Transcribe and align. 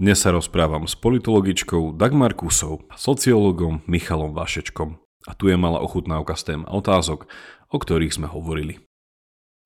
Dnes 0.00 0.16
sa 0.16 0.32
rozprávam 0.32 0.88
s 0.88 0.96
politologičkou 0.96 1.92
Dagmar 1.92 2.32
Kusov 2.32 2.88
a 2.88 2.96
sociológom 2.96 3.84
Michalom 3.84 4.32
Vašečkom. 4.32 4.96
A 5.28 5.36
tu 5.36 5.52
je 5.52 5.60
malá 5.60 5.76
ochutnávka 5.84 6.40
z 6.40 6.42
tém 6.56 6.62
otázok, 6.64 7.28
o 7.68 7.76
ktorých 7.76 8.16
sme 8.16 8.24
hovorili. 8.24 8.80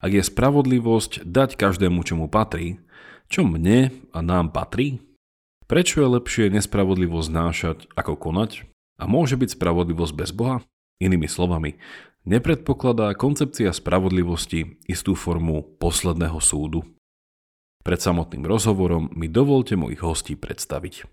Ak 0.03 0.11
je 0.11 0.27
spravodlivosť 0.27 1.23
dať 1.23 1.55
každému, 1.55 2.03
čo 2.03 2.19
mu 2.19 2.27
patrí, 2.27 2.83
čo 3.31 3.47
mne 3.47 3.95
a 4.11 4.19
nám 4.27 4.51
patrí? 4.51 4.99
Prečo 5.71 6.03
je 6.03 6.19
lepšie 6.19 6.51
nespravodlivosť 6.51 7.31
znášať 7.31 7.79
ako 7.95 8.19
konať? 8.19 8.67
A 8.99 9.07
môže 9.07 9.39
byť 9.39 9.55
spravodlivosť 9.55 10.19
bez 10.19 10.35
Boha? 10.35 10.67
Inými 10.99 11.31
slovami, 11.31 11.79
nepredpokladá 12.27 13.15
koncepcia 13.15 13.71
spravodlivosti 13.71 14.83
istú 14.91 15.15
formu 15.15 15.63
posledného 15.79 16.43
súdu? 16.43 16.83
Pred 17.85 18.01
samotným 18.01 18.49
rozhovorom 18.49 19.13
mi 19.13 19.29
dovolte 19.29 19.77
mojich 19.77 20.01
hostí 20.01 20.41
predstaviť. 20.41 21.05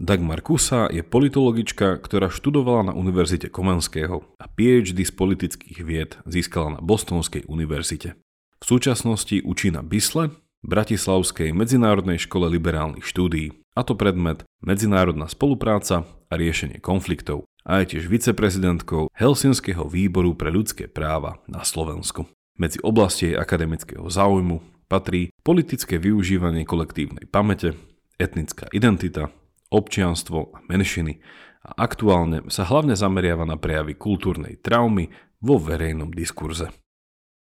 Dagmar 0.00 0.40
Kusa 0.40 0.88
je 0.88 1.04
politologička, 1.04 2.00
ktorá 2.00 2.32
študovala 2.32 2.90
na 2.90 2.92
Univerzite 2.96 3.52
Komenského 3.52 4.24
a 4.40 4.44
PhD 4.48 5.04
z 5.04 5.12
politických 5.12 5.78
vied 5.84 6.16
získala 6.24 6.78
na 6.78 6.80
Bostonskej 6.80 7.44
univerzite. 7.44 8.16
V 8.56 8.64
súčasnosti 8.64 9.42
učí 9.44 9.68
na 9.68 9.84
Bisle, 9.84 10.32
Bratislavskej 10.64 11.52
medzinárodnej 11.52 12.18
škole 12.18 12.48
liberálnych 12.50 13.04
štúdií, 13.04 13.58
a 13.76 13.84
to 13.84 13.94
predmet 13.94 14.42
Medzinárodná 14.64 15.28
spolupráca 15.30 16.02
a 16.30 16.34
riešenie 16.34 16.80
konfliktov 16.82 17.46
a 17.62 17.82
je 17.82 17.98
tiež 17.98 18.08
viceprezidentkou 18.08 19.12
Helsinského 19.12 19.84
výboru 19.86 20.32
pre 20.34 20.48
ľudské 20.48 20.88
práva 20.88 21.42
na 21.50 21.62
Slovensku. 21.62 22.26
Medzi 22.58 22.80
oblasti 22.82 23.30
jej 23.30 23.36
akademického 23.38 24.06
záujmu 24.10 24.77
patrí 24.88 25.30
politické 25.44 26.00
využívanie 26.00 26.64
kolektívnej 26.64 27.28
pamäte, 27.28 27.76
etnická 28.16 28.66
identita, 28.72 29.30
občianstvo 29.68 30.56
a 30.56 30.58
menšiny 30.66 31.20
a 31.62 31.84
aktuálne 31.84 32.48
sa 32.48 32.64
hlavne 32.64 32.96
zameriava 32.96 33.44
na 33.44 33.60
prejavy 33.60 33.94
kultúrnej 33.94 34.56
traumy 34.58 35.12
vo 35.44 35.60
verejnom 35.60 36.10
diskurze. 36.10 36.72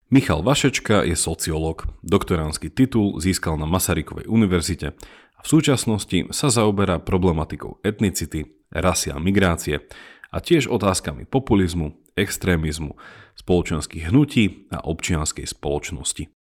Michal 0.10 0.46
Vašečka 0.46 1.02
je 1.06 1.18
sociológ, 1.18 1.90
doktoránsky 2.06 2.70
titul 2.70 3.18
získal 3.18 3.58
na 3.58 3.66
Masarykovej 3.66 4.30
univerzite 4.30 4.94
a 5.34 5.40
v 5.42 5.48
súčasnosti 5.48 6.30
sa 6.30 6.54
zaoberá 6.54 7.02
problematikou 7.02 7.82
etnicity, 7.82 8.46
rasy 8.70 9.10
a 9.10 9.18
migrácie 9.18 9.82
a 10.30 10.38
tiež 10.38 10.70
otázkami 10.70 11.26
populizmu, 11.26 11.98
extrémizmu, 12.14 12.94
spoločenských 13.34 14.14
hnutí 14.14 14.70
a 14.70 14.84
občianskej 14.86 15.48
spoločnosti. 15.50 16.35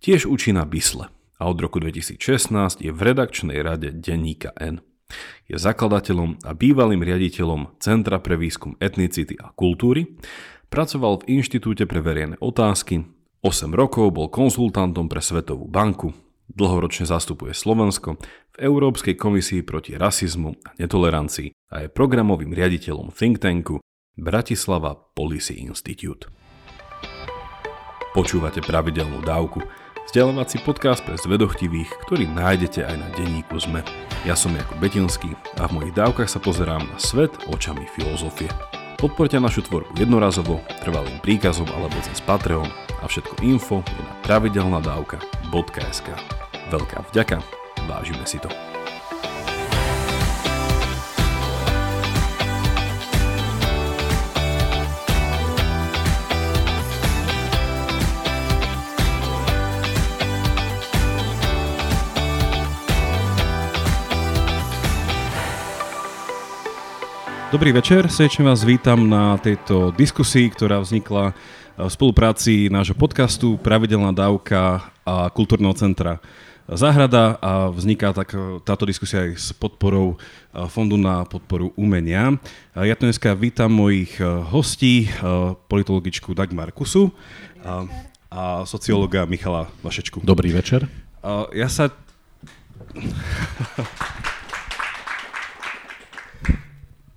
Tiež 0.00 0.24
učí 0.24 0.56
na 0.56 0.64
Bisle 0.64 1.12
a 1.36 1.44
od 1.44 1.60
roku 1.60 1.76
2016 1.76 2.80
je 2.80 2.88
v 2.88 3.00
redakčnej 3.04 3.60
rade 3.60 3.92
denníka 3.92 4.48
N. 4.56 4.80
Je 5.44 5.60
zakladateľom 5.60 6.40
a 6.40 6.56
bývalým 6.56 7.04
riaditeľom 7.04 7.76
Centra 7.84 8.16
pre 8.16 8.40
výskum 8.40 8.80
etnicity 8.80 9.36
a 9.36 9.52
kultúry, 9.52 10.16
pracoval 10.72 11.20
v 11.20 11.36
Inštitúte 11.36 11.84
pre 11.84 12.00
verejné 12.00 12.40
otázky, 12.40 13.04
8 13.44 13.76
rokov 13.76 14.16
bol 14.16 14.32
konzultantom 14.32 15.04
pre 15.04 15.20
Svetovú 15.20 15.68
banku, 15.68 16.16
dlhoročne 16.48 17.04
zastupuje 17.04 17.52
Slovensko 17.52 18.16
v 18.16 18.56
Európskej 18.56 19.20
komisii 19.20 19.68
proti 19.68 20.00
rasizmu 20.00 20.64
a 20.64 20.70
netolerancii 20.80 21.52
a 21.76 21.84
je 21.84 21.92
programovým 21.92 22.56
riaditeľom 22.56 23.12
think 23.12 23.36
tanku 23.36 23.84
Bratislava 24.16 24.96
Policy 24.96 25.60
Institute. 25.60 26.24
Počúvate 28.16 28.64
pravidelnú 28.64 29.20
dávku– 29.20 29.60
Vzdelávací 30.08 30.64
podcast 30.64 31.04
pre 31.04 31.20
zvedochtivých, 31.20 31.90
ktorý 32.08 32.24
nájdete 32.32 32.80
aj 32.86 32.96
na 32.96 33.08
denníku 33.12 33.60
ZME. 33.60 33.84
Ja 34.24 34.32
som 34.32 34.56
Jakub 34.56 34.80
Betinský 34.80 35.36
a 35.60 35.68
v 35.68 35.80
mojich 35.80 35.96
dávkach 35.96 36.28
sa 36.30 36.40
pozerám 36.40 36.80
na 36.86 36.96
svet 36.96 37.32
očami 37.50 37.84
filozofie. 37.92 38.48
Podporte 38.96 39.36
našu 39.40 39.64
tvorbu 39.64 39.96
jednorazovo, 39.96 40.60
trvalým 40.84 41.20
príkazom 41.24 41.68
alebo 41.72 41.96
cez 42.04 42.20
Patreon 42.24 42.68
a 43.00 43.04
všetko 43.08 43.44
info 43.44 43.80
je 43.84 44.02
na 44.04 44.14
pravidelnadavka.sk. 44.24 46.08
Veľká 46.68 46.98
vďaka, 47.12 47.36
vážime 47.88 48.24
si 48.24 48.40
to. 48.40 48.69
Dobrý 67.50 67.74
večer, 67.74 68.06
srdečne 68.06 68.46
vás 68.46 68.62
vítam 68.62 69.10
na 69.10 69.34
tejto 69.34 69.90
diskusii, 69.98 70.54
ktorá 70.54 70.78
vznikla 70.78 71.34
v 71.74 71.90
spolupráci 71.90 72.70
nášho 72.70 72.94
podcastu 72.94 73.58
Pravidelná 73.58 74.14
dávka 74.14 74.86
a 75.02 75.26
Kultúrneho 75.34 75.74
centra 75.74 76.22
Záhrada 76.70 77.42
a 77.42 77.66
vzniká 77.74 78.14
tak, 78.14 78.38
táto 78.62 78.86
diskusia 78.86 79.26
aj 79.26 79.30
s 79.34 79.50
podporou 79.50 80.14
Fondu 80.70 80.94
na 80.94 81.26
podporu 81.26 81.74
umenia. 81.74 82.38
Ja 82.78 82.94
tu 82.94 83.10
dneska 83.10 83.34
vítam 83.34 83.74
mojich 83.74 84.22
hostí, 84.54 85.10
politologičku 85.66 86.30
Dagmar 86.38 86.70
Kusu 86.70 87.10
a, 87.66 87.82
a 88.30 88.42
sociológa 88.62 89.26
Michala 89.26 89.66
Vašečku. 89.82 90.22
Dobrý 90.22 90.54
večer. 90.54 90.86
Ja 91.50 91.66
sa... 91.66 91.90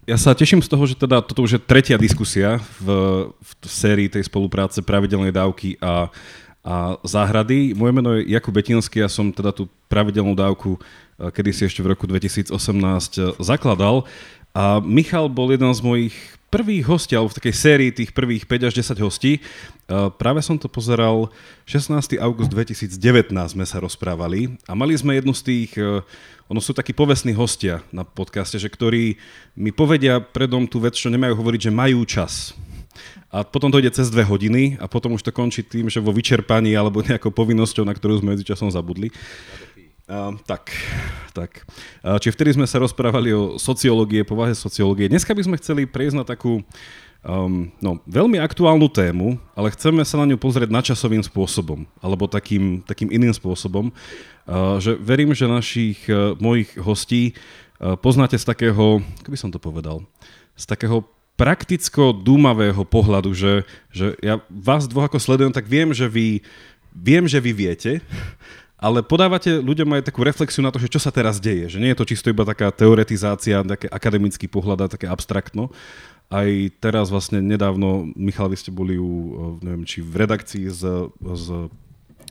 Ja 0.03 0.19
sa 0.19 0.35
teším 0.35 0.59
z 0.59 0.67
toho, 0.67 0.83
že 0.83 0.99
teda 0.99 1.23
toto 1.23 1.47
už 1.47 1.55
je 1.55 1.61
tretia 1.63 1.95
diskusia 1.95 2.59
v, 2.83 2.87
v 3.31 3.49
sérii 3.63 4.11
tej 4.11 4.27
spolupráce 4.27 4.83
pravidelnej 4.83 5.31
dávky 5.31 5.79
a, 5.79 6.11
a 6.59 6.99
záhrady. 7.07 7.71
Moje 7.71 7.93
meno 7.95 8.11
je 8.19 8.27
Jakub 8.27 8.51
Betinský 8.51 8.99
a 8.99 9.07
som 9.07 9.31
teda 9.31 9.55
tú 9.55 9.71
pravidelnú 9.87 10.35
dávku 10.35 10.75
eh, 10.75 11.31
kedysi 11.31 11.71
ešte 11.71 11.79
v 11.79 11.95
roku 11.95 12.03
2018 12.03 12.51
eh, 12.51 13.31
zakladal. 13.39 14.03
A 14.51 14.83
Michal 14.83 15.31
bol 15.31 15.55
jeden 15.55 15.71
z 15.71 15.79
mojich 15.79 16.15
prvých 16.53 16.85
hostí, 16.85 17.17
alebo 17.17 17.33
v 17.33 17.39
takej 17.41 17.55
sérii 17.57 17.89
tých 17.89 18.13
prvých 18.13 18.45
5 18.45 18.69
až 18.69 18.73
10 18.77 19.01
hostí. 19.01 19.41
Eh, 19.41 20.09
práve 20.21 20.45
som 20.45 20.61
to 20.61 20.69
pozeral, 20.69 21.33
16. 21.65 22.21
august 22.21 22.53
2019 22.53 23.57
sme 23.57 23.65
sa 23.65 23.81
rozprávali 23.81 24.61
a 24.69 24.77
mali 24.77 24.93
sme 24.93 25.17
jednu 25.17 25.33
z 25.33 25.41
tých 25.41 25.71
ono 26.51 26.59
sú 26.59 26.75
takí 26.75 26.93
povestní 26.93 27.33
hostia 27.33 27.81
na 27.89 28.05
podcaste, 28.05 28.61
že 28.61 28.69
ktorí 28.69 29.17
mi 29.57 29.73
povedia 29.73 30.21
predom 30.21 30.69
tú 30.69 30.77
vec, 30.83 30.93
čo 30.93 31.09
nemajú 31.09 31.33
hovoriť, 31.39 31.65
že 31.65 31.71
majú 31.73 32.05
čas. 32.05 32.53
A 33.33 33.41
potom 33.41 33.73
to 33.73 33.81
ide 33.81 33.89
cez 33.89 34.13
dve 34.13 34.21
hodiny 34.21 34.77
a 34.77 34.85
potom 34.85 35.17
už 35.17 35.25
to 35.25 35.33
končí 35.33 35.65
tým, 35.65 35.89
že 35.89 35.97
vo 35.97 36.13
vyčerpaní 36.13 36.77
alebo 36.77 37.01
nejakou 37.01 37.33
povinnosťou, 37.33 37.81
na 37.81 37.97
ktorú 37.97 38.21
sme 38.21 38.37
medzičasom 38.37 38.69
zabudli. 38.69 39.09
Uh, 40.03 40.35
tak, 40.43 40.67
tak. 41.31 41.63
Uh, 42.03 42.19
čiže 42.19 42.35
vtedy 42.35 42.59
sme 42.59 42.67
sa 42.67 42.75
rozprávali 42.75 43.31
o 43.31 43.55
sociológie, 43.55 44.27
povahe 44.27 44.51
sociológie. 44.51 45.07
Dneska 45.07 45.31
by 45.31 45.47
sme 45.47 45.59
chceli 45.63 45.87
prejsť 45.87 46.15
na 46.19 46.27
takú 46.27 46.59
um, 47.23 47.71
no, 47.79 48.03
veľmi 48.03 48.35
aktuálnu 48.35 48.91
tému, 48.91 49.39
ale 49.55 49.71
chceme 49.71 50.03
sa 50.03 50.19
na 50.19 50.27
ňu 50.27 50.35
pozrieť 50.35 50.67
načasovým 50.75 51.23
spôsobom, 51.23 51.87
alebo 52.03 52.27
takým, 52.27 52.83
takým 52.83 53.15
iným 53.15 53.31
spôsobom. 53.31 53.95
Uh, 54.43 54.75
že 54.83 54.99
verím, 54.99 55.31
že 55.31 55.47
našich 55.47 56.03
uh, 56.11 56.35
mojich 56.35 56.75
hostí 56.83 57.31
uh, 57.79 57.95
poznáte 57.95 58.35
z 58.35 58.43
takého, 58.43 58.99
ako 59.23 59.29
by 59.31 59.39
som 59.39 59.55
to 59.55 59.59
povedal, 59.63 60.03
z 60.59 60.67
takého 60.67 61.07
prakticko-dúmavého 61.39 62.83
pohľadu, 62.83 63.31
že, 63.31 63.63
že 63.87 64.19
ja 64.19 64.43
vás 64.51 64.83
dvoch 64.83 65.07
ako 65.07 65.15
sledujem, 65.15 65.55
tak 65.55 65.63
viem, 65.63 65.95
že 65.95 66.11
vy, 66.11 66.43
viem, 66.91 67.23
že 67.23 67.39
vy 67.39 67.55
viete, 67.55 68.03
ale 68.83 68.99
podávate 68.99 69.63
ľuďom 69.63 69.95
aj 69.95 70.11
takú 70.11 70.27
reflexiu 70.27 70.59
na 70.59 70.67
to, 70.67 70.75
že 70.75 70.91
čo 70.91 70.99
sa 70.99 71.07
teraz 71.07 71.39
deje. 71.39 71.71
Že 71.71 71.79
nie 71.79 71.91
je 71.95 71.99
to 72.03 72.09
čisto 72.11 72.27
iba 72.27 72.43
taká 72.43 72.67
teoretizácia, 72.67 73.63
také 73.63 73.87
akademický 73.87 74.51
pohľad 74.51 74.83
a 74.83 74.91
také 74.91 75.07
abstraktno. 75.07 75.71
Aj 76.27 76.51
teraz 76.83 77.07
vlastne 77.07 77.39
nedávno, 77.39 78.11
Michal, 78.19 78.51
vy 78.51 78.59
ste 78.59 78.75
boli 78.75 78.99
u, 78.99 79.55
neviem, 79.63 79.87
či 79.87 80.03
v 80.03 80.27
redakcii 80.27 80.67
s, 80.67 80.83
s 81.15 81.45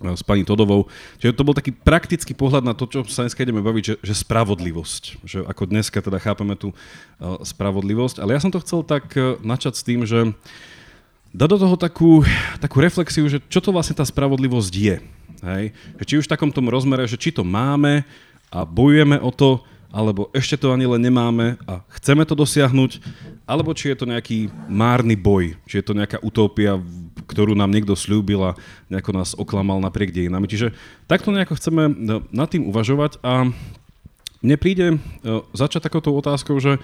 s 0.02 0.26
pani 0.26 0.42
Todovou. 0.42 0.90
Čiže 1.22 1.38
to 1.38 1.46
bol 1.46 1.54
taký 1.54 1.70
praktický 1.70 2.34
pohľad 2.34 2.66
na 2.66 2.74
to, 2.74 2.90
čo 2.90 3.06
sa 3.06 3.22
dneska 3.22 3.46
ideme 3.46 3.62
baviť, 3.62 3.84
že, 3.86 3.94
že 4.02 4.14
spravodlivosť. 4.26 5.22
Že 5.22 5.38
ako 5.46 5.62
dneska 5.70 6.02
teda 6.02 6.18
chápeme 6.18 6.58
tú 6.58 6.74
uh, 6.74 7.38
spravodlivosť. 7.46 8.18
Ale 8.18 8.34
ja 8.34 8.42
som 8.42 8.50
to 8.50 8.58
chcel 8.66 8.82
tak 8.82 9.14
načať 9.46 9.78
s 9.78 9.86
tým, 9.86 10.02
že 10.02 10.34
dá 11.30 11.46
do 11.46 11.54
toho 11.54 11.78
takú, 11.78 12.26
takú 12.58 12.82
reflexiu, 12.82 13.30
že 13.30 13.38
čo 13.46 13.62
to 13.62 13.70
vlastne 13.70 13.94
tá 13.94 14.02
spravodlivosť 14.02 14.72
je. 14.74 14.96
Hej? 15.42 15.74
Či 16.06 16.18
už 16.22 16.26
v 16.30 16.32
takom 16.32 16.54
tom 16.54 16.70
rozmere, 16.70 17.04
že 17.10 17.18
či 17.18 17.34
to 17.34 17.42
máme 17.42 18.06
a 18.48 18.58
bojujeme 18.62 19.18
o 19.18 19.30
to, 19.34 19.60
alebo 19.92 20.32
ešte 20.32 20.56
to 20.56 20.72
ani 20.72 20.88
len 20.88 21.04
nemáme 21.04 21.60
a 21.68 21.84
chceme 22.00 22.24
to 22.24 22.32
dosiahnuť, 22.32 23.04
alebo 23.44 23.76
či 23.76 23.92
je 23.92 23.96
to 24.00 24.08
nejaký 24.08 24.48
márny 24.70 25.18
boj, 25.18 25.52
či 25.68 25.82
je 25.82 25.84
to 25.84 25.92
nejaká 25.92 26.16
utopia, 26.24 26.80
ktorú 27.28 27.52
nám 27.52 27.68
niekto 27.68 27.92
slúbil 27.92 28.40
a 28.40 28.56
nejako 28.88 29.12
nás 29.12 29.36
oklamal 29.36 29.84
napriek 29.84 30.14
dejinami. 30.16 30.48
Čiže 30.48 30.72
takto 31.04 31.28
nejako 31.28 31.60
chceme 31.60 31.92
no, 31.92 32.24
nad 32.32 32.48
tým 32.48 32.64
uvažovať 32.72 33.20
a 33.20 33.52
mne 34.42 34.56
príde 34.56 34.96
uh, 34.96 35.44
začať 35.52 35.86
takouto 35.86 36.10
otázkou, 36.16 36.56
že 36.56 36.80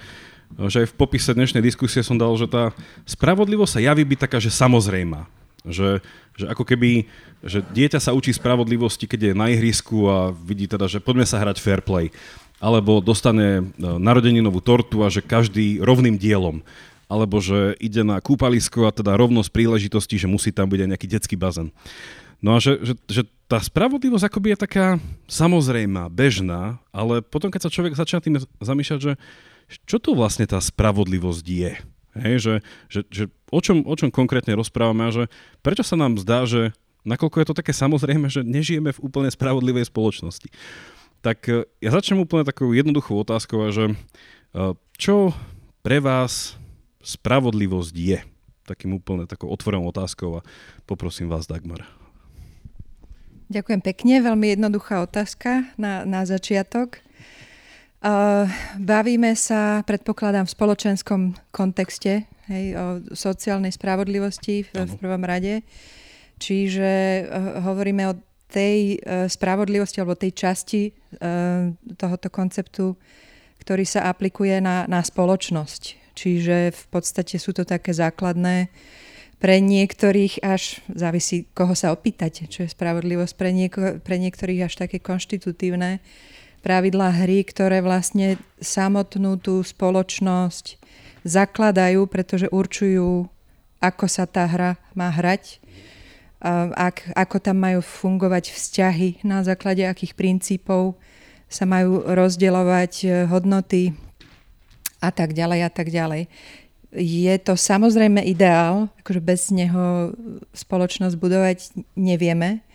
že 0.57 0.81
aj 0.81 0.87
v 0.89 0.97
popise 0.97 1.29
dnešnej 1.29 1.61
diskusie 1.61 2.01
som 2.01 2.17
dal, 2.17 2.33
že 2.33 2.49
tá 2.49 2.73
spravodlivosť 3.05 3.77
sa 3.77 3.85
javí 3.85 4.01
byť 4.01 4.19
taká, 4.25 4.41
že 4.41 4.49
samozrejma. 4.49 5.29
Že, 5.67 5.99
že 6.39 6.45
ako 6.47 6.63
keby, 6.63 7.09
že 7.43 7.59
dieťa 7.61 7.99
sa 7.99 8.15
učí 8.15 8.31
spravodlivosti, 8.31 9.07
keď 9.07 9.31
je 9.31 9.33
na 9.35 9.51
ihrisku 9.51 10.07
a 10.07 10.31
vidí 10.31 10.67
teda, 10.67 10.87
že 10.87 11.03
poďme 11.03 11.27
sa 11.27 11.39
hrať 11.39 11.59
fair 11.59 11.83
play. 11.83 12.11
Alebo 12.59 12.99
dostane 12.99 13.71
narodeninovú 13.79 14.59
tortu 14.59 15.03
a 15.03 15.11
že 15.11 15.23
každý 15.23 15.79
rovným 15.79 16.19
dielom 16.19 16.63
alebo 17.09 17.41
že 17.41 17.73
ide 17.81 18.05
na 18.05 18.21
kúpalisko 18.21 18.85
a 18.85 18.93
teda 18.93 19.17
rovnosť 19.17 19.49
príležitosti, 19.49 20.21
že 20.21 20.29
musí 20.29 20.53
tam 20.53 20.69
byť 20.69 20.79
aj 20.85 20.89
nejaký 20.93 21.07
detský 21.09 21.35
bazén. 21.41 21.73
No 22.39 22.55
a 22.55 22.61
že, 22.61 22.77
že, 22.85 22.93
že 23.09 23.21
tá 23.49 23.57
spravodlivosť 23.57 24.29
akoby 24.29 24.53
je 24.53 24.63
taká 24.63 24.85
samozrejmá, 25.25 26.07
bežná, 26.07 26.77
ale 26.93 27.25
potom, 27.25 27.49
keď 27.49 27.67
sa 27.67 27.73
človek 27.73 27.97
začína 27.97 28.21
tým 28.21 28.37
zamýšľať, 28.61 28.99
že 29.01 29.13
čo 29.89 29.97
to 29.97 30.13
vlastne 30.13 30.45
tá 30.45 30.61
spravodlivosť 30.61 31.45
je? 31.49 31.73
Hej, 32.17 32.35
že, 32.41 32.55
že, 32.89 32.99
že 33.13 33.23
o, 33.53 33.59
čom, 33.61 33.85
o 33.85 33.93
čom 33.93 34.09
konkrétne 34.09 34.57
rozprávame 34.57 35.09
a 35.09 35.13
že 35.13 35.23
prečo 35.61 35.85
sa 35.85 35.93
nám 35.93 36.17
zdá, 36.17 36.49
že 36.49 36.73
nakoľko 37.05 37.37
je 37.41 37.47
to 37.47 37.57
také 37.57 37.73
samozrejme, 37.73 38.27
že 38.27 38.41
nežijeme 38.41 38.89
v 38.89 39.03
úplne 39.03 39.29
spravodlivej 39.29 39.87
spoločnosti. 39.87 40.49
Tak 41.21 41.37
e, 41.45 41.69
ja 41.83 41.89
začnem 41.93 42.25
úplne 42.25 42.47
takou 42.47 42.71
jednoduchou 42.73 43.21
otázkou, 43.21 43.69
že 43.69 43.85
e, 43.91 43.95
čo 44.97 45.35
pre 45.85 46.01
vás 46.01 46.57
spravodlivosť 47.05 47.95
je? 47.95 48.19
Takým 48.65 48.97
úplne 48.97 49.25
takou 49.25 49.49
otvorenou 49.49 49.89
otázkou 49.89 50.41
a 50.41 50.45
poprosím 50.85 51.29
vás, 51.29 51.49
Dagmar. 51.49 51.85
Ďakujem 53.49 53.81
pekne, 53.81 54.21
veľmi 54.21 54.53
jednoduchá 54.53 55.01
otázka 55.01 55.65
na, 55.73 56.05
na 56.05 56.21
začiatok. 56.21 57.01
Uh, 57.99 58.47
bavíme 58.79 59.35
sa, 59.35 59.83
predpokladám, 59.83 60.47
v 60.47 60.55
spoločenskom 60.55 61.21
kontexte, 61.51 62.31
hej, 62.47 62.65
o 62.79 63.03
sociálnej 63.11 63.75
spravodlivosti 63.75 64.63
v, 64.63 64.71
v 64.71 64.93
prvom 65.03 65.19
rade. 65.27 65.67
Čiže 66.39 66.91
uh, 67.27 67.59
hovoríme 67.59 68.07
o 68.07 68.15
tej 68.47 69.03
uh, 69.03 69.27
spravodlivosti 69.27 69.99
alebo 69.99 70.15
tej 70.15 70.31
časti 70.31 70.95
uh, 70.95 71.75
tohoto 71.99 72.31
konceptu, 72.31 72.95
ktorý 73.67 73.83
sa 73.83 74.07
aplikuje 74.07 74.63
na, 74.63 74.87
na 74.87 75.03
spoločnosť. 75.03 76.15
Čiže 76.15 76.71
v 76.71 76.83
podstate 76.87 77.35
sú 77.35 77.51
to 77.51 77.67
také 77.67 77.91
základné 77.91 78.71
pre 79.43 79.59
niektorých 79.59 80.39
až, 80.39 80.79
závisí 80.87 81.51
koho 81.51 81.75
sa 81.75 81.91
opýtate, 81.91 82.47
čo 82.47 82.63
je 82.63 82.71
spravodlivosť, 82.71 83.33
pre, 83.35 83.51
nieko, 83.51 83.99
pre 83.99 84.15
niektorých 84.23 84.71
až 84.71 84.87
také 84.87 85.03
konštitutívne 85.03 85.99
pravidlá 86.61 87.23
hry, 87.23 87.43
ktoré 87.47 87.79
vlastne 87.79 88.39
samotnú 88.59 89.39
tú 89.39 89.63
spoločnosť 89.63 90.79
zakladajú, 91.23 92.07
pretože 92.07 92.47
určujú, 92.51 93.27
ako 93.79 94.05
sa 94.07 94.27
tá 94.27 94.47
hra 94.47 94.79
má 94.95 95.11
hrať, 95.11 95.59
ak, 96.75 97.11
ako 97.15 97.37
tam 97.43 97.59
majú 97.59 97.83
fungovať 97.83 98.55
vzťahy, 98.55 99.27
na 99.27 99.43
základe 99.43 99.83
akých 99.83 100.15
princípov 100.15 100.95
sa 101.51 101.67
majú 101.67 102.05
rozdeľovať 102.05 102.93
e, 103.03 103.07
hodnoty, 103.25 103.91
a 104.99 105.09
tak 105.11 105.31
ďalej 105.31 105.59
a 105.63 105.71
tak 105.71 105.87
ďalej. 105.89 106.27
Je 106.95 107.33
to 107.39 107.53
samozrejme 107.53 108.19
ideál, 108.25 108.89
akože 108.99 109.21
bez 109.21 109.41
neho 109.53 110.13
spoločnosť 110.51 111.15
budovať 111.15 111.57
nevieme, 111.95 112.65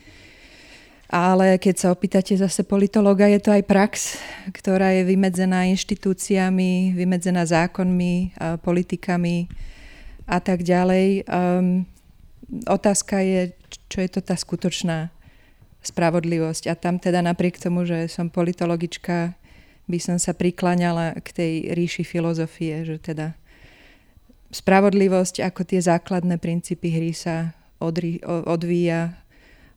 ale 1.09 1.61
keď 1.61 1.75
sa 1.77 1.89
opýtate 1.93 2.35
zase 2.35 2.65
politologa, 2.65 3.29
je 3.29 3.41
to 3.41 3.53
aj 3.53 3.63
prax, 3.69 4.17
ktorá 4.51 4.93
je 4.97 5.05
vymedzená 5.05 5.69
inštitúciami, 5.69 6.97
vymedzená 6.97 7.45
zákonmi, 7.45 8.35
politikami 8.65 9.47
a 10.25 10.41
tak 10.41 10.65
ďalej. 10.65 11.29
Um, 11.29 11.85
otázka 12.65 13.21
je, 13.21 13.53
čo 13.93 14.01
je 14.01 14.09
to 14.09 14.21
tá 14.25 14.35
skutočná 14.35 15.13
spravodlivosť. 15.85 16.73
A 16.73 16.75
tam 16.75 16.97
teda 16.97 17.21
napriek 17.21 17.61
tomu, 17.61 17.85
že 17.85 18.09
som 18.09 18.33
politologička, 18.33 19.37
by 19.85 19.99
som 20.01 20.17
sa 20.17 20.33
prikláňala 20.33 21.21
k 21.21 21.29
tej 21.29 21.53
ríši 21.77 22.09
filozofie, 22.09 22.89
že 22.89 22.97
teda 22.97 23.37
spravodlivosť 24.49 25.45
ako 25.45 25.61
tie 25.69 25.81
základné 25.85 26.41
princípy 26.41 26.89
hry 26.89 27.13
sa 27.13 27.53
odvíja 28.49 29.19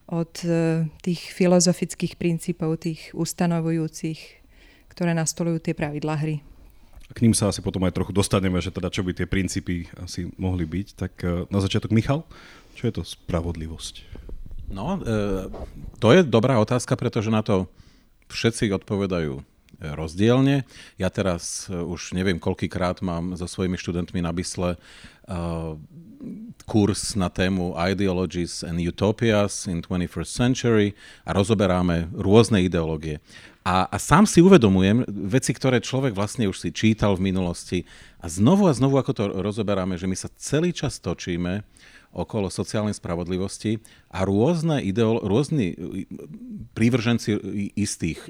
od 0.08 0.32
e, 0.44 0.88
tých 1.04 1.36
filozofických 1.36 2.16
princípov, 2.16 2.80
tých 2.80 3.12
ustanovujúcich, 3.12 4.40
ktoré 4.88 5.12
nastolujú 5.12 5.60
tie 5.60 5.76
pravidlá 5.76 6.16
hry. 6.16 6.40
K 7.08 7.24
ním 7.24 7.32
sa 7.32 7.48
asi 7.48 7.64
potom 7.64 7.84
aj 7.84 7.96
trochu 7.96 8.12
dostaneme, 8.12 8.60
že 8.60 8.72
teda 8.72 8.92
čo 8.92 9.00
by 9.04 9.16
tie 9.16 9.28
princípy 9.28 9.88
asi 10.00 10.28
mohli 10.40 10.64
byť. 10.64 10.86
Tak 10.96 11.12
e, 11.20 11.28
na 11.52 11.60
začiatok 11.60 11.92
Michal, 11.92 12.24
čo 12.72 12.88
je 12.88 12.92
to 12.96 13.02
spravodlivosť? 13.04 13.94
No, 14.72 14.96
e, 14.96 15.48
to 16.00 16.08
je 16.16 16.24
dobrá 16.24 16.56
otázka, 16.56 16.96
pretože 16.96 17.28
na 17.28 17.44
to 17.44 17.68
všetci 18.32 18.72
odpovedajú 18.80 19.40
rozdielne. 19.78 20.66
Ja 20.98 21.06
teraz 21.06 21.70
už 21.70 22.10
neviem, 22.10 22.42
koľkýkrát 22.42 22.98
mám 22.98 23.38
so 23.38 23.46
svojimi 23.46 23.78
študentmi 23.78 24.18
na 24.18 24.34
Bysle 24.34 24.74
kurz 26.68 27.16
na 27.16 27.32
tému 27.32 27.72
Ideologies 27.78 28.66
and 28.66 28.82
Utopias 28.82 29.66
in 29.70 29.80
21st 29.80 30.30
Century 30.30 30.88
a 31.24 31.32
rozoberáme 31.32 32.12
rôzne 32.12 32.60
ideológie. 32.60 33.22
A, 33.68 33.84
a 33.84 33.96
sám 34.00 34.24
si 34.24 34.40
uvedomujem 34.40 35.04
veci, 35.28 35.52
ktoré 35.52 35.84
človek 35.84 36.16
vlastne 36.16 36.48
už 36.48 36.56
si 36.56 36.70
čítal 36.72 37.16
v 37.20 37.32
minulosti 37.32 37.78
a 38.16 38.26
znovu 38.26 38.64
a 38.64 38.72
znovu, 38.72 38.96
ako 38.96 39.12
to 39.12 39.24
rozoberáme, 39.44 40.00
že 40.00 40.08
my 40.08 40.16
sa 40.16 40.32
celý 40.40 40.72
čas 40.72 40.96
točíme 41.00 41.64
okolo 42.12 42.48
sociálnej 42.48 42.96
spravodlivosti 42.96 43.84
a 44.08 44.24
rôzne 44.24 44.80
ideolo- 44.80 45.20
rôzni 45.20 45.76
prívrženci 46.72 47.36
istých 47.76 48.24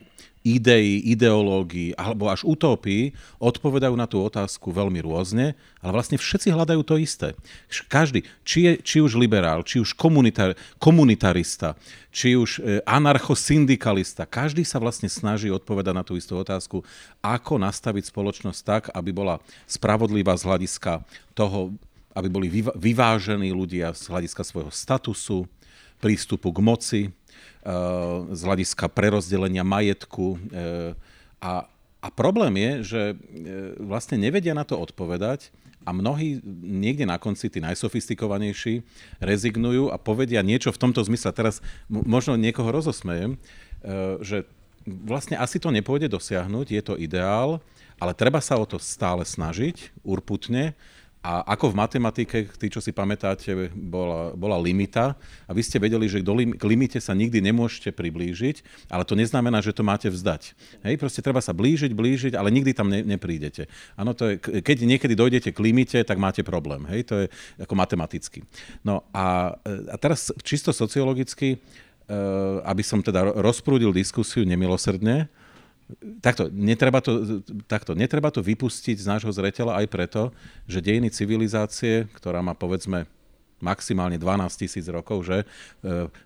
ideí, 0.56 1.04
ideológií 1.12 1.92
alebo 1.98 2.32
až 2.32 2.46
utópií 2.48 3.12
odpovedajú 3.36 3.92
na 3.92 4.08
tú 4.08 4.24
otázku 4.24 4.72
veľmi 4.72 5.04
rôzne, 5.04 5.52
ale 5.84 5.92
vlastne 5.92 6.16
všetci 6.16 6.48
hľadajú 6.48 6.80
to 6.86 6.96
isté. 6.96 7.36
Každý, 7.90 8.24
či, 8.46 8.58
je, 8.64 8.72
či 8.80 8.96
už 9.04 9.20
liberál, 9.20 9.60
či 9.60 9.82
už 9.82 9.92
komunitar, 9.92 10.56
komunitarista, 10.80 11.76
či 12.08 12.34
už 12.34 12.50
e, 12.58 12.80
anarchosyndikalista, 12.88 14.24
každý 14.24 14.64
sa 14.64 14.80
vlastne 14.80 15.12
snaží 15.12 15.52
odpovedať 15.52 15.94
na 15.94 16.04
tú 16.06 16.16
istú 16.16 16.40
otázku, 16.40 16.80
ako 17.20 17.60
nastaviť 17.60 18.08
spoločnosť 18.08 18.60
tak, 18.64 18.82
aby 18.96 19.10
bola 19.12 19.42
spravodlivá 19.68 20.34
z 20.40 20.46
hľadiska 20.48 21.04
toho, 21.36 21.76
aby 22.16 22.28
boli 22.32 22.48
vyvážení 22.74 23.54
ľudia 23.54 23.94
z 23.94 24.10
hľadiska 24.10 24.42
svojho 24.42 24.72
statusu, 24.74 25.46
prístupu 25.98 26.50
k 26.54 26.58
moci, 26.62 27.00
z 28.32 28.40
hľadiska 28.40 28.86
prerozdelenia 28.88 29.66
majetku. 29.66 30.38
Eh, 30.50 30.92
a, 31.42 31.66
a 31.98 32.08
problém 32.14 32.54
je, 32.56 32.72
že 32.82 33.02
eh, 33.12 33.16
vlastne 33.82 34.16
nevedia 34.16 34.54
na 34.54 34.62
to 34.62 34.78
odpovedať 34.78 35.50
a 35.86 35.90
mnohí 35.94 36.44
niekde 36.62 37.08
na 37.08 37.16
konci, 37.16 37.48
tí 37.48 37.64
najsofistikovanejší, 37.64 38.84
rezignujú 39.24 39.88
a 39.88 39.96
povedia 39.96 40.44
niečo 40.44 40.68
v 40.68 40.80
tomto 40.84 41.00
zmysle. 41.00 41.32
Teraz 41.32 41.64
možno 41.88 42.36
niekoho 42.36 42.68
rozosmejem, 42.68 43.40
že 44.20 44.44
vlastne 44.84 45.40
asi 45.40 45.56
to 45.56 45.72
nepôjde 45.72 46.12
dosiahnuť, 46.12 46.66
je 46.68 46.82
to 46.84 46.94
ideál, 47.00 47.64
ale 47.96 48.12
treba 48.12 48.38
sa 48.44 48.60
o 48.60 48.68
to 48.68 48.76
stále 48.76 49.24
snažiť, 49.24 49.90
urputne, 50.04 50.76
a 51.18 51.42
ako 51.58 51.74
v 51.74 51.78
matematike, 51.82 52.38
tí, 52.54 52.70
čo 52.70 52.78
si 52.78 52.94
pamätáte, 52.94 53.50
bola, 53.74 54.30
bola 54.38 54.54
limita 54.54 55.18
a 55.44 55.50
vy 55.50 55.66
ste 55.66 55.82
vedeli, 55.82 56.06
že 56.06 56.22
lim, 56.22 56.54
k 56.54 56.62
limite 56.62 57.02
sa 57.02 57.10
nikdy 57.10 57.42
nemôžete 57.42 57.90
priblížiť, 57.90 58.86
ale 58.86 59.02
to 59.02 59.18
neznamená, 59.18 59.58
že 59.58 59.74
to 59.74 59.82
máte 59.82 60.06
vzdať. 60.06 60.54
Hej, 60.86 60.94
proste 60.94 61.18
treba 61.18 61.42
sa 61.42 61.50
blížiť, 61.50 61.90
blížiť, 61.90 62.32
ale 62.38 62.54
nikdy 62.54 62.70
tam 62.70 62.86
ne, 62.86 63.02
neprídete. 63.02 63.66
Áno, 63.98 64.14
to 64.14 64.30
je, 64.30 64.62
keď 64.62 64.86
niekedy 64.86 65.18
dojdete 65.18 65.50
k 65.50 65.58
limite, 65.58 65.98
tak 66.06 66.22
máte 66.22 66.46
problém. 66.46 66.86
Hej, 66.86 67.10
to 67.10 67.14
je 67.22 67.26
ako 67.58 67.74
matematicky. 67.74 68.46
No 68.86 69.02
a, 69.10 69.58
a 69.90 69.96
teraz 69.98 70.30
čisto 70.46 70.70
sociologicky, 70.70 71.58
eh, 71.58 72.18
aby 72.62 72.86
som 72.86 73.02
teda 73.02 73.34
rozprúdil 73.42 73.90
diskusiu 73.90 74.46
nemilosrdne, 74.46 75.26
takto 76.20 76.52
netreba, 76.52 77.00
to, 77.00 77.40
takto, 77.64 77.96
netreba 77.96 78.28
to 78.28 78.44
vypustiť 78.44 78.96
z 79.00 79.06
nášho 79.08 79.32
zreteľa 79.32 79.80
aj 79.84 79.86
preto, 79.88 80.22
že 80.68 80.84
dejiny 80.84 81.08
civilizácie, 81.08 82.08
ktorá 82.12 82.44
má 82.44 82.52
povedzme 82.52 83.08
maximálne 83.58 84.18
12 84.18 84.54
tisíc 84.54 84.86
rokov, 84.86 85.26
že 85.26 85.42
e, 85.42 85.46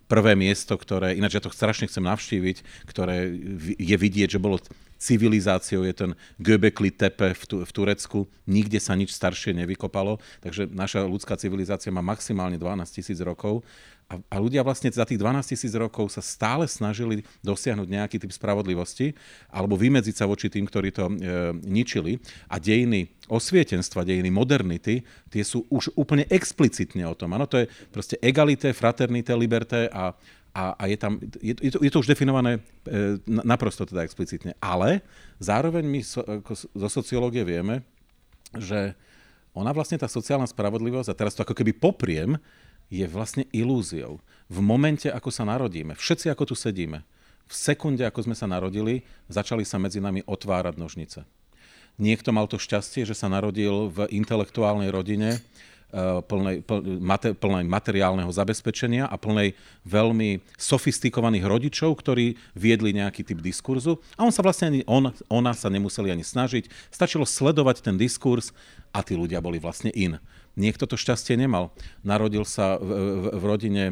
prvé 0.05 0.37
miesto, 0.37 0.77
ktoré, 0.77 1.17
ináč 1.17 1.41
ja 1.41 1.43
to 1.43 1.49
strašne 1.49 1.89
chcem 1.89 2.05
navštíviť, 2.05 2.57
ktoré 2.85 3.33
je 3.81 3.97
vidieť, 3.97 4.37
že 4.37 4.43
bolo 4.43 4.61
civilizáciou, 5.01 5.83
je 5.83 5.95
ten 5.97 6.11
Göbekli 6.39 6.95
Tepe 6.95 7.35
v, 7.35 7.43
tu, 7.49 7.57
v 7.65 7.73
Turecku, 7.73 8.29
nikde 8.47 8.79
sa 8.79 8.95
nič 8.95 9.11
staršie 9.11 9.57
nevykopalo, 9.57 10.23
takže 10.45 10.71
naša 10.71 11.03
ľudská 11.09 11.35
civilizácia 11.35 11.91
má 11.91 12.05
maximálne 12.05 12.61
12 12.61 12.87
tisíc 12.87 13.19
rokov 13.19 13.67
A, 14.13 14.21
a 14.29 14.37
ľudia 14.37 14.61
vlastne 14.61 14.93
za 14.93 15.09
tých 15.09 15.17
12 15.17 15.57
tisíc 15.57 15.73
rokov 15.73 16.13
sa 16.13 16.21
stále 16.21 16.69
snažili 16.69 17.25
dosiahnuť 17.41 17.89
nejaký 17.89 18.17
typ 18.21 18.29
spravodlivosti 18.29 19.17
alebo 19.49 19.81
vymedziť 19.81 20.15
sa 20.21 20.29
voči 20.29 20.53
tým, 20.53 20.69
ktorí 20.69 20.93
to 20.93 21.09
e, 21.09 21.15
ničili. 21.65 22.21
A 22.53 22.61
dejiny 22.61 23.09
osvietenstva, 23.33 24.05
dejiny 24.05 24.29
modernity, 24.29 25.01
tie 25.33 25.43
sú 25.43 25.65
už 25.73 25.97
úplne 25.97 26.29
explicitne 26.29 27.09
o 27.09 27.17
tom. 27.17 27.33
Áno, 27.33 27.49
to 27.49 27.65
je 27.65 27.67
proste 27.89 28.21
egalité, 28.21 28.77
fraternité, 28.77 29.33
liberté 29.33 29.89
a, 29.89 30.13
a, 30.53 30.77
a 30.77 30.85
je, 30.85 30.97
tam, 31.01 31.17
je, 31.41 31.57
je, 31.57 31.71
to, 31.73 31.81
je 31.81 31.91
to 31.91 32.01
už 32.05 32.13
definované 32.13 32.61
e, 32.85 33.17
naprosto 33.25 33.89
teda 33.89 34.05
explicitne. 34.05 34.53
Ale 34.61 35.01
zároveň 35.41 35.89
my 35.89 36.01
so, 36.05 36.21
ako 36.21 36.53
zo 36.53 36.89
sociológie 36.93 37.49
vieme, 37.49 37.81
že 38.61 38.93
ona 39.53 39.73
vlastne 39.73 40.01
tá 40.01 40.09
sociálna 40.09 40.49
spravodlivosť, 40.49 41.09
a 41.13 41.17
teraz 41.17 41.37
to 41.37 41.45
ako 41.45 41.53
keby 41.57 41.77
popriem, 41.77 42.41
je 42.93 43.09
vlastne 43.09 43.49
ilúziou. 43.57 44.21
V 44.53 44.61
momente, 44.61 45.09
ako 45.09 45.33
sa 45.33 45.49
narodíme, 45.49 45.97
všetci 45.97 46.29
ako 46.29 46.53
tu 46.53 46.55
sedíme, 46.55 47.01
v 47.49 47.55
sekunde, 47.57 48.05
ako 48.05 48.29
sme 48.29 48.37
sa 48.37 48.45
narodili, 48.45 49.01
začali 49.33 49.65
sa 49.65 49.81
medzi 49.81 49.97
nami 50.01 50.21
otvárať 50.29 50.77
nožnice. 50.77 51.25
Niekto 51.97 52.33
mal 52.33 52.49
to 52.49 52.61
šťastie, 52.61 53.09
že 53.09 53.17
sa 53.17 53.33
narodil 53.33 53.93
v 53.93 54.09
intelektuálnej 54.13 54.89
rodine, 54.89 55.37
eh, 55.37 56.21
plnej, 56.25 56.65
plnej 57.37 57.65
materiálneho 57.69 58.33
zabezpečenia 58.33 59.09
a 59.09 59.21
plnej 59.21 59.53
veľmi 59.85 60.41
sofistikovaných 60.57 61.45
rodičov, 61.45 61.93
ktorí 62.01 62.41
viedli 62.57 62.97
nejaký 62.97 63.25
typ 63.25 63.45
diskurzu. 63.45 64.01
A 64.17 64.25
on 64.25 64.33
sa 64.33 64.41
vlastne 64.41 64.73
ani, 64.73 64.81
on, 64.89 65.13
ona 65.29 65.53
sa 65.53 65.69
nemuseli 65.69 66.09
ani 66.09 66.25
snažiť. 66.25 66.73
Stačilo 66.89 67.29
sledovať 67.29 67.85
ten 67.85 68.01
diskurs 68.01 68.57
a 68.97 69.05
tí 69.05 69.13
ľudia 69.13 69.45
boli 69.45 69.61
vlastne 69.61 69.93
in. 69.93 70.17
Niekto 70.53 70.85
to 70.85 71.01
šťastie 71.01 71.41
nemal. 71.41 71.73
Narodil 72.05 72.45
sa 72.45 72.77
v, 72.77 72.85
v, 72.85 73.25
v 73.41 73.45
rodine 73.49 73.85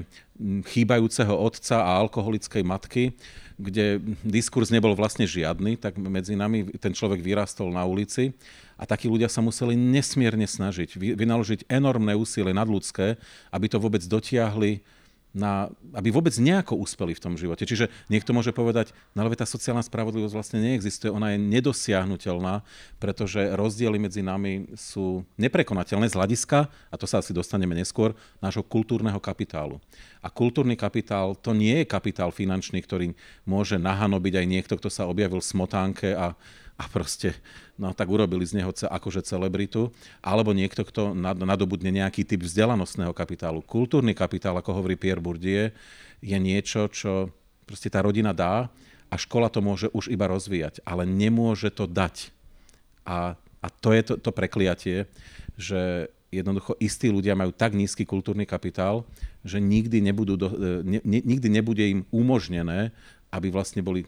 chýbajúceho 0.68 1.32
otca 1.32 1.80
a 1.80 1.96
alkoholickej 2.00 2.62
matky, 2.64 3.16
kde 3.60 4.00
diskurs 4.24 4.72
nebol 4.72 4.96
vlastne 4.96 5.28
žiadny, 5.28 5.76
tak 5.76 6.00
medzi 6.00 6.32
nami 6.32 6.68
ten 6.80 6.96
človek 6.96 7.20
vyrastol 7.20 7.68
na 7.68 7.84
ulici 7.84 8.32
a 8.80 8.88
takí 8.88 9.04
ľudia 9.04 9.28
sa 9.28 9.44
museli 9.44 9.76
nesmierne 9.76 10.48
snažiť, 10.48 10.96
vynaložiť 10.96 11.68
enormné 11.68 12.16
úsilie 12.16 12.56
nadľudské, 12.56 13.20
aby 13.52 13.66
to 13.68 13.76
vôbec 13.76 14.00
dotiahli 14.00 14.80
na, 15.30 15.70
aby 15.94 16.10
vôbec 16.10 16.34
nejako 16.34 16.74
uspeli 16.82 17.14
v 17.14 17.22
tom 17.22 17.34
živote. 17.38 17.62
Čiže 17.62 17.86
niekto 18.10 18.34
môže 18.34 18.50
povedať, 18.50 18.90
no 19.14 19.22
ale 19.22 19.38
tá 19.38 19.46
sociálna 19.46 19.82
spravodlivosť 19.86 20.34
vlastne 20.34 20.58
neexistuje, 20.58 21.10
ona 21.10 21.34
je 21.34 21.38
nedosiahnutelná, 21.38 22.66
pretože 22.98 23.38
rozdiely 23.54 23.98
medzi 24.02 24.26
nami 24.26 24.74
sú 24.74 25.22
neprekonateľné 25.38 26.10
z 26.10 26.16
hľadiska, 26.18 26.66
a 26.66 26.94
to 26.98 27.06
sa 27.06 27.22
asi 27.22 27.30
dostaneme 27.30 27.78
neskôr, 27.78 28.12
nášho 28.42 28.66
kultúrneho 28.66 29.22
kapitálu. 29.22 29.78
A 30.20 30.28
kultúrny 30.28 30.74
kapitál 30.74 31.38
to 31.38 31.54
nie 31.54 31.82
je 31.82 31.86
kapitál 31.86 32.34
finančný, 32.34 32.82
ktorý 32.82 33.14
môže 33.46 33.78
nahanobiť 33.78 34.42
aj 34.42 34.46
niekto, 34.46 34.74
kto 34.76 34.90
sa 34.90 35.06
objavil 35.06 35.38
v 35.38 35.50
smotánke 35.50 36.12
a 36.12 36.34
a 36.80 36.88
proste, 36.88 37.36
no 37.76 37.92
tak 37.92 38.08
urobili 38.08 38.48
z 38.48 38.64
neho 38.64 38.72
akože 38.72 39.20
celebritu, 39.20 39.92
alebo 40.24 40.56
niekto, 40.56 40.80
kto 40.80 41.12
nadobudne 41.20 41.92
nejaký 41.92 42.24
typ 42.24 42.40
vzdelanostného 42.40 43.12
kapitálu. 43.12 43.60
Kultúrny 43.60 44.16
kapitál, 44.16 44.56
ako 44.56 44.80
hovorí 44.80 44.96
Pierre 44.96 45.20
Bourdieu, 45.20 45.68
je 46.24 46.36
niečo, 46.40 46.88
čo 46.88 47.28
proste 47.68 47.92
tá 47.92 48.00
rodina 48.00 48.32
dá 48.32 48.72
a 49.12 49.14
škola 49.20 49.52
to 49.52 49.60
môže 49.60 49.92
už 49.92 50.08
iba 50.08 50.24
rozvíjať, 50.24 50.80
ale 50.88 51.04
nemôže 51.04 51.68
to 51.68 51.84
dať. 51.84 52.32
A, 53.04 53.36
a 53.60 53.66
to 53.68 53.92
je 53.92 54.02
to, 54.06 54.14
to 54.16 54.30
prekliatie, 54.32 55.04
že 55.60 56.08
jednoducho 56.32 56.78
istí 56.80 57.12
ľudia 57.12 57.36
majú 57.36 57.52
tak 57.52 57.76
nízky 57.76 58.08
kultúrny 58.08 58.48
kapitál, 58.48 59.04
že 59.44 59.60
nikdy, 59.60 60.00
nebudú 60.00 60.38
do, 60.38 60.48
ne, 60.86 61.02
ne, 61.04 61.20
nikdy 61.20 61.48
nebude 61.50 61.84
im 61.84 62.00
umožnené, 62.08 62.94
aby 63.28 63.52
vlastne 63.52 63.84
boli 63.84 64.06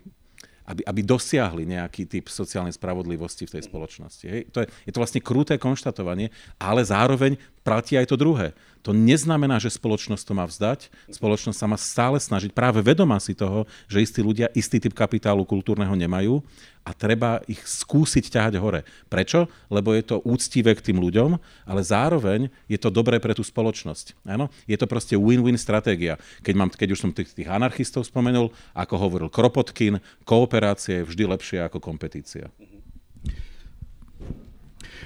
aby, 0.62 0.82
aby 0.86 1.00
dosiahli 1.02 1.66
nejaký 1.66 2.06
typ 2.06 2.30
sociálnej 2.30 2.74
spravodlivosti 2.74 3.46
v 3.50 3.58
tej 3.58 3.62
spoločnosti. 3.66 4.26
Hej. 4.26 4.42
To 4.54 4.62
je, 4.62 4.66
je 4.86 4.92
to 4.94 5.02
vlastne 5.02 5.20
kruté 5.20 5.58
konštatovanie, 5.58 6.30
ale 6.58 6.86
zároveň 6.86 7.34
platí 7.66 7.98
aj 7.98 8.10
to 8.10 8.16
druhé. 8.18 8.54
To 8.82 8.90
neznamená, 8.90 9.62
že 9.62 9.70
spoločnosť 9.70 10.24
to 10.26 10.34
má 10.34 10.44
vzdať. 10.46 10.90
Spoločnosť 11.10 11.58
sa 11.58 11.70
má 11.70 11.78
stále 11.78 12.18
snažiť, 12.18 12.50
práve 12.50 12.82
vedomá 12.82 13.18
si 13.22 13.34
toho, 13.34 13.66
že 13.86 14.02
istí 14.02 14.18
ľudia 14.22 14.50
istý 14.58 14.82
typ 14.82 14.94
kapitálu 14.94 15.46
kultúrneho 15.46 15.94
nemajú 15.94 16.42
a 16.82 16.90
treba 16.90 17.38
ich 17.46 17.62
skúsiť 17.62 18.26
ťahať 18.26 18.54
hore. 18.58 18.82
Prečo? 19.06 19.46
Lebo 19.70 19.94
je 19.94 20.02
to 20.02 20.22
úctivé 20.26 20.74
k 20.74 20.90
tým 20.90 20.98
ľuďom, 20.98 21.38
ale 21.66 21.80
zároveň 21.86 22.50
je 22.66 22.78
to 22.78 22.90
dobré 22.90 23.22
pre 23.22 23.38
tú 23.38 23.46
spoločnosť. 23.46 24.26
Áno? 24.26 24.50
Je 24.66 24.74
to 24.74 24.90
proste 24.90 25.14
win-win 25.14 25.54
stratégia. 25.54 26.18
Keď, 26.42 26.54
mám, 26.58 26.68
keď 26.74 26.98
už 26.98 27.00
som 27.06 27.10
tých, 27.14 27.30
tých 27.30 27.46
anarchistov 27.46 28.02
spomenul, 28.02 28.50
ako 28.74 28.94
hovoril 28.98 29.28
Kropotkin, 29.30 30.02
kooperácia 30.26 31.02
je 31.02 31.06
vždy 31.06 31.24
lepšia 31.30 31.70
ako 31.70 31.78
kompetícia. 31.78 32.50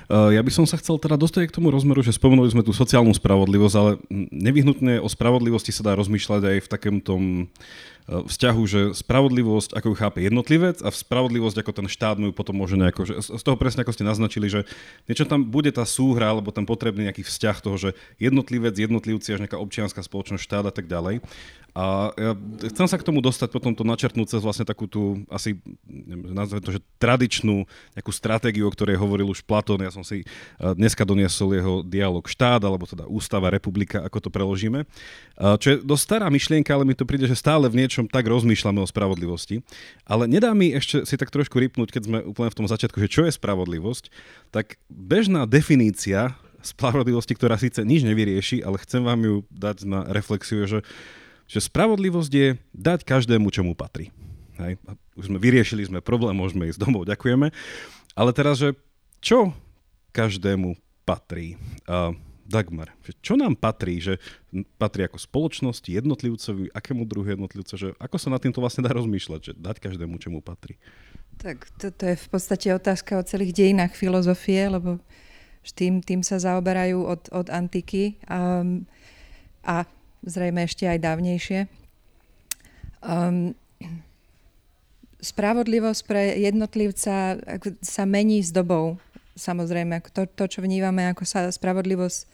Eh, 0.07 0.39
ja 0.39 0.43
by 0.43 0.53
som 0.55 0.63
sa 0.63 0.79
chcel 0.79 1.03
teda 1.03 1.19
dostať 1.19 1.51
k 1.51 1.57
tomu 1.59 1.75
rozmeru, 1.75 1.99
že 1.99 2.15
spomenuli 2.15 2.47
sme 2.47 2.63
tú 2.63 2.71
sociálnu 2.71 3.11
spravodlivosť, 3.11 3.75
ale 3.75 3.99
nevyhnutne 4.31 5.03
o 5.03 5.09
spravodlivosti 5.11 5.75
sa 5.75 5.83
dá 5.83 5.99
rozmýšľať 5.99 6.43
aj 6.47 6.59
v 6.63 6.71
takom 6.71 6.97
tom 7.03 7.23
eh, 7.43 7.96
vzťahu, 8.07 8.63
že 8.71 8.81
spravodlivosť, 8.95 9.75
ako 9.75 9.87
ju 9.91 9.97
chápe 9.99 10.19
jednotlivec 10.23 10.79
a 10.79 10.95
spravodlivosť, 10.95 11.59
ako 11.59 11.73
ten 11.75 11.89
štát 11.91 12.23
mu 12.23 12.31
potom 12.31 12.55
môže 12.55 12.79
nejako, 12.79 13.03
že 13.03 13.15
z 13.19 13.43
toho 13.43 13.59
presne 13.59 13.83
ako 13.83 13.91
ste 13.91 14.07
naznačili, 14.07 14.47
že 14.47 14.63
niečo 15.11 15.27
tam 15.27 15.43
bude 15.43 15.75
tá 15.75 15.83
súhra, 15.83 16.31
alebo 16.31 16.55
ten 16.55 16.63
potrebný 16.63 17.11
nejaký 17.11 17.27
vzťah 17.27 17.57
toho, 17.59 17.77
že 17.77 17.91
jednotlivec, 18.23 18.79
jednotlivci, 18.79 19.35
až 19.35 19.43
nejaká 19.43 19.59
občianská 19.59 20.07
spoločnosť, 20.07 20.43
štát 20.43 20.71
a 20.71 20.75
tak 20.75 20.87
ďalej. 20.87 21.19
A 21.77 22.09
ja 22.17 22.33
chcem 22.73 22.89
sa 22.89 22.97
k 22.97 23.05
tomu 23.05 23.21
dostať 23.21 23.53
potom 23.53 23.77
to 23.77 23.85
načrtnúť 23.85 24.33
cez 24.33 24.41
vlastne 24.41 24.65
takú 24.65 24.89
tú, 24.89 25.21
asi 25.29 25.61
nazvem 26.09 26.65
to, 26.65 26.73
že 26.73 26.81
tradičnú 26.97 27.69
nejakú 27.93 28.09
stratégiu, 28.17 28.65
o 28.65 28.73
ktorej 28.73 28.97
hovoril 28.97 29.29
už 29.29 29.45
Platón. 29.45 29.85
Ja 29.85 29.93
som 29.93 30.01
si 30.01 30.25
dneska 30.57 31.05
doniesol 31.05 31.53
jeho 31.53 31.85
dialog 31.85 32.25
štát, 32.25 32.65
alebo 32.65 32.89
teda 32.89 33.05
ústava, 33.05 33.53
republika, 33.53 34.01
ako 34.01 34.25
to 34.25 34.31
preložíme. 34.33 34.89
Čo 35.37 35.69
je 35.69 35.77
dosť 35.85 36.03
stará 36.09 36.33
myšlienka, 36.33 36.73
ale 36.73 36.89
mi 36.89 36.97
to 36.97 37.05
príde, 37.05 37.29
že 37.29 37.37
stále 37.37 37.69
v 37.69 37.85
niečom 37.97 38.13
tak 38.13 38.29
rozmýšľame 38.29 38.85
o 38.85 38.91
spravodlivosti. 38.91 39.65
Ale 40.05 40.29
nedá 40.29 40.53
mi 40.53 40.77
ešte 40.77 41.09
si 41.09 41.17
tak 41.17 41.33
trošku 41.33 41.57
rypnúť, 41.57 41.89
keď 41.97 42.03
sme 42.05 42.19
úplne 42.29 42.53
v 42.53 42.59
tom 42.61 42.69
začiatku, 42.69 43.01
že 43.01 43.09
čo 43.09 43.25
je 43.25 43.33
spravodlivosť, 43.33 44.13
tak 44.53 44.77
bežná 44.93 45.49
definícia 45.49 46.37
spravodlivosti, 46.61 47.33
ktorá 47.33 47.57
síce 47.57 47.81
nič 47.81 48.05
nevyrieši, 48.05 48.61
ale 48.61 48.77
chcem 48.85 49.01
vám 49.01 49.25
ju 49.25 49.37
dať 49.49 49.89
na 49.89 50.05
reflexiu, 50.13 50.69
že 50.69 50.85
že 51.47 51.63
spravodlivosť 51.63 52.33
je 52.35 52.59
dať 52.75 53.07
každému, 53.07 53.55
čo 53.55 53.63
mu 53.63 53.79
patrí. 53.79 54.11
Hej. 54.59 54.83
Už 55.15 55.31
sme 55.31 55.39
vyriešili 55.39 55.87
sme 55.87 56.03
problém, 56.03 56.35
môžeme 56.35 56.67
ísť 56.67 56.83
domov, 56.83 57.07
ďakujeme. 57.07 57.55
Ale 58.19 58.31
teraz, 58.35 58.59
že 58.59 58.75
čo 59.23 59.55
každému 60.11 60.75
patrí? 61.07 61.55
Uh, 61.87 62.19
Dagmar, 62.47 62.95
čo 63.21 63.35
nám 63.35 63.59
patrí, 63.59 63.99
že 63.99 64.23
patrí 64.79 65.03
ako 65.03 65.19
spoločnosti, 65.19 65.91
jednotlivcovi, 65.91 66.71
akému 66.71 67.03
druhu 67.03 67.35
jednotlivca, 67.35 67.75
že 67.75 67.93
ako 67.99 68.17
sa 68.23 68.31
na 68.31 68.39
týmto 68.39 68.63
vlastne 68.63 68.87
dá 68.87 68.95
rozmýšľať, 68.95 69.41
že 69.43 69.53
dať 69.59 69.77
každému, 69.83 70.23
čo 70.23 70.31
mu 70.31 70.39
patrí? 70.39 70.79
Tak 71.43 71.67
toto 71.77 72.07
je 72.07 72.17
v 72.17 72.29
podstate 72.31 72.71
otázka 72.73 73.19
o 73.19 73.27
celých 73.27 73.53
dejinách 73.53 73.99
filozofie, 73.99 74.71
lebo 74.71 75.03
tým, 75.75 75.99
tým 75.99 76.23
sa 76.23 76.39
zaoberajú 76.39 77.03
od, 77.03 77.23
od 77.35 77.51
antiky. 77.51 78.23
Um, 78.31 78.87
a 79.67 79.83
zrejme 80.23 80.63
ešte 80.63 80.87
aj 80.87 81.03
dávnejšie. 81.03 81.59
Um, 83.03 83.59
spravodlivosť 85.19 86.01
pre 86.07 86.39
jednotlivca 86.39 87.43
sa 87.83 88.05
mení 88.07 88.47
s 88.47 88.55
dobou. 88.55 89.03
Samozrejme, 89.37 90.01
to, 90.17 90.25
to 90.25 90.49
čo 90.49 90.65
vnívame 90.65 91.13
ako 91.13 91.29
sa 91.29 91.53
spravodlivosť 91.53 92.21
e, 92.25 92.27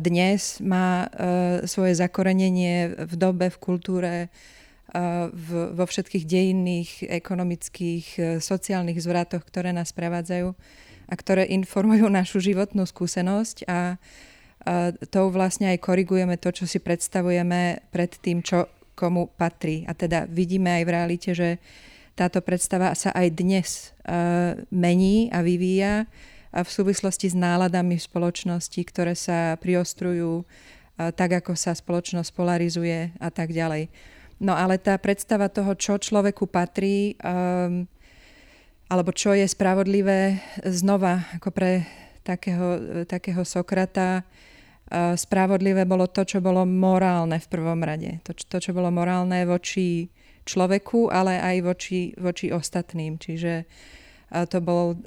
dnes, 0.00 0.58
má 0.64 1.04
uh, 1.04 1.60
svoje 1.68 2.00
zakorenenie 2.00 2.96
v 2.96 3.14
dobe, 3.20 3.52
v 3.52 3.58
kultúre, 3.60 4.14
uh, 4.26 5.28
v, 5.28 5.76
vo 5.76 5.84
všetkých 5.84 6.24
dejinných, 6.24 6.90
ekonomických, 7.12 8.06
uh, 8.16 8.24
sociálnych 8.40 8.96
zvratoch, 8.96 9.44
ktoré 9.44 9.76
nás 9.76 9.92
prevádzajú 9.92 10.56
a 11.04 11.14
ktoré 11.14 11.44
informujú 11.52 12.08
našu 12.08 12.40
životnú 12.40 12.88
skúsenosť 12.88 13.68
a 13.68 14.00
uh, 14.00 14.96
tou 15.12 15.28
vlastne 15.28 15.76
aj 15.76 15.84
korigujeme 15.84 16.40
to, 16.40 16.48
čo 16.56 16.64
si 16.64 16.80
predstavujeme 16.80 17.84
pred 17.92 18.16
tým, 18.16 18.40
čo 18.40 18.64
komu 18.96 19.28
patrí. 19.28 19.84
A 19.84 19.92
teda 19.92 20.24
vidíme 20.24 20.80
aj 20.80 20.82
v 20.86 20.92
realite, 20.94 21.30
že 21.36 21.60
táto 22.14 22.38
predstava 22.40 22.94
sa 22.94 23.10
aj 23.10 23.28
dnes 23.34 23.68
uh, 24.06 24.58
mení 24.70 25.28
a 25.34 25.42
vyvíja 25.42 26.06
v 26.54 26.68
súvislosti 26.70 27.30
s 27.30 27.36
náladami 27.36 27.98
v 27.98 28.06
spoločnosti, 28.06 28.80
ktoré 28.86 29.18
sa 29.18 29.58
priostrujú 29.58 30.42
uh, 30.42 31.10
tak, 31.10 31.42
ako 31.42 31.58
sa 31.58 31.74
spoločnosť 31.74 32.30
polarizuje 32.30 33.14
a 33.18 33.28
tak 33.34 33.50
ďalej. 33.50 33.90
No 34.38 34.54
ale 34.54 34.78
tá 34.78 34.98
predstava 34.98 35.50
toho, 35.50 35.74
čo 35.78 35.98
človeku 35.98 36.46
patrí, 36.50 37.18
um, 37.22 37.86
alebo 38.90 39.10
čo 39.14 39.34
je 39.34 39.46
spravodlivé, 39.46 40.38
znova 40.66 41.26
ako 41.38 41.50
pre 41.50 41.86
takého, 42.22 43.04
takého 43.04 43.42
Sokrata, 43.44 44.24
spravodlivé 45.16 45.88
bolo 45.88 46.06
to, 46.08 46.24
čo 46.24 46.44
bolo 46.44 46.62
morálne 46.68 47.40
v 47.40 47.50
prvom 47.50 47.80
rade. 47.80 48.20
To, 48.28 48.36
to 48.36 48.58
čo 48.60 48.70
bolo 48.76 48.92
morálne 48.92 49.44
voči 49.48 50.08
človeku, 50.44 51.08
ale 51.12 51.40
aj 51.40 51.56
voči, 51.64 52.12
voči 52.16 52.52
ostatným. 52.52 53.16
Čiže 53.16 53.64
to 54.50 54.58
bolo, 54.58 54.98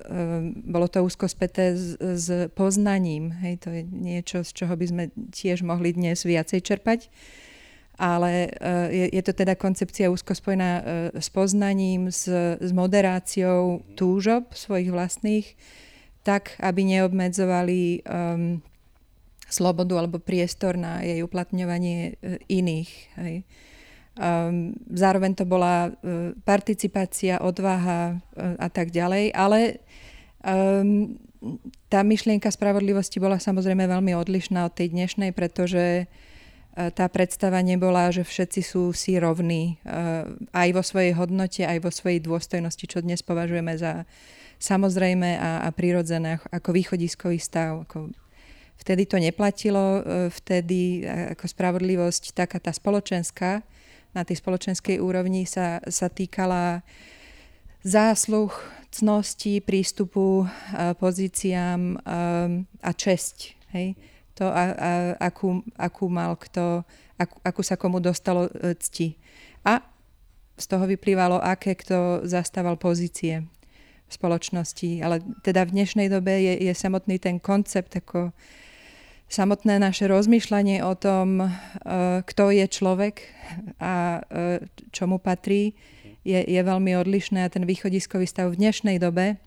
bolo 0.64 0.88
to 0.88 1.04
úzko 1.04 1.28
späté 1.28 1.76
s, 1.76 2.00
s 2.00 2.28
poznaním. 2.56 3.36
Hej, 3.44 3.60
to 3.60 3.70
je 3.76 3.84
niečo, 3.84 4.40
z 4.46 4.52
čoho 4.56 4.74
by 4.78 4.86
sme 4.88 5.04
tiež 5.36 5.68
mohli 5.68 5.92
dnes 5.92 6.24
viacej 6.24 6.64
čerpať 6.64 7.12
ale 7.98 8.54
eh, 8.54 8.88
je, 8.94 9.06
je 9.10 9.22
to 9.26 9.34
teda 9.34 9.58
koncepcia 9.58 10.14
úzko 10.14 10.38
spojená 10.38 10.72
s 11.18 11.28
poznaním, 11.34 12.14
s, 12.14 12.30
s 12.62 12.72
moderáciou 12.72 13.82
túžob 13.98 14.54
svojich 14.54 14.94
vlastných, 14.94 15.58
tak, 16.22 16.54
aby 16.60 16.84
neobmedzovali 16.84 18.04
um, 18.04 18.62
slobodu 19.48 19.96
alebo 19.96 20.20
priestor 20.20 20.76
na 20.76 21.00
jej 21.00 21.24
uplatňovanie 21.24 22.20
iných. 22.52 22.92
Hej. 23.16 23.36
Um, 24.18 24.74
zároveň 24.90 25.38
to 25.38 25.46
bola 25.46 25.94
uh, 25.94 26.34
participácia, 26.42 27.38
odvaha 27.38 28.18
uh, 28.18 28.58
a 28.58 28.68
tak 28.68 28.90
ďalej, 28.90 29.30
ale 29.38 29.78
um, 30.42 31.14
tá 31.86 32.02
myšlienka 32.02 32.50
spravodlivosti 32.50 33.22
bola 33.22 33.38
samozrejme 33.38 33.86
veľmi 33.86 34.18
odlišná 34.18 34.66
od 34.66 34.74
tej 34.74 34.90
dnešnej, 34.90 35.38
pretože 35.38 36.10
tá 36.74 37.10
predstava 37.10 37.62
nebola, 37.62 38.10
že 38.14 38.22
všetci 38.22 38.62
sú 38.62 38.94
si 38.94 39.18
rovní 39.18 39.82
aj 40.54 40.70
vo 40.78 40.82
svojej 40.86 41.14
hodnote, 41.18 41.66
aj 41.66 41.82
vo 41.82 41.90
svojej 41.90 42.22
dôstojnosti, 42.22 42.86
čo 42.86 43.02
dnes 43.06 43.22
považujeme 43.22 43.78
za 43.78 44.06
samozrejme 44.58 45.42
a, 45.42 45.66
a 45.66 45.70
prirodzené 45.74 46.38
ako 46.54 46.74
východiskový 46.74 47.42
stav. 47.42 47.86
Ako 47.86 48.14
vtedy 48.82 49.10
to 49.10 49.18
neplatilo, 49.18 50.06
vtedy 50.42 51.02
ako 51.06 51.46
spravodlivosť, 51.50 52.34
taká 52.34 52.62
tá 52.62 52.70
spoločenská, 52.70 53.66
na 54.18 54.26
tej 54.26 54.42
spoločenskej 54.42 54.98
úrovni 54.98 55.46
sa, 55.46 55.78
sa 55.86 56.10
týkala 56.10 56.82
zásluh, 57.86 58.50
cnosti, 58.90 59.62
prístupu, 59.62 60.50
pozíciám 60.98 62.02
a 62.82 62.92
česť. 62.98 63.54
Hej? 63.78 63.94
to, 64.38 64.46
a, 64.46 64.64
a, 64.78 64.92
akú, 65.18 65.66
akú 65.74 66.06
mal 66.14 66.38
kto, 66.38 66.86
akú, 67.18 67.36
akú 67.42 67.62
sa 67.66 67.74
komu 67.74 67.98
dostalo 67.98 68.46
e, 68.46 68.78
cti. 68.78 69.18
A 69.66 69.82
z 70.54 70.66
toho 70.70 70.86
vyplývalo, 70.86 71.42
aké 71.42 71.74
kto 71.74 72.22
zastával 72.22 72.78
pozície 72.78 73.50
v 74.06 74.12
spoločnosti. 74.14 75.02
Ale 75.02 75.26
teda 75.42 75.66
v 75.66 75.82
dnešnej 75.82 76.08
dobe 76.14 76.38
je, 76.38 76.54
je 76.70 76.74
samotný 76.78 77.18
ten 77.18 77.42
koncept, 77.42 77.98
ako 77.98 78.30
samotné 79.28 79.80
naše 79.80 80.08
rozmýšľanie 80.08 80.84
o 80.84 80.96
tom, 80.96 81.44
uh, 81.44 81.52
kto 82.24 82.52
je 82.56 82.66
človek 82.68 83.24
a 83.80 84.24
uh, 84.24 84.64
čo 84.92 85.08
mu 85.08 85.20
patrí, 85.20 85.76
je, 86.28 86.40
je 86.44 86.62
veľmi 86.64 86.96
odlišné 87.00 87.44
a 87.44 87.52
ten 87.52 87.64
východiskový 87.64 88.28
stav 88.28 88.52
v 88.52 88.60
dnešnej 88.60 89.00
dobe 89.00 89.40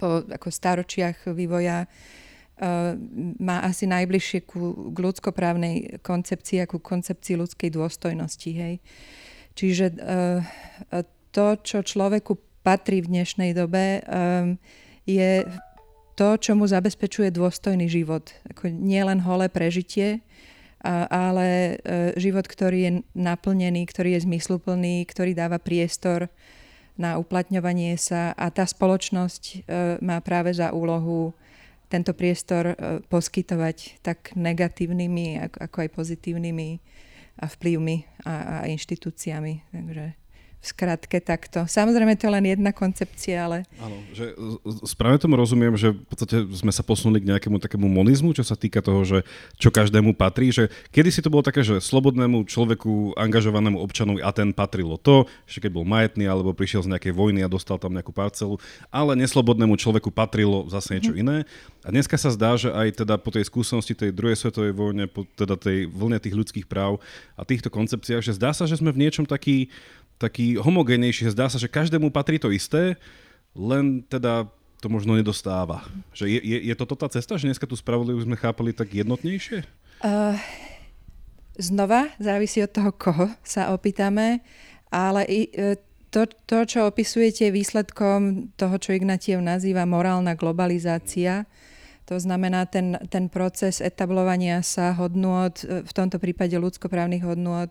po 0.00 0.24
ako 0.24 0.48
staročiach 0.48 1.32
vývoja 1.32 1.88
Uh, 2.56 2.96
má 3.36 3.60
asi 3.68 3.84
najbližšie 3.84 4.48
ku, 4.48 4.88
k 4.88 4.96
ľudskoprávnej 4.96 6.00
koncepcii 6.00 6.64
ako 6.64 6.80
koncepcii 6.80 7.36
ľudskej 7.36 7.68
dôstojnosti. 7.68 8.48
Hej. 8.48 8.80
Čiže 9.52 9.92
to, 11.36 11.46
čo 11.60 11.84
človeku 11.84 12.64
patrí 12.64 13.04
v 13.04 13.12
dnešnej 13.12 13.52
dobe, 13.52 14.00
je 15.04 15.30
to, 16.16 16.40
čo 16.40 16.56
mu 16.56 16.64
zabezpečuje 16.64 17.28
dôstojný 17.28 17.86
život. 17.86 18.32
Ako 18.48 18.72
nie 18.72 19.00
len 19.04 19.20
holé 19.20 19.52
prežitie, 19.52 20.24
ale 21.12 21.76
uh, 21.76 22.16
život, 22.16 22.48
ktorý 22.48 22.78
je 22.80 22.92
naplnený, 23.12 23.84
ktorý 23.84 24.16
je 24.16 24.24
zmysluplný, 24.24 25.04
ktorý 25.04 25.36
dáva 25.36 25.60
priestor 25.60 26.32
na 26.96 27.20
uplatňovanie 27.20 28.00
sa 28.00 28.32
a 28.32 28.48
tá 28.48 28.64
spoločnosť 28.64 29.42
uh, 29.44 29.56
má 30.00 30.16
práve 30.24 30.56
za 30.56 30.72
úlohu 30.72 31.36
tento 31.86 32.12
priestor 32.18 32.74
e, 32.74 32.74
poskytovať 33.06 34.02
tak 34.02 34.34
negatívnymi, 34.34 35.38
ako, 35.46 35.86
aj 35.86 35.90
pozitívnymi 35.94 36.68
vplyvmi 37.36 37.96
a, 38.26 38.66
inštitúciami. 38.66 39.70
Takže 39.70 40.25
skratke 40.66 41.22
takto. 41.22 41.64
Samozrejme 41.70 42.18
to 42.18 42.26
je 42.26 42.34
len 42.34 42.44
jedna 42.50 42.74
koncepcia, 42.74 43.46
ale... 43.46 43.58
Áno, 43.78 44.02
že 44.10 44.34
správne 44.82 45.22
tomu 45.22 45.38
rozumiem, 45.38 45.78
že 45.78 45.94
v 45.94 46.06
podstate 46.10 46.42
sme 46.50 46.74
sa 46.74 46.82
posunuli 46.82 47.22
k 47.22 47.30
nejakému 47.30 47.62
takému 47.62 47.86
monizmu, 47.86 48.34
čo 48.34 48.42
sa 48.42 48.58
týka 48.58 48.82
toho, 48.82 49.06
že 49.06 49.18
čo 49.56 49.70
každému 49.70 50.18
patrí, 50.18 50.50
že 50.50 50.68
kedy 50.90 51.08
si 51.14 51.22
to 51.22 51.30
bolo 51.30 51.46
také, 51.46 51.62
že 51.62 51.78
slobodnému 51.78 52.42
človeku, 52.50 53.14
angažovanému 53.14 53.78
občanovi 53.78 54.20
a 54.20 54.34
ten 54.34 54.50
patrilo 54.50 54.98
to, 54.98 55.30
že 55.46 55.62
keď 55.62 55.70
bol 55.70 55.86
majetný 55.86 56.26
alebo 56.26 56.50
prišiel 56.50 56.82
z 56.82 56.90
nejakej 56.90 57.14
vojny 57.14 57.46
a 57.46 57.52
dostal 57.52 57.78
tam 57.78 57.94
nejakú 57.94 58.10
parcelu, 58.10 58.58
ale 58.90 59.14
neslobodnému 59.14 59.78
človeku 59.78 60.10
patrilo 60.10 60.66
zase 60.66 60.98
niečo 60.98 61.14
mm. 61.14 61.20
iné. 61.22 61.36
A 61.86 61.94
dneska 61.94 62.18
sa 62.18 62.34
zdá, 62.34 62.58
že 62.58 62.74
aj 62.74 63.06
teda 63.06 63.14
po 63.14 63.30
tej 63.30 63.46
skúsenosti 63.46 63.94
tej 63.94 64.10
druhej 64.10 64.34
svetovej 64.34 64.74
vojne, 64.74 65.06
po 65.06 65.22
teda 65.38 65.54
tej 65.54 65.86
vlne 65.86 66.18
tých 66.18 66.34
ľudských 66.34 66.66
práv 66.66 66.98
a 67.38 67.46
týchto 67.46 67.70
koncepciách, 67.70 68.26
že 68.26 68.34
zdá 68.34 68.50
sa, 68.50 68.66
že 68.66 68.80
sme 68.80 68.90
v 68.90 69.06
niečom 69.06 69.22
taký 69.28 69.70
taký 70.16 70.56
homogénejší. 70.56 71.28
Zdá 71.32 71.48
sa, 71.48 71.60
že 71.60 71.70
každému 71.70 72.08
patrí 72.08 72.40
to 72.40 72.52
isté, 72.52 72.96
len 73.52 74.04
teda 74.08 74.48
to 74.80 74.92
možno 74.92 75.16
nedostáva. 75.16 75.84
Že 76.12 76.36
je, 76.36 76.40
je, 76.44 76.58
je 76.72 76.74
toto 76.76 76.96
tá 76.96 77.08
cesta, 77.08 77.40
že 77.40 77.48
dneska 77.48 77.64
tú 77.64 77.76
spravodlivosť 77.76 78.26
sme 78.28 78.36
chápali 78.36 78.70
tak 78.76 78.92
jednotnejšie? 78.92 79.64
Uh, 80.04 80.36
znova, 81.56 82.12
závisí 82.20 82.60
od 82.60 82.72
toho, 82.72 82.90
koho 82.92 83.26
sa 83.40 83.72
opýtame, 83.72 84.44
ale 84.92 85.24
i, 85.24 85.40
e, 85.50 85.80
to, 86.12 86.28
to, 86.46 86.68
čo 86.68 86.88
opisujete 86.88 87.48
výsledkom 87.52 88.52
toho, 88.54 88.76
čo 88.76 88.94
Ignatiev 88.94 89.40
nazýva 89.40 89.88
morálna 89.88 90.36
globalizácia, 90.36 91.48
to 92.06 92.22
znamená 92.22 92.70
ten, 92.70 92.94
ten 93.10 93.26
proces 93.26 93.82
etablovania 93.82 94.62
sa 94.62 94.94
hodnôt, 94.94 95.50
v 95.58 95.92
tomto 95.92 96.22
prípade 96.22 96.54
ľudskoprávnych 96.54 97.26
hodnôt, 97.26 97.66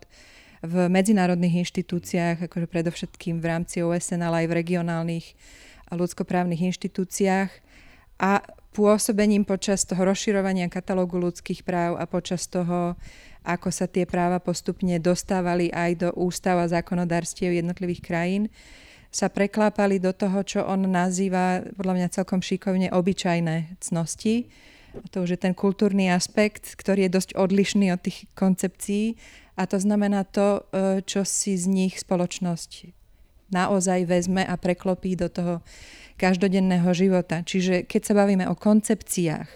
v 0.66 0.90
medzinárodných 0.90 1.66
inštitúciách, 1.66 2.50
akože 2.50 2.68
predovšetkým 2.68 3.40
v 3.40 3.46
rámci 3.46 3.86
OSN, 3.86 4.26
ale 4.26 4.46
aj 4.46 4.48
v 4.50 4.58
regionálnych 4.62 5.26
a 5.86 5.94
ľudskoprávnych 5.94 6.74
inštitúciách 6.74 7.50
a 8.18 8.42
pôsobením 8.76 9.48
počas 9.48 9.88
toho 9.88 10.04
rozširovania 10.04 10.68
katalógu 10.68 11.16
ľudských 11.16 11.64
práv 11.64 11.96
a 11.96 12.04
počas 12.10 12.50
toho, 12.50 13.00
ako 13.46 13.70
sa 13.72 13.88
tie 13.88 14.04
práva 14.04 14.42
postupne 14.44 14.98
dostávali 15.00 15.72
aj 15.72 15.92
do 15.96 16.10
ústav 16.18 16.60
a 16.60 16.68
zákonodárstiev 16.68 17.56
jednotlivých 17.56 18.02
krajín, 18.04 18.44
sa 19.16 19.32
preklápali 19.32 19.96
do 20.04 20.12
toho, 20.12 20.44
čo 20.44 20.60
on 20.68 20.92
nazýva 20.92 21.64
podľa 21.80 21.94
mňa 21.96 22.08
celkom 22.12 22.44
šikovne 22.44 22.92
obyčajné 22.92 23.80
cnosti. 23.80 24.52
To 25.12 25.24
už 25.24 25.36
je 25.36 25.40
ten 25.40 25.54
kultúrny 25.56 26.12
aspekt, 26.12 26.76
ktorý 26.76 27.08
je 27.08 27.16
dosť 27.16 27.30
odlišný 27.36 27.92
od 27.92 28.02
tých 28.04 28.28
koncepcií 28.36 29.20
a 29.56 29.64
to 29.68 29.80
znamená 29.80 30.28
to, 30.28 30.68
e, 30.76 31.02
čo 31.08 31.24
si 31.24 31.56
z 31.56 31.66
nich 31.72 31.96
spoločnosť 32.00 32.92
naozaj 33.56 34.10
vezme 34.10 34.44
a 34.44 34.56
preklopí 34.60 35.16
do 35.16 35.32
toho 35.32 35.64
každodenného 36.20 36.88
života. 36.92 37.40
Čiže 37.46 37.88
keď 37.88 38.02
sa 38.04 38.14
bavíme 38.18 38.46
o 38.52 38.56
koncepciách, 38.56 39.48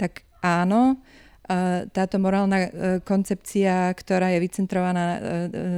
tak 0.00 0.24
áno, 0.40 0.96
e, 0.96 1.84
táto 1.92 2.16
morálna 2.16 2.58
e, 2.64 2.68
koncepcia, 3.04 3.92
ktorá 3.92 4.32
je 4.32 4.38
vycentrovaná 4.40 5.06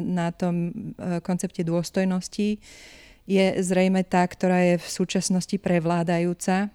na 0.06 0.30
tom 0.30 0.70
koncepte 1.26 1.66
dôstojnosti, 1.66 2.62
je 3.24 3.46
zrejme 3.58 4.04
tá, 4.04 4.22
ktorá 4.28 4.60
je 4.60 4.74
v 4.78 4.88
súčasnosti 4.88 5.56
prevládajúca, 5.56 6.68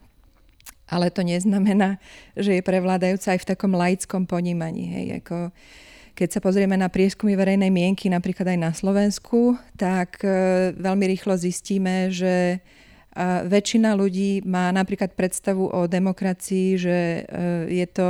ale 0.89 1.13
to 1.13 1.21
neznamená, 1.21 2.02
že 2.34 2.58
je 2.58 2.65
prevládajúca 2.65 3.38
aj 3.38 3.39
v 3.45 3.49
takom 3.54 3.73
laickom 3.78 4.25
ponímaní. 4.25 4.89
Hej, 4.89 5.06
ako, 5.23 5.38
keď 6.17 6.30
sa 6.34 6.39
pozrieme 6.41 6.75
na 6.75 6.89
prieskumy 6.89 7.38
verejnej 7.38 7.69
mienky, 7.69 8.10
napríklad 8.10 8.52
aj 8.52 8.60
na 8.60 8.71
Slovensku, 8.73 9.56
tak 9.78 10.19
e, 10.25 10.73
veľmi 10.73 11.06
rýchlo 11.15 11.38
zistíme, 11.38 12.10
že 12.10 12.60
väčšina 13.49 13.97
ľudí 13.97 14.45
má 14.45 14.69
napríklad 14.69 15.17
predstavu 15.17 15.67
o 15.73 15.89
demokracii, 15.89 16.67
že 16.78 16.97
e, 16.97 17.21
je 17.82 17.88
to, 17.89 18.10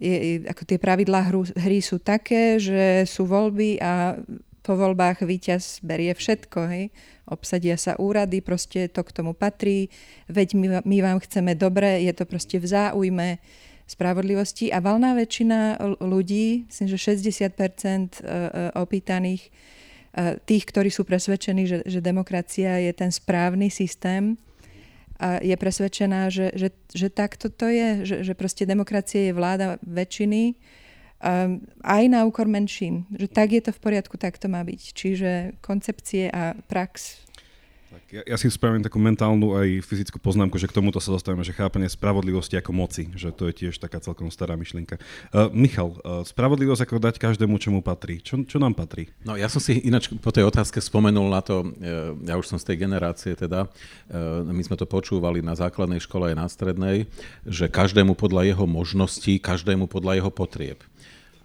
je, 0.00 0.42
ako 0.48 0.62
tie 0.64 0.78
pravidlá 0.80 1.28
hru, 1.28 1.44
hry 1.54 1.78
sú 1.84 2.00
také, 2.00 2.56
že 2.56 3.04
sú 3.04 3.28
voľby 3.28 3.78
a 3.78 4.16
po 4.68 4.76
voľbách 4.76 5.24
víťaz 5.24 5.80
berie 5.80 6.12
všetko, 6.12 6.58
hej. 6.68 6.92
Obsadia 7.24 7.80
sa 7.80 7.96
úrady, 7.96 8.44
proste 8.44 8.92
to 8.92 9.00
k 9.00 9.16
tomu 9.16 9.32
patrí, 9.32 9.88
veď 10.28 10.48
my, 10.52 10.66
my 10.84 10.96
vám 11.00 11.18
chceme 11.24 11.56
dobre, 11.56 12.04
je 12.04 12.12
to 12.12 12.28
proste 12.28 12.60
v 12.60 12.68
záujme 12.68 13.40
spravodlivosti 13.88 14.68
a 14.68 14.84
valná 14.84 15.16
väčšina 15.16 15.80
ľudí, 16.04 16.68
myslím, 16.68 16.88
že 16.92 16.98
60% 17.00 17.48
e, 17.48 17.48
e, 17.48 18.36
opýtaných, 18.76 19.48
e, 19.48 19.50
tých, 20.44 20.68
ktorí 20.68 20.92
sú 20.92 21.08
presvedčení, 21.08 21.64
že, 21.64 21.78
že 21.88 22.04
demokracia 22.04 22.76
je 22.84 22.92
ten 22.92 23.08
správny 23.08 23.72
systém, 23.72 24.36
a 25.18 25.42
je 25.42 25.56
presvedčená, 25.58 26.30
že, 26.30 26.54
že, 26.54 26.70
že 26.94 27.10
takto 27.10 27.50
to 27.50 27.66
je, 27.66 28.06
že, 28.06 28.16
že 28.22 28.38
proste 28.38 28.62
demokracie 28.62 29.26
je 29.26 29.34
vláda 29.34 29.74
väčšiny 29.82 30.54
aj 31.82 32.04
na 32.06 32.22
úkor 32.24 32.46
menšín. 32.46 33.06
Že 33.14 33.26
tak 33.30 33.48
je 33.54 33.62
to 33.62 33.70
v 33.74 33.82
poriadku, 33.82 34.14
tak 34.18 34.38
to 34.38 34.46
má 34.46 34.62
byť. 34.62 34.80
Čiže 34.94 35.30
koncepcie 35.62 36.30
a 36.30 36.54
prax 36.70 37.28
tak 37.88 38.04
ja, 38.12 38.22
ja 38.24 38.36
si 38.36 38.52
spravím 38.52 38.84
takú 38.84 39.00
mentálnu 39.00 39.56
aj 39.56 39.80
fyzickú 39.80 40.20
poznámku, 40.20 40.60
že 40.60 40.68
k 40.68 40.76
tomuto 40.76 41.00
sa 41.00 41.08
dostaneme, 41.08 41.40
že 41.40 41.56
chápanie 41.56 41.88
spravodlivosti 41.88 42.60
ako 42.60 42.76
moci, 42.76 43.08
že 43.16 43.32
to 43.32 43.48
je 43.48 43.64
tiež 43.64 43.80
taká 43.80 43.96
celkom 43.96 44.28
stará 44.28 44.60
myšlienka. 44.60 45.00
Uh, 45.32 45.48
Michal, 45.56 45.96
uh, 46.04 46.20
spravodlivosť 46.20 46.84
ako 46.84 47.00
dať 47.00 47.16
každému, 47.16 47.56
čo 47.56 47.72
mu 47.72 47.80
patrí. 47.80 48.20
Čo, 48.20 48.44
čo 48.44 48.60
nám 48.60 48.76
patrí? 48.76 49.08
No 49.24 49.40
ja 49.40 49.48
som 49.48 49.58
si 49.58 49.80
ináč 49.80 50.12
po 50.20 50.28
tej 50.28 50.44
otázke 50.44 50.84
spomenul 50.84 51.32
na 51.32 51.40
to, 51.40 51.72
ja 52.28 52.36
už 52.36 52.46
som 52.46 52.60
z 52.60 52.68
tej 52.68 52.84
generácie 52.84 53.32
teda, 53.32 53.64
uh, 53.64 54.44
my 54.44 54.60
sme 54.60 54.76
to 54.76 54.84
počúvali 54.84 55.40
na 55.40 55.56
základnej 55.56 56.04
škole 56.04 56.28
aj 56.28 56.36
na 56.36 56.46
strednej, 56.46 57.08
že 57.48 57.72
každému 57.72 58.12
podľa 58.20 58.52
jeho 58.52 58.68
možností, 58.68 59.40
každému 59.40 59.88
podľa 59.88 60.20
jeho 60.20 60.30
potrieb. 60.30 60.84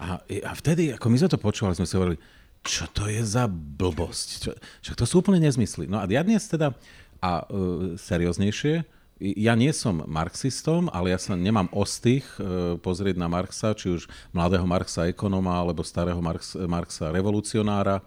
A, 0.03 0.19
a 0.19 0.51
vtedy, 0.51 0.91
ako 0.91 1.07
my 1.07 1.15
sme 1.15 1.31
to 1.31 1.39
počúvali, 1.39 1.79
sme 1.79 1.87
si 1.87 1.95
hovorili, 1.95 2.19
čo 2.63 2.87
to 2.91 3.07
je 3.07 3.23
za 3.23 3.47
blbosť? 3.47 4.27
Čo, 4.43 4.49
však 4.83 4.95
to 4.99 5.05
sú 5.07 5.23
úplne 5.23 5.39
nezmysly. 5.39 5.87
No 5.87 6.03
a 6.03 6.07
ja 6.11 6.23
dnes 6.23 6.43
teda, 6.47 6.75
a 7.23 7.47
uh, 7.47 7.95
serióznejšie, 7.95 8.83
ja 9.23 9.55
nie 9.55 9.71
som 9.71 10.03
marxistom, 10.03 10.91
ale 10.91 11.15
ja 11.15 11.19
sa 11.19 11.39
nemám 11.39 11.71
ostých 11.71 12.27
uh, 12.35 12.75
pozrieť 12.83 13.15
na 13.15 13.31
Marxa, 13.31 13.71
či 13.71 13.95
už 13.95 14.11
mladého 14.35 14.67
Marxa 14.67 15.07
ekonóma, 15.07 15.55
alebo 15.63 15.87
starého 15.87 16.19
Marx, 16.19 16.59
Marxa 16.59 17.07
revolucionára 17.07 18.03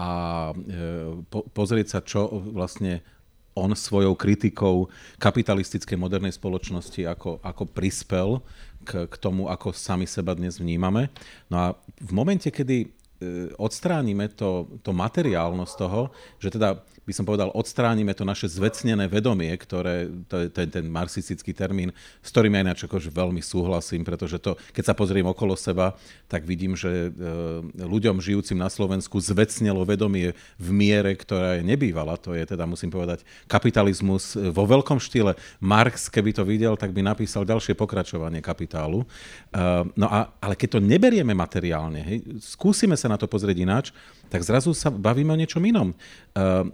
a 0.00 0.10
uh, 0.56 1.20
po, 1.28 1.44
pozrieť 1.52 1.86
sa, 1.92 2.00
čo 2.00 2.24
vlastne 2.56 3.04
on 3.54 3.70
svojou 3.70 4.18
kritikou 4.18 4.90
kapitalistickej 5.22 5.94
modernej 5.94 6.34
spoločnosti 6.34 7.06
ako, 7.06 7.38
ako 7.38 7.64
prispel 7.70 8.42
k, 8.84 9.08
k 9.08 9.14
tomu, 9.18 9.48
ako 9.48 9.72
sami 9.72 10.04
seba 10.04 10.36
dnes 10.36 10.60
vnímame. 10.60 11.08
No 11.48 11.56
a 11.58 11.66
v 11.98 12.12
momente, 12.12 12.52
kedy 12.52 12.92
E, 13.24 13.54
odstránime 13.62 14.26
to, 14.34 14.66
to 14.82 14.90
materiálnosť 14.90 15.74
toho, 15.78 16.10
že 16.42 16.58
teda 16.58 16.82
by 17.04 17.12
som 17.12 17.28
povedal, 17.28 17.52
odstránime 17.52 18.16
to 18.16 18.24
naše 18.24 18.48
zvecnené 18.48 19.04
vedomie, 19.06 19.52
ktoré, 19.60 20.08
to 20.28 20.44
je 20.44 20.48
ten, 20.48 20.68
ten 20.72 20.84
marxistický 20.88 21.52
termín, 21.52 21.92
s 22.24 22.28
ktorým 22.32 22.56
ja 22.56 22.64
ináč 22.64 22.88
akože 22.88 23.12
veľmi 23.12 23.44
súhlasím, 23.44 24.02
pretože 24.02 24.40
to, 24.40 24.56
keď 24.72 24.92
sa 24.92 24.94
pozriem 24.96 25.28
okolo 25.28 25.52
seba, 25.54 25.96
tak 26.26 26.48
vidím, 26.48 26.72
že 26.72 26.88
e, 26.88 27.08
ľuďom 27.84 28.24
žijúcim 28.24 28.56
na 28.56 28.72
Slovensku 28.72 29.20
zvecnelo 29.20 29.84
vedomie 29.84 30.32
v 30.56 30.68
miere, 30.72 31.12
ktorá 31.12 31.60
je 31.60 31.62
nebývala. 31.68 32.16
To 32.24 32.32
je 32.32 32.44
teda, 32.48 32.64
musím 32.64 32.88
povedať, 32.88 33.22
kapitalizmus 33.44 34.36
vo 34.50 34.64
veľkom 34.64 34.96
štýle. 34.96 35.36
Marx, 35.60 36.08
keby 36.08 36.32
to 36.32 36.42
videl, 36.48 36.74
tak 36.80 36.96
by 36.96 37.04
napísal 37.04 37.44
ďalšie 37.44 37.76
pokračovanie 37.76 38.40
kapitálu. 38.40 39.04
E, 39.04 39.06
no 39.92 40.06
a, 40.08 40.32
ale 40.40 40.56
keď 40.56 40.80
to 40.80 40.80
neberieme 40.80 41.36
materiálne, 41.36 42.00
hej, 42.00 42.18
skúsime 42.40 42.96
sa 42.96 43.12
na 43.12 43.20
to 43.20 43.28
pozrieť 43.28 43.56
ináč, 43.60 43.86
tak 44.32 44.40
zrazu 44.42 44.72
sa 44.74 44.88
bavíme 44.90 45.30
o 45.30 45.38
niečom 45.38 45.62
inom. 45.62 45.92
Uh, 46.34 46.66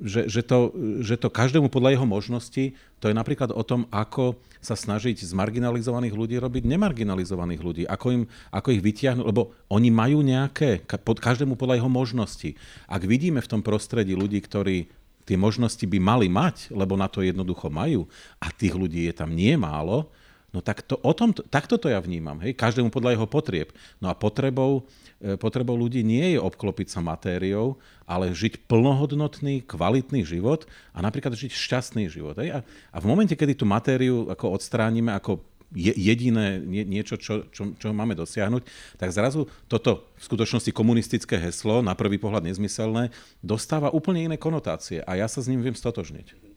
že, 0.00 0.28
že, 0.28 0.40
to, 0.40 0.72
že 1.04 1.20
to 1.20 1.28
každému 1.28 1.68
podľa 1.68 1.96
jeho 1.96 2.08
možnosti, 2.08 2.64
to 3.00 3.04
je 3.08 3.14
napríklad 3.16 3.52
o 3.52 3.60
tom, 3.60 3.84
ako 3.92 4.40
sa 4.60 4.72
snažiť 4.72 5.20
z 5.20 5.32
marginalizovaných 5.36 6.16
ľudí 6.16 6.36
robiť 6.40 6.64
nemarginalizovaných 6.64 7.60
ľudí, 7.60 7.82
ako, 7.84 8.06
im, 8.12 8.22
ako 8.52 8.68
ich 8.72 8.80
vytiahnuť, 8.80 9.24
lebo 9.24 9.52
oni 9.68 9.88
majú 9.92 10.24
nejaké, 10.24 10.84
pod 11.04 11.20
každému 11.20 11.60
podľa 11.60 11.80
jeho 11.80 11.92
možnosti. 11.92 12.50
Ak 12.88 13.04
vidíme 13.04 13.44
v 13.44 13.50
tom 13.52 13.60
prostredí 13.60 14.16
ľudí, 14.16 14.40
ktorí 14.40 14.88
tie 15.28 15.36
možnosti 15.36 15.84
by 15.84 15.98
mali 16.00 16.28
mať, 16.32 16.72
lebo 16.72 16.96
na 16.96 17.08
to 17.08 17.20
jednoducho 17.20 17.68
majú, 17.68 18.08
a 18.40 18.48
tých 18.48 18.72
ľudí 18.72 19.12
je 19.12 19.14
tam 19.16 19.36
nie 19.36 19.56
málo, 19.60 20.08
No 20.50 20.58
tak 20.58 20.82
to, 20.82 20.98
o 20.98 21.12
tom, 21.14 21.30
takto 21.30 21.78
to 21.78 21.86
ja 21.86 22.02
vnímam. 22.02 22.42
Hej? 22.42 22.58
Každému 22.58 22.90
podľa 22.90 23.14
jeho 23.14 23.26
potrieb. 23.30 23.70
No 24.02 24.10
a 24.10 24.18
potrebou, 24.18 24.82
e, 25.22 25.38
potrebou 25.38 25.78
ľudí 25.78 26.02
nie 26.02 26.34
je 26.34 26.38
obklopiť 26.42 26.90
sa 26.90 27.00
matériou, 27.00 27.78
ale 28.02 28.34
žiť 28.34 28.66
plnohodnotný, 28.66 29.62
kvalitný 29.62 30.26
život 30.26 30.66
a 30.90 30.98
napríklad 31.06 31.38
žiť 31.38 31.54
šťastný 31.54 32.10
život. 32.10 32.34
Hej? 32.42 32.50
A, 32.50 32.58
a 32.66 32.96
v 32.98 33.06
momente, 33.06 33.38
kedy 33.38 33.54
tú 33.54 33.64
matériu 33.66 34.26
ako 34.26 34.58
odstránime 34.58 35.14
ako 35.14 35.38
je, 35.70 35.94
jediné 35.94 36.58
nie, 36.58 36.82
niečo, 36.82 37.14
čo, 37.14 37.46
čo, 37.54 37.70
čo 37.78 37.94
máme 37.94 38.18
dosiahnuť, 38.18 38.66
tak 38.98 39.14
zrazu 39.14 39.46
toto 39.70 40.10
v 40.18 40.22
skutočnosti 40.26 40.74
komunistické 40.74 41.38
heslo, 41.38 41.78
na 41.78 41.94
prvý 41.94 42.18
pohľad 42.18 42.42
nezmyselné, 42.42 43.14
dostáva 43.38 43.94
úplne 43.94 44.26
iné 44.26 44.34
konotácie 44.34 44.98
a 45.06 45.14
ja 45.14 45.30
sa 45.30 45.38
s 45.38 45.46
ním 45.46 45.62
viem 45.62 45.78
stotožniť 45.78 46.49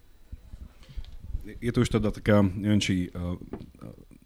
je 1.43 1.71
to 1.71 1.83
už 1.83 1.89
teda 1.99 2.09
taká, 2.11 2.41
neviem 2.41 2.79
či 2.79 3.11
uh, 3.11 3.35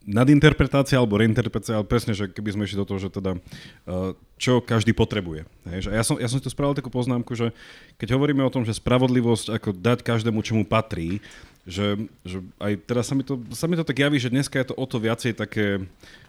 nadinterpretácia 0.08 0.95
alebo 0.95 1.19
reinterpretácia, 1.19 1.75
ale 1.75 1.84
presne, 1.84 2.15
že 2.15 2.32
keby 2.32 2.56
sme 2.56 2.63
išli 2.63 2.80
do 2.80 2.88
toho, 2.88 2.99
že 3.01 3.12
teda 3.12 3.36
uh, 3.36 4.15
čo 4.39 4.63
každý 4.63 4.95
potrebuje. 4.95 5.43
Hej, 5.67 5.89
že 5.89 5.89
ja, 5.91 6.03
som, 6.06 6.15
ja 6.15 6.32
som 6.32 6.39
si 6.39 6.45
tu 6.45 6.53
spravil 6.53 6.77
takú 6.77 6.88
poznámku, 6.88 7.36
že 7.36 7.51
keď 7.99 8.15
hovoríme 8.15 8.39
o 8.45 8.53
tom, 8.53 8.63
že 8.63 8.77
spravodlivosť 8.77 9.60
ako 9.60 9.69
dať 9.75 9.99
každému, 10.08 10.39
čomu 10.45 10.63
patrí, 10.63 11.19
že, 11.67 11.99
že 12.23 12.39
aj 12.63 12.73
teda 12.88 13.01
sa 13.03 13.13
mi, 13.13 13.27
to, 13.27 13.43
sa 13.51 13.67
mi 13.67 13.75
to 13.75 13.84
tak 13.84 13.99
javí, 13.99 14.15
že 14.15 14.32
dneska 14.32 14.56
je 14.56 14.71
to 14.71 14.75
o 14.80 14.86
to 14.88 15.03
viacej 15.03 15.36
také 15.36 15.84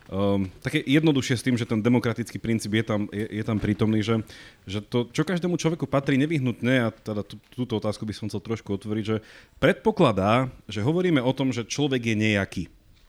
um, 0.09 0.49
také 0.65 0.83
jednoduchšie 0.85 1.37
s 1.37 1.45
tým, 1.45 1.57
že 1.57 1.69
ten 1.69 1.81
demokratický 1.81 2.41
princíp 2.41 2.75
je 2.75 2.85
tam, 2.85 3.01
je, 3.13 3.27
je 3.29 3.45
tam 3.45 3.61
prítomný, 3.61 4.01
že, 4.01 4.21
že 4.65 4.81
to, 4.81 5.09
čo 5.13 5.23
každému 5.25 5.61
človeku 5.61 5.85
patrí 5.85 6.17
nevyhnutné, 6.21 6.75
a 6.85 6.89
teda 6.93 7.23
tú, 7.25 7.37
túto 7.53 7.77
otázku 7.77 8.09
by 8.09 8.15
som 8.17 8.27
chcel 8.27 8.41
trošku 8.41 8.75
otvoriť, 8.75 9.05
že 9.05 9.17
predpokladá, 9.63 10.49
že 10.67 10.85
hovoríme 10.85 11.21
o 11.21 11.33
tom, 11.33 11.53
že 11.53 11.69
človek 11.69 12.13
je 12.13 12.17
nejaký. 12.17 12.65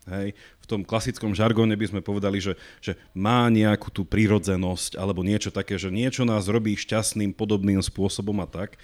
Hej. 0.09 0.33
V 0.61 0.65
tom 0.65 0.81
klasickom 0.81 1.37
žargóne 1.37 1.77
by 1.77 1.85
sme 1.85 2.01
povedali, 2.01 2.41
že, 2.41 2.57
že 2.81 2.97
má 3.13 3.45
nejakú 3.49 3.93
tú 3.93 4.01
prírodzenosť 4.05 4.97
alebo 4.97 5.21
niečo 5.21 5.53
také, 5.53 5.77
že 5.77 5.93
niečo 5.93 6.25
nás 6.25 6.49
robí 6.49 6.73
šťastným 6.73 7.33
podobným 7.33 7.81
spôsobom 7.81 8.37
a 8.41 8.49
tak. 8.49 8.81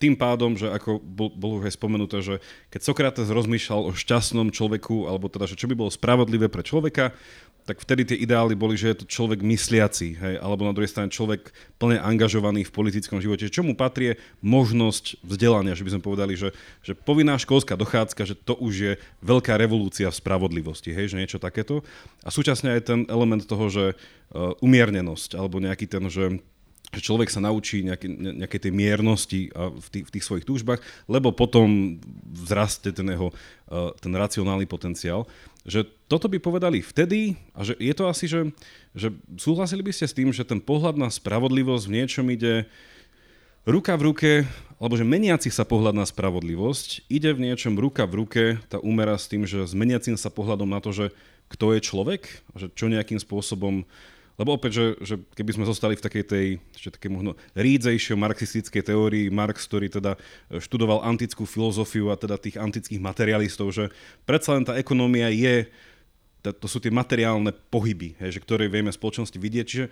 Tým 0.00 0.14
pádom, 0.16 0.56
že 0.56 0.72
ako 0.72 0.98
bolo 1.36 1.60
už 1.60 1.68
aj 1.68 1.74
spomenuté, 1.76 2.16
že 2.24 2.34
keď 2.72 2.80
Sokrates 2.80 3.28
rozmýšľal 3.28 3.90
o 3.90 3.96
šťastnom 3.96 4.50
človeku, 4.50 5.06
alebo 5.06 5.28
teda, 5.28 5.46
že 5.46 5.58
čo 5.58 5.68
by 5.68 5.74
bolo 5.76 5.90
spravodlivé 5.92 6.48
pre 6.48 6.64
človeka, 6.64 7.12
tak 7.68 7.86
vtedy 7.86 8.02
tie 8.08 8.18
ideály 8.18 8.56
boli, 8.56 8.74
že 8.74 8.90
je 8.90 8.98
to 9.04 9.06
človek 9.06 9.44
mysliaci, 9.44 10.16
hej, 10.16 10.34
alebo 10.40 10.64
na 10.64 10.72
druhej 10.72 10.90
strane 10.90 11.12
človek 11.12 11.52
plne 11.76 12.00
angažovaný 12.00 12.66
v 12.66 12.74
politickom 12.74 13.20
živote. 13.20 13.52
Čo 13.52 13.62
mu 13.62 13.76
patrí 13.76 14.16
možnosť 14.40 15.20
vzdelania, 15.22 15.76
že 15.76 15.84
by 15.84 15.90
sme 15.94 16.02
povedali, 16.02 16.34
že, 16.34 16.56
že 16.80 16.96
povinná 16.96 17.36
školská 17.36 17.76
dochádzka, 17.76 18.26
že 18.26 18.34
to 18.34 18.56
už 18.56 18.74
je 18.74 18.92
veľká 19.22 19.54
revolúcia 19.60 20.08
v 20.08 20.18
spravodlivosti, 20.18 20.90
hej, 20.90 21.12
že 21.12 21.20
niečo 21.20 21.38
takéto. 21.38 21.84
A 22.24 22.32
súčasne 22.32 22.74
aj 22.74 22.82
ten 22.82 23.00
element 23.12 23.44
toho, 23.44 23.68
že 23.68 23.84
uh, 23.94 24.56
umiernenosť, 24.64 25.36
alebo 25.36 25.60
nejaký 25.60 25.86
ten, 25.86 26.02
že 26.08 26.40
že 26.90 27.00
človek 27.06 27.30
sa 27.30 27.38
naučí 27.38 27.86
nejaké, 27.86 28.10
nejaké 28.10 28.58
tej 28.58 28.74
miernosti 28.74 29.50
v 29.54 29.86
tých, 29.94 30.04
v 30.10 30.12
tých 30.18 30.26
svojich 30.26 30.46
túžbách, 30.46 30.82
lebo 31.06 31.30
potom 31.30 31.98
vzraste 32.34 32.90
ten 32.90 33.06
jeho 33.06 33.30
ten 34.02 34.10
racionálny 34.10 34.66
potenciál. 34.66 35.30
Že 35.62 35.86
toto 36.10 36.26
by 36.26 36.42
povedali 36.42 36.82
vtedy 36.82 37.38
a 37.54 37.62
že 37.62 37.78
je 37.78 37.94
to 37.94 38.04
asi, 38.10 38.26
že, 38.26 38.50
že 38.98 39.14
súhlasili 39.38 39.86
by 39.86 39.92
ste 39.94 40.10
s 40.10 40.16
tým, 40.16 40.34
že 40.34 40.42
ten 40.42 40.58
pohľad 40.58 40.98
na 40.98 41.06
spravodlivosť 41.06 41.84
v 41.86 41.94
niečom 41.94 42.26
ide 42.34 42.66
ruka 43.62 43.94
v 43.94 44.10
ruke, 44.10 44.30
alebo 44.82 44.98
že 44.98 45.06
meniaci 45.06 45.52
sa 45.52 45.62
pohľad 45.62 45.94
na 45.94 46.08
spravodlivosť 46.08 47.06
ide 47.06 47.30
v 47.30 47.46
niečom 47.46 47.78
ruka 47.78 48.08
v 48.08 48.26
ruke, 48.26 48.42
tá 48.66 48.82
úmera 48.82 49.14
s 49.14 49.30
tým, 49.30 49.46
že 49.46 49.62
s 49.62 49.76
meniacim 49.76 50.18
sa 50.18 50.32
pohľadom 50.32 50.66
na 50.66 50.82
to, 50.82 50.90
že 50.90 51.06
kto 51.52 51.78
je 51.78 51.80
človek, 51.84 52.22
že 52.58 52.66
čo 52.74 52.90
nejakým 52.90 53.22
spôsobom 53.22 53.86
lebo 54.38 54.56
opäť, 54.56 54.72
že, 54.76 54.86
že 55.02 55.14
keby 55.34 55.56
sme 55.56 55.64
zostali 55.68 55.94
v 55.98 56.04
takej 56.04 56.24
tej, 56.24 56.46
ešte 56.76 57.00
také 57.00 57.08
možno 57.12 57.36
rídzejšej 57.58 58.16
marxistickej 58.16 58.82
teórii, 58.82 59.26
Marx, 59.28 59.68
ktorý 59.68 59.90
teda 59.90 60.16
študoval 60.58 61.04
antickú 61.04 61.44
filozofiu 61.44 62.08
a 62.12 62.16
teda 62.16 62.40
tých 62.40 62.56
antických 62.56 63.02
materialistov, 63.02 63.72
že 63.74 63.90
predsa 64.24 64.56
len 64.56 64.64
tá 64.64 64.78
ekonomia 64.78 65.28
je 65.28 65.68
to 66.40 66.66
sú 66.66 66.80
tie 66.80 66.88
materiálne 66.88 67.52
pohyby, 67.68 68.16
hej, 68.16 68.40
že 68.40 68.40
ktoré 68.40 68.72
vieme 68.72 68.88
v 68.88 68.96
spoločnosti 68.96 69.36
vidieť. 69.36 69.66
Čiže 69.68 69.86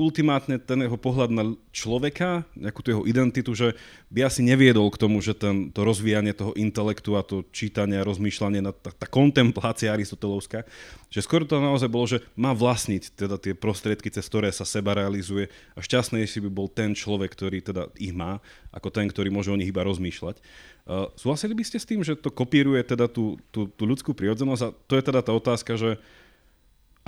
ultimátne 0.00 0.56
ten 0.56 0.80
jeho 0.80 0.96
pohľad 0.96 1.28
na 1.28 1.44
človeka, 1.76 2.48
nejakú 2.56 2.80
tú 2.80 2.88
jeho 2.96 3.04
identitu, 3.04 3.52
že 3.52 3.76
by 4.08 4.24
asi 4.24 4.40
neviedol 4.40 4.88
k 4.88 5.00
tomu, 5.00 5.20
že 5.20 5.36
ten, 5.36 5.68
to 5.68 5.84
rozvíjanie 5.84 6.32
toho 6.32 6.56
intelektu 6.56 7.20
a 7.20 7.22
to 7.22 7.44
čítanie 7.52 8.00
a 8.00 8.08
rozmýšľanie, 8.08 8.64
tá, 8.80 8.90
tá 8.96 9.06
kontemplácia 9.06 9.92
aristotelovská, 9.92 10.64
že 11.12 11.20
skôr 11.20 11.44
to 11.44 11.60
naozaj 11.60 11.86
bolo, 11.92 12.08
že 12.08 12.24
má 12.34 12.56
vlastniť 12.56 13.14
teda 13.14 13.36
tie 13.36 13.52
prostriedky, 13.54 14.08
cez 14.08 14.24
ktoré 14.26 14.48
sa 14.50 14.64
seba 14.64 14.96
realizuje 14.96 15.52
a 15.76 15.84
šťastnejší 15.84 16.42
by 16.48 16.50
bol 16.50 16.66
ten 16.66 16.96
človek, 16.96 17.30
ktorý 17.36 17.60
teda 17.60 17.92
ich 18.00 18.16
má, 18.16 18.40
ako 18.74 18.88
ten, 18.90 19.06
ktorý 19.06 19.30
môže 19.30 19.52
o 19.52 19.58
nich 19.60 19.70
iba 19.70 19.86
rozmýšľať. 19.86 20.40
Uh, 20.84 21.08
súhlasili 21.16 21.56
by 21.56 21.64
ste 21.64 21.80
s 21.80 21.88
tým, 21.88 22.04
že 22.04 22.12
to 22.12 22.28
kopíruje 22.28 22.84
teda 22.84 23.08
tú, 23.08 23.40
tú, 23.48 23.64
tú 23.72 23.88
ľudskú 23.88 24.12
prirodzenosť 24.12 24.62
a 24.68 24.68
to 24.84 24.94
je 25.00 25.02
teda 25.08 25.20
tá 25.24 25.32
otázka, 25.32 25.80
že 25.80 25.96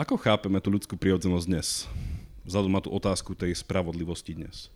ako 0.00 0.16
chápeme 0.16 0.56
tú 0.64 0.72
ľudskú 0.72 0.96
prirodzenosť 0.96 1.44
dnes? 1.44 1.84
Vzhľadom 2.48 2.72
na 2.72 2.80
tú 2.80 2.88
otázku 2.88 3.36
tej 3.36 3.52
spravodlivosti 3.52 4.32
dnes. 4.32 4.72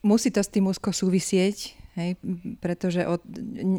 Musí 0.00 0.32
to 0.32 0.40
s 0.40 0.48
tým 0.48 0.64
úzko 0.64 0.88
súvisieť. 0.96 1.76
Hej? 1.98 2.16
Pretože 2.62 3.04
od, 3.04 3.20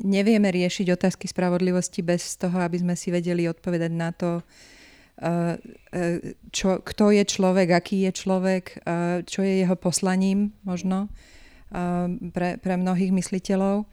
nevieme 0.05 0.53
riešiť 0.53 0.93
otázky 0.93 1.25
spravodlivosti 1.25 2.05
bez 2.05 2.37
toho, 2.37 2.61
aby 2.61 2.77
sme 2.77 2.93
si 2.93 3.09
vedeli 3.09 3.49
odpovedať 3.49 3.91
na 3.95 4.13
to, 4.13 4.43
čo, 6.51 6.69
kto 6.79 7.05
je 7.11 7.23
človek, 7.27 7.67
aký 7.75 8.07
je 8.07 8.11
človek, 8.15 8.65
čo 9.27 9.39
je 9.43 9.53
jeho 9.65 9.75
poslaním 9.75 10.55
možno 10.63 11.11
pre, 12.33 12.57
pre 12.57 12.73
mnohých 12.77 13.13
mysliteľov 13.13 13.85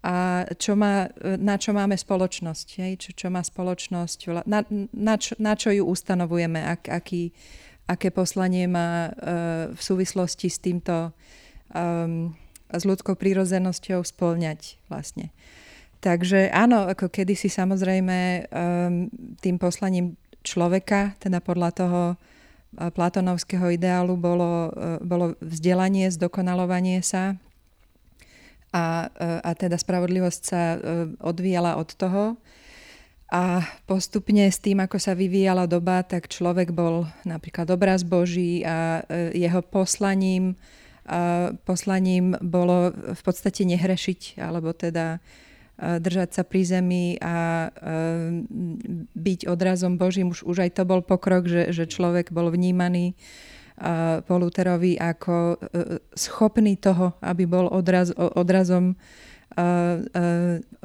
a 0.00 0.48
čo 0.56 0.80
má, 0.80 1.12
na 1.20 1.60
čo 1.60 1.76
máme 1.76 1.92
spoločnosť, 1.92 2.68
hej? 2.80 2.92
Čo, 2.96 3.10
čo 3.12 3.26
má 3.28 3.44
spoločnosť, 3.44 4.48
na, 4.48 4.64
na, 4.96 5.14
čo, 5.20 5.36
na 5.36 5.52
čo 5.52 5.68
ju 5.68 5.84
ustanovujeme, 5.84 6.56
ak, 6.56 6.88
aký, 6.88 7.36
aké 7.84 8.08
poslanie 8.08 8.64
má 8.64 9.12
uh, 9.12 9.14
v 9.76 9.80
súvislosti 9.80 10.48
s 10.48 10.56
týmto, 10.56 11.12
um, 11.76 12.32
s 12.72 12.82
ľudskou 12.88 13.12
prírodzenosťou 13.12 14.00
splňať 14.00 14.80
vlastne. 14.88 15.36
Takže 16.00 16.48
áno, 16.48 16.88
ako 16.88 17.12
kedysi 17.12 17.52
samozrejme 17.52 18.48
um, 18.48 19.12
tým 19.36 19.60
poslaním 19.60 20.16
človeka, 20.40 21.12
teda 21.20 21.44
podľa 21.44 21.70
toho 21.76 22.00
platonovského 22.76 23.74
ideálu 23.74 24.14
bolo, 24.14 24.70
uh, 24.70 25.02
bolo 25.02 25.34
vzdelanie, 25.42 26.06
zdokonalovanie 26.10 27.02
sa, 27.02 27.40
a, 28.70 29.10
e, 29.10 29.26
a 29.42 29.50
teda 29.54 29.76
spravodlivosť 29.78 30.42
sa 30.42 30.62
e, 30.74 30.78
odvíjala 31.18 31.76
od 31.78 31.90
toho. 31.94 32.38
A 33.30 33.62
postupne 33.86 34.50
s 34.50 34.58
tým, 34.58 34.82
ako 34.82 34.98
sa 34.98 35.14
vyvíjala 35.14 35.70
doba, 35.70 36.02
tak 36.02 36.26
človek 36.26 36.74
bol 36.74 37.06
napríklad 37.22 37.70
obraz 37.70 38.02
Boží 38.02 38.66
a 38.66 39.06
e, 39.06 39.38
jeho 39.38 39.62
poslaním, 39.62 40.58
poslaním 41.66 42.38
bolo 42.38 42.94
v 42.94 43.22
podstate 43.26 43.66
nehrešiť, 43.66 44.38
alebo 44.38 44.70
teda 44.70 45.18
držať 45.80 46.28
sa 46.36 46.42
pri 46.44 46.62
zemi 46.68 47.16
a 47.24 47.68
byť 49.16 49.40
odrazom 49.48 49.96
Božím. 49.96 50.36
Už, 50.36 50.44
už 50.44 50.68
aj 50.68 50.76
to 50.76 50.84
bol 50.84 51.00
pokrok, 51.00 51.48
že, 51.48 51.72
že 51.72 51.88
človek 51.88 52.28
bol 52.30 52.52
vnímaný 52.52 53.16
Poluterovi 54.28 55.00
ako 55.00 55.56
e, 55.56 55.56
schopný 56.12 56.76
toho, 56.76 57.16
aby 57.24 57.48
bol 57.48 57.64
odraz, 57.72 58.12
odrazom 58.12 59.00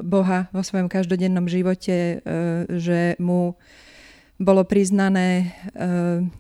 Boha 0.02 0.40
vo 0.50 0.62
svojom 0.66 0.90
každodennom 0.90 1.46
živote, 1.46 2.18
že 2.66 3.14
mu 3.22 3.54
bolo 4.42 4.66
priznané 4.66 5.54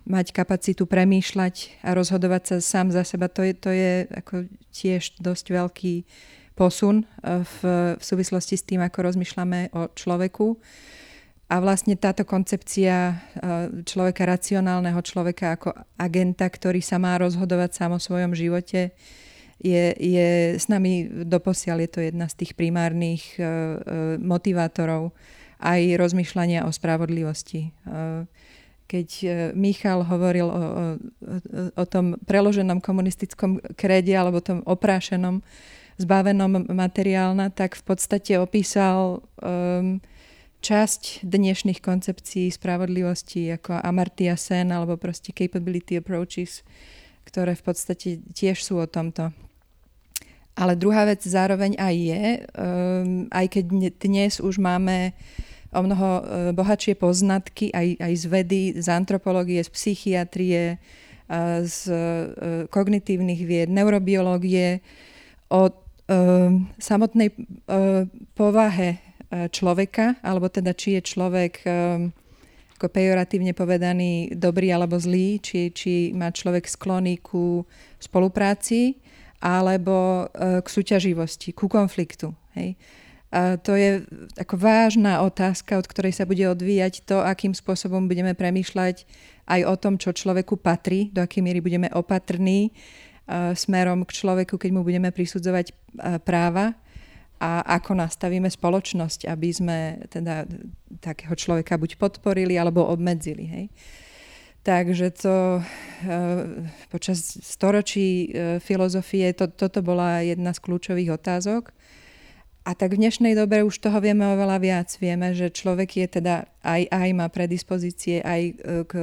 mať 0.09 0.33
kapacitu 0.33 0.89
premýšľať 0.89 1.85
a 1.85 1.93
rozhodovať 1.93 2.41
sa 2.43 2.55
sám 2.59 2.91
za 2.91 3.05
seba. 3.05 3.29
To 3.29 3.45
je, 3.45 3.53
to 3.53 3.69
je 3.69 3.93
ako 4.09 4.35
tiež 4.73 5.21
dosť 5.21 5.45
veľký 5.53 5.95
posun 6.55 7.03
v, 7.21 7.59
v 7.99 8.03
súvislosti 8.03 8.55
s 8.55 8.63
tým, 8.63 8.79
ako 8.81 9.11
rozmýšľame 9.11 9.75
o 9.75 9.91
človeku. 9.91 10.55
A 11.45 11.61
vlastne 11.61 11.93
táto 11.93 12.25
koncepcia 12.25 12.95
e, 12.97 13.15
človeka, 13.85 14.25
racionálneho 14.25 14.97
človeka 15.05 15.53
ako 15.53 15.77
agenta, 15.93 16.49
ktorý 16.49 16.81
sa 16.81 16.97
má 16.97 17.21
rozhodovať 17.21 17.69
sám 17.77 17.91
o 17.93 18.01
svojom 18.01 18.33
živote, 18.33 18.97
je, 19.61 19.93
je 19.93 20.57
s 20.57 20.65
nami 20.67 21.05
doposiaľ. 21.29 21.85
Je 21.85 21.91
to 21.91 21.99
jedna 22.01 22.27
z 22.27 22.43
tých 22.43 22.59
primárnych 22.59 23.39
uh, 23.39 24.19
motivátorov 24.19 25.15
aj 25.63 25.95
rozmýšľania 25.95 26.67
o 26.67 26.71
spravodlivosti. 26.75 27.71
Keď 28.85 29.09
Michal 29.55 30.03
hovoril 30.03 30.45
o, 30.45 30.51
o, 30.51 30.61
o 31.73 31.85
tom 31.87 32.19
preloženom 32.27 32.83
komunistickom 32.83 33.63
krede 33.79 34.11
alebo 34.13 34.43
tom 34.43 34.61
oprášenom, 34.67 35.39
zbavenom 35.95 36.67
materiálna, 36.67 37.51
tak 37.55 37.79
v 37.79 37.83
podstate 37.87 38.35
opísal 38.35 39.23
um, 39.39 40.03
časť 40.59 41.23
dnešných 41.23 41.79
koncepcií 41.79 42.51
spravodlivosti 42.51 43.53
ako 43.55 43.79
Amartya 43.79 44.35
Sen 44.35 44.75
alebo 44.75 44.99
proste 44.99 45.31
capability 45.31 46.01
approaches, 46.01 46.65
ktoré 47.23 47.55
v 47.55 47.63
podstate 47.63 48.19
tiež 48.35 48.59
sú 48.59 48.81
o 48.81 48.87
tomto. 48.89 49.31
Ale 50.55 50.79
druhá 50.79 51.03
vec 51.03 51.19
zároveň 51.23 51.75
aj 51.75 51.95
je, 51.95 52.23
um, 52.55 53.27
aj 53.31 53.45
keď 53.59 53.63
dnes 53.99 54.33
už 54.39 54.59
máme 54.59 55.11
o 55.75 55.83
mnoho 55.83 56.09
uh, 56.19 56.23
bohatšie 56.55 56.95
poznatky 56.95 57.71
aj, 57.75 57.99
aj 57.99 58.13
z 58.15 58.25
vedy, 58.31 58.63
z 58.79 58.87
antropológie, 58.87 59.59
z 59.63 59.71
psychiatrie, 59.71 60.63
uh, 61.27 61.59
z 61.63 61.79
uh, 61.91 61.97
kognitívnych 62.71 63.41
vied, 63.43 63.67
neurobiológie, 63.67 64.79
o 65.51 65.84
samotnej 66.77 67.33
uh, 67.33 68.05
povahe 68.37 69.05
E, 69.25 69.49
človeka, 69.49 70.21
alebo 70.21 70.47
teda 70.47 70.71
či 70.77 70.97
je 70.97 71.01
človek 71.01 71.53
ako 72.75 72.87
pejoratívne 72.91 73.55
povedaný 73.55 74.35
dobrý 74.35 74.67
alebo 74.75 74.99
zlý, 74.99 75.39
či, 75.39 75.71
či 75.71 76.11
má 76.11 76.27
človek 76.27 76.67
sklony 76.67 77.23
ku 77.23 77.63
spolupráci 78.03 78.99
alebo 79.39 80.27
k 80.35 80.67
súťaživosti, 80.67 81.55
ku 81.55 81.71
konfliktu. 81.71 82.35
Hej. 82.51 82.75
A 83.31 83.55
to 83.55 83.79
je 83.79 84.03
ako 84.35 84.59
vážna 84.59 85.23
otázka, 85.23 85.79
od 85.79 85.87
ktorej 85.87 86.19
sa 86.19 86.27
bude 86.27 86.43
odvíjať 86.51 87.07
to, 87.07 87.23
akým 87.23 87.55
spôsobom 87.55 88.11
budeme 88.11 88.35
premýšľať 88.35 89.07
aj 89.47 89.61
o 89.63 89.75
tom, 89.79 89.95
čo 89.95 90.11
človeku 90.11 90.59
patrí, 90.59 91.15
do 91.15 91.23
akej 91.23 91.47
miery 91.47 91.63
budeme 91.63 91.87
opatrní 91.95 92.75
smerom 93.57 94.05
k 94.05 94.11
človeku, 94.21 94.61
keď 94.61 94.69
mu 94.69 94.81
budeme 94.85 95.09
prisudzovať 95.09 95.73
práva 96.21 96.77
a 97.41 97.61
ako 97.77 97.99
nastavíme 97.99 98.47
spoločnosť, 98.47 99.27
aby 99.27 99.49
sme 99.51 99.77
teda 100.07 100.47
takého 101.03 101.35
človeka 101.35 101.75
buď 101.75 101.99
podporili 101.99 102.55
alebo 102.55 102.87
obmedzili. 102.87 103.45
Hej. 103.45 103.65
Takže 104.65 105.07
to 105.13 105.61
e, 105.61 105.63
počas 106.89 107.21
storočí 107.43 108.33
e, 108.33 108.57
filozofie 108.57 109.29
to, 109.37 109.45
toto 109.51 109.85
bola 109.85 110.25
jedna 110.25 110.57
z 110.57 110.59
kľúčových 110.65 111.21
otázok. 111.21 111.69
A 112.65 112.73
tak 112.73 112.97
v 112.97 113.05
dnešnej 113.05 113.37
dobe 113.37 113.61
už 113.61 113.77
toho 113.77 114.01
vieme 114.01 114.25
oveľa 114.25 114.57
viac. 114.57 114.89
Vieme, 114.97 115.37
že 115.37 115.53
človek 115.53 116.01
je 116.01 116.07
teda 116.17 116.49
aj, 116.65 116.89
aj 116.89 117.09
má 117.13 117.29
predispozície 117.29 118.25
aj 118.25 118.41
e, 118.41 118.53
k, 118.89 118.93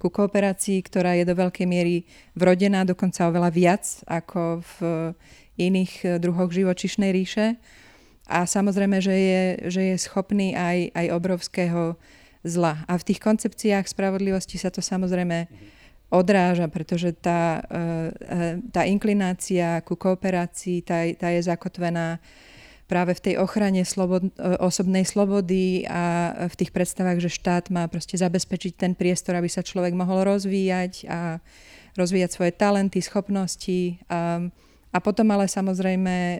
ku 0.00 0.08
kooperácii, 0.08 0.80
ktorá 0.80 1.12
je 1.12 1.28
do 1.28 1.36
veľkej 1.36 1.68
miery 1.68 2.08
vrodená, 2.32 2.88
dokonca 2.88 3.28
oveľa 3.28 3.52
viac 3.52 3.84
ako 4.08 4.64
v 4.64 4.76
iných 5.60 5.92
e, 6.00 6.06
druhoch 6.16 6.48
živočišnej 6.48 7.12
ríše. 7.12 7.60
A 8.24 8.48
samozrejme, 8.48 8.96
že 9.04 9.12
je, 9.12 9.44
že 9.68 9.82
je 9.92 9.96
schopný 10.00 10.56
aj, 10.56 10.96
aj 10.96 11.06
obrovského 11.12 12.00
zla. 12.40 12.88
A 12.88 12.96
v 12.96 13.04
tých 13.12 13.20
koncepciách 13.20 13.84
spravodlivosti 13.84 14.56
sa 14.56 14.72
to 14.72 14.80
samozrejme 14.80 15.44
odráža, 16.08 16.72
pretože 16.72 17.12
tá, 17.20 17.60
e, 17.68 18.64
tá 18.72 18.88
inklinácia 18.88 19.84
ku 19.84 19.92
kooperácii, 19.92 20.80
tá, 20.80 21.04
tá 21.20 21.28
je 21.36 21.44
zakotvená 21.44 22.16
práve 22.84 23.16
v 23.16 23.24
tej 23.30 23.34
ochrane 23.40 23.80
slobod, 23.88 24.28
osobnej 24.60 25.08
slobody 25.08 25.88
a 25.88 26.32
v 26.48 26.54
tých 26.54 26.70
predstavách, 26.70 27.24
že 27.24 27.32
štát 27.32 27.72
má 27.72 27.88
proste 27.88 28.20
zabezpečiť 28.20 28.72
ten 28.76 28.92
priestor, 28.92 29.40
aby 29.40 29.48
sa 29.48 29.64
človek 29.64 29.96
mohol 29.96 30.28
rozvíjať 30.28 31.08
a 31.08 31.40
rozvíjať 31.96 32.30
svoje 32.30 32.52
talenty, 32.52 33.00
schopnosti. 33.00 33.98
A, 34.10 34.50
a 34.92 34.98
potom 35.00 35.30
ale 35.32 35.48
samozrejme 35.48 36.14
e, 36.14 36.38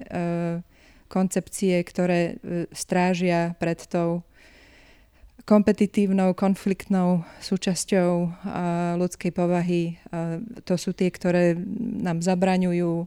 koncepcie, 1.09 1.81
ktoré 1.81 2.21
e, 2.21 2.69
strážia 2.75 3.57
pred 3.57 3.81
tou 3.89 4.27
kompetitívnou, 5.45 6.33
konfliktnou 6.37 7.23
súčasťou 7.41 8.11
e, 8.21 8.29
ľudskej 9.01 9.33
povahy. 9.33 9.97
To 10.69 10.75
sú 10.75 10.93
tie, 10.93 11.09
ktoré 11.09 11.57
nám 11.79 12.21
zabraňujú, 12.21 13.07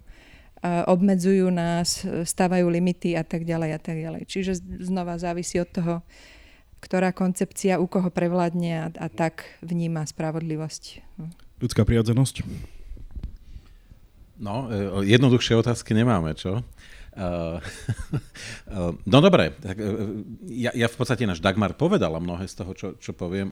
obmedzujú 0.65 1.53
nás, 1.53 2.01
stávajú 2.05 2.65
limity 2.69 3.13
a 3.13 3.21
tak 3.21 3.45
ďalej 3.45 3.71
a 3.77 3.79
tak 3.81 3.97
ďalej. 4.01 4.21
Čiže 4.25 4.57
znova 4.81 5.21
závisí 5.21 5.61
od 5.61 5.69
toho, 5.69 5.95
ktorá 6.81 7.13
koncepcia 7.13 7.81
u 7.81 7.89
koho 7.89 8.09
prevládne 8.13 8.73
a, 8.77 8.87
a 8.93 9.07
tak 9.09 9.45
vníma 9.65 10.05
spravodlivosť. 10.05 10.83
Ľudská 11.57 11.81
prirodzenosť? 11.85 12.45
No, 14.37 14.69
e, 14.69 15.09
jednoduchšie 15.09 15.57
otázky 15.57 15.97
nemáme, 15.97 16.37
čo? 16.37 16.61
Uh, 17.17 17.57
uh, 18.69 18.93
no 19.09 19.17
dobre, 19.25 19.49
tak, 19.57 19.81
ja, 20.53 20.69
ja 20.77 20.85
v 20.85 20.97
podstate 21.01 21.25
náš 21.25 21.41
Dagmar 21.41 21.73
povedala 21.73 22.21
mnohé 22.21 22.45
z 22.45 22.61
toho, 22.61 22.71
čo, 22.77 22.87
čo 23.01 23.17
poviem. 23.17 23.49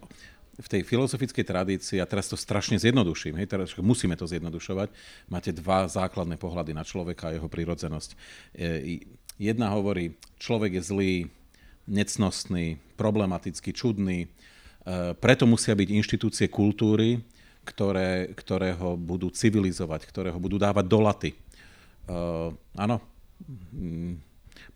V 0.56 0.68
tej 0.72 0.88
filozofickej 0.88 1.44
tradícii, 1.44 2.00
a 2.00 2.08
teraz 2.08 2.32
to 2.32 2.40
strašne 2.40 2.80
zjednoduším, 2.80 3.36
hej, 3.36 3.52
teraz 3.52 3.76
musíme 3.76 4.16
to 4.16 4.24
zjednodušovať, 4.24 4.88
máte 5.28 5.52
dva 5.52 5.84
základné 5.92 6.40
pohľady 6.40 6.72
na 6.72 6.88
človeka 6.88 7.28
a 7.28 7.36
jeho 7.36 7.52
prírodzenosť. 7.52 8.16
Jedna 9.36 9.68
hovorí, 9.76 10.16
človek 10.40 10.80
je 10.80 10.84
zlý, 10.88 11.14
necnostný, 11.92 12.80
problematický, 12.96 13.76
čudný, 13.76 14.32
preto 15.20 15.44
musia 15.44 15.76
byť 15.76 15.90
inštitúcie 15.92 16.48
kultúry, 16.48 17.20
ktoré, 17.66 18.32
ktoré 18.38 18.78
ho 18.78 18.94
budú 18.94 19.34
civilizovať, 19.34 20.06
ktoré 20.08 20.30
ho 20.30 20.40
budú 20.40 20.62
dávať 20.62 20.86
do 20.86 21.00
laty. 21.02 21.32
Uh, 22.06 22.54
áno, 22.78 23.02
mm, 23.74 24.22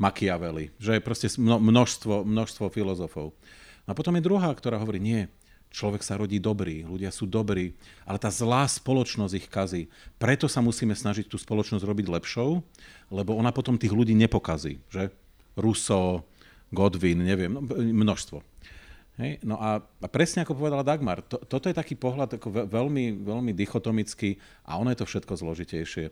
Machiavelli, 0.01 0.73
že 0.81 0.97
je 0.97 1.05
proste 1.05 1.29
množstvo, 1.37 2.25
množstvo 2.25 2.65
filozofov. 2.73 3.37
A 3.85 3.93
potom 3.93 4.17
je 4.17 4.25
druhá, 4.25 4.49
ktorá 4.49 4.81
hovorí, 4.81 4.97
nie, 4.97 5.29
človek 5.69 6.01
sa 6.01 6.17
rodí 6.17 6.41
dobrý, 6.41 6.81
ľudia 6.83 7.13
sú 7.13 7.29
dobrí, 7.29 7.77
ale 8.03 8.17
tá 8.17 8.33
zlá 8.33 8.65
spoločnosť 8.65 9.33
ich 9.37 9.47
kazí. 9.47 9.83
Preto 10.17 10.49
sa 10.49 10.65
musíme 10.65 10.97
snažiť 10.97 11.29
tú 11.29 11.37
spoločnosť 11.37 11.85
robiť 11.85 12.07
lepšou, 12.09 12.61
lebo 13.13 13.37
ona 13.37 13.53
potom 13.53 13.77
tých 13.77 13.93
ľudí 13.93 14.17
nepokazí. 14.17 14.81
Že? 14.89 15.13
Russo, 15.53 16.25
Godwin, 16.73 17.21
neviem, 17.21 17.53
no, 17.53 17.61
množstvo. 17.77 18.41
Hej? 19.19 19.43
No 19.43 19.59
a, 19.59 19.83
a 19.83 20.07
presne 20.07 20.41
ako 20.47 20.55
povedala 20.55 20.81
Dagmar, 20.81 21.19
to, 21.21 21.37
toto 21.43 21.67
je 21.67 21.75
taký 21.75 21.93
pohľad 21.99 22.39
ako 22.39 22.71
veľmi, 22.71 23.19
veľmi 23.19 23.51
dichotomický 23.51 24.39
a 24.63 24.79
ono 24.79 24.95
je 24.95 24.99
to 25.03 25.09
všetko 25.09 25.33
zložitejšie. 25.35 26.05
E, 26.07 26.11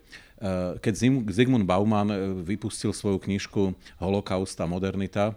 keď 0.78 0.94
Zygmunt 1.32 1.64
Bauman 1.64 2.12
e, 2.12 2.18
vypustil 2.44 2.92
svoju 2.92 3.18
knižku 3.24 3.74
Holokaust 4.04 4.60
a 4.60 4.68
modernita, 4.68 5.34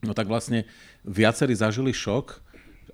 no 0.00 0.16
tak 0.16 0.32
vlastne 0.32 0.64
viacerí 1.04 1.52
zažili 1.52 1.92
šok, 1.92 2.43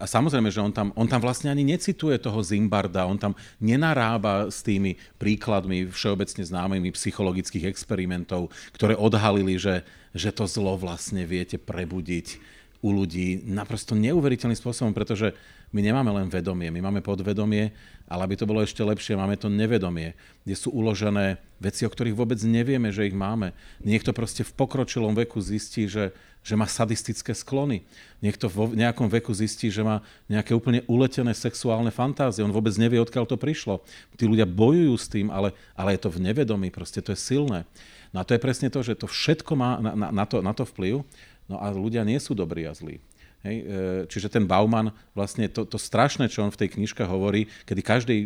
a 0.00 0.08
samozrejme, 0.08 0.48
že 0.48 0.64
on 0.64 0.72
tam, 0.72 0.88
on 0.96 1.04
tam 1.04 1.20
vlastne 1.20 1.52
ani 1.52 1.60
necituje 1.60 2.16
toho 2.16 2.40
Zimbarda, 2.40 3.04
on 3.04 3.20
tam 3.20 3.36
nenarába 3.60 4.48
s 4.48 4.64
tými 4.64 4.96
príkladmi 5.20 5.92
všeobecne 5.92 6.40
známymi 6.40 6.88
psychologických 6.96 7.68
experimentov, 7.68 8.48
ktoré 8.72 8.96
odhalili, 8.96 9.60
že, 9.60 9.84
že 10.16 10.32
to 10.32 10.48
zlo 10.48 10.80
vlastne 10.80 11.28
viete 11.28 11.60
prebudiť 11.60 12.40
u 12.80 12.96
ľudí 12.96 13.44
naprosto 13.44 13.92
neuveriteľným 13.92 14.56
spôsobom, 14.56 14.96
pretože 14.96 15.36
my 15.70 15.80
nemáme 15.86 16.10
len 16.10 16.26
vedomie, 16.26 16.66
my 16.74 16.82
máme 16.82 16.98
podvedomie, 16.98 17.70
ale 18.10 18.26
aby 18.26 18.34
to 18.34 18.42
bolo 18.42 18.58
ešte 18.58 18.82
lepšie, 18.82 19.14
máme 19.14 19.38
to 19.38 19.46
nevedomie, 19.46 20.18
kde 20.42 20.58
sú 20.58 20.74
uložené 20.74 21.38
veci, 21.62 21.86
o 21.86 21.90
ktorých 21.90 22.18
vôbec 22.18 22.42
nevieme, 22.42 22.90
že 22.90 23.06
ich 23.06 23.14
máme. 23.14 23.54
Niekto 23.78 24.10
proste 24.10 24.42
v 24.42 24.50
pokročilom 24.50 25.14
veku 25.14 25.38
zistí, 25.38 25.86
že, 25.86 26.10
že 26.42 26.58
má 26.58 26.66
sadistické 26.66 27.30
sklony. 27.38 27.86
Niekto 28.18 28.50
v 28.50 28.74
nejakom 28.74 29.06
veku 29.06 29.30
zistí, 29.30 29.70
že 29.70 29.86
má 29.86 30.02
nejaké 30.26 30.58
úplne 30.58 30.82
uletené 30.90 31.30
sexuálne 31.38 31.94
fantázie. 31.94 32.42
On 32.42 32.50
vôbec 32.50 32.74
nevie, 32.74 32.98
odkiaľ 32.98 33.30
to 33.30 33.38
prišlo. 33.38 33.78
Tí 34.18 34.26
ľudia 34.26 34.50
bojujú 34.50 34.94
s 34.98 35.06
tým, 35.06 35.30
ale, 35.30 35.54
ale 35.78 35.94
je 35.94 36.02
to 36.02 36.10
v 36.10 36.18
nevedomí, 36.18 36.74
proste 36.74 36.98
to 36.98 37.14
je 37.14 37.18
silné. 37.22 37.62
No 38.10 38.18
a 38.18 38.26
to 38.26 38.34
je 38.34 38.42
presne 38.42 38.66
to, 38.74 38.82
že 38.82 38.98
to 38.98 39.06
všetko 39.06 39.54
má 39.54 39.78
na, 39.78 39.94
na, 39.94 40.08
na, 40.10 40.24
to, 40.26 40.42
na 40.42 40.50
to 40.50 40.66
vplyv. 40.66 41.06
No 41.46 41.62
a 41.62 41.70
ľudia 41.70 42.02
nie 42.02 42.18
sú 42.18 42.34
dobrí 42.34 42.66
a 42.66 42.74
zlí. 42.74 42.98
Hej, 43.40 43.56
e, 43.56 43.64
čiže 44.04 44.28
ten 44.28 44.44
Bauman, 44.44 44.92
vlastne 45.16 45.48
to, 45.48 45.64
to 45.64 45.80
strašné, 45.80 46.28
čo 46.28 46.44
on 46.44 46.52
v 46.52 46.60
tej 46.60 46.76
knižke 46.76 47.00
hovorí, 47.08 47.48
kedy 47.64 47.80
každý 47.80 48.16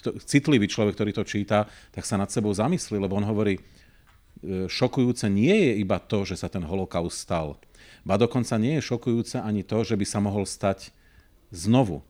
kto, 0.00 0.16
citlivý 0.24 0.64
človek, 0.64 0.96
ktorý 0.96 1.12
to 1.12 1.28
číta, 1.28 1.68
tak 1.92 2.08
sa 2.08 2.16
nad 2.16 2.32
sebou 2.32 2.48
zamyslí, 2.56 2.96
lebo 2.96 3.20
on 3.20 3.28
hovorí, 3.28 3.60
e, 3.60 3.62
šokujúce 4.72 5.28
nie 5.28 5.52
je 5.52 5.72
iba 5.76 6.00
to, 6.00 6.24
že 6.24 6.40
sa 6.40 6.48
ten 6.48 6.64
holokaust 6.64 7.20
stal. 7.20 7.60
Ba 8.00 8.16
dokonca 8.16 8.56
nie 8.56 8.80
je 8.80 8.88
šokujúce 8.96 9.44
ani 9.44 9.60
to, 9.60 9.84
že 9.84 9.92
by 9.92 10.08
sa 10.08 10.24
mohol 10.24 10.48
stať 10.48 10.88
znovu. 11.52 12.00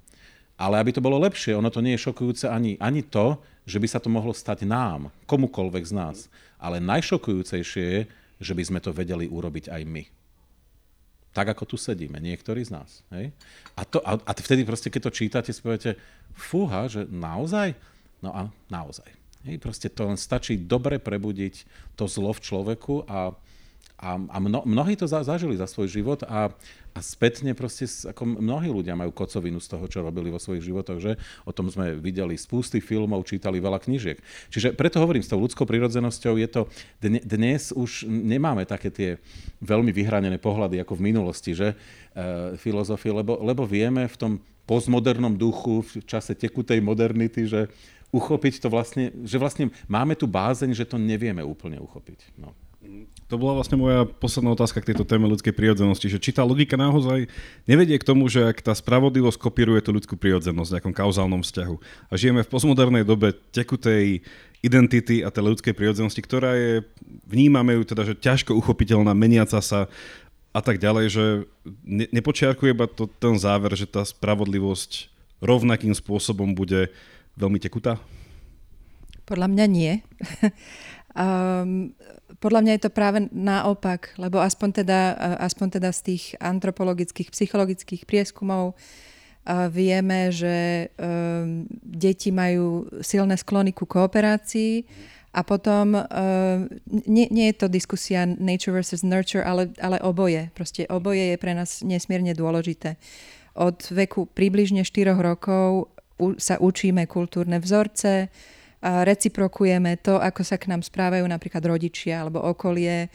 Ale 0.55 0.79
aby 0.79 0.95
to 0.95 1.03
bolo 1.03 1.19
lepšie, 1.19 1.59
ono 1.59 1.67
to 1.67 1.83
nie 1.83 1.99
je 1.99 2.07
šokujúce 2.07 2.47
ani, 2.47 2.79
ani 2.79 3.03
to, 3.03 3.43
že 3.67 3.83
by 3.83 3.91
sa 3.91 3.99
to 3.99 4.07
mohlo 4.07 4.31
stať 4.31 4.63
nám, 4.71 5.11
komukolvek 5.27 5.83
z 5.83 5.99
nás. 5.99 6.19
Ale 6.63 6.79
najšokujúcejšie 6.79 7.85
je, 7.91 8.01
že 8.39 8.55
by 8.55 8.63
sme 8.63 8.79
to 8.79 8.95
vedeli 8.95 9.27
urobiť 9.27 9.67
aj 9.67 9.83
my 9.83 10.22
tak 11.33 11.49
ako 11.49 11.65
tu 11.65 11.77
sedíme, 11.81 12.21
niektorí 12.21 12.61
z 12.63 12.77
nás. 12.77 13.01
Hej? 13.09 13.33
A, 13.73 13.89
to, 13.89 14.05
a, 14.05 14.21
a 14.21 14.31
vtedy 14.37 14.69
proste, 14.69 14.93
keď 14.93 15.09
to 15.09 15.17
čítate, 15.17 15.51
si 15.51 15.65
poviete, 15.65 15.97
fúha, 16.37 16.85
že 16.93 17.09
naozaj? 17.09 17.73
No 18.21 18.37
a 18.37 18.53
naozaj. 18.69 19.09
Hej? 19.49 19.57
Proste 19.59 19.89
to 19.89 20.13
len 20.13 20.21
stačí 20.21 20.61
dobre 20.61 21.01
prebudiť 21.01 21.65
to 21.97 22.05
zlo 22.05 22.37
v 22.37 22.45
človeku 22.45 23.09
a, 23.09 23.33
a, 23.97 24.11
a 24.21 24.37
mno, 24.39 24.63
mnohí 24.69 24.93
to 24.95 25.09
za, 25.09 25.25
zažili 25.25 25.57
za 25.57 25.65
svoj 25.65 25.89
život 25.89 26.21
a, 26.29 26.53
a 26.93 27.01
spätne 27.01 27.57
proste, 27.57 27.89
ako 27.89 28.37
mnohí 28.37 28.69
ľudia 28.69 28.93
majú 28.93 29.17
kocovinu 29.17 29.57
z 29.65 29.69
toho, 29.73 29.85
čo 29.89 30.05
robili 30.05 30.29
vo 30.29 30.37
svojich 30.37 30.69
životoch, 30.69 30.99
že 31.01 31.13
o 31.49 31.53
tom 31.53 31.73
sme 31.73 31.97
videli 31.97 32.37
spústy 32.37 32.85
filmov, 32.85 33.25
čítali 33.25 33.65
veľa 33.65 33.81
knížiek. 33.81 34.21
Čiže 34.53 34.77
preto 34.77 35.01
hovorím, 35.01 35.25
s 35.25 35.33
tou 35.33 35.41
ľudskou 35.41 35.65
prirodzenosťou 35.65 36.37
je 36.37 36.49
to, 36.53 36.63
dnes 37.01 37.73
už 37.73 38.05
nemáme 38.05 38.69
také 38.69 38.93
tie 38.93 39.11
veľmi 39.65 39.89
vyhranené 39.89 40.37
pohľady 40.37 40.85
ako 40.85 41.01
v 41.01 41.05
minulosti, 41.09 41.57
že 41.57 41.73
e, 41.73 41.77
filozofie, 42.61 43.09
lebo, 43.09 43.41
lebo 43.41 43.65
vieme 43.65 44.05
v 44.05 44.17
tom 44.21 44.33
postmodernom 44.69 45.33
duchu, 45.33 45.81
v 45.83 46.05
čase 46.05 46.37
tekutej 46.37 46.85
modernity, 46.85 47.49
že 47.49 47.73
uchopiť 48.13 48.61
to 48.61 48.69
vlastne, 48.69 49.09
že 49.25 49.41
vlastne 49.41 49.73
máme 49.89 50.13
tu 50.13 50.29
bázeň, 50.29 50.77
že 50.77 50.85
to 50.85 51.01
nevieme 51.01 51.41
úplne 51.41 51.81
uchopiť. 51.81 52.37
No. 52.37 52.53
To 53.33 53.41
bola 53.41 53.57
vlastne 53.57 53.81
moja 53.81 54.05
posledná 54.05 54.53
otázka 54.53 54.85
k 54.85 54.93
tejto 54.93 55.09
téme 55.09 55.25
ľudskej 55.25 55.57
prírodzenosti, 55.57 56.05
že 56.13 56.21
či 56.21 56.37
tá 56.37 56.45
logika 56.45 56.77
naozaj 56.77 57.33
nevedie 57.65 57.97
k 57.97 58.05
tomu, 58.05 58.29
že 58.29 58.45
ak 58.45 58.61
tá 58.61 58.77
spravodlivosť 58.77 59.41
kopíruje 59.41 59.81
tú 59.81 59.97
ľudskú 59.97 60.21
prírodzenosť 60.21 60.69
v 60.69 60.75
nejakom 60.77 60.93
kauzálnom 60.93 61.41
vzťahu 61.41 61.77
a 61.81 62.15
žijeme 62.21 62.45
v 62.45 62.53
postmodernej 62.53 63.09
dobe 63.09 63.33
tekutej 63.57 64.21
identity 64.61 65.25
a 65.25 65.33
tej 65.33 65.49
ľudskej 65.49 65.73
prírodzenosti, 65.73 66.21
ktorá 66.21 66.53
je, 66.61 66.85
vnímame 67.25 67.81
ju 67.81 67.89
teda, 67.89 68.05
že 68.05 68.21
ťažko 68.21 68.53
uchopiteľná, 68.53 69.17
meniaca 69.17 69.65
sa 69.65 69.89
a 70.53 70.61
tak 70.61 70.77
ďalej, 70.77 71.07
že 71.09 71.25
ne, 71.89 72.05
nepočiarkuje 72.13 72.77
iba 72.77 72.85
to, 72.85 73.09
ten 73.09 73.41
záver, 73.41 73.73
že 73.73 73.89
tá 73.89 74.05
spravodlivosť 74.05 75.09
rovnakým 75.41 75.97
spôsobom 75.97 76.53
bude 76.53 76.93
veľmi 77.41 77.57
tekutá? 77.57 77.97
Podľa 79.25 79.49
mňa 79.49 79.67
nie. 79.73 79.93
Um, 81.17 81.93
podľa 82.43 82.61
mňa 82.65 82.73
je 82.77 82.83
to 82.83 82.91
práve 82.91 83.19
naopak, 83.31 84.17
lebo 84.19 84.43
aspoň 84.43 84.83
teda, 84.83 85.01
aspoň 85.39 85.79
teda 85.79 85.91
z 85.95 86.01
tých 86.13 86.25
antropologických, 86.43 87.31
psychologických 87.31 88.03
prieskumov 88.03 88.75
vieme, 89.71 90.31
že 90.31 90.89
um, 90.99 91.67
deti 91.83 92.31
majú 92.31 92.87
silné 93.03 93.35
sklony 93.35 93.75
ku 93.75 93.91
kooperácii 93.91 94.87
a 95.35 95.41
potom 95.43 95.99
uh, 95.99 96.63
nie, 97.09 97.27
nie 97.33 97.51
je 97.51 97.57
to 97.65 97.67
diskusia 97.67 98.23
nature 98.27 98.77
versus 98.77 99.03
nurture, 99.03 99.43
ale, 99.43 99.75
ale 99.83 99.99
oboje. 100.05 100.53
Proste 100.55 100.87
oboje 100.87 101.35
je 101.35 101.37
pre 101.41 101.59
nás 101.59 101.83
nesmierne 101.83 102.37
dôležité. 102.39 103.01
Od 103.59 103.83
veku 103.91 104.31
približne 104.31 104.87
4 104.87 105.17
rokov 105.19 105.91
sa 106.39 106.61
učíme 106.63 107.09
kultúrne 107.11 107.59
vzorce, 107.59 108.31
reciprokujeme 108.83 110.03
to, 110.03 110.19
ako 110.19 110.43
sa 110.43 110.59
k 110.59 110.67
nám 110.67 110.83
správajú 110.83 111.23
napríklad 111.23 111.63
rodičia 111.63 112.27
alebo 112.27 112.43
okolie, 112.43 113.07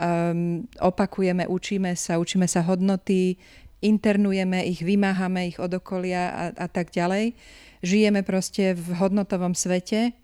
um, 0.00 0.64
opakujeme, 0.80 1.44
učíme 1.44 1.92
sa, 1.92 2.16
učíme 2.16 2.48
sa 2.48 2.64
hodnoty, 2.64 3.36
internujeme 3.84 4.64
ich, 4.64 4.80
vymáhame 4.80 5.52
ich 5.52 5.60
od 5.60 5.76
okolia 5.76 6.32
a, 6.32 6.44
a 6.56 6.66
tak 6.72 6.92
ďalej. 6.92 7.36
Žijeme 7.84 8.24
proste 8.24 8.76
v 8.76 8.96
hodnotovom 8.96 9.52
svete 9.52 10.16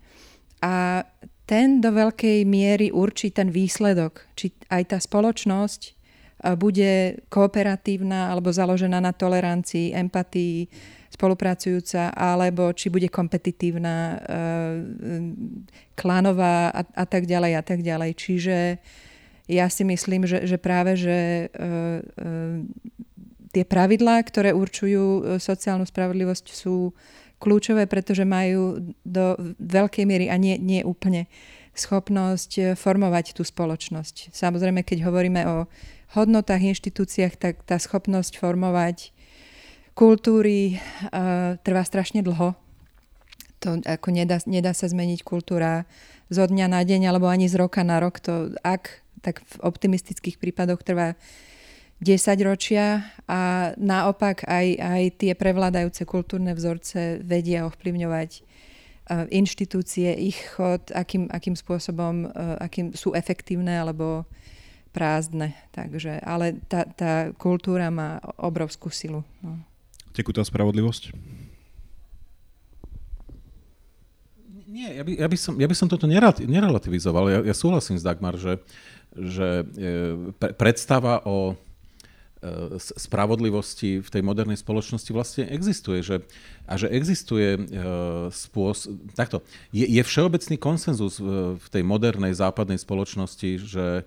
a 0.61 1.05
ten 1.47 1.79
do 1.79 1.93
veľkej 1.93 2.43
miery 2.43 2.89
určí 2.89 3.31
ten 3.31 3.53
výsledok, 3.53 4.25
či 4.33 4.51
aj 4.67 4.83
tá 4.93 4.97
spoločnosť 4.97 5.97
bude 6.59 7.23
kooperatívna 7.33 8.29
alebo 8.29 8.53
založená 8.53 9.01
na 9.01 9.09
tolerancii, 9.09 9.95
empatii, 9.97 10.69
spolupracujúca, 11.17 12.13
alebo 12.13 12.69
či 12.77 12.93
bude 12.93 13.09
kompetitívna, 13.09 14.21
uh, 14.21 14.77
klanová 15.97 16.69
a, 16.69 16.81
a 16.85 17.05
tak 17.09 17.25
ďalej 17.25 17.57
a 17.57 17.63
tak 17.65 17.81
ďalej.Čiže 17.81 18.57
ja 19.49 19.65
si 19.73 19.81
myslím, 19.81 20.29
že, 20.29 20.45
že 20.45 20.61
práve, 20.61 20.93
že 20.93 21.49
uh, 21.49 22.05
uh, 22.21 22.61
tie 23.49 23.65
pravidlá, 23.65 24.21
ktoré 24.21 24.53
určujú 24.53 25.39
sociálnu 25.41 25.89
spravodlivosť, 25.89 26.45
sú 26.53 26.93
kľúčové, 27.41 27.89
pretože 27.89 28.21
majú 28.21 28.93
do 29.01 29.33
veľkej 29.57 30.05
miery 30.05 30.25
a 30.29 30.37
nie, 30.37 30.61
nie 30.61 30.85
úplne 30.85 31.25
schopnosť 31.77 32.77
formovať 32.77 33.37
tú 33.37 33.45
spoločnosť. 33.45 34.33
Samozrejme, 34.33 34.81
keď 34.81 35.05
hovoríme 35.05 35.41
o 35.45 35.57
hodnotách, 36.17 36.73
inštitúciách, 36.73 37.33
tak 37.37 37.53
tá 37.65 37.77
schopnosť 37.77 38.41
formovať 38.41 39.13
kultúry 39.97 40.77
uh, 40.77 41.57
trvá 41.65 41.81
strašne 41.81 42.21
dlho. 42.21 42.53
To 43.65 43.81
ako 43.81 44.13
nedá, 44.13 44.37
nedá 44.45 44.69
sa 44.77 44.85
zmeniť 44.85 45.25
kultúra 45.25 45.89
zo 46.29 46.45
dňa 46.45 46.69
na 46.69 46.85
deň 46.85 47.09
alebo 47.09 47.25
ani 47.25 47.49
z 47.49 47.57
roka 47.57 47.81
na 47.81 47.97
rok. 47.97 48.21
To 48.29 48.53
ak, 48.61 49.01
tak 49.25 49.41
v 49.41 49.53
optimistických 49.65 50.37
prípadoch 50.37 50.85
trvá 50.85 51.17
10 51.97 52.13
ročia 52.45 53.09
a 53.25 53.73
naopak 53.73 54.45
aj, 54.45 54.67
aj 54.77 55.03
tie 55.17 55.33
prevládajúce 55.33 56.05
kultúrne 56.05 56.53
vzorce 56.53 57.17
vedia 57.25 57.65
ovplyvňovať 57.65 58.31
uh, 58.37 59.25
inštitúcie, 59.33 60.13
ich 60.13 60.37
chod, 60.53 60.93
akým, 60.93 61.25
akým 61.33 61.57
spôsobom 61.57 62.29
uh, 62.29 62.61
akým 62.61 62.93
sú 62.93 63.17
efektívne 63.17 63.81
alebo 63.81 64.29
prázdne. 64.93 65.57
Takže, 65.73 66.21
ale 66.21 66.61
tá, 66.69 66.85
tá 66.85 67.33
kultúra 67.33 67.89
má 67.89 68.21
obrovskú 68.37 68.93
silu. 68.93 69.25
No 69.41 69.57
tekutá 70.17 70.41
spravodlivosť? 70.41 71.13
Nie, 74.67 74.99
ja 74.99 75.03
by, 75.05 75.11
ja 75.15 75.27
by, 75.29 75.37
som, 75.37 75.53
ja 75.57 75.67
by 75.69 75.75
som 75.77 75.87
toto 75.87 76.05
nerelativizoval. 76.09 77.25
Ja, 77.31 77.39
ja 77.49 77.55
súhlasím 77.55 77.97
s 77.97 78.05
Dagmar, 78.05 78.37
že, 78.37 78.61
že 79.15 79.63
e, 79.63 80.33
pre, 80.37 80.53
predstava 80.53 81.23
o 81.25 81.53
e, 81.53 82.75
spravodlivosti 82.77 84.03
v 84.03 84.09
tej 84.11 84.21
modernej 84.21 84.59
spoločnosti 84.59 85.09
vlastne 85.15 85.43
existuje. 85.49 86.05
Že, 86.05 86.15
a 86.69 86.73
že 86.77 86.93
existuje 86.93 87.57
e, 87.57 87.59
spôsob... 88.29 89.01
Takto, 89.17 89.41
je, 89.73 89.87
je 89.87 90.03
všeobecný 90.03 90.61
konsenzus 90.61 91.17
v 91.57 91.67
tej 91.73 91.81
modernej 91.81 92.35
západnej 92.35 92.77
spoločnosti, 92.77 93.51
že 93.63 94.05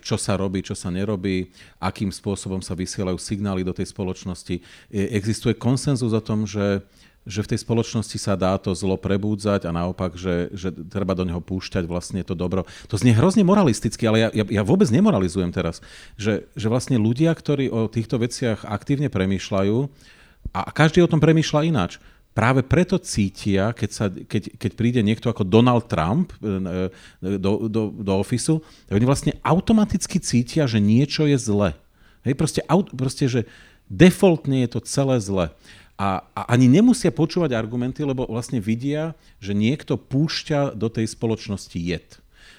čo 0.00 0.16
sa 0.16 0.40
robí, 0.40 0.64
čo 0.64 0.72
sa 0.72 0.88
nerobí, 0.88 1.52
akým 1.76 2.08
spôsobom 2.08 2.64
sa 2.64 2.72
vysielajú 2.72 3.20
signály 3.20 3.60
do 3.60 3.76
tej 3.76 3.92
spoločnosti. 3.92 4.60
Existuje 4.90 5.52
konsenzus 5.52 6.16
o 6.16 6.22
tom, 6.24 6.48
že 6.48 6.80
že 7.26 7.42
v 7.42 7.50
tej 7.50 7.66
spoločnosti 7.66 8.16
sa 8.22 8.38
dá 8.38 8.54
to 8.54 8.70
zlo 8.70 8.94
prebúdzať 8.94 9.66
a 9.66 9.74
naopak, 9.74 10.14
že, 10.14 10.46
že 10.54 10.70
treba 10.70 11.10
do 11.10 11.26
neho 11.26 11.42
púšťať 11.42 11.82
vlastne 11.90 12.22
to 12.22 12.38
dobro. 12.38 12.62
To 12.86 12.94
znie 12.94 13.18
hrozne 13.18 13.42
moralisticky, 13.42 14.06
ale 14.06 14.18
ja, 14.22 14.28
ja, 14.30 14.44
ja 14.46 14.62
vôbec 14.62 14.86
nemoralizujem 14.94 15.50
teraz. 15.50 15.82
Že, 16.14 16.46
že 16.54 16.66
vlastne 16.70 17.02
ľudia, 17.02 17.34
ktorí 17.34 17.66
o 17.66 17.90
týchto 17.90 18.22
veciach 18.22 18.62
aktívne 18.62 19.10
premýšľajú, 19.10 19.76
a 20.54 20.70
každý 20.70 21.02
o 21.02 21.10
tom 21.10 21.18
premýšľa 21.18 21.66
ináč, 21.66 21.98
práve 22.36 22.60
preto 22.60 23.00
cítia, 23.00 23.72
keď, 23.72 23.90
sa, 23.90 24.12
keď, 24.12 24.60
keď 24.60 24.70
príde 24.76 25.00
niekto 25.00 25.32
ako 25.32 25.48
Donald 25.48 25.88
Trump 25.88 26.36
e, 26.36 26.52
e, 27.24 27.40
do, 27.40 27.64
do, 27.64 27.88
do 27.88 28.12
ofisu, 28.20 28.60
tak 28.84 29.00
oni 29.00 29.08
vlastne 29.08 29.32
automaticky 29.40 30.20
cítia, 30.20 30.68
že 30.68 30.76
niečo 30.76 31.24
je 31.24 31.40
zle. 31.40 31.72
Hej, 32.28 32.36
proste, 32.36 32.60
proste, 32.92 33.24
že 33.24 33.40
defaultne 33.88 34.68
je 34.68 34.76
to 34.76 34.80
celé 34.84 35.16
zle 35.16 35.46
a, 35.96 36.28
a 36.36 36.40
ani 36.52 36.68
nemusia 36.68 37.08
počúvať 37.08 37.56
argumenty, 37.56 38.04
lebo 38.04 38.28
vlastne 38.28 38.60
vidia, 38.60 39.16
že 39.40 39.56
niekto 39.56 39.96
púšťa 39.96 40.76
do 40.76 40.92
tej 40.92 41.08
spoločnosti 41.08 41.78
jed. 41.80 42.04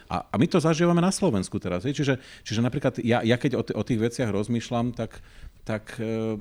A, 0.09 0.25
a 0.25 0.35
my 0.39 0.47
to 0.49 0.57
zažívame 0.57 1.03
na 1.03 1.13
Slovensku 1.13 1.59
teraz. 1.59 1.85
Je? 1.85 1.93
Čiže, 1.93 2.17
čiže 2.41 2.63
napríklad 2.63 2.97
ja, 3.03 3.21
ja 3.21 3.37
keď 3.37 3.51
o, 3.59 3.63
t- 3.63 3.75
o 3.75 3.83
tých 3.83 3.99
veciach 3.99 4.31
rozmýšľam, 4.31 4.95
tak, 4.95 5.19
tak 5.67 5.99
e, 5.99 6.39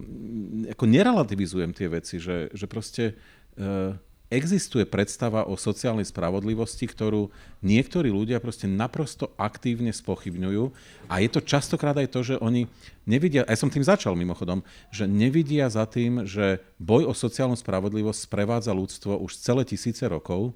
ako 0.70 0.84
nerelativizujem 0.86 1.74
tie 1.74 1.90
veci, 1.90 2.22
že, 2.22 2.46
že 2.54 2.70
proste 2.70 3.18
e, 3.58 3.98
existuje 4.30 4.86
predstava 4.86 5.46
o 5.50 5.58
sociálnej 5.58 6.06
spravodlivosti, 6.06 6.86
ktorú 6.86 7.34
niektorí 7.62 8.10
ľudia 8.10 8.38
proste 8.38 8.70
naprosto 8.70 9.34
aktívne 9.34 9.90
spochybňujú 9.90 10.64
a 11.10 11.14
je 11.22 11.28
to 11.30 11.42
častokrát 11.42 11.98
aj 11.98 12.10
to, 12.10 12.20
že 12.22 12.34
oni 12.38 12.70
nevidia, 13.06 13.42
ja 13.46 13.58
som 13.58 13.70
tým 13.70 13.82
začal 13.82 14.18
mimochodom, 14.18 14.62
že 14.94 15.10
nevidia 15.10 15.66
za 15.70 15.86
tým, 15.86 16.22
že 16.26 16.62
boj 16.78 17.10
o 17.10 17.14
sociálnu 17.14 17.58
spravodlivosť 17.58 18.30
sprevádza 18.30 18.70
ľudstvo 18.70 19.18
už 19.26 19.42
celé 19.42 19.62
tisíce 19.66 20.06
rokov 20.06 20.54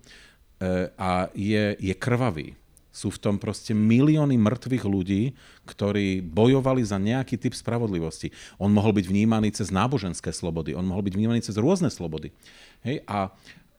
e, 0.62 0.90
a 0.94 1.26
je, 1.34 1.74
je 1.78 1.94
krvavý. 1.98 2.54
Sú 2.90 3.14
v 3.14 3.22
tom 3.22 3.34
proste 3.38 3.70
milióny 3.70 4.34
mŕtvych 4.34 4.84
ľudí, 4.84 5.22
ktorí 5.64 6.26
bojovali 6.26 6.82
za 6.82 6.98
nejaký 6.98 7.38
typ 7.38 7.54
spravodlivosti. 7.54 8.34
On 8.58 8.70
mohol 8.70 8.98
byť 8.98 9.06
vnímaný 9.06 9.54
cez 9.54 9.70
náboženské 9.70 10.34
slobody, 10.34 10.74
on 10.74 10.86
mohol 10.86 11.06
byť 11.06 11.14
vnímaný 11.14 11.40
cez 11.46 11.54
rôzne 11.54 11.88
slobody. 11.88 12.34
Hej? 12.82 13.06
A 13.06 13.30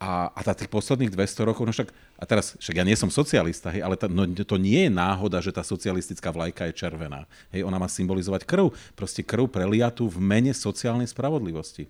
a, 0.01 0.33
a 0.33 0.39
za 0.41 0.57
tých 0.57 0.65
posledných 0.65 1.13
200 1.13 1.45
rokov, 1.45 1.61
no 1.61 1.69
však, 1.69 1.93
a 2.17 2.23
teraz, 2.25 2.57
však 2.57 2.73
ja 2.73 2.81
nie 2.81 2.97
som 2.97 3.13
socialista, 3.13 3.69
hej, 3.69 3.85
ale 3.85 3.93
ta, 3.93 4.09
no, 4.09 4.25
to 4.25 4.57
nie 4.57 4.89
je 4.89 4.91
náhoda, 4.91 5.37
že 5.45 5.53
tá 5.53 5.61
socialistická 5.61 6.33
vlajka 6.33 6.65
je 6.65 6.73
červená. 6.73 7.29
Hej, 7.53 7.69
ona 7.69 7.77
má 7.77 7.85
symbolizovať 7.85 8.49
krv, 8.49 8.73
proste 8.97 9.21
krv 9.21 9.45
preliatú 9.45 10.09
v 10.09 10.17
mene 10.17 10.57
sociálnej 10.57 11.05
spravodlivosti. 11.05 11.85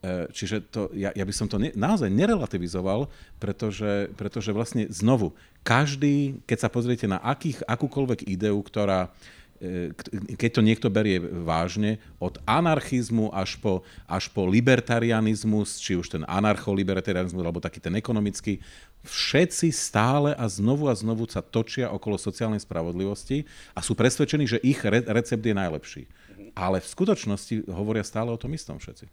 E, 0.00 0.32
čiže 0.32 0.64
to, 0.72 0.88
ja, 0.96 1.12
ja 1.12 1.24
by 1.24 1.34
som 1.36 1.46
to 1.46 1.60
ne, 1.60 1.70
naozaj 1.76 2.08
nerelativizoval, 2.08 3.08
pretože, 3.36 4.08
pretože 4.16 4.50
vlastne 4.50 4.88
znovu, 4.88 5.36
každý, 5.60 6.40
keď 6.48 6.58
sa 6.64 6.72
pozriete 6.72 7.04
na 7.04 7.20
akých, 7.20 7.60
akúkoľvek 7.68 8.24
ideu, 8.28 8.56
ktorá, 8.64 9.12
E, 9.60 9.92
keď 10.40 10.50
to 10.56 10.62
niekto 10.64 10.88
berie 10.88 11.20
vážne, 11.20 12.00
od 12.16 12.40
anarchizmu 12.48 13.28
až 13.28 13.60
po, 13.60 13.84
až 14.08 14.32
po 14.32 14.48
libertarianizmus, 14.48 15.76
či 15.76 16.00
už 16.00 16.16
ten 16.16 16.24
anarcho-libertarianizmus, 16.24 17.44
alebo 17.44 17.60
taký 17.60 17.76
ten 17.76 17.92
ekonomický, 17.92 18.56
všetci 19.04 19.68
stále 19.68 20.32
a 20.32 20.48
znovu 20.48 20.88
a 20.88 20.96
znovu 20.96 21.28
sa 21.28 21.44
točia 21.44 21.92
okolo 21.92 22.16
sociálnej 22.16 22.64
spravodlivosti 22.64 23.44
a 23.76 23.84
sú 23.84 23.92
presvedčení, 23.92 24.48
že 24.48 24.64
ich 24.64 24.80
re- 24.80 25.04
recept 25.04 25.44
je 25.44 25.52
najlepší. 25.52 26.02
Ale 26.56 26.80
v 26.80 26.88
skutočnosti 26.88 27.68
hovoria 27.68 28.00
stále 28.00 28.32
o 28.32 28.40
tom 28.40 28.56
istom 28.56 28.80
všetci. 28.80 29.12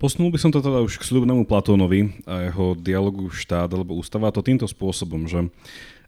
Posunul 0.00 0.32
by 0.32 0.40
som 0.40 0.48
to 0.48 0.64
teda 0.64 0.80
už 0.80 0.96
k 0.96 1.04
slubnému 1.04 1.44
Platónovi 1.44 2.24
a 2.24 2.48
jeho 2.48 2.72
dialogu 2.72 3.28
štát 3.28 3.68
alebo 3.68 4.00
ústava 4.00 4.32
to 4.32 4.40
týmto 4.40 4.64
spôsobom, 4.64 5.28
že 5.28 5.52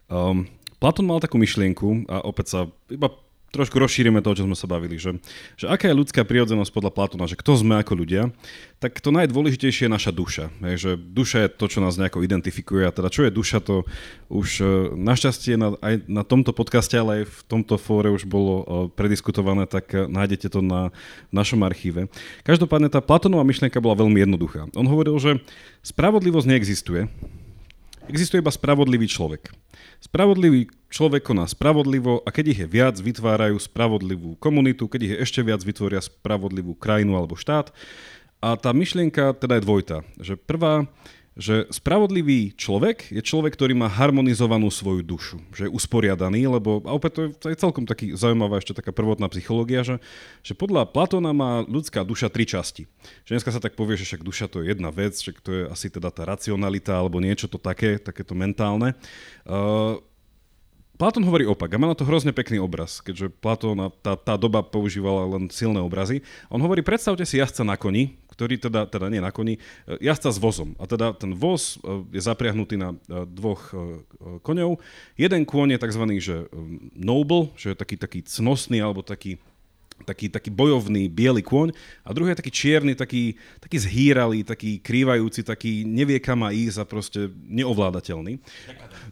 um, 0.09 0.49
Platón 0.81 1.05
mal 1.05 1.21
takú 1.21 1.37
myšlienku 1.37 2.09
a 2.09 2.25
opäť 2.25 2.47
sa 2.49 2.59
iba 2.89 3.13
trošku 3.53 3.77
rozšírime 3.77 4.25
to, 4.25 4.33
čo 4.33 4.49
sme 4.49 4.57
sa 4.57 4.65
bavili, 4.65 4.97
že, 4.97 5.21
že 5.53 5.69
aká 5.69 5.85
je 5.85 5.99
ľudská 6.01 6.25
prírodzenosť 6.25 6.73
podľa 6.73 6.91
Platona, 6.91 7.29
že 7.29 7.37
kto 7.37 7.53
sme 7.53 7.77
ako 7.77 7.93
ľudia, 7.93 8.33
tak 8.81 8.97
to 8.97 9.13
najdôležitejšie 9.13 9.85
je 9.85 9.93
naša 9.93 10.11
duša. 10.11 10.49
Je, 10.73 10.75
že 10.75 10.91
duša 10.97 11.45
je 11.45 11.49
to, 11.53 11.65
čo 11.69 11.79
nás 11.79 11.95
nejako 11.95 12.25
identifikuje 12.25 12.89
a 12.89 12.91
teda 12.91 13.13
čo 13.13 13.29
je 13.29 13.31
duša, 13.31 13.61
to 13.61 13.85
už 14.33 14.49
e, 14.59 14.65
našťastie 14.97 15.53
na, 15.55 15.77
aj 15.85 16.01
na 16.09 16.25
tomto 16.25 16.49
podcaste, 16.49 16.97
ale 16.97 17.23
aj 17.23 17.23
v 17.29 17.39
tomto 17.45 17.77
fóre 17.77 18.09
už 18.09 18.25
bolo 18.25 18.53
e, 18.57 18.63
prediskutované, 18.97 19.69
tak 19.69 19.93
e, 19.93 20.09
nájdete 20.09 20.49
to 20.49 20.65
na 20.65 20.89
našom 21.29 21.61
archíve. 21.61 22.09
Každopádne 22.41 22.89
tá 22.89 23.05
Platónová 23.05 23.45
myšlienka 23.45 23.77
bola 23.77 24.01
veľmi 24.01 24.17
jednoduchá. 24.17 24.65
On 24.73 24.89
hovoril, 24.89 25.15
že 25.21 25.37
spravodlivosť 25.85 26.49
neexistuje, 26.49 27.05
existuje 28.07 28.43
iba 28.43 28.51
spravodlivý 28.51 29.07
človek. 29.07 29.53
Spravodlivý 30.03 30.67
človek 30.91 31.23
koná 31.23 31.47
spravodlivo 31.47 32.19
a 32.23 32.29
keď 32.29 32.45
ich 32.51 32.59
je 32.63 32.67
viac, 32.67 32.95
vytvárajú 32.99 33.55
spravodlivú 33.55 34.35
komunitu, 34.37 34.91
keď 34.91 34.99
ich 35.01 35.13
je 35.15 35.21
ešte 35.23 35.41
viac, 35.41 35.63
vytvoria 35.63 36.03
spravodlivú 36.03 36.75
krajinu 36.75 37.15
alebo 37.15 37.39
štát. 37.39 37.71
A 38.43 38.59
tá 38.59 38.75
myšlienka 38.75 39.39
teda 39.39 39.57
je 39.57 39.65
dvojta. 39.65 39.97
Že 40.19 40.35
prvá, 40.35 40.91
že 41.33 41.65
spravodlivý 41.73 42.53
človek 42.53 43.09
je 43.09 43.21
človek, 43.25 43.57
ktorý 43.57 43.73
má 43.73 43.89
harmonizovanú 43.89 44.69
svoju 44.69 45.01
dušu, 45.01 45.37
že 45.49 45.65
je 45.65 45.73
usporiadaný, 45.73 46.45
lebo, 46.45 46.85
a 46.85 46.93
opäť 46.93 47.11
to 47.17 47.21
je, 47.25 47.29
to 47.33 47.47
je 47.49 47.57
celkom 47.57 47.89
taký 47.89 48.13
zaujímavá 48.13 48.61
ešte 48.61 48.77
taká 48.77 48.93
prvotná 48.93 49.25
psychológia, 49.33 49.81
že, 49.81 49.97
že 50.45 50.53
podľa 50.53 50.85
Platóna 50.93 51.33
má 51.33 51.65
ľudská 51.65 52.05
duša 52.05 52.29
tri 52.29 52.45
časti. 52.45 52.85
Že 53.25 53.41
dneska 53.41 53.49
sa 53.49 53.61
tak 53.61 53.73
povie, 53.73 53.97
že 53.97 54.05
však 54.05 54.21
duša 54.21 54.45
to 54.45 54.61
je 54.61 54.77
jedna 54.77 54.93
vec, 54.93 55.17
že 55.17 55.33
to 55.41 55.49
je 55.49 55.61
asi 55.73 55.89
teda 55.89 56.13
tá 56.13 56.21
racionalita 56.29 56.93
alebo 56.93 57.17
niečo 57.17 57.49
to 57.49 57.57
také, 57.57 57.97
takéto 57.97 58.37
mentálne. 58.37 58.93
Uh, 59.49 59.97
Platón 60.93 61.25
hovorí 61.25 61.49
opak 61.49 61.73
a 61.73 61.81
má 61.81 61.89
na 61.89 61.97
to 61.97 62.05
hrozne 62.05 62.29
pekný 62.29 62.61
obraz, 62.61 63.01
keďže 63.01 63.33
Platón 63.41 63.89
tá, 64.05 64.13
tá 64.13 64.37
doba 64.37 64.61
používala 64.61 65.25
len 65.25 65.49
silné 65.49 65.81
obrazy. 65.81 66.21
On 66.53 66.61
hovorí, 66.61 66.85
predstavte 66.85 67.25
si 67.25 67.41
jazdca 67.41 67.65
na 67.65 67.73
koni, 67.73 68.13
ktorý 68.33 68.57
teda, 68.57 68.89
teda 68.89 69.13
nie 69.13 69.21
na 69.21 69.29
koni, 69.29 69.57
e, 69.57 69.61
jazdca 70.01 70.33
s 70.33 70.41
vozom. 70.41 70.73
A 70.81 70.89
teda 70.89 71.13
ten 71.13 71.37
voz 71.37 71.77
e, 71.85 72.01
je 72.17 72.21
zapriahnutý 72.25 72.81
na 72.81 72.97
e, 72.97 73.29
dvoch 73.29 73.69
koňov. 74.41 74.81
Jeden 75.15 75.45
kôň 75.45 75.77
je 75.77 75.83
tzv. 75.85 76.03
Že 76.23 76.35
noble, 76.97 77.53
že 77.53 77.73
je 77.73 77.77
taký, 77.77 77.95
taký 77.99 78.19
cnostný 78.25 78.81
alebo 78.81 79.05
taký 79.05 79.37
taký, 80.03 80.27
taký 80.29 80.51
bojovný 80.51 81.07
biely 81.07 81.41
kôň 81.41 81.71
a 82.03 82.11
druhý 82.11 82.35
je 82.35 82.39
taký 82.43 82.51
čierny, 82.51 82.93
taký, 82.93 83.39
taký 83.57 83.77
zhýralý, 83.79 84.43
taký 84.43 84.77
krývajúci, 84.83 85.41
taký 85.47 85.87
nevie 85.87 86.19
kam 86.19 86.43
má 86.43 86.51
ísť 86.51 86.77
a 86.79 86.85
proste 86.85 87.31
neovládateľný. 87.47 88.37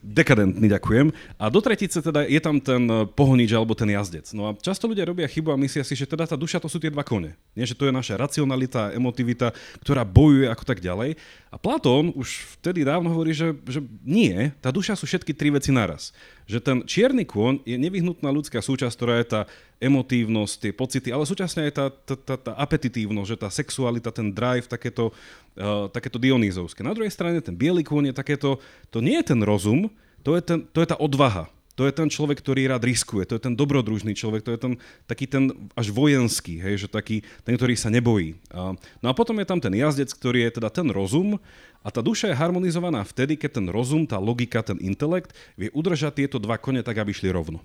Dekadentný, 0.03 0.67
ďakujem. 0.67 1.15
A 1.39 1.47
do 1.47 1.59
tretice 1.63 2.03
teda 2.03 2.27
je 2.27 2.39
tam 2.43 2.59
ten 2.59 2.83
pohonič 3.15 3.51
alebo 3.55 3.71
ten 3.71 3.89
jazdec. 3.89 4.29
No 4.35 4.51
a 4.51 4.55
často 4.59 4.85
ľudia 4.85 5.07
robia 5.07 5.25
chybu 5.31 5.55
a 5.55 5.61
myslia 5.61 5.87
si, 5.87 5.95
že 5.95 6.05
teda 6.05 6.27
tá 6.27 6.35
duša 6.35 6.59
to 6.59 6.67
sú 6.67 6.77
tie 6.77 6.91
dva 6.91 7.07
kone. 7.07 7.33
Nie, 7.55 7.63
že 7.63 7.77
to 7.77 7.87
je 7.87 7.93
naša 7.95 8.19
racionalita, 8.19 8.91
emotivita, 8.91 9.55
ktorá 9.81 10.03
bojuje 10.03 10.51
ako 10.51 10.63
tak 10.67 10.83
ďalej. 10.83 11.15
A 11.51 11.55
Platón 11.59 12.11
už 12.15 12.59
vtedy 12.59 12.87
dávno 12.87 13.11
hovorí, 13.11 13.35
že, 13.35 13.51
že 13.67 13.83
nie, 14.03 14.51
tá 14.63 14.71
duša 14.71 14.95
sú 14.95 15.07
všetky 15.07 15.35
tri 15.35 15.51
veci 15.51 15.71
naraz. 15.71 16.15
Že 16.51 16.59
ten 16.59 16.77
čierny 16.83 17.23
kôň 17.23 17.63
je 17.63 17.79
nevyhnutná 17.79 18.27
ľudská 18.27 18.59
súčasť, 18.59 18.91
ktorá 18.91 19.15
je 19.23 19.27
tá 19.31 19.41
emotívnosť, 19.79 20.53
tie 20.59 20.71
pocity, 20.75 21.09
ale 21.15 21.23
súčasne 21.23 21.71
aj 21.71 21.73
tá, 21.73 21.85
tá, 21.87 22.15
tá, 22.19 22.35
tá 22.35 22.51
apetitívnosť, 22.59 23.29
že 23.31 23.37
tá 23.39 23.47
sexualita, 23.47 24.11
ten 24.11 24.35
drive, 24.35 24.67
takéto, 24.67 25.15
uh, 25.55 25.87
takéto 25.87 26.19
dionýzovské. 26.19 26.83
Na 26.83 26.91
druhej 26.91 27.15
strane 27.15 27.39
ten 27.39 27.55
biely 27.55 27.87
kôň 27.87 28.11
je 28.11 28.15
takéto, 28.19 28.59
to 28.91 28.99
nie 28.99 29.15
je 29.23 29.31
ten 29.31 29.39
rozum, 29.39 29.87
to 30.27 30.35
je, 30.35 30.41
ten, 30.43 30.59
to 30.75 30.83
je 30.83 30.91
tá 30.91 30.99
odvaha. 30.99 31.47
To 31.79 31.87
je 31.87 31.95
ten 31.95 32.11
človek, 32.11 32.43
ktorý 32.43 32.67
rád 32.67 32.83
riskuje, 32.83 33.23
to 33.23 33.39
je 33.39 33.47
ten 33.47 33.55
dobrodružný 33.55 34.11
človek, 34.11 34.43
to 34.43 34.51
je 34.53 34.59
ten 34.59 34.73
taký 35.07 35.25
ten 35.25 35.55
až 35.71 35.87
vojenský, 35.89 36.59
hej, 36.59 36.85
že 36.85 36.87
taký, 36.91 37.23
ten, 37.47 37.55
ktorý 37.55 37.79
sa 37.79 37.87
nebojí. 37.87 38.35
A, 38.51 38.75
no 38.99 39.07
a 39.07 39.13
potom 39.15 39.39
je 39.39 39.47
tam 39.47 39.57
ten 39.57 39.71
jazdec, 39.71 40.11
ktorý 40.11 40.45
je 40.45 40.61
teda 40.61 40.67
ten 40.67 40.91
rozum 40.91 41.39
a 41.81 41.89
tá 41.89 42.01
duša 42.05 42.29
je 42.29 42.37
harmonizovaná 42.37 43.01
vtedy, 43.01 43.37
keď 43.37 43.61
ten 43.61 43.67
rozum, 43.73 44.05
tá 44.05 44.21
logika, 44.21 44.61
ten 44.61 44.77
intelekt 44.77 45.33
vie 45.57 45.73
udržať 45.73 46.25
tieto 46.25 46.37
dva 46.37 46.61
kone 46.61 46.85
tak, 46.85 47.01
aby 47.01 47.09
šli 47.09 47.33
rovno. 47.33 47.61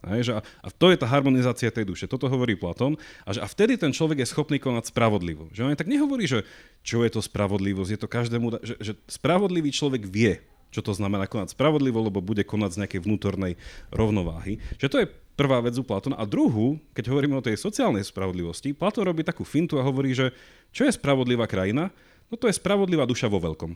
A, 0.00 0.16
a 0.40 0.68
to 0.72 0.88
je 0.88 0.96
tá 0.96 1.04
harmonizácia 1.04 1.68
tej 1.68 1.84
duše. 1.84 2.08
Toto 2.08 2.24
hovorí 2.24 2.56
Platón. 2.56 2.96
A, 3.28 3.36
že, 3.36 3.44
a 3.44 3.46
vtedy 3.46 3.76
ten 3.76 3.92
človek 3.92 4.24
je 4.24 4.32
schopný 4.32 4.56
konať 4.56 4.88
spravodlivo. 4.88 5.52
Že 5.52 5.68
on 5.68 5.76
tak 5.76 5.92
nehovorí, 5.92 6.24
že 6.24 6.48
čo 6.80 7.04
je 7.04 7.12
to 7.12 7.20
spravodlivosť. 7.20 7.90
Je 7.92 8.00
to 8.00 8.08
každému... 8.08 8.46
Že, 8.64 8.74
že 8.80 8.92
spravodlivý 9.04 9.68
človek 9.68 10.08
vie, 10.08 10.40
čo 10.72 10.80
to 10.80 10.96
znamená 10.96 11.28
konať 11.28 11.52
spravodlivo, 11.52 12.00
lebo 12.00 12.24
bude 12.24 12.48
konať 12.48 12.70
z 12.72 12.80
nejakej 12.80 13.00
vnútornej 13.04 13.60
rovnováhy. 13.92 14.56
Že 14.80 14.88
to 14.88 14.96
je 15.04 15.10
prvá 15.36 15.60
vec 15.60 15.76
u 15.76 15.84
Platona. 15.84 16.16
A 16.16 16.24
druhú, 16.24 16.80
keď 16.96 17.12
hovoríme 17.12 17.36
o 17.36 17.44
tej 17.44 17.60
sociálnej 17.60 18.08
spravodlivosti, 18.08 18.72
Platón 18.72 19.04
robí 19.04 19.20
takú 19.20 19.44
fintu 19.44 19.76
a 19.76 19.84
hovorí, 19.84 20.16
že 20.16 20.32
čo 20.72 20.88
je 20.88 20.96
spravodlivá 20.96 21.44
krajina? 21.44 21.92
No 22.30 22.38
to 22.38 22.46
je 22.46 22.56
spravodlivá 22.56 23.04
duša 23.04 23.26
vo 23.26 23.42
veľkom. 23.42 23.74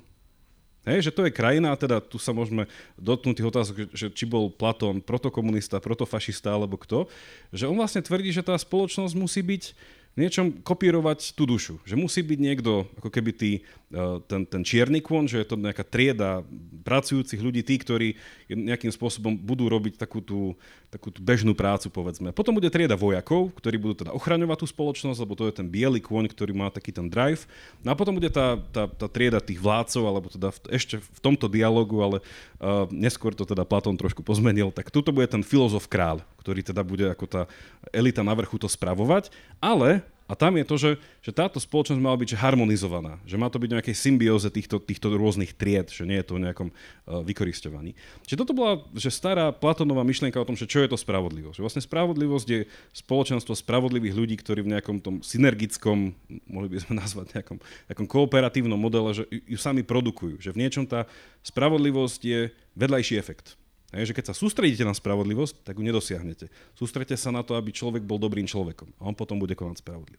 Hej, 0.84 1.08
že 1.08 1.14
to 1.16 1.24
je 1.24 1.32
krajina, 1.32 1.72
teda 1.80 1.96
tu 2.04 2.20
sa 2.20 2.36
môžeme 2.36 2.68
dotknúť 3.00 3.34
tých 3.40 3.48
otázok, 3.48 3.76
že 3.96 4.12
či 4.12 4.28
bol 4.28 4.52
Platón 4.52 5.00
protokomunista, 5.00 5.80
protofašista 5.80 6.52
alebo 6.52 6.76
kto, 6.76 7.08
že 7.56 7.64
on 7.64 7.80
vlastne 7.80 8.04
tvrdí, 8.04 8.28
že 8.36 8.44
tá 8.44 8.52
spoločnosť 8.52 9.16
musí 9.16 9.40
byť 9.40 9.72
niečom 10.14 10.62
kopírovať 10.62 11.34
tú 11.34 11.42
dušu. 11.42 11.82
Že 11.82 11.98
musí 11.98 12.22
byť 12.22 12.38
niekto, 12.38 12.86
ako 13.02 13.10
keby 13.10 13.30
tý, 13.34 13.52
e, 13.90 14.00
ten, 14.30 14.46
ten 14.46 14.62
čierny 14.62 15.02
kôň, 15.02 15.26
že 15.26 15.42
je 15.42 15.46
to 15.50 15.58
nejaká 15.58 15.82
trieda 15.82 16.46
pracujúcich 16.86 17.42
ľudí, 17.42 17.66
tí, 17.66 17.74
ktorí 17.82 18.14
nejakým 18.46 18.94
spôsobom 18.94 19.34
budú 19.34 19.66
robiť 19.66 19.98
takú 19.98 20.22
tú, 20.22 20.54
takú 20.94 21.10
tú 21.10 21.18
bežnú 21.18 21.50
prácu, 21.58 21.90
povedzme. 21.90 22.30
Potom 22.30 22.54
bude 22.54 22.70
trieda 22.70 22.94
vojakov, 22.94 23.50
ktorí 23.58 23.76
budú 23.82 24.06
teda 24.06 24.14
ochraňovať 24.14 24.62
tú 24.62 24.66
spoločnosť, 24.70 25.18
lebo 25.18 25.34
to 25.34 25.50
je 25.50 25.58
ten 25.58 25.66
biely 25.66 25.98
kôň, 25.98 26.30
ktorý 26.30 26.54
má 26.54 26.70
taký 26.70 26.94
ten 26.94 27.10
drive. 27.10 27.50
No 27.82 27.90
a 27.90 27.98
potom 27.98 28.14
bude 28.14 28.30
tá, 28.30 28.54
tá, 28.70 28.86
tá 28.86 29.10
trieda 29.10 29.42
tých 29.42 29.58
vládcov, 29.58 30.02
alebo 30.06 30.30
teda 30.30 30.54
v, 30.54 30.58
ešte 30.70 31.02
v 31.02 31.18
tomto 31.18 31.50
dialogu, 31.50 31.98
ale 31.98 32.22
uh, 32.62 32.86
neskôr 32.94 33.34
to 33.34 33.42
teda 33.42 33.66
Platón 33.66 33.98
trošku 33.98 34.22
pozmenil, 34.22 34.70
tak 34.70 34.94
tuto 34.94 35.10
bude 35.10 35.26
ten 35.26 35.42
filozof 35.42 35.90
kráľ, 35.90 36.22
ktorý 36.38 36.62
teda 36.62 36.86
bude 36.86 37.10
ako 37.10 37.26
tá 37.26 37.42
elita 37.90 38.22
na 38.22 38.36
vrchu 38.36 38.60
to 38.60 38.70
spravovať, 38.70 39.34
ale 39.58 40.03
a 40.24 40.32
tam 40.32 40.56
je 40.56 40.64
to, 40.64 40.76
že, 40.80 40.90
že 41.20 41.36
táto 41.36 41.60
spoločnosť 41.60 42.00
mala 42.00 42.16
byť 42.16 42.40
harmonizovaná, 42.40 43.20
že 43.28 43.36
má 43.36 43.52
to 43.52 43.60
byť 43.60 43.68
v 43.68 43.76
nejakej 43.76 43.96
symbióze 43.96 44.48
týchto, 44.48 44.80
týchto 44.80 45.12
rôznych 45.12 45.52
tried, 45.52 45.92
že 45.92 46.08
nie 46.08 46.16
je 46.16 46.24
to 46.24 46.40
v 46.40 46.48
nejakom 46.48 46.68
uh, 46.72 47.20
vykoristovaní. 47.20 47.92
Čiže 48.24 48.40
toto 48.40 48.56
bola 48.56 48.80
že 48.96 49.12
stará 49.12 49.52
Platonová 49.52 50.00
myšlienka 50.00 50.40
o 50.40 50.48
tom, 50.48 50.56
že 50.56 50.64
čo 50.64 50.80
je 50.80 50.88
to 50.88 50.96
spravodlivosť. 50.96 51.60
Že 51.60 51.64
vlastne 51.68 51.84
spravodlivosť 51.84 52.48
je 52.48 52.60
spoločenstvo 52.96 53.52
spravodlivých 53.52 54.16
ľudí, 54.16 54.40
ktorí 54.40 54.64
v 54.64 54.72
nejakom 54.72 55.04
tom 55.04 55.20
synergickom, 55.20 56.16
mohli 56.48 56.68
by 56.72 56.80
sme 56.80 56.96
nazvať 57.04 57.36
nejakom, 57.36 57.60
nejakom 57.92 58.06
kooperatívnom 58.08 58.80
modele, 58.80 59.12
že 59.12 59.28
ju 59.28 59.60
sami 59.60 59.84
produkujú. 59.84 60.40
Že 60.40 60.56
v 60.56 60.60
niečom 60.64 60.84
tá 60.88 61.04
spravodlivosť 61.44 62.20
je 62.24 62.40
vedľajší 62.80 63.20
efekt. 63.20 63.60
Hej, 63.94 64.10
že 64.10 64.16
keď 64.18 64.24
sa 64.30 64.34
sústredíte 64.34 64.82
na 64.82 64.90
spravodlivosť, 64.90 65.62
tak 65.62 65.78
ju 65.78 65.86
nedosiahnete. 65.86 66.50
Sústredite 66.74 67.14
sa 67.14 67.30
na 67.30 67.46
to, 67.46 67.54
aby 67.54 67.70
človek 67.70 68.02
bol 68.02 68.18
dobrým 68.18 68.42
človekom 68.42 68.90
a 68.98 69.06
on 69.06 69.14
potom 69.14 69.38
bude 69.38 69.54
konať 69.54 69.86
spravodlivo. 69.86 70.18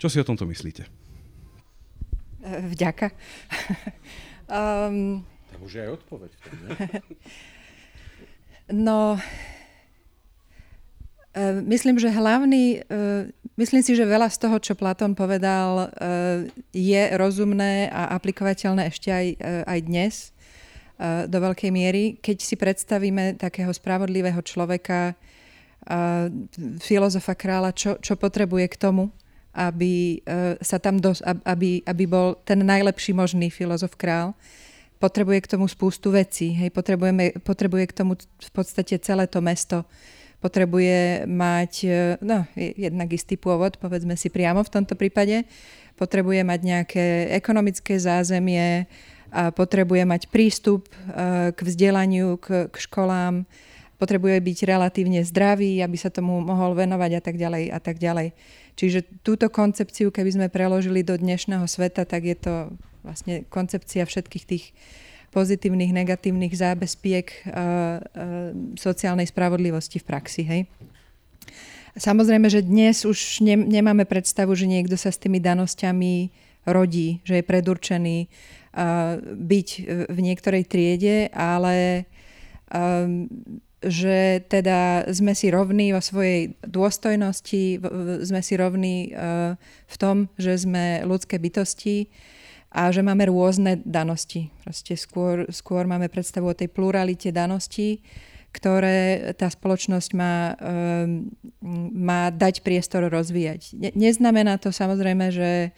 Čo 0.00 0.08
si 0.08 0.16
o 0.16 0.24
tomto 0.24 0.48
myslíte? 0.48 0.88
E, 2.40 2.72
vďaka. 2.72 3.12
um, 4.48 5.20
tak 5.52 5.60
už 5.60 5.72
je 5.76 5.80
aj 5.84 5.90
odpoveď. 6.00 6.30
Tom, 6.40 6.56
no, 8.88 9.20
e, 11.36 11.60
myslím, 11.68 12.00
že 12.00 12.08
hlavný, 12.08 12.80
e, 12.80 13.28
myslím 13.60 13.84
si, 13.84 13.92
že 13.92 14.08
veľa 14.08 14.32
z 14.32 14.40
toho, 14.40 14.56
čo 14.56 14.72
Platón 14.72 15.12
povedal, 15.12 15.92
je 16.72 17.02
rozumné 17.12 17.92
a 17.92 18.16
aplikovateľné 18.16 18.88
ešte 18.88 19.12
aj, 19.12 19.26
aj 19.68 19.78
dnes 19.84 20.32
do 21.00 21.38
veľkej 21.40 21.70
miery. 21.72 22.20
Keď 22.20 22.36
si 22.44 22.60
predstavíme 22.60 23.40
takého 23.40 23.72
spravodlivého 23.72 24.44
človeka, 24.44 25.16
filozofa 26.80 27.32
kráľa, 27.32 27.72
čo, 27.72 27.96
čo 28.04 28.14
potrebuje 28.20 28.68
k 28.68 28.76
tomu, 28.76 29.08
aby 29.56 30.22
e, 30.22 30.60
sa 30.62 30.78
tam 30.78 31.00
dos, 31.00 31.24
aby, 31.24 31.82
aby 31.82 32.04
bol 32.06 32.38
ten 32.46 32.62
najlepší 32.62 33.16
možný 33.16 33.50
filozof 33.50 33.98
král, 33.98 34.36
potrebuje 35.02 35.42
k 35.42 35.50
tomu 35.56 35.66
spústu 35.66 36.12
vecí. 36.12 36.54
Hej, 36.54 36.70
potrebujeme, 36.70 37.34
potrebuje 37.42 37.84
k 37.90 37.96
tomu 37.96 38.14
v 38.20 38.50
podstate 38.52 39.00
celé 39.00 39.26
to 39.26 39.42
mesto. 39.42 39.88
Potrebuje 40.38 41.26
mať 41.26 41.72
e, 41.84 41.90
no, 42.22 42.46
jednak 42.56 43.10
istý 43.10 43.40
pôvod, 43.40 43.80
povedzme 43.80 44.14
si 44.14 44.30
priamo 44.30 44.62
v 44.62 44.72
tomto 44.72 44.94
prípade. 44.94 45.48
Potrebuje 45.98 46.46
mať 46.46 46.60
nejaké 46.64 47.04
ekonomické 47.34 47.98
zázemie, 47.98 48.86
a 49.30 49.54
potrebuje 49.54 50.02
mať 50.06 50.22
prístup 50.28 50.90
e, 50.90 51.50
k 51.54 51.58
vzdelaniu, 51.58 52.38
k, 52.38 52.66
k 52.66 52.76
školám, 52.76 53.46
potrebuje 54.00 54.40
byť 54.40 54.58
relatívne 54.64 55.20
zdravý, 55.22 55.78
aby 55.84 55.96
sa 56.00 56.08
tomu 56.08 56.40
mohol 56.40 56.72
venovať 56.72 57.10
a 57.16 57.20
tak 57.22 57.36
ďalej 57.36 57.64
a 57.70 57.78
tak 57.78 57.96
ďalej. 58.00 58.32
Čiže 58.80 59.20
túto 59.20 59.52
koncepciu, 59.52 60.08
keby 60.08 60.30
sme 60.32 60.46
preložili 60.48 61.04
do 61.04 61.12
dnešného 61.20 61.68
sveta, 61.68 62.08
tak 62.08 62.24
je 62.24 62.36
to 62.38 62.54
vlastne 63.04 63.44
koncepcia 63.52 64.08
všetkých 64.08 64.44
tých 64.48 64.72
pozitívnych, 65.30 65.92
negatívnych 65.94 66.50
zábezpiek 66.56 67.28
uh, 67.28 67.44
uh, 67.46 68.50
sociálnej 68.74 69.28
spravodlivosti 69.28 70.02
v 70.02 70.08
praxi. 70.08 70.42
Hej? 70.42 70.60
Samozrejme, 71.94 72.48
že 72.50 72.66
dnes 72.66 73.04
už 73.06 73.44
ne, 73.44 73.54
nemáme 73.58 74.08
predstavu, 74.08 74.56
že 74.56 74.66
niekto 74.66 74.96
sa 74.96 75.12
s 75.12 75.20
tými 75.20 75.38
danosťami 75.38 76.32
rodí, 76.68 77.20
že 77.22 77.40
je 77.40 77.44
predurčený 77.44 78.16
byť 79.34 79.68
v 80.10 80.18
niektorej 80.18 80.62
triede, 80.70 81.26
ale 81.34 82.06
um, 82.70 83.26
že 83.80 84.44
teda 84.46 85.08
sme 85.08 85.32
si 85.32 85.48
rovní 85.48 85.96
vo 85.96 86.04
svojej 86.04 86.54
dôstojnosti, 86.62 87.80
sme 88.22 88.40
si 88.44 88.54
rovní 88.54 88.96
uh, 89.10 89.56
v 89.88 89.96
tom, 89.96 90.28
že 90.36 90.54
sme 90.60 91.00
ľudské 91.08 91.40
bytosti 91.40 92.12
a 92.70 92.92
že 92.92 93.02
máme 93.02 93.26
rôzne 93.26 93.80
danosti. 93.82 94.52
Proste 94.62 94.94
skôr, 94.94 95.48
skôr 95.50 95.88
máme 95.88 96.12
predstavu 96.12 96.52
o 96.52 96.58
tej 96.58 96.70
pluralite 96.70 97.32
daností, 97.34 98.04
ktoré 98.52 99.32
tá 99.34 99.48
spoločnosť 99.50 100.10
má, 100.14 100.54
um, 100.60 101.26
má 101.90 102.28
dať 102.30 102.62
priestor 102.62 103.08
rozvíjať. 103.08 103.74
Ne, 103.74 103.90
neznamená 103.96 104.60
to 104.60 104.70
samozrejme, 104.70 105.32
že 105.32 105.72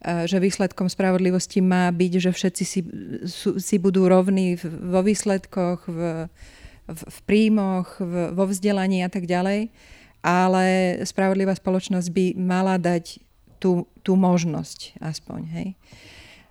že 0.00 0.40
výsledkom 0.40 0.88
spravodlivosti 0.88 1.60
má 1.60 1.92
byť, 1.92 2.12
že 2.24 2.30
všetci 2.32 2.64
si, 2.64 2.80
si 3.60 3.76
budú 3.76 4.08
rovní 4.08 4.56
vo 4.64 5.04
výsledkoch, 5.04 5.84
v, 5.84 6.00
v, 6.88 7.00
v 7.04 7.18
príjmoch, 7.28 8.00
v, 8.00 8.32
vo 8.32 8.44
vzdelaní 8.48 9.04
a 9.04 9.12
tak 9.12 9.28
ďalej. 9.28 9.68
Ale 10.24 10.64
spravodlivá 11.04 11.52
spoločnosť 11.56 12.08
by 12.12 12.26
mala 12.36 12.80
dať 12.80 13.20
tú, 13.60 13.84
tú 14.00 14.16
možnosť 14.16 14.96
aspoň. 15.04 15.40
Hej. 15.52 15.68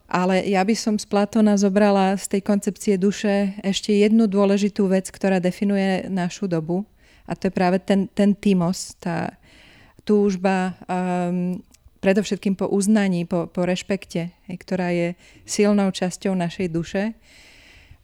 Ale 0.10 0.42
ja 0.46 0.66
by 0.66 0.74
som 0.74 0.98
z 0.98 1.06
Platona 1.06 1.54
zobrala 1.54 2.18
z 2.18 2.38
tej 2.38 2.42
koncepcie 2.42 2.98
duše 2.98 3.54
ešte 3.62 3.94
jednu 3.94 4.26
dôležitú 4.26 4.90
vec, 4.90 5.10
ktorá 5.10 5.38
definuje 5.38 6.10
našu 6.10 6.50
dobu. 6.50 6.86
A 7.30 7.38
to 7.38 7.50
je 7.50 7.54
práve 7.54 7.78
ten, 7.78 8.10
ten 8.10 8.34
timos, 8.34 8.98
tá 8.98 9.38
túžba 10.02 10.74
um, 10.90 11.62
predovšetkým 12.00 12.56
po 12.56 12.68
uznaní, 12.72 13.28
po, 13.28 13.48
po 13.52 13.68
rešpekte, 13.68 14.32
hej, 14.32 14.58
ktorá 14.64 14.90
je 14.96 15.14
silnou 15.44 15.92
časťou 15.92 16.32
našej 16.36 16.68
duše. 16.72 17.04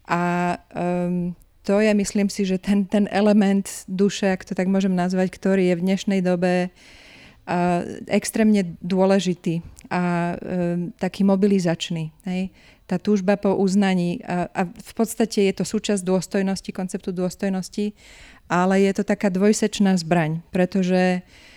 A 0.05 0.55
um, 0.75 1.33
to 1.65 1.81
je, 1.81 1.91
myslím 1.95 2.29
si, 2.29 2.45
že 2.45 2.61
ten, 2.61 2.85
ten 2.85 3.09
element 3.09 3.65
duše, 3.89 4.29
ak 4.29 4.45
to 4.45 4.53
tak 4.53 4.69
môžem 4.69 4.93
nazvať, 4.93 5.33
ktorý 5.33 5.73
je 5.73 5.75
v 5.79 5.85
dnešnej 5.87 6.21
dobe 6.21 6.69
uh, 6.69 7.81
extrémne 8.11 8.77
dôležitý 8.83 9.65
a 9.89 10.35
um, 10.35 10.93
taký 10.99 11.25
mobilizačný. 11.25 12.13
Hej. 12.27 12.53
Tá 12.85 13.01
túžba 13.01 13.33
po 13.33 13.57
uznaní. 13.57 14.21
A, 14.21 14.45
a 14.53 14.61
v 14.69 14.93
podstate 14.93 15.49
je 15.49 15.53
to 15.57 15.65
súčasť 15.65 16.05
dôstojnosti, 16.05 16.69
konceptu 16.69 17.09
dôstojnosti, 17.09 17.97
ale 18.45 18.85
je 18.85 18.91
to 18.93 19.01
taká 19.01 19.33
dvojsečná 19.33 19.97
zbraň, 19.97 20.45
pretože 20.53 21.25
uh, 21.25 21.54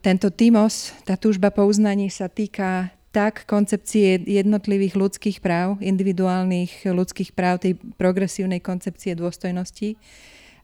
tento 0.00 0.32
týmos, 0.32 0.96
tá 1.04 1.16
túžba 1.16 1.52
po 1.52 1.68
uznaní 1.68 2.08
sa 2.08 2.26
týka 2.26 2.92
tak 3.10 3.44
koncepcie 3.44 4.22
jednotlivých 4.22 4.94
ľudských 4.94 5.38
práv, 5.42 5.76
individuálnych 5.82 6.86
ľudských 6.86 7.34
práv, 7.34 7.60
tej 7.60 7.74
progresívnej 7.98 8.62
koncepcie 8.62 9.18
dôstojnosti, 9.18 9.98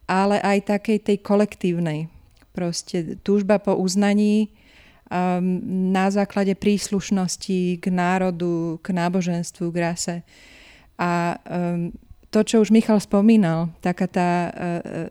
ale 0.06 0.38
aj 0.38 0.78
takej 0.78 0.98
tej 1.02 1.16
kolektívnej. 1.20 2.06
Proste 2.54 3.18
túžba 3.20 3.58
po 3.58 3.74
uznaní 3.74 4.54
um, 5.10 5.60
na 5.90 6.06
základe 6.08 6.54
príslušnosti 6.54 7.82
k 7.82 7.84
národu, 7.90 8.78
k 8.80 8.94
náboženstvu, 8.94 9.64
k 9.74 9.76
rase. 9.82 10.16
A 10.96 11.36
um, 11.44 11.90
to, 12.30 12.46
čo 12.46 12.62
už 12.62 12.70
Michal 12.70 13.02
spomínal, 13.02 13.74
taká 13.82 14.06
tá 14.06 14.30
uh, 14.48 14.52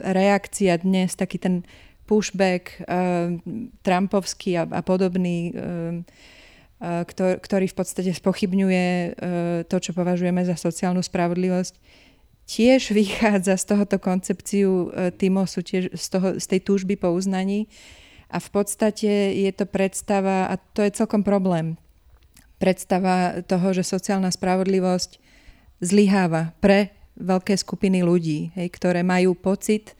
reakcia 0.01 0.79
dnes, 0.79 1.19
taký 1.19 1.37
ten 1.37 1.67
pushback 2.05 2.85
uh, 2.85 3.35
Trumpovský 3.81 4.61
a, 4.61 4.63
a 4.69 4.81
podobný, 4.85 5.51
uh, 5.51 6.01
uh, 6.79 7.03
ktor, 7.09 7.41
ktorý 7.41 7.65
v 7.65 7.75
podstate 7.75 8.13
spochybňuje 8.13 8.85
uh, 8.85 9.11
to, 9.65 9.77
čo 9.81 9.91
považujeme 9.97 10.45
za 10.45 10.53
sociálnu 10.53 11.01
spravodlivosť, 11.01 11.73
tiež 12.45 12.89
vychádza 12.97 13.57
z 13.57 13.65
tohoto 13.65 13.97
koncepciu 13.97 14.93
e, 14.93 15.09
Timosu, 15.11 15.65
tiež 15.65 15.91
z, 15.93 16.05
toho, 16.09 16.27
z 16.37 16.45
tej 16.45 16.61
túžby 16.61 16.95
po 16.95 17.11
uznaní. 17.11 17.67
A 18.29 18.41
v 18.41 18.49
podstate 18.49 19.33
je 19.37 19.51
to 19.53 19.69
predstava, 19.69 20.49
a 20.49 20.57
to 20.57 20.81
je 20.81 20.97
celkom 20.97 21.21
problém, 21.21 21.77
predstava 22.57 23.45
toho, 23.45 23.73
že 23.75 23.85
sociálna 23.85 24.33
spravodlivosť 24.33 25.21
zlyháva 25.83 26.55
pre 26.57 26.89
veľké 27.15 27.53
skupiny 27.55 28.01
ľudí, 28.01 28.51
hej, 28.57 28.67
ktoré 28.73 29.05
majú 29.05 29.37
pocit, 29.37 29.93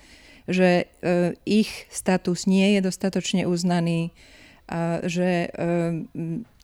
že 0.45 0.85
e, 1.01 1.33
ich 1.45 1.89
status 1.89 2.45
nie 2.45 2.77
je 2.77 2.85
dostatočne 2.85 3.49
uznaný, 3.49 4.13
že 5.05 5.45
e, 5.45 5.49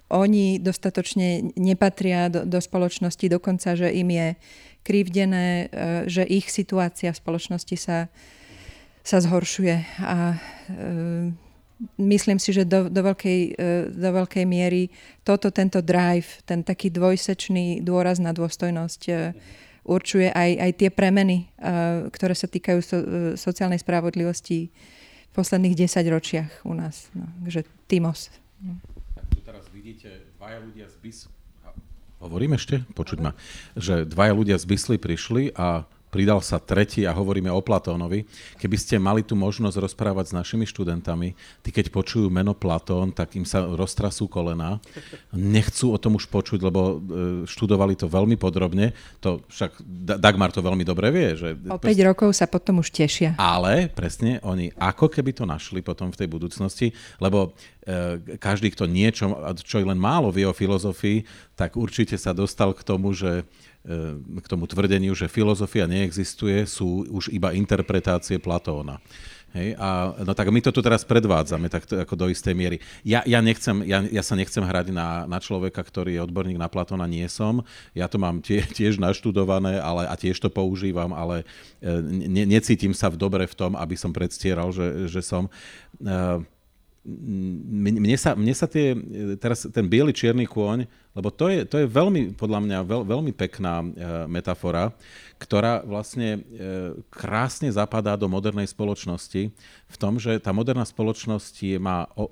oni 0.09 0.57
dostatočne 0.57 1.53
nepatria 1.53 2.34
do, 2.34 2.45
do 2.49 2.57
spoločnosti, 2.57 3.25
dokonca, 3.29 3.77
že 3.77 3.93
im 3.93 4.09
je 4.09 4.27
krivdené, 4.82 5.47
e, 5.47 5.65
že 6.09 6.25
ich 6.25 6.49
situácia 6.49 7.13
v 7.13 7.21
spoločnosti 7.21 7.77
sa, 7.77 8.09
sa 9.05 9.17
zhoršuje. 9.21 9.75
A 10.01 10.38
myslím 11.97 12.38
si, 12.38 12.53
že 12.53 12.65
do, 12.65 12.89
do, 12.89 13.01
veľkej, 13.01 13.41
do 13.97 14.09
veľkej 14.13 14.45
miery 14.45 14.93
toto, 15.25 15.49
tento 15.49 15.82
drive, 15.82 16.45
ten 16.45 16.61
taký 16.61 16.93
dvojsečný 16.93 17.82
dôraz 17.82 18.21
na 18.21 18.29
dôstojnosť 18.34 19.01
určuje 19.86 20.29
aj, 20.29 20.51
aj 20.61 20.71
tie 20.77 20.89
premeny, 20.93 21.49
e, 21.57 22.07
ktoré 22.13 22.34
sa 22.38 22.45
týkajú 22.45 22.79
so, 22.82 22.97
sociálnej 23.38 23.82
spravodlivosti 23.82 24.69
v 24.69 25.34
posledných 25.34 25.75
10 25.75 26.05
ročiach 26.11 26.51
u 26.67 26.73
nás. 26.75 27.09
No, 27.15 27.25
takže 27.45 27.65
Timos. 27.88 28.29
Tak 29.15 29.25
tu 29.32 29.39
teraz 29.41 29.65
vidíte 29.71 30.27
dvaja 30.38 30.59
ľudia 30.61 30.86
z 30.91 30.95
BIS. 31.01 31.19
Hovorím 32.21 32.53
ešte? 32.53 32.86
Počuť 32.93 33.17
ma. 33.17 33.34
Že 33.73 34.05
dvaja 34.05 34.34
ľudia 34.38 34.57
z 34.61 34.65
Bisly 34.69 35.01
prišli 35.01 35.57
a 35.57 35.89
pridal 36.12 36.43
sa 36.43 36.59
tretí 36.59 37.07
a 37.07 37.16
hovoríme 37.16 37.47
o 37.47 37.64
Platónovi. 37.64 38.28
Keby 38.59 38.78
ste 38.78 38.99
mali 38.99 39.24
tu 39.24 39.39
možnosť 39.39 39.80
rozprávať 39.80 40.30
s 40.30 40.34
našimi 40.36 40.68
študentami, 40.68 41.34
tí 41.64 41.70
keď 41.72 41.88
počujú 41.88 42.28
meno 42.28 42.51
Platón, 42.51 43.16
tak 43.16 43.39
im 43.39 43.47
sa 43.47 43.64
roztrasú 43.64 44.28
kolena. 44.28 44.84
Nechcú 45.32 45.95
o 45.95 45.97
tom 45.97 46.20
už 46.20 46.28
počuť, 46.28 46.59
lebo 46.59 46.82
e, 46.82 46.95
študovali 47.47 47.95
to 47.95 48.12
veľmi 48.12 48.36
podrobne. 48.36 48.91
To 49.24 49.39
však 49.47 49.80
Dagmar 50.20 50.51
to 50.51 50.59
veľmi 50.59 50.84
dobre 50.84 51.07
vie. 51.16 51.39
Že 51.39 51.49
o 51.72 51.80
5 51.80 52.09
rokov 52.12 52.36
sa 52.36 52.45
potom 52.45 52.84
už 52.84 52.91
tešia. 52.91 53.39
Ale 53.39 53.88
presne, 53.88 54.43
oni 54.43 54.76
ako 54.76 55.07
keby 55.07 55.32
to 55.32 55.47
našli 55.47 55.80
potom 55.80 56.12
v 56.12 56.20
tej 56.20 56.28
budúcnosti, 56.28 56.91
lebo 57.24 57.55
e, 57.88 58.20
každý, 58.36 58.76
kto 58.76 58.84
niečo, 58.84 59.32
čo 59.64 59.80
len 59.80 59.95
málo 59.95 60.28
vie 60.28 60.43
o 60.43 60.51
filozofii, 60.51 61.24
tak 61.55 61.80
určite 61.80 62.20
sa 62.20 62.36
dostal 62.36 62.76
k 62.76 62.84
tomu, 62.84 63.16
že 63.16 63.47
k 63.82 64.45
tomu 64.45 64.69
tvrdeniu, 64.69 65.17
že 65.17 65.32
filozofia 65.32 65.89
neexistuje, 65.89 66.69
sú 66.69 67.05
už 67.09 67.34
iba 67.34 67.49
interpretácie 67.53 68.38
Platóna. 68.38 69.01
Hej, 69.51 69.75
a, 69.75 70.15
no 70.23 70.32
tak 70.32 70.47
my 70.47 70.63
to 70.63 70.71
tu 70.71 70.79
teraz 70.79 71.03
predvádzame 71.03 71.67
tak 71.67 71.84
to, 71.84 71.99
ako 71.99 72.15
do 72.15 72.32
istej 72.32 72.55
miery. 72.55 72.79
Ja, 73.03 73.19
ja, 73.27 73.43
nechcem, 73.43 73.84
ja, 73.84 73.99
ja 74.07 74.23
sa 74.23 74.39
nechcem 74.39 74.63
hrať 74.63 74.95
na, 74.95 75.27
na 75.27 75.43
človeka, 75.43 75.84
ktorý 75.84 76.15
je 76.15 76.23
odborník 76.23 76.55
na 76.55 76.71
Platóna, 76.71 77.03
nie 77.03 77.27
som. 77.27 77.59
Ja 77.91 78.07
to 78.07 78.15
mám 78.15 78.39
tie, 78.39 78.63
tiež 78.63 78.95
naštudované 78.95 79.75
ale, 79.84 80.07
a 80.07 80.15
tiež 80.15 80.39
to 80.39 80.47
používam, 80.47 81.11
ale 81.11 81.43
e, 81.84 81.99
ne, 82.32 82.47
necítim 82.47 82.95
sa 82.95 83.11
v 83.11 83.19
dobre 83.19 83.43
v 83.43 83.55
tom, 83.59 83.75
aby 83.75 83.99
som 83.99 84.15
predstieral, 84.15 84.71
že, 84.71 85.11
že 85.11 85.19
som. 85.19 85.51
Uh, 85.99 86.47
mne 87.02 88.14
sa, 88.14 88.38
mne 88.38 88.54
sa 88.54 88.70
tie, 88.70 88.93
teraz 89.41 89.66
ten 89.66 89.89
biely 89.89 90.14
čierny 90.14 90.45
kôň, 90.45 90.86
lebo 91.18 91.34
to 91.34 91.49
je, 91.49 91.66
to 91.66 91.82
je 91.82 91.88
veľmi, 91.89 92.38
podľa 92.38 92.60
mňa, 92.62 92.78
veľ, 92.86 93.02
veľmi 93.10 93.34
pekná 93.34 93.82
e, 93.82 93.86
metafora, 94.30 94.93
ktorá 95.41 95.82
vlastne 95.82 96.38
e, 96.38 96.39
krásne 97.10 97.74
zapadá 97.74 98.14
do 98.14 98.30
modernej 98.30 98.70
spoločnosti 98.70 99.49
v 99.52 99.95
tom, 99.97 100.22
že 100.22 100.38
tá 100.38 100.54
moderná 100.54 100.86
spoločnosť 100.86 101.82
má... 101.82 102.06
O, 102.14 102.30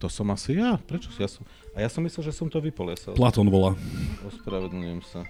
to 0.00 0.08
som 0.08 0.32
asi 0.32 0.56
ja? 0.56 0.80
Prečo? 0.80 1.12
Ja 1.20 1.28
som, 1.28 1.44
a 1.76 1.84
ja 1.84 1.88
som 1.92 2.00
myslel, 2.08 2.24
že 2.24 2.32
som 2.32 2.48
to 2.48 2.64
vypol. 2.64 2.88
Ja 2.88 2.96
sa... 2.96 3.12
Platón 3.12 3.52
volá. 3.52 3.76
Ospravedlňujem 4.24 5.04
sa. 5.04 5.28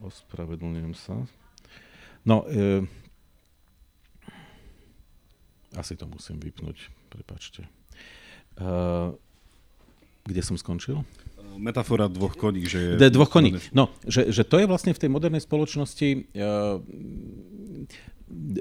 Ospravedlňujem 0.00 0.96
sa. 0.96 1.28
No, 2.24 2.48
e, 2.48 2.88
asi 5.76 5.94
to 5.94 6.08
musím 6.08 6.40
vypnúť, 6.40 6.88
prepačte. 7.12 7.68
Uh, 8.56 9.12
kde 10.24 10.42
som 10.42 10.56
skončil? 10.56 11.04
Metafora 11.56 12.08
dvoch 12.08 12.36
koní, 12.36 12.64
že 12.64 12.78
je... 12.80 12.90
De, 12.96 13.08
dvoch 13.12 13.28
koní. 13.28 13.56
No, 13.72 13.92
že, 14.04 14.28
že 14.32 14.44
to 14.44 14.60
je 14.60 14.66
vlastne 14.68 14.96
v 14.96 15.00
tej 15.04 15.10
modernej 15.12 15.44
spoločnosti... 15.44 16.32
Uh, 16.32 16.80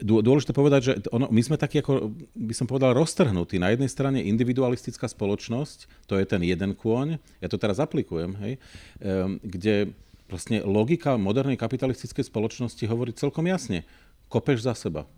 dôležité 0.06 0.54
povedať, 0.54 0.82
že 0.86 0.94
ono, 1.10 1.26
my 1.34 1.42
sme 1.42 1.58
takí, 1.58 1.82
ako 1.82 2.14
by 2.38 2.54
som 2.54 2.70
povedal, 2.70 2.94
roztrhnutí. 2.94 3.58
Na 3.58 3.74
jednej 3.74 3.90
strane 3.90 4.22
individualistická 4.22 5.10
spoločnosť, 5.10 6.06
to 6.06 6.22
je 6.22 6.26
ten 6.30 6.46
jeden 6.46 6.78
kôň, 6.78 7.18
ja 7.42 7.48
to 7.50 7.58
teraz 7.58 7.82
aplikujem, 7.82 8.38
hej, 8.46 8.54
um, 9.02 9.42
kde 9.42 9.90
vlastne 10.30 10.62
logika 10.62 11.18
modernej 11.18 11.58
kapitalistickej 11.58 12.30
spoločnosti 12.30 12.84
hovorí 12.86 13.18
celkom 13.18 13.50
jasne. 13.50 13.90
Kopeš 14.30 14.70
za 14.70 14.78
seba. 14.78 15.10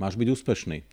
Máš 0.00 0.16
byť 0.16 0.28
úspešný 0.40 0.88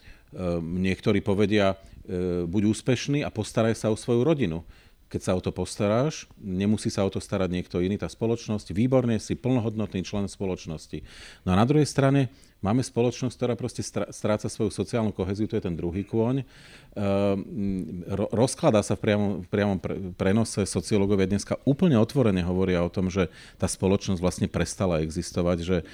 niektorí 0.61 1.19
povedia, 1.23 1.75
ehm, 2.05 2.45
buď 2.45 2.63
úspešný 2.75 3.25
a 3.25 3.33
postaraj 3.33 3.75
sa 3.77 3.89
o 3.89 3.97
svoju 3.97 4.21
rodinu. 4.21 4.61
Keď 5.09 5.21
sa 5.25 5.33
o 5.33 5.41
to 5.41 5.49
postaráš, 5.49 6.29
nemusí 6.37 6.93
sa 6.93 7.01
o 7.01 7.09
to 7.09 7.17
starať 7.17 7.49
niekto 7.49 7.81
iný, 7.81 7.97
tá 7.97 8.05
spoločnosť, 8.05 8.77
výborne 8.77 9.17
si 9.17 9.33
plnohodnotný 9.33 10.05
člen 10.05 10.29
spoločnosti. 10.29 11.01
No 11.49 11.57
a 11.57 11.59
na 11.59 11.65
druhej 11.65 11.89
strane 11.89 12.29
máme 12.59 12.83
spoločnosť, 12.83 13.35
ktorá 13.35 13.53
proste 13.55 13.79
stráca 13.85 14.47
svoju 14.51 14.71
sociálnu 14.71 15.15
koheziu, 15.15 15.47
to 15.47 15.55
je 15.55 15.63
ten 15.63 15.75
druhý 15.75 16.03
kôň. 16.03 16.43
Ehm, 16.43 18.03
rozkladá 18.35 18.83
sa 18.83 18.99
v 18.99 19.01
priamom, 19.07 19.31
v 19.43 19.47
priamom 19.47 19.77
prenose, 20.19 20.67
sociológovia 20.67 21.31
dneska 21.31 21.55
úplne 21.63 21.95
otvorene 21.95 22.43
hovoria 22.43 22.83
o 22.83 22.91
tom, 22.91 23.07
že 23.07 23.31
tá 23.55 23.69
spoločnosť 23.69 24.19
vlastne 24.19 24.47
prestala 24.51 24.99
existovať, 24.99 25.57
že 25.63 25.77
e, 25.79 25.85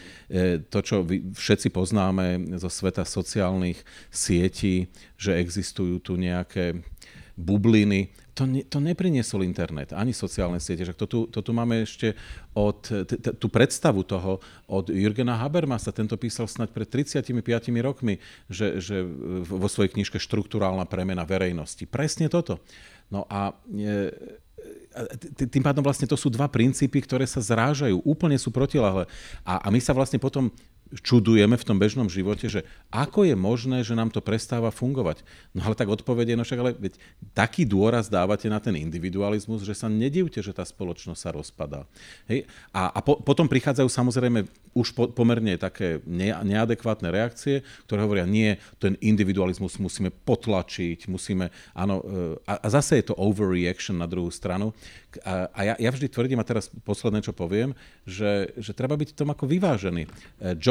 to, 0.65 0.79
čo 0.81 1.05
všetci 1.37 1.69
poznáme 1.69 2.57
zo 2.57 2.69
sveta 2.71 3.05
sociálnych 3.05 3.85
sietí, 4.09 4.89
že 5.15 5.37
existujú 5.37 6.01
tu 6.01 6.17
nejaké 6.17 6.81
bubliny, 7.35 8.09
to, 8.35 8.43
ne, 8.43 8.67
to 8.67 8.83
nepriniesol 8.83 9.47
internet, 9.47 9.95
ani 9.95 10.11
sociálne 10.11 10.59
siete. 10.59 10.83
Že 10.83 10.93
to, 10.99 11.05
tu, 11.07 11.19
to 11.31 11.39
tu 11.39 11.51
máme 11.55 11.87
ešte 11.87 12.19
od, 12.51 12.83
t, 12.83 13.07
t, 13.07 13.31
tú 13.31 13.47
predstavu 13.47 14.03
toho 14.03 14.43
od 14.67 14.91
Jürgena 14.91 15.39
Habermasa, 15.39 15.95
tento 15.95 16.19
písal 16.19 16.51
snať 16.51 16.75
pred 16.75 16.87
35 16.91 17.31
rokmi, 17.79 18.19
že, 18.51 18.83
že 18.83 19.07
vo 19.47 19.71
svojej 19.71 19.95
knižke 19.95 20.19
Štruktúrálna 20.19 20.83
premena 20.83 21.23
verejnosti. 21.23 21.87
Presne 21.87 22.27
toto. 22.27 22.59
No 23.07 23.23
a 23.31 23.55
e, 23.71 24.11
tým 25.47 25.63
pádom 25.63 25.83
vlastne 25.83 26.09
to 26.09 26.19
sú 26.19 26.27
dva 26.27 26.51
princípy, 26.51 26.99
ktoré 27.03 27.23
sa 27.23 27.39
zrážajú, 27.39 28.03
úplne 28.03 28.35
sú 28.35 28.51
protilahle. 28.51 29.07
A, 29.47 29.63
a 29.63 29.67
my 29.71 29.79
sa 29.79 29.95
vlastne 29.95 30.19
potom 30.19 30.51
čudujeme 30.93 31.57
v 31.57 31.65
tom 31.65 31.81
bežnom 31.81 32.05
živote, 32.05 32.45
že 32.45 32.61
ako 32.93 33.25
je 33.25 33.33
možné, 33.33 33.81
že 33.81 33.97
nám 33.97 34.13
to 34.13 34.21
prestáva 34.21 34.69
fungovať. 34.69 35.25
No 35.51 35.65
ale 35.65 35.73
tak 35.73 35.89
odpovedie, 35.89 36.37
no 36.37 36.45
však 36.45 36.61
ale 36.61 36.71
veď, 36.77 36.93
taký 37.33 37.65
dôraz 37.65 38.05
dávate 38.05 38.45
na 38.45 38.61
ten 38.61 38.77
individualizmus, 38.77 39.65
že 39.65 39.73
sa 39.73 39.89
nedivte, 39.89 40.39
že 40.45 40.53
tá 40.53 40.61
spoločnosť 40.61 41.19
sa 41.19 41.33
rozpadá. 41.33 41.89
Hej? 42.29 42.45
A, 42.69 42.93
a 42.93 42.99
po, 43.01 43.17
potom 43.17 43.49
prichádzajú 43.49 43.89
samozrejme 43.89 44.45
už 44.77 44.93
po, 44.93 45.09
pomerne 45.09 45.57
také 45.57 46.03
ne, 46.05 46.35
neadekvátne 46.35 47.09
reakcie, 47.09 47.65
ktoré 47.89 48.05
hovoria, 48.05 48.29
nie, 48.29 48.59
ten 48.77 48.99
individualizmus 49.01 49.81
musíme 49.81 50.13
potlačiť, 50.13 51.09
musíme, 51.09 51.49
áno, 51.73 52.03
e, 52.03 52.37
a, 52.45 52.61
a 52.61 52.67
zase 52.69 53.01
je 53.01 53.09
to 53.09 53.17
overreaction 53.17 53.97
na 53.97 54.05
druhú 54.05 54.29
stranu. 54.29 54.75
A, 55.23 55.47
a 55.49 55.59
ja, 55.63 55.75
ja 55.79 55.89
vždy 55.95 56.11
tvrdím, 56.11 56.43
a 56.43 56.47
teraz 56.47 56.67
posledné, 56.83 57.23
čo 57.23 57.31
poviem, 57.31 57.71
že, 58.03 58.51
že 58.59 58.75
treba 58.75 58.99
byť 58.99 59.15
tom 59.15 59.31
ako 59.31 59.47
vyvážený. 59.47 60.03
E, 60.03 60.09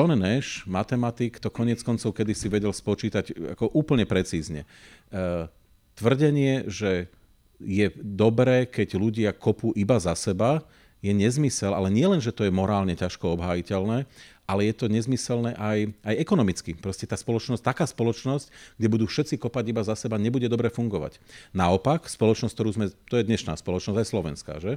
John 0.05 0.21
Nash, 0.21 0.69
matematik, 0.69 1.41
to 1.41 1.49
konec 1.49 1.81
koncov 1.81 2.13
kedy 2.13 2.37
si 2.37 2.53
vedel 2.53 2.77
spočítať 2.77 3.57
ako 3.57 3.73
úplne 3.73 4.05
precízne. 4.05 4.69
E, 5.09 5.49
tvrdenie, 5.97 6.69
že 6.69 7.09
je 7.57 7.89
dobré, 7.97 8.69
keď 8.69 9.01
ľudia 9.01 9.31
kopú 9.33 9.73
iba 9.73 9.97
za 9.97 10.13
seba, 10.13 10.61
je 11.01 11.09
nezmysel, 11.17 11.73
ale 11.73 11.89
nie 11.89 12.05
len, 12.05 12.21
že 12.21 12.37
to 12.37 12.45
je 12.45 12.53
morálne 12.53 12.93
ťažko 12.93 13.41
obhajiteľné, 13.41 14.05
ale 14.45 14.61
je 14.69 14.75
to 14.77 14.93
nezmyselné 14.93 15.57
aj, 15.57 15.89
aj 16.05 16.15
ekonomicky. 16.21 16.77
Proste 16.77 17.09
tá 17.09 17.17
spoločnosť, 17.17 17.65
taká 17.65 17.89
spoločnosť, 17.89 18.77
kde 18.77 18.89
budú 18.93 19.09
všetci 19.09 19.41
kopať 19.41 19.73
iba 19.73 19.81
za 19.81 19.97
seba, 19.97 20.21
nebude 20.21 20.53
dobre 20.53 20.69
fungovať. 20.69 21.17
Naopak, 21.57 22.13
spoločnosť, 22.13 22.53
ktorú 22.53 22.71
sme, 22.77 22.87
to 23.09 23.17
je 23.17 23.25
dnešná 23.25 23.57
spoločnosť, 23.57 24.05
aj 24.05 24.09
slovenská, 24.13 24.55
že? 24.61 24.77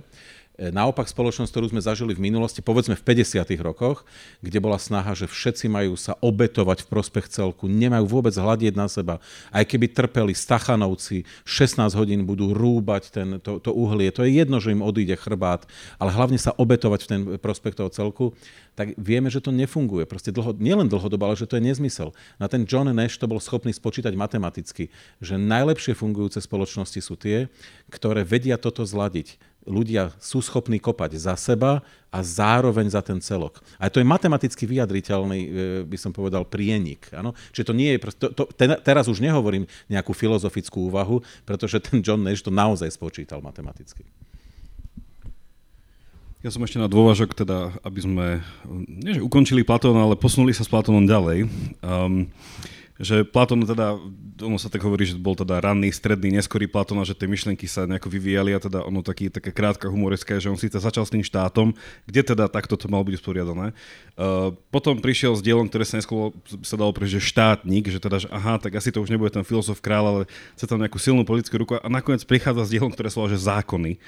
E, 0.58 0.74
naopak 0.74 1.05
spoločnosť, 1.05 1.53
ktorú 1.53 1.70
sme 1.70 1.86
zažili 1.86 2.18
v 2.18 2.34
minulosti, 2.34 2.66
povedzme 2.66 2.97
v 2.97 3.05
50. 3.05 3.45
rokoch, 3.62 4.01
kde 4.41 4.58
bola 4.58 4.82
snaha, 4.82 5.14
že 5.14 5.30
všetci 5.30 5.70
majú 5.70 5.93
sa 5.93 6.18
obetovať 6.18 6.82
v 6.82 6.89
prospech 6.89 7.30
celku, 7.30 7.70
nemajú 7.70 8.10
vôbec 8.10 8.34
hľadieť 8.34 8.74
na 8.74 8.89
seba. 8.89 9.22
Aj 9.53 9.62
keby 9.62 9.93
trpeli 9.93 10.34
Stachanovci, 10.34 11.30
16 11.45 11.93
hodín 11.93 12.26
budú 12.26 12.58
rúbať 12.58 13.14
ten, 13.14 13.38
to, 13.38 13.62
to 13.62 13.70
uhlie, 13.70 14.10
to 14.10 14.26
je 14.26 14.34
jedno, 14.34 14.58
že 14.58 14.74
im 14.74 14.82
odíde 14.82 15.14
chrbát, 15.22 15.70
ale 16.01 16.10
hlavne 16.10 16.41
sa 16.41 16.58
obetovať 16.58 16.99
v 17.05 17.10
ten 17.10 17.22
prospech 17.38 17.78
toho 17.78 17.93
celku, 17.93 18.34
tak 18.74 18.97
vieme, 18.97 19.30
že 19.30 19.45
to 19.45 19.53
nefunguje. 19.53 20.10
Proste 20.10 20.34
dlho, 20.34 20.58
nielen 20.58 20.89
dlhodobo, 20.89 21.30
ale 21.30 21.38
že 21.38 21.45
to 21.45 21.62
je 21.62 21.70
nezmysel. 21.70 22.18
Na 22.41 22.49
ten 22.49 22.66
John 22.66 22.89
Nash 22.89 23.22
to 23.22 23.30
bol 23.30 23.38
schopný 23.38 23.78
spočítať 23.78 24.18
matematicky, 24.18 24.89
že 25.22 25.38
najlepšie 25.38 25.93
fungujúce 25.93 26.41
spoločnosti 26.41 26.97
sú 26.97 27.14
tie, 27.14 27.45
ktoré 27.93 28.26
vedia 28.26 28.58
toto 28.58 28.82
zladiť 28.82 29.38
ľudia 29.68 30.15
sú 30.18 30.39
schopní 30.39 30.80
kopať 30.80 31.20
za 31.20 31.36
seba 31.36 31.84
a 32.07 32.20
zároveň 32.24 32.88
za 32.88 33.03
ten 33.03 33.20
celok. 33.20 33.59
A 33.78 33.91
to 33.91 33.99
je 33.99 34.07
matematicky 34.07 34.63
vyjadriteľný, 34.63 35.39
e, 35.43 35.49
by 35.84 35.97
som 35.99 36.15
povedal, 36.15 36.47
prienik. 36.47 37.11
Ano? 37.11 37.36
Čiže 37.51 37.68
to 37.68 37.74
nie 37.76 37.93
je, 37.93 37.97
to, 38.15 38.28
to, 38.32 38.43
teraz 38.82 39.11
už 39.11 39.20
nehovorím 39.20 39.68
nejakú 39.91 40.15
filozofickú 40.15 40.88
úvahu, 40.88 41.20
pretože 41.43 41.84
ten 41.84 41.99
John 41.99 42.24
Nash 42.24 42.41
to 42.41 42.49
naozaj 42.49 42.88
spočítal 42.89 43.43
matematicky. 43.43 44.07
Ja 46.45 46.53
som 46.53 46.63
ešte 46.63 46.80
na 46.80 46.88
dôvažok, 46.88 47.34
teda, 47.34 47.76
aby 47.84 47.99
sme, 47.99 48.26
nie 48.88 49.18
že 49.18 49.26
ukončili 49.26 49.68
Platóna, 49.68 50.07
ale 50.07 50.15
posunuli 50.15 50.55
sa 50.55 50.63
s 50.63 50.72
Platónom 50.72 51.03
ďalej. 51.03 51.49
Um, 51.84 52.30
že 52.98 53.22
Platón 53.22 53.62
teda, 53.62 53.93
ono 54.41 54.58
sa 54.58 54.70
tak 54.74 54.82
hovorí, 54.82 55.06
že 55.06 55.18
bol 55.18 55.38
teda 55.38 55.62
ranný, 55.62 55.93
stredný, 55.93 56.34
neskorý 56.34 56.66
Platón 56.66 56.98
a 56.98 57.06
že 57.06 57.14
tie 57.14 57.30
myšlenky 57.30 57.70
sa 57.70 57.86
nejako 57.86 58.10
vyvíjali 58.10 58.58
a 58.58 58.60
teda 58.60 58.82
ono 58.82 59.06
taký, 59.06 59.30
také 59.30 59.54
krátka 59.54 59.86
humoreské, 59.86 60.41
že 60.41 60.50
on 60.50 60.58
síce 60.58 60.78
začal 60.78 61.06
s 61.06 61.14
tým 61.14 61.22
štátom, 61.22 61.78
kde 62.10 62.22
teda 62.34 62.50
takto 62.50 62.74
to 62.74 62.89
malo 62.89 63.06
byť 63.06 63.22
usporiadané. 63.22 63.74
Uh, 64.18 64.54
potom 64.74 64.98
prišiel 64.98 65.38
s 65.38 65.45
dielom, 65.45 65.70
ktoré 65.70 65.86
sa 65.86 66.02
neskôr 66.02 66.34
sa 66.66 66.74
dalo 66.74 66.89
pre, 66.89 67.06
že 67.06 67.22
štátnik, 67.22 67.86
že 67.89 68.02
teda, 68.02 68.18
že 68.26 68.28
aha, 68.34 68.58
tak 68.58 68.74
asi 68.82 68.89
to 68.89 69.02
už 69.02 69.14
nebude 69.14 69.30
ten 69.30 69.45
filozof 69.45 69.78
král, 69.78 70.06
ale 70.10 70.22
chce 70.58 70.66
tam 70.66 70.82
nejakú 70.82 70.98
silnú 70.98 71.22
politickú 71.22 71.62
ruku 71.62 71.74
a 71.78 71.88
nakoniec 71.88 72.26
prichádza 72.26 72.66
s 72.66 72.74
dielom, 72.74 72.89
ktoré 72.89 73.14
sa 73.14 73.22
volá, 73.22 73.30
že 73.30 73.45
zákony 73.45 74.02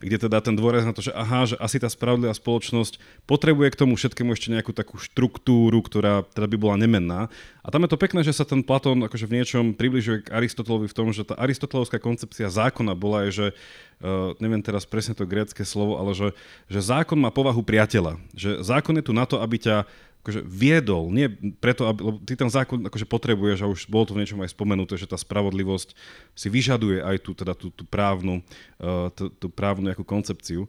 kde 0.00 0.28
teda 0.28 0.38
ten 0.42 0.54
dôraz 0.58 0.82
na 0.82 0.94
to, 0.94 1.04
že 1.04 1.12
aha, 1.14 1.46
že 1.46 1.56
asi 1.58 1.78
tá 1.78 1.86
spravodlivá 1.86 2.34
spoločnosť 2.34 2.98
potrebuje 3.28 3.74
k 3.74 3.80
tomu 3.84 3.94
všetkému 3.94 4.34
ešte 4.34 4.52
nejakú 4.52 4.72
takú 4.74 4.98
štruktúru, 4.98 5.82
ktorá 5.84 6.26
teda 6.34 6.46
by 6.50 6.56
bola 6.56 6.76
nemenná. 6.78 7.32
A 7.64 7.68
tam 7.72 7.84
je 7.84 7.90
to 7.92 8.00
pekné, 8.00 8.20
že 8.26 8.36
sa 8.36 8.44
ten 8.44 8.60
Platón 8.64 9.00
akože 9.04 9.26
v 9.28 9.36
niečom 9.40 9.64
približuje 9.76 10.28
k 10.28 10.32
Aristotelovi 10.34 10.86
v 10.90 10.96
tom, 10.96 11.10
že 11.14 11.24
tá 11.24 11.38
aristotelovská 11.38 12.02
koncepcia 12.02 12.52
zákona 12.52 12.92
bola 12.96 13.26
aj, 13.26 13.30
že 13.32 13.46
uh, 13.52 14.36
neviem 14.38 14.60
teraz 14.60 14.84
presne 14.84 15.16
to 15.16 15.28
grécké 15.28 15.64
slovo, 15.64 15.96
ale 15.96 16.12
že, 16.12 16.28
že 16.68 16.80
zákon 16.80 17.16
má 17.16 17.32
povahu 17.32 17.64
priateľa. 17.64 18.20
Že 18.36 18.64
zákon 18.64 18.94
je 19.00 19.04
tu 19.04 19.12
na 19.12 19.24
to, 19.24 19.40
aby 19.40 19.56
ťa 19.60 19.76
akože 20.24 20.40
viedol, 20.40 21.12
nie 21.12 21.28
preto, 21.60 21.84
aby, 21.84 22.00
lebo 22.00 22.16
ty 22.24 22.32
ten 22.32 22.48
zákon 22.48 22.80
akože 22.88 23.04
potrebuješ 23.04 23.60
a 23.60 23.68
už 23.68 23.84
bolo 23.92 24.08
to 24.08 24.16
v 24.16 24.24
niečom 24.24 24.40
aj 24.40 24.56
spomenuté, 24.56 24.96
že 24.96 25.04
tá 25.04 25.20
spravodlivosť 25.20 25.92
si 26.32 26.48
vyžaduje 26.48 27.04
aj 27.04 27.16
tú, 27.20 27.36
teda 27.36 27.52
tú, 27.52 27.68
tú 27.68 27.84
právnu, 27.84 28.40
uh, 28.80 29.12
tú, 29.12 29.28
tú 29.28 29.52
právnu 29.52 29.92
nejakú 29.92 30.00
koncepciu. 30.00 30.64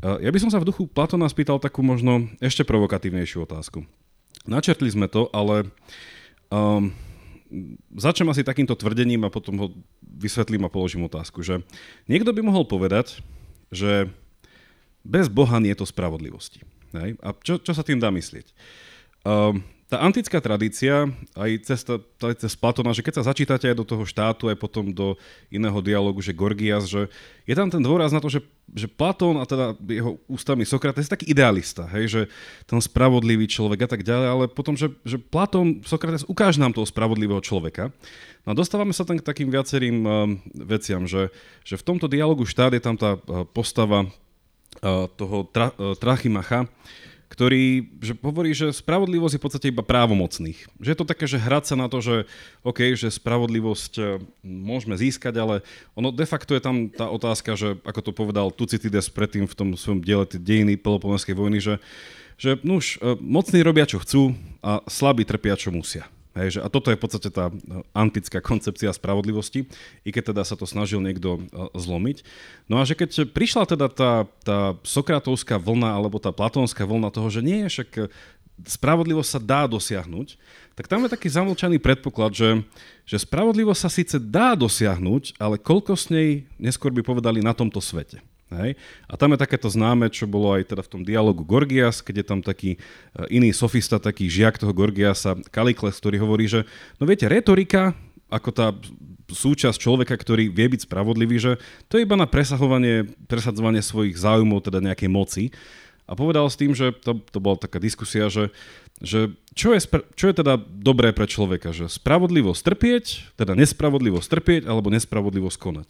Uh, 0.00 0.16
ja 0.24 0.32
by 0.32 0.40
som 0.40 0.48
sa 0.48 0.56
v 0.56 0.72
duchu 0.72 0.88
Platona 0.88 1.28
spýtal 1.28 1.60
takú 1.60 1.84
možno 1.84 2.32
ešte 2.40 2.64
provokatívnejšiu 2.64 3.44
otázku. 3.44 3.84
Načrtli 4.48 4.88
sme 4.88 5.04
to, 5.04 5.28
ale 5.36 5.68
um, 6.48 6.88
začnem 7.92 8.32
asi 8.32 8.40
takýmto 8.40 8.72
tvrdením 8.72 9.28
a 9.28 9.32
potom 9.32 9.54
ho 9.60 9.66
vysvetlím 10.00 10.64
a 10.64 10.72
položím 10.72 11.04
otázku, 11.04 11.44
že 11.44 11.60
niekto 12.08 12.32
by 12.32 12.40
mohol 12.40 12.64
povedať, 12.64 13.20
že 13.68 14.08
bez 15.04 15.28
Boha 15.28 15.60
nie 15.60 15.76
je 15.76 15.84
to 15.84 15.92
spravodlivosti. 15.92 16.64
Hej? 16.96 17.20
A 17.20 17.36
čo, 17.44 17.60
čo 17.60 17.76
sa 17.76 17.84
tým 17.84 18.00
dá 18.00 18.08
myslieť? 18.08 18.48
Um, 19.24 19.64
tá 19.84 20.00
antická 20.00 20.40
tradícia, 20.40 21.06
aj 21.38 21.50
cez, 21.70 21.86
aj 22.18 22.34
cez 22.40 22.52
Platona, 22.58 22.90
že 22.96 23.04
keď 23.04 23.20
sa 23.20 23.30
začítate 23.30 23.70
aj 23.70 23.78
do 23.78 23.86
toho 23.86 24.02
štátu, 24.02 24.50
aj 24.50 24.58
potom 24.58 24.90
do 24.90 25.14
iného 25.52 25.76
dialogu, 25.84 26.18
že 26.24 26.34
Gorgias, 26.34 26.88
že 26.88 27.06
je 27.46 27.54
tam 27.54 27.70
ten 27.70 27.78
dôraz 27.78 28.10
na 28.10 28.18
to, 28.18 28.26
že, 28.26 28.42
že 28.74 28.90
Platón 28.90 29.38
a 29.38 29.46
teda 29.46 29.78
jeho 29.86 30.18
ústavný 30.26 30.66
Sokrates 30.66 31.06
je 31.06 31.14
taký 31.14 31.30
idealista, 31.30 31.86
hej, 31.94 32.04
že 32.10 32.22
ten 32.66 32.80
spravodlivý 32.82 33.46
človek 33.46 33.86
a 33.86 33.88
tak 33.94 34.02
ďalej, 34.02 34.26
ale 34.26 34.44
potom, 34.50 34.74
že, 34.74 34.90
že 35.06 35.20
Platón, 35.20 35.84
Sokrates 35.86 36.26
ukáže 36.26 36.58
nám 36.58 36.74
toho 36.74 36.88
spravodlivého 36.88 37.44
človeka. 37.44 37.94
No 38.48 38.52
a 38.52 38.58
dostávame 38.58 38.96
sa 38.96 39.06
tam 39.06 39.20
k 39.20 39.24
takým 39.24 39.52
viacerým 39.52 39.96
um, 40.02 40.10
veciam, 40.58 41.06
že, 41.06 41.30
že 41.62 41.78
v 41.78 41.86
tomto 41.86 42.10
dialogu 42.10 42.48
štát 42.48 42.74
je 42.74 42.82
tam 42.82 42.96
tá 42.98 43.14
uh, 43.14 43.46
postava 43.46 44.08
uh, 44.08 45.06
toho 45.12 45.44
tra, 45.54 45.70
uh, 45.76 45.94
Trachimacha, 45.94 46.66
ktorý 47.28 47.88
že 47.98 48.14
hovorí, 48.20 48.54
že 48.54 48.70
spravodlivosť 48.70 49.34
je 49.34 49.40
v 49.40 49.44
podstate 49.44 49.66
iba 49.72 49.82
právomocných. 49.82 50.58
Že 50.78 50.88
je 50.92 50.98
to 50.98 51.06
také, 51.08 51.24
že 51.24 51.40
hrať 51.40 51.64
sa 51.72 51.76
na 51.76 51.90
to, 51.90 51.98
že 51.98 52.28
OK, 52.62 52.94
že 52.94 53.10
spravodlivosť 53.10 53.92
e, 53.98 54.02
môžeme 54.44 54.94
získať, 54.94 55.34
ale 55.40 55.54
ono 55.98 56.14
de 56.14 56.26
facto 56.28 56.54
je 56.54 56.62
tam 56.62 56.92
tá 56.92 57.10
otázka, 57.10 57.58
že 57.58 57.80
ako 57.82 58.00
to 58.00 58.12
povedal 58.14 58.54
Tucitides 58.54 59.10
predtým 59.10 59.50
v 59.50 59.56
tom 59.56 59.68
svojom 59.74 60.04
diele 60.04 60.28
dejiny 60.28 60.78
Peloponeskej 60.78 61.34
vojny, 61.34 61.58
že, 61.58 61.74
že 62.38 62.60
nuž, 62.62 63.00
e, 63.02 63.18
mocní 63.18 63.64
robia 63.64 63.88
čo 63.88 63.98
chcú 63.98 64.36
a 64.62 64.84
slabí 64.86 65.26
trpia 65.26 65.58
čo 65.58 65.74
musia. 65.74 66.06
Hej, 66.34 66.58
že, 66.58 66.60
a 66.60 66.68
toto 66.68 66.90
je 66.90 66.98
v 66.98 67.02
podstate 67.06 67.30
tá 67.30 67.46
e, 67.46 67.54
antická 67.94 68.42
koncepcia 68.42 68.90
spravodlivosti, 68.90 69.70
i 70.02 70.10
keď 70.10 70.34
teda 70.34 70.42
sa 70.42 70.58
to 70.58 70.66
snažil 70.66 70.98
niekto 70.98 71.38
uh, 71.38 71.70
zlomiť. 71.78 72.26
No 72.66 72.82
a 72.82 72.86
že 72.86 72.98
keď 72.98 73.30
prišla 73.30 73.70
teda 73.70 73.86
tá, 73.86 74.26
tá 74.42 74.74
sokratovská 74.82 75.62
vlna 75.62 75.94
alebo 75.94 76.18
tá 76.18 76.34
platónska 76.34 76.82
vlna 76.82 77.14
toho, 77.14 77.30
že 77.30 77.38
nie, 77.38 77.70
však 77.70 77.88
e, 77.94 78.02
spravodlivosť 78.66 79.30
sa 79.30 79.40
dá 79.40 79.62
dosiahnuť, 79.70 80.34
tak 80.74 80.90
tam 80.90 81.06
je 81.06 81.14
taký 81.14 81.30
zamlčaný 81.30 81.78
predpoklad, 81.78 82.34
že, 82.34 82.66
že 83.06 83.22
spravodlivosť 83.22 83.80
sa 83.86 83.90
síce 83.90 84.16
dá 84.18 84.58
dosiahnuť, 84.58 85.38
ale 85.38 85.54
koľko 85.54 85.94
s 85.94 86.10
nej 86.10 86.50
neskôr 86.58 86.90
by 86.90 87.06
povedali 87.06 87.46
na 87.46 87.54
tomto 87.54 87.78
svete. 87.78 88.18
Hej? 88.62 88.78
A 89.10 89.14
tam 89.18 89.34
je 89.34 89.42
takéto 89.42 89.66
známe, 89.66 90.06
čo 90.08 90.30
bolo 90.30 90.54
aj 90.54 90.70
teda 90.70 90.82
v 90.86 90.92
tom 90.92 91.02
dialogu 91.02 91.42
Gorgias, 91.42 92.00
je 92.04 92.24
tam 92.24 92.40
taký 92.40 92.76
e, 92.76 92.78
iný 93.34 93.50
sofista, 93.50 93.98
taký 93.98 94.30
žiak 94.30 94.56
toho 94.56 94.70
Gorgiasa, 94.70 95.34
Kalikles, 95.50 95.98
ktorý 95.98 96.22
hovorí, 96.22 96.46
že 96.46 96.62
no 96.96 97.04
viete, 97.04 97.26
retorika, 97.26 97.92
ako 98.30 98.50
tá 98.50 98.66
súčasť 99.30 99.78
človeka, 99.80 100.14
ktorý 100.14 100.52
vie 100.52 100.66
byť 100.68 100.86
spravodlivý, 100.86 101.36
že 101.40 101.52
to 101.88 101.96
je 101.96 102.04
iba 102.04 102.14
na 102.14 102.28
presahovanie, 102.28 103.08
presadzovanie 103.26 103.80
svojich 103.80 104.14
záujmov, 104.14 104.64
teda 104.64 104.84
nejakej 104.84 105.10
moci. 105.10 105.44
A 106.04 106.12
povedal 106.12 106.44
s 106.52 106.60
tým, 106.60 106.76
že 106.76 106.92
to, 106.92 107.16
to 107.32 107.40
bola 107.40 107.56
taká 107.56 107.80
diskusia, 107.80 108.28
že, 108.28 108.52
že 109.02 109.34
čo, 109.58 109.74
je, 109.74 109.80
čo 110.14 110.24
je 110.30 110.34
teda 110.34 110.58
dobré 110.58 111.10
pre 111.10 111.26
človeka, 111.26 111.74
že 111.74 111.90
spravodlivosť 111.90 112.62
trpieť, 112.62 113.04
teda 113.34 113.58
nespravodlivosť 113.58 114.28
trpieť, 114.30 114.62
alebo 114.70 114.90
nespravodlivosť 114.94 115.58
konať. 115.58 115.88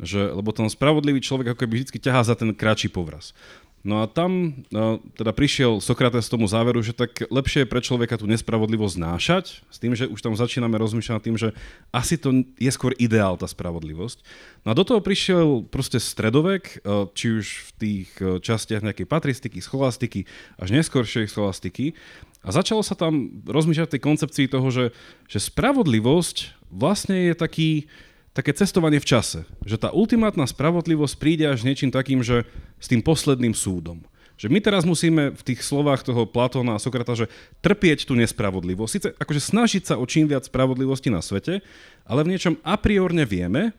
Že, 0.00 0.40
lebo 0.40 0.48
ten 0.56 0.64
spravodlivý 0.72 1.20
človek 1.20 1.52
ako 1.52 1.60
keby 1.64 1.84
vždy 1.84 2.00
ťahá 2.00 2.24
za 2.24 2.32
ten 2.32 2.56
kratší 2.56 2.88
povraz. 2.88 3.36
No 3.80 4.04
a 4.04 4.10
tam 4.10 4.60
no, 4.68 5.00
teda 5.16 5.32
prišiel 5.32 5.80
Sokrates 5.80 6.28
tomu 6.28 6.44
záveru, 6.44 6.84
že 6.84 6.92
tak 6.92 7.24
lepšie 7.32 7.64
je 7.64 7.70
pre 7.72 7.80
človeka 7.80 8.20
tú 8.20 8.28
nespravodlivosť 8.28 8.94
znášať, 9.00 9.44
s 9.64 9.78
tým, 9.80 9.96
že 9.96 10.04
už 10.04 10.20
tam 10.20 10.36
začíname 10.36 10.76
rozmýšľať 10.76 11.14
nad 11.16 11.24
tým, 11.24 11.36
že 11.40 11.56
asi 11.88 12.20
to 12.20 12.44
je 12.60 12.68
skôr 12.68 12.92
ideál 13.00 13.40
tá 13.40 13.48
spravodlivosť. 13.48 14.20
No 14.68 14.72
a 14.72 14.76
do 14.76 14.84
toho 14.84 15.00
prišiel 15.00 15.64
proste 15.64 15.96
stredovek, 15.96 16.84
e, 16.84 17.08
či 17.16 17.40
už 17.40 17.46
v 17.48 17.70
tých 17.80 18.08
e, 18.20 18.36
častiach 18.44 18.84
nejakej 18.84 19.08
patristiky, 19.08 19.64
scholastiky, 19.64 20.28
až 20.60 20.76
neskôršej 20.76 21.32
scholastiky. 21.32 21.96
A 22.44 22.52
začalo 22.52 22.84
sa 22.84 22.92
tam 22.92 23.40
rozmýšľať 23.48 23.96
tej 23.96 24.04
koncepcii 24.04 24.46
toho, 24.48 24.68
že, 24.68 24.84
že 25.24 25.40
spravodlivosť 25.40 26.68
vlastne 26.68 27.32
je 27.32 27.34
taký, 27.36 27.88
také 28.32 28.54
cestovanie 28.54 29.02
v 29.02 29.08
čase. 29.08 29.42
Že 29.66 29.76
tá 29.76 29.88
ultimátna 29.90 30.46
spravodlivosť 30.46 31.14
príde 31.18 31.44
až 31.46 31.66
niečím 31.66 31.90
takým, 31.90 32.22
že 32.22 32.46
s 32.78 32.86
tým 32.86 33.02
posledným 33.02 33.54
súdom. 33.54 34.02
Že 34.40 34.48
my 34.48 34.60
teraz 34.64 34.88
musíme 34.88 35.36
v 35.36 35.42
tých 35.44 35.60
slovách 35.60 36.00
toho 36.00 36.24
Platóna 36.24 36.72
a 36.72 36.80
Sokrata, 36.80 37.12
že 37.12 37.28
trpieť 37.60 38.08
tú 38.08 38.16
nespravodlivosť. 38.16 38.90
Sice 38.90 39.08
akože 39.20 39.40
snažiť 39.52 39.82
sa 39.84 39.94
o 40.00 40.08
čím 40.08 40.32
viac 40.32 40.48
spravodlivosti 40.48 41.12
na 41.12 41.20
svete, 41.20 41.60
ale 42.08 42.24
v 42.24 42.32
niečom 42.32 42.56
a 42.64 42.80
priorne 42.80 43.28
vieme, 43.28 43.76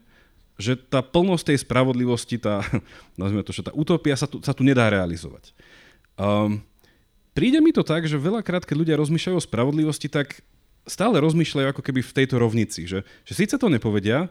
že 0.62 0.78
tá 0.78 1.02
plnosť 1.02 1.50
tej 1.50 1.58
spravodlivosti, 1.66 2.38
tá, 2.38 2.62
nazvime 3.20 3.42
to, 3.42 3.50
že 3.50 3.66
tá 3.66 3.72
utopia 3.74 4.14
sa 4.14 4.30
tu, 4.30 4.38
sa 4.46 4.54
tu 4.54 4.62
nedá 4.62 4.86
realizovať. 4.94 5.50
Um, 6.22 6.62
príde 7.34 7.58
mi 7.58 7.74
to 7.74 7.82
tak, 7.82 8.06
že 8.06 8.22
veľakrát, 8.22 8.62
keď 8.62 8.76
ľudia 8.78 9.02
rozmýšľajú 9.02 9.36
o 9.42 9.42
spravodlivosti, 9.42 10.14
tak 10.14 10.46
stále 10.86 11.22
rozmýšľajú 11.22 11.68
ako 11.72 11.82
keby 11.86 12.02
v 12.02 12.16
tejto 12.16 12.36
rovnici, 12.42 12.90
že, 12.90 13.06
že 13.26 13.34
síce 13.34 13.56
to 13.58 13.68
nepovedia, 13.70 14.30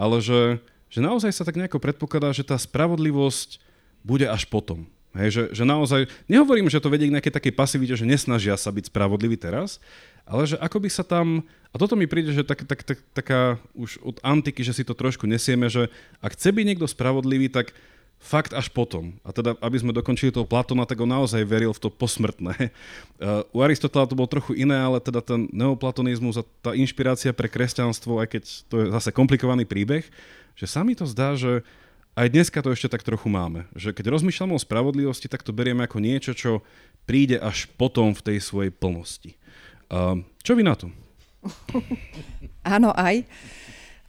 ale 0.00 0.24
že, 0.24 0.60
že 0.88 1.00
naozaj 1.04 1.32
sa 1.32 1.44
tak 1.44 1.60
nejako 1.60 1.82
predpokladá, 1.82 2.32
že 2.32 2.46
tá 2.46 2.56
spravodlivosť 2.56 3.60
bude 4.00 4.24
až 4.24 4.48
potom. 4.48 4.88
Hej, 5.10 5.28
že, 5.34 5.42
že 5.58 5.64
naozaj, 5.66 6.06
nehovorím, 6.30 6.70
že 6.70 6.78
to 6.78 6.86
vedie 6.86 7.10
k 7.10 7.14
nejakej 7.18 7.34
takej 7.34 7.54
pasivite, 7.58 7.98
že 7.98 8.06
nesnažia 8.06 8.54
sa 8.54 8.70
byť 8.70 8.94
spravodliví 8.94 9.34
teraz, 9.34 9.82
ale 10.22 10.46
že 10.46 10.54
ako 10.62 10.86
by 10.86 10.88
sa 10.88 11.02
tam, 11.02 11.42
a 11.74 11.76
toto 11.82 11.98
mi 11.98 12.06
príde, 12.06 12.30
že 12.30 12.46
tak, 12.46 12.62
tak, 12.62 12.86
tak, 12.86 12.98
taká 13.10 13.58
už 13.74 13.98
od 14.06 14.22
antiky, 14.22 14.62
že 14.62 14.70
si 14.70 14.86
to 14.86 14.94
trošku 14.94 15.26
nesieme, 15.26 15.66
že 15.66 15.90
ak 16.22 16.38
chce 16.38 16.54
byť 16.54 16.64
niekto 16.64 16.86
spravodlivý, 16.86 17.50
tak 17.50 17.74
fakt 18.20 18.52
až 18.52 18.68
potom. 18.68 19.16
A 19.24 19.32
teda, 19.32 19.56
aby 19.64 19.76
sme 19.80 19.96
dokončili 19.96 20.28
toho 20.28 20.44
Platona, 20.44 20.84
tak 20.84 21.00
on 21.00 21.08
naozaj 21.08 21.40
veril 21.48 21.72
v 21.72 21.80
to 21.80 21.88
posmrtné. 21.88 22.68
Uh, 23.16 23.42
u 23.56 23.64
Aristotela 23.64 24.04
to 24.04 24.14
bolo 24.14 24.28
trochu 24.28 24.60
iné, 24.60 24.76
ale 24.76 25.00
teda 25.00 25.24
ten 25.24 25.48
neoplatonizmus 25.50 26.36
a 26.36 26.44
tá 26.60 26.76
inšpirácia 26.76 27.32
pre 27.32 27.48
kresťanstvo, 27.48 28.20
aj 28.20 28.28
keď 28.28 28.42
to 28.68 28.74
je 28.84 28.86
zase 28.92 29.10
komplikovaný 29.16 29.64
príbeh, 29.64 30.04
že 30.52 30.66
sa 30.68 30.84
mi 30.84 30.92
to 30.92 31.08
zdá, 31.08 31.32
že 31.34 31.64
aj 32.12 32.28
dneska 32.28 32.60
to 32.60 32.76
ešte 32.76 32.92
tak 32.92 33.00
trochu 33.00 33.32
máme. 33.32 33.64
Že 33.72 33.96
keď 33.96 34.12
rozmýšľame 34.12 34.52
o 34.52 34.60
spravodlivosti, 34.60 35.24
tak 35.24 35.40
to 35.40 35.56
berieme 35.56 35.88
ako 35.88 36.04
niečo, 36.04 36.36
čo 36.36 36.60
príde 37.08 37.40
až 37.40 37.72
potom 37.80 38.12
v 38.12 38.20
tej 38.20 38.38
svojej 38.44 38.68
plnosti. 38.68 39.40
Uh, 39.88 40.20
čo 40.44 40.52
vy 40.52 40.62
na 40.62 40.76
to? 40.76 40.92
Áno, 42.76 42.92
aj. 42.92 43.24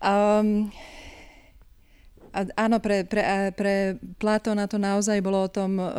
Um, 0.03 0.68
áno, 2.34 2.77
pre, 2.79 3.03
pre, 3.03 3.51
pre 3.55 3.99
Platóna 4.17 4.67
to 4.67 4.79
naozaj 4.79 5.19
bolo 5.19 5.45
o 5.45 5.51
tom 5.51 5.71
um, 5.77 5.89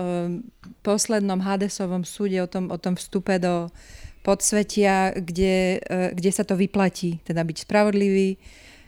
poslednom 0.81 1.41
Hadesovom 1.41 2.03
súde, 2.03 2.41
o 2.41 2.49
tom, 2.49 2.73
o 2.73 2.79
tom 2.81 2.97
vstupe 2.97 3.37
do 3.37 3.69
podsvetia, 4.25 5.13
kde, 5.17 5.83
uh, 5.85 6.11
kde 6.17 6.31
sa 6.33 6.45
to 6.45 6.57
vyplatí, 6.57 7.21
teda 7.25 7.45
byť 7.45 7.57
spravodlivý, 7.69 8.41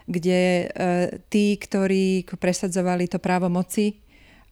kde 0.09 0.40
uh, 0.68 1.09
tí, 1.28 1.57
ktorí 1.61 2.24
presadzovali 2.36 3.09
to 3.09 3.20
právo 3.20 3.53
moci, 3.53 4.01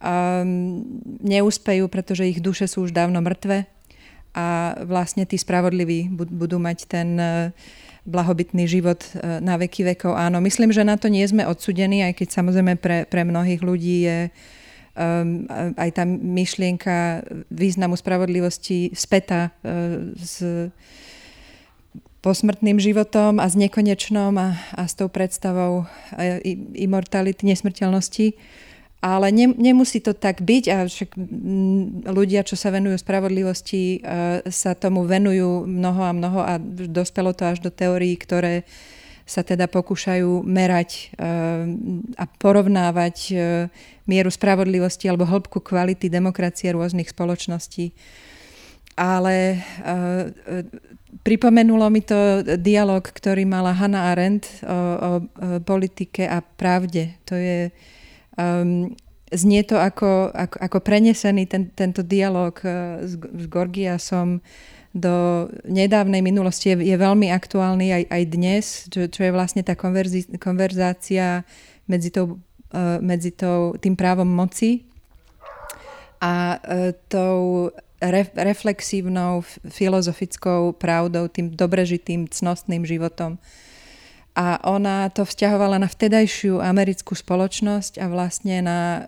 um, 0.02 0.84
neúspejú, 1.22 1.88
pretože 1.88 2.28
ich 2.28 2.44
duše 2.44 2.68
sú 2.68 2.84
už 2.88 2.92
dávno 2.92 3.22
mŕtve 3.22 3.64
a 4.32 4.80
vlastne 4.88 5.28
tí 5.28 5.36
spravodliví 5.36 6.08
budú 6.12 6.56
mať 6.56 6.78
ten 6.88 7.08
uh, 7.20 7.52
blahobytný 8.02 8.66
život 8.66 9.02
e, 9.14 9.38
na 9.38 9.54
veky 9.54 9.94
vekov. 9.94 10.18
Áno, 10.18 10.42
myslím, 10.42 10.74
že 10.74 10.82
na 10.82 10.98
to 10.98 11.06
nie 11.06 11.22
sme 11.22 11.46
odsudení, 11.46 12.02
aj 12.02 12.18
keď 12.18 12.28
samozrejme 12.34 12.74
pre, 12.82 13.06
pre 13.06 13.22
mnohých 13.22 13.62
ľudí 13.62 13.96
je 14.10 14.18
um, 14.98 15.46
aj 15.78 15.90
tá 15.94 16.04
myšlienka 16.06 17.22
významu 17.48 17.94
spravodlivosti 17.94 18.90
späta 18.90 19.54
uh, 19.62 20.10
s 20.18 20.42
posmrtným 22.22 22.78
životom 22.78 23.42
a 23.42 23.46
s 23.50 23.58
nekonečnom 23.58 24.34
a, 24.38 24.54
a 24.78 24.82
s 24.86 24.94
tou 24.94 25.10
predstavou 25.10 25.90
imortality, 26.78 27.50
nesmrteľnosti. 27.50 28.38
Ale 29.02 29.34
ne, 29.34 29.50
nemusí 29.50 29.98
to 29.98 30.14
tak 30.14 30.46
byť 30.46 30.64
a 30.70 30.86
však 30.86 31.10
ľudia, 32.06 32.46
čo 32.46 32.54
sa 32.54 32.70
venujú 32.70 32.94
spravodlivosti, 33.02 33.98
sa 34.46 34.78
tomu 34.78 35.02
venujú 35.02 35.66
mnoho 35.66 36.02
a 36.06 36.14
mnoho 36.14 36.38
a 36.38 36.62
dospelo 36.86 37.34
to 37.34 37.50
až 37.50 37.58
do 37.58 37.74
teórií, 37.74 38.14
ktoré 38.14 38.62
sa 39.26 39.42
teda 39.42 39.66
pokúšajú 39.66 40.46
merať 40.46 41.18
a 42.14 42.24
porovnávať 42.38 43.34
mieru 44.06 44.30
spravodlivosti 44.30 45.10
alebo 45.10 45.26
hĺbku 45.26 45.58
kvality 45.58 46.06
demokracie 46.06 46.70
rôznych 46.70 47.10
spoločností. 47.10 47.90
Ale 48.94 49.62
pripomenulo 51.26 51.90
mi 51.90 52.06
to 52.06 52.46
dialog, 52.54 53.02
ktorý 53.02 53.46
mala 53.50 53.74
Hannah 53.74 54.14
Arendt 54.14 54.46
o, 54.62 54.70
o 54.70 55.10
politike 55.64 56.26
a 56.28 56.38
pravde. 56.38 57.18
To 57.26 57.34
je 57.34 57.72
Um, 58.36 58.96
znie 59.32 59.64
to 59.64 59.80
ako, 59.80 60.32
ako, 60.32 60.56
ako 60.60 60.78
prenesený 60.80 61.48
ten, 61.48 61.72
tento 61.72 62.04
dialog 62.04 62.56
uh, 62.64 63.00
s, 63.00 63.16
s 63.16 63.44
Gorgiasom 63.48 64.40
do 64.92 65.48
nedávnej 65.64 66.20
minulosti. 66.20 66.76
Je, 66.76 66.92
je 66.92 66.96
veľmi 66.96 67.32
aktuálny 67.32 67.92
aj, 67.92 68.04
aj 68.12 68.22
dnes, 68.28 68.64
čo, 68.92 69.08
čo 69.08 69.20
je 69.24 69.32
vlastne 69.32 69.64
tá 69.64 69.72
konverzi, 69.72 70.28
konverzácia 70.36 71.48
medzi, 71.88 72.12
tou, 72.12 72.36
uh, 72.76 73.00
medzi 73.00 73.32
tou, 73.32 73.72
tým 73.80 73.96
právom 73.96 74.28
moci 74.28 74.84
a 76.20 76.60
uh, 76.60 76.92
tou 77.08 77.72
re, 78.02 78.22
reflexívnou 78.36 79.40
filozofickou 79.64 80.76
pravdou, 80.76 81.28
tým 81.32 81.56
dobrežitým, 81.56 82.28
cnostným 82.28 82.84
životom 82.84 83.40
a 84.32 84.56
ona 84.64 85.12
to 85.12 85.28
vzťahovala 85.28 85.76
na 85.76 85.88
vtedajšiu 85.88 86.64
americkú 86.64 87.12
spoločnosť 87.12 88.00
a 88.00 88.06
vlastne 88.08 88.64
na, 88.64 88.80
e, 88.80 89.02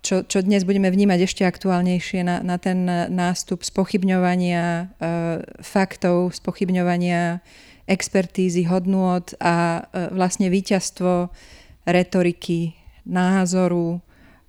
čo, 0.00 0.24
čo 0.24 0.40
dnes 0.40 0.64
budeme 0.64 0.88
vnímať 0.88 1.20
ešte 1.28 1.42
aktuálnejšie, 1.44 2.24
na, 2.24 2.40
na 2.40 2.56
ten 2.56 2.88
nástup 3.12 3.60
spochybňovania 3.60 4.64
e, 4.64 4.84
faktov, 5.60 6.32
spochybňovania 6.40 7.44
expertízy, 7.84 8.64
hodnôt 8.64 9.28
a 9.44 9.84
e, 9.92 10.12
vlastne 10.16 10.48
víťazstvo 10.48 11.28
retoriky, 11.88 12.76
názoru, 13.08 14.00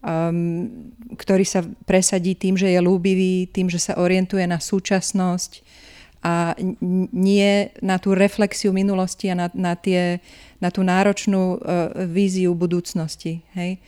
um, 0.03 0.67
ktorý 1.15 1.47
sa 1.47 1.63
presadí 1.87 2.35
tým, 2.35 2.59
že 2.59 2.67
je 2.67 2.79
lúbivý, 2.83 3.47
tým, 3.47 3.71
že 3.71 3.79
sa 3.79 3.95
orientuje 3.95 4.43
na 4.43 4.59
súčasnosť, 4.59 5.63
a 6.19 6.51
nie 7.15 7.71
na 7.79 7.95
tú 7.95 8.11
reflexiu 8.11 8.75
minulosti 8.75 9.31
a 9.31 9.35
na, 9.39 9.47
na, 9.55 9.79
tie, 9.79 10.19
na 10.59 10.67
tú 10.67 10.83
náročnú 10.83 11.55
uh, 11.55 11.59
víziu 12.03 12.51
budúcnosti. 12.51 13.39
Hej? 13.55 13.79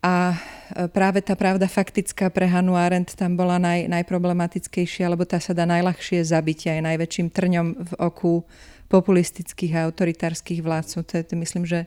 A 0.00 0.32
e, 0.32 0.88
práve 0.88 1.20
tá 1.20 1.36
pravda 1.36 1.68
faktická 1.68 2.32
pre 2.32 2.48
Hanu 2.48 2.72
Arendt 2.72 3.12
tam 3.12 3.36
bola 3.36 3.60
naj, 3.60 3.84
najproblematickejšia, 3.84 5.12
lebo 5.12 5.28
tá 5.28 5.36
sa 5.36 5.52
dá 5.52 5.68
najľahšie 5.68 6.24
zabiť 6.24 6.72
aj 6.72 6.80
najväčším 6.88 7.28
trňom 7.28 7.66
v 7.76 7.92
oku 8.00 8.40
populistických 8.88 9.76
a 9.76 9.84
autoritárskych 9.84 10.64
vládcov. 10.64 11.04
To 11.04 11.12
je, 11.20 11.22
to 11.22 11.34
myslím, 11.36 11.68
že 11.68 11.84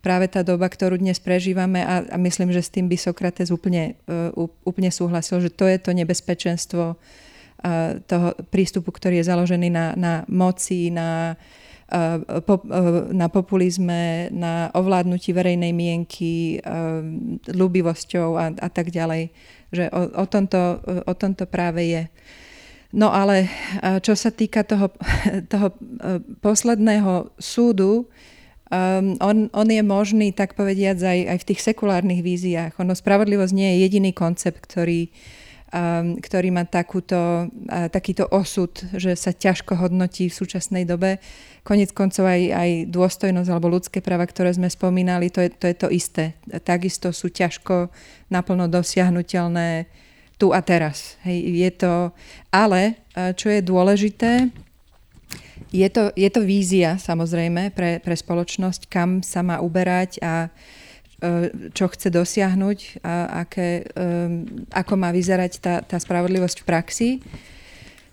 práve 0.00 0.26
tá 0.32 0.40
doba, 0.40 0.72
ktorú 0.72 0.96
dnes 0.96 1.20
prežívame 1.20 1.84
a, 1.84 2.00
a 2.08 2.16
myslím, 2.16 2.48
že 2.48 2.64
s 2.64 2.72
tým 2.72 2.88
by 2.88 2.96
Sokrates 2.96 3.52
úplne, 3.52 4.00
uh, 4.08 4.32
úplne 4.64 4.90
súhlasil, 4.90 5.44
že 5.44 5.52
to 5.52 5.68
je 5.68 5.78
to 5.78 5.94
nebezpečenstvo 5.94 6.96
toho 8.06 8.32
prístupu, 8.48 8.88
ktorý 8.88 9.20
je 9.20 9.28
založený 9.28 9.68
na, 9.68 9.92
na 9.96 10.12
moci, 10.28 10.88
na, 10.88 11.36
na 13.12 13.26
populizme, 13.28 14.32
na 14.32 14.72
ovládnutí 14.72 15.36
verejnej 15.36 15.72
mienky, 15.76 16.62
ľúbivosťou 17.44 18.28
a, 18.40 18.46
a 18.56 18.68
tak 18.72 18.88
ďalej. 18.88 19.28
Že 19.70 19.84
o, 19.92 20.02
o, 20.18 20.24
tomto, 20.26 20.60
o 21.04 21.12
tomto 21.14 21.44
práve 21.46 21.82
je. 21.84 22.02
No 22.90 23.12
ale 23.14 23.46
čo 24.02 24.18
sa 24.18 24.32
týka 24.34 24.64
toho, 24.64 24.90
toho 25.52 25.76
posledného 26.40 27.36
súdu, 27.36 28.08
Um, 28.70 29.18
on, 29.18 29.50
on 29.50 29.66
je 29.66 29.82
možný, 29.82 30.30
tak 30.30 30.54
povediať, 30.54 31.02
aj, 31.02 31.18
aj 31.26 31.38
v 31.42 31.48
tých 31.50 31.60
sekulárnych 31.66 32.22
víziách. 32.22 32.78
Ono, 32.78 32.94
spravodlivosť 32.94 33.50
nie 33.50 33.66
je 33.66 33.82
jediný 33.82 34.14
koncept, 34.14 34.62
ktorý 34.62 35.10
Um, 35.10 35.39
ktorý 36.18 36.50
má 36.50 36.66
takúto, 36.66 37.46
takýto 37.94 38.26
osud, 38.26 38.74
že 38.90 39.14
sa 39.14 39.30
ťažko 39.30 39.78
hodnotí 39.78 40.26
v 40.26 40.34
súčasnej 40.34 40.82
dobe. 40.82 41.22
Konec 41.62 41.94
koncov 41.94 42.26
aj, 42.26 42.42
aj 42.50 42.70
dôstojnosť 42.90 43.48
alebo 43.50 43.70
ľudské 43.70 44.02
práva, 44.02 44.26
ktoré 44.26 44.50
sme 44.50 44.66
spomínali, 44.66 45.30
to 45.30 45.46
je, 45.46 45.50
to 45.54 45.66
je 45.70 45.76
to 45.78 45.88
isté. 45.94 46.24
Takisto 46.66 47.14
sú 47.14 47.30
ťažko 47.30 47.86
naplno 48.34 48.66
dosiahnutelné 48.66 49.86
tu 50.42 50.50
a 50.50 50.58
teraz. 50.58 51.14
Hej, 51.22 51.38
je 51.38 51.70
to, 51.70 51.94
ale 52.50 52.98
čo 53.38 53.46
je 53.54 53.60
dôležité, 53.62 54.50
je 55.70 55.86
to, 55.86 56.10
je 56.18 56.26
to 56.34 56.42
vízia 56.42 56.98
samozrejme 56.98 57.70
pre, 57.70 58.02
pre 58.02 58.18
spoločnosť, 58.18 58.90
kam 58.90 59.22
sa 59.22 59.46
má 59.46 59.62
uberať 59.62 60.18
a 60.18 60.50
E, 60.50 60.79
čo 61.76 61.84
chce 61.92 62.08
dosiahnuť 62.08 63.04
a 63.04 63.44
aké, 63.44 63.84
ako 64.72 64.94
má 64.96 65.12
vyzerať 65.12 65.52
tá, 65.60 65.74
tá 65.84 65.96
spravodlivosť 66.00 66.64
v 66.64 66.66
praxi. 66.66 67.10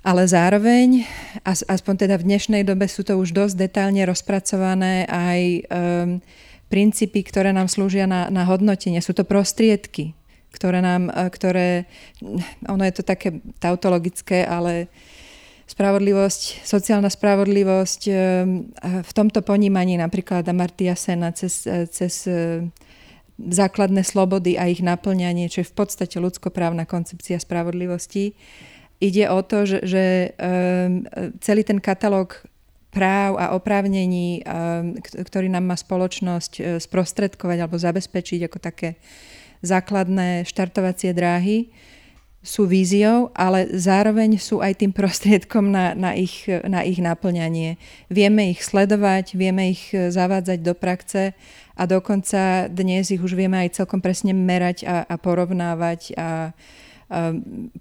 Ale 0.08 0.24
zároveň, 0.24 1.04
aspoň 1.44 2.08
teda 2.08 2.16
v 2.16 2.28
dnešnej 2.32 2.64
dobe 2.64 2.88
sú 2.88 3.04
to 3.04 3.20
už 3.20 3.36
dosť 3.36 3.56
detailne 3.60 4.08
rozpracované 4.08 5.04
aj 5.04 5.42
um, 5.44 6.24
princípy, 6.72 7.28
ktoré 7.28 7.52
nám 7.52 7.68
slúžia 7.68 8.08
na, 8.08 8.32
na 8.32 8.48
hodnotenie. 8.48 9.04
Sú 9.04 9.12
to 9.12 9.28
prostriedky, 9.28 10.16
ktoré 10.56 10.80
nám, 10.80 11.12
e, 11.12 11.28
ktoré, 11.28 11.68
ono 12.72 12.84
je 12.88 12.94
to 12.96 13.04
také 13.04 13.44
tautologické, 13.60 14.48
ale 14.48 14.88
spravodlivosť, 15.68 16.64
sociálna 16.64 17.12
spravodlivosť 17.12 18.02
v 19.04 19.12
tomto 19.12 19.44
ponímaní 19.44 20.00
napríklad 20.00 20.48
Amartya 20.48 20.96
Sena 20.96 21.36
cez, 21.36 21.68
cez 21.68 22.24
základné 23.38 24.02
slobody 24.02 24.58
a 24.58 24.66
ich 24.66 24.82
naplňanie, 24.82 25.46
čo 25.48 25.62
je 25.62 25.70
v 25.70 25.78
podstate 25.78 26.18
ľudskoprávna 26.18 26.90
koncepcia 26.90 27.38
spravodlivosti. 27.38 28.34
Ide 28.98 29.30
o 29.30 29.46
to, 29.46 29.70
že, 29.70 29.80
že 29.86 30.04
um, 30.42 31.06
celý 31.38 31.62
ten 31.62 31.78
katalóg 31.78 32.42
práv 32.90 33.38
a 33.38 33.54
oprávnení, 33.54 34.42
um, 34.42 34.98
ktorý 34.98 35.54
nám 35.54 35.70
má 35.70 35.78
spoločnosť 35.78 36.54
uh, 36.58 36.64
sprostredkovať 36.82 37.58
alebo 37.62 37.78
zabezpečiť 37.78 38.50
ako 38.50 38.58
také 38.58 38.98
základné 39.62 40.46
štartovacie 40.50 41.14
dráhy, 41.14 41.70
sú 42.48 42.64
víziou, 42.64 43.28
ale 43.36 43.68
zároveň 43.76 44.40
sú 44.40 44.64
aj 44.64 44.80
tým 44.80 44.96
prostriedkom 44.96 45.68
na, 45.68 45.92
na, 45.92 46.16
ich, 46.16 46.48
na 46.48 46.88
ich 46.88 47.04
naplňanie. 47.04 47.76
Vieme 48.08 48.56
ich 48.56 48.64
sledovať, 48.64 49.36
vieme 49.36 49.76
ich 49.76 49.92
zavádzať 49.92 50.64
do 50.64 50.72
praxe 50.72 51.36
a 51.76 51.84
dokonca 51.84 52.72
dnes 52.72 53.12
ich 53.12 53.20
už 53.20 53.36
vieme 53.36 53.60
aj 53.60 53.84
celkom 53.84 54.00
presne 54.00 54.32
merať 54.32 54.88
a, 54.88 55.04
a 55.04 55.16
porovnávať 55.20 56.16
a, 56.16 56.16
a 56.16 56.28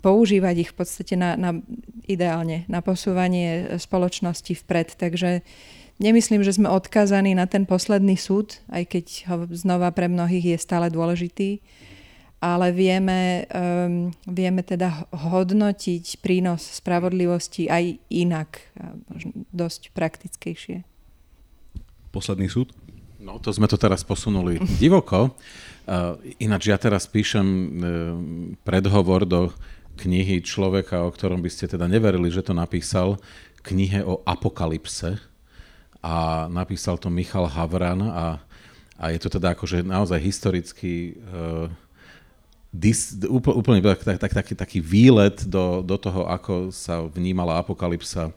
používať 0.03 0.67
ich 0.67 0.71
v 0.75 0.77
podstate 0.83 1.15
na, 1.15 1.39
na, 1.39 1.63
ideálne 2.11 2.67
na 2.67 2.83
posúvanie 2.83 3.79
spoločnosti 3.79 4.51
vpred. 4.67 4.99
Takže 4.99 5.47
nemyslím, 6.03 6.43
že 6.43 6.59
sme 6.59 6.75
odkázaní 6.75 7.39
na 7.39 7.47
ten 7.47 7.71
posledný 7.71 8.19
súd, 8.19 8.59
aj 8.67 8.83
keď 8.91 9.07
ho 9.31 9.37
znova 9.55 9.95
pre 9.95 10.11
mnohých 10.11 10.55
je 10.55 10.59
stále 10.59 10.91
dôležitý 10.91 11.63
ale 12.41 12.69
vieme, 12.73 13.49
um, 13.49 14.13
vieme 14.29 14.61
teda 14.61 15.09
hodnotiť 15.11 16.21
prínos 16.21 16.79
spravodlivosti 16.79 17.67
aj 17.73 17.97
inak, 18.13 18.61
možno 19.09 19.33
dosť 19.57 19.97
praktickejšie. 19.97 20.85
Posledný 22.13 22.49
súd? 22.49 22.77
No, 23.17 23.41
to 23.41 23.51
sme 23.51 23.67
to 23.67 23.81
teraz 23.81 24.05
posunuli 24.05 24.61
divoko. 24.83 25.33
Uh, 25.89 26.21
ináč 26.37 26.69
ja 26.69 26.77
teraz 26.77 27.09
píšem 27.09 27.47
uh, 27.47 27.69
predhovor 28.63 29.25
do 29.25 29.51
knihy 29.97 30.45
človeka, 30.45 31.09
o 31.09 31.11
ktorom 31.11 31.41
by 31.41 31.49
ste 31.49 31.73
teda 31.73 31.89
neverili, 31.89 32.29
že 32.29 32.45
to 32.45 32.53
napísal, 32.53 33.17
knihe 33.65 34.05
o 34.05 34.21
apokalypse. 34.29 35.17
A 36.05 36.47
napísal 36.53 37.01
to 37.01 37.11
Michal 37.11 37.49
Havran 37.49 38.05
a, 38.05 38.39
a 39.01 39.05
je 39.11 39.19
to 39.19 39.41
teda 39.41 39.57
akože 39.57 39.83
naozaj 39.83 40.21
historický 40.23 41.17
uh, 41.19 41.67
dis, 42.77 43.17
úplne 43.29 43.81
tak, 43.81 44.21
tak, 44.21 44.33
taký, 44.33 44.55
taký 44.55 44.79
výlet 44.85 45.43
do, 45.49 45.81
do 45.81 45.97
toho, 45.97 46.29
ako 46.29 46.69
sa 46.69 47.01
vnímala 47.09 47.57
apokalypsa 47.61 48.29
e, 48.29 48.33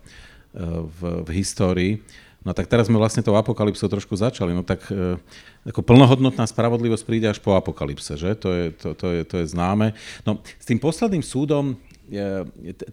v, 0.87 0.99
v 1.27 1.29
histórii. 1.35 1.93
No 2.39 2.55
tak 2.55 2.71
teraz 2.71 2.87
sme 2.87 2.95
vlastne 2.95 3.19
tou 3.19 3.35
apokalypsou 3.35 3.91
trošku 3.91 4.15
začali. 4.15 4.55
No 4.55 4.63
tak 4.63 4.87
e, 4.87 5.19
ako 5.67 5.83
plnohodnotná 5.83 6.47
spravodlivosť 6.47 7.03
príde 7.03 7.27
až 7.27 7.43
po 7.43 7.51
apokalypse, 7.51 8.15
že? 8.15 8.31
To 8.39 8.49
je, 8.55 8.65
to, 8.71 8.87
to 8.95 9.07
je, 9.11 9.21
to 9.27 9.35
je 9.43 9.45
známe. 9.51 9.91
No 10.23 10.39
s 10.39 10.65
tým 10.65 10.79
posledným 10.79 11.21
súdom, 11.21 11.75
je, 12.09 12.25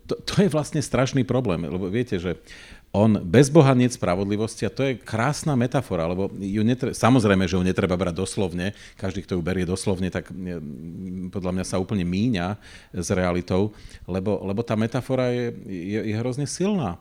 to, 0.05 0.19
to 0.21 0.45
je 0.45 0.49
vlastne 0.53 0.83
strašný 0.83 1.25
problém, 1.25 1.65
lebo 1.65 1.89
viete, 1.89 2.21
že 2.21 2.37
on 2.97 3.21
bez 3.21 3.53
Boha 3.53 3.77
nie 3.77 3.93
spravodlivosti 3.93 4.65
a 4.65 4.73
to 4.73 4.81
je 4.89 4.97
krásna 4.97 5.53
metafora, 5.53 6.09
lebo 6.09 6.33
ju 6.33 6.65
netre- 6.65 6.97
samozrejme, 6.97 7.45
že 7.45 7.61
ju 7.61 7.63
netreba 7.63 7.93
brať 7.93 8.17
doslovne, 8.17 8.73
každý, 8.97 9.21
kto 9.29 9.37
ju 9.37 9.43
berie 9.45 9.69
doslovne, 9.69 10.09
tak 10.09 10.33
podľa 11.29 11.53
mňa 11.53 11.65
sa 11.69 11.77
úplne 11.77 12.09
míňa 12.09 12.57
s 12.97 13.09
realitou, 13.13 13.77
lebo, 14.09 14.41
lebo 14.41 14.65
tá 14.65 14.73
metafora 14.73 15.29
je, 15.29 15.53
je, 15.69 16.01
je 16.09 16.15
hrozne 16.17 16.49
silná. 16.49 16.97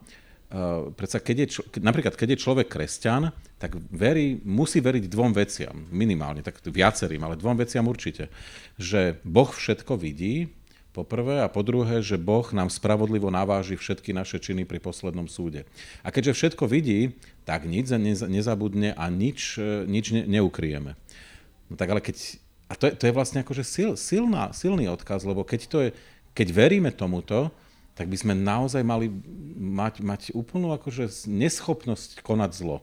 Uh, 0.45 0.93
predsa 0.93 1.17
keď 1.17 1.35
je, 1.41 1.47
napríklad, 1.81 2.13
keď 2.13 2.35
je 2.35 2.43
človek 2.43 2.67
kresťan, 2.69 3.33
tak 3.57 3.79
verí, 3.89 4.37
musí 4.45 4.77
veriť 4.83 5.09
dvom 5.09 5.31
veciam, 5.33 5.73
minimálne, 5.89 6.45
tak 6.45 6.61
viacerým, 6.61 7.23
ale 7.23 7.39
dvom 7.39 7.57
veciam 7.57 7.87
určite. 7.87 8.29
Že 8.77 9.23
Boh 9.25 9.49
všetko 9.49 9.97
vidí, 9.97 10.51
po 10.95 11.03
prvé 11.03 11.43
a 11.43 11.51
po 11.51 11.59
druhé, 11.59 11.99
že 11.99 12.15
Boh 12.15 12.47
nám 12.55 12.71
spravodlivo 12.71 13.27
naváži 13.27 13.75
všetky 13.75 14.15
naše 14.15 14.39
činy 14.39 14.63
pri 14.63 14.79
poslednom 14.79 15.27
súde. 15.27 15.67
A 15.99 16.15
keďže 16.15 16.39
všetko 16.39 16.71
vidí, 16.71 17.19
tak 17.43 17.67
nič 17.67 17.91
nezabudne 18.31 18.95
a 18.95 19.11
nič, 19.11 19.59
e, 19.59 19.83
nič 19.83 20.15
neukryjeme. 20.15 20.95
No 21.67 21.75
tak 21.75 21.91
ale 21.91 21.99
keď... 21.99 22.39
A 22.71 22.79
to 22.79 22.87
je, 22.87 22.95
to 22.95 23.03
je 23.05 23.13
vlastne 23.13 23.43
akože 23.43 23.61
sil, 23.67 23.91
silná, 23.99 24.55
silný 24.55 24.87
odkaz, 24.89 25.27
lebo 25.27 25.43
keď, 25.43 25.61
to 25.67 25.77
je, 25.83 25.89
keď 26.31 26.47
veríme 26.55 26.89
tomuto, 26.89 27.51
tak 27.93 28.07
by 28.07 28.17
sme 28.17 28.33
naozaj 28.33 28.81
mali 28.81 29.11
mať, 29.59 29.99
mať 29.99 30.21
úplnú 30.31 30.71
akože 30.73 31.27
neschopnosť 31.27 32.23
konať 32.23 32.51
zlo. 32.55 32.81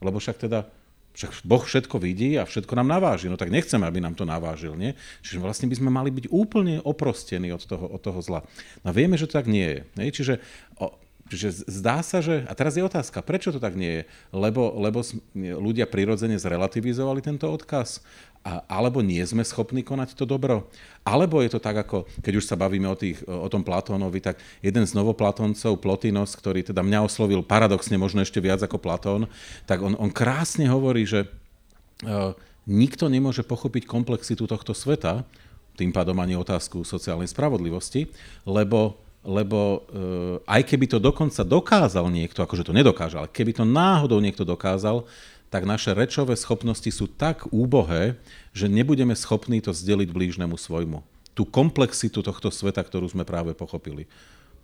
Lebo 0.00 0.20
však 0.20 0.48
teda 0.48 0.68
však 1.16 1.48
Boh 1.48 1.64
všetko 1.64 1.96
vidí 1.96 2.36
a 2.36 2.44
všetko 2.44 2.76
nám 2.76 2.92
naváži. 2.92 3.32
No 3.32 3.40
tak 3.40 3.48
nechceme, 3.48 3.88
aby 3.88 4.04
nám 4.04 4.12
to 4.12 4.28
navážil, 4.28 4.76
nie? 4.76 4.92
Čiže 5.24 5.40
vlastne 5.40 5.66
by 5.66 5.76
sme 5.80 5.88
mali 5.88 6.12
byť 6.12 6.28
úplne 6.28 6.84
oprostení 6.84 7.48
od 7.56 7.64
toho, 7.64 7.88
od 7.88 8.00
toho 8.04 8.20
zla. 8.20 8.44
No 8.84 8.92
vieme, 8.92 9.16
že 9.16 9.24
to 9.24 9.40
tak 9.40 9.48
nie 9.48 9.64
je. 9.64 9.80
Nie? 9.96 10.12
Čiže 10.12 10.44
o, 10.76 10.92
Čiže 11.26 11.66
zdá 11.66 12.06
sa, 12.06 12.22
že... 12.22 12.46
A 12.46 12.54
teraz 12.54 12.78
je 12.78 12.86
otázka, 12.86 13.18
prečo 13.18 13.50
to 13.50 13.58
tak 13.58 13.74
nie 13.74 13.98
je? 13.98 14.02
Lebo, 14.30 14.70
lebo 14.78 15.02
ľudia 15.34 15.90
prirodzene 15.90 16.38
zrelativizovali 16.38 17.18
tento 17.18 17.50
odkaz? 17.50 17.98
Alebo 18.46 19.02
nie 19.02 19.18
sme 19.26 19.42
schopní 19.42 19.82
konať 19.82 20.14
to 20.14 20.22
dobro? 20.22 20.70
Alebo 21.02 21.42
je 21.42 21.50
to 21.50 21.58
tak, 21.58 21.82
ako 21.82 22.06
keď 22.22 22.32
už 22.38 22.46
sa 22.46 22.54
bavíme 22.54 22.86
o, 22.86 22.94
tých, 22.94 23.18
o 23.26 23.50
tom 23.50 23.66
Platónovi, 23.66 24.22
tak 24.22 24.38
jeden 24.62 24.86
z 24.86 24.94
novoplatóncov, 24.94 25.82
Plotinos, 25.82 26.38
ktorý 26.38 26.62
teda 26.62 26.86
mňa 26.86 27.02
oslovil 27.02 27.42
paradoxne 27.42 27.98
možno 27.98 28.22
ešte 28.22 28.38
viac 28.38 28.62
ako 28.62 28.78
Platón, 28.78 29.26
tak 29.66 29.82
on, 29.82 29.98
on 29.98 30.14
krásne 30.14 30.70
hovorí, 30.70 31.02
že 31.02 31.26
uh, 31.26 32.38
nikto 32.70 33.10
nemôže 33.10 33.42
pochopiť 33.42 33.82
komplexitu 33.82 34.46
tohto 34.46 34.70
sveta, 34.78 35.26
tým 35.74 35.90
pádom 35.90 36.16
ani 36.22 36.38
otázku 36.38 36.86
sociálnej 36.86 37.28
spravodlivosti, 37.28 38.08
lebo 38.46 39.02
lebo 39.26 39.58
uh, 39.58 40.38
aj 40.46 40.62
keby 40.62 40.86
to 40.86 41.02
dokonca 41.02 41.42
dokázal 41.42 42.06
niekto, 42.14 42.46
akože 42.46 42.62
to 42.62 42.70
nedokáže, 42.70 43.18
ale 43.18 43.26
keby 43.26 43.58
to 43.58 43.66
náhodou 43.66 44.22
niekto 44.22 44.46
dokázal, 44.46 45.02
tak 45.46 45.62
naše 45.62 45.94
rečové 45.94 46.34
schopnosti 46.34 46.90
sú 46.90 47.06
tak 47.06 47.46
úbohé, 47.54 48.18
že 48.50 48.66
nebudeme 48.66 49.14
schopní 49.14 49.62
to 49.62 49.70
zdeliť 49.70 50.10
blížnemu 50.10 50.58
svojmu. 50.58 51.02
Tú 51.36 51.46
komplexitu 51.46 52.24
tohto 52.24 52.50
sveta, 52.50 52.82
ktorú 52.82 53.06
sme 53.06 53.22
práve 53.22 53.52
pochopili. 53.52 54.08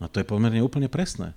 No 0.03 0.11
to 0.11 0.19
je 0.19 0.27
pomerne 0.27 0.59
úplne 0.65 0.91
presné. 0.91 1.37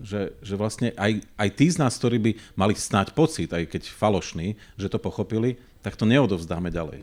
Že, 0.00 0.36
že 0.40 0.54
vlastne 0.56 0.88
aj, 0.96 1.24
aj 1.36 1.48
tí 1.52 1.66
z 1.68 1.76
nás, 1.80 1.96
ktorí 1.96 2.18
by 2.18 2.32
mali 2.56 2.74
snáď 2.76 3.12
pocit, 3.12 3.52
aj 3.52 3.68
keď 3.68 3.92
falošný, 3.92 4.56
že 4.76 4.88
to 4.88 4.98
pochopili, 5.00 5.60
tak 5.84 5.96
to 5.96 6.08
neodovzdáme 6.08 6.72
ďalej. 6.72 7.00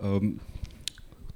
Um, 0.00 0.38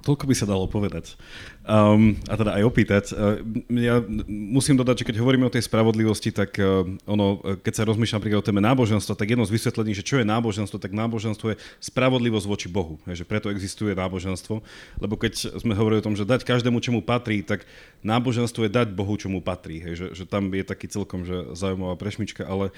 Toľko 0.05 0.29
by 0.29 0.35
sa 0.37 0.45
dalo 0.45 0.69
povedať. 0.69 1.17
Um, 1.65 2.13
a 2.29 2.37
teda 2.37 2.53
aj 2.61 2.63
opýtať. 2.69 3.03
Uh, 3.09 3.41
ja 3.73 4.05
musím 4.29 4.77
dodať, 4.77 5.01
že 5.01 5.07
keď 5.09 5.15
hovoríme 5.17 5.49
o 5.49 5.53
tej 5.53 5.65
spravodlivosti, 5.65 6.29
tak 6.29 6.61
uh, 6.61 6.85
ono, 7.09 7.41
uh, 7.41 7.57
keď 7.57 7.73
sa 7.73 7.89
rozmýšľam 7.89 8.21
napríklad 8.21 8.41
o 8.41 8.45
téme 8.45 8.61
náboženstva, 8.61 9.17
tak 9.17 9.33
jedno 9.33 9.49
z 9.49 9.57
vysvetlení, 9.57 9.97
že 9.97 10.05
čo 10.05 10.21
je 10.21 10.29
náboženstvo, 10.29 10.77
tak 10.77 10.93
náboženstvo 10.93 11.57
je 11.57 11.59
spravodlivosť 11.81 12.45
voči 12.45 12.67
Bohu. 12.69 13.01
Je, 13.09 13.17
že 13.17 13.25
preto 13.25 13.49
existuje 13.49 13.97
náboženstvo. 13.97 14.61
Lebo 15.01 15.17
keď 15.17 15.57
sme 15.57 15.73
hovorili 15.73 16.05
o 16.05 16.05
tom, 16.05 16.13
že 16.13 16.29
dať 16.29 16.45
každému, 16.45 16.77
čomu 16.85 17.01
patrí, 17.01 17.41
tak 17.41 17.65
náboženstvo 18.05 18.69
je 18.69 18.71
dať 18.77 18.93
Bohu, 18.93 19.17
čomu 19.17 19.41
patrí. 19.41 19.81
Hej, 19.81 19.93
že, 19.97 20.07
že 20.21 20.23
tam 20.29 20.53
je 20.53 20.61
taký 20.61 20.85
celkom 20.85 21.25
že 21.25 21.57
zaujímavá 21.57 21.97
prešmička, 21.97 22.45
ale 22.45 22.69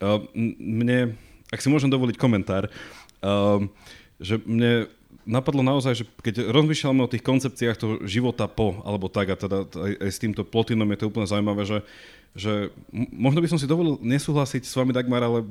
uh, 0.00 0.16
mne, 0.56 1.12
ak 1.52 1.60
si 1.60 1.68
môžem 1.68 1.92
dovoliť 1.92 2.16
komentár, 2.16 2.72
uh, 3.20 3.60
že 4.16 4.40
mne 4.48 4.88
napadlo 5.30 5.62
naozaj, 5.62 6.02
že 6.02 6.04
keď 6.18 6.50
rozmýšľame 6.50 7.06
o 7.06 7.12
tých 7.12 7.22
koncepciách 7.22 7.78
toho 7.78 7.94
života 8.02 8.50
po, 8.50 8.82
alebo 8.82 9.06
tak, 9.06 9.30
a 9.30 9.36
teda 9.38 9.70
aj, 9.70 10.10
s 10.10 10.18
týmto 10.18 10.42
plotinom 10.42 10.90
je 10.90 10.98
to 10.98 11.08
úplne 11.08 11.30
zaujímavé, 11.30 11.62
že, 11.62 11.78
že 12.34 12.52
možno 13.14 13.38
by 13.38 13.48
som 13.48 13.58
si 13.62 13.70
dovolil 13.70 14.02
nesúhlasiť 14.02 14.66
s 14.66 14.74
vami, 14.74 14.90
Dagmar, 14.90 15.22
ale 15.22 15.46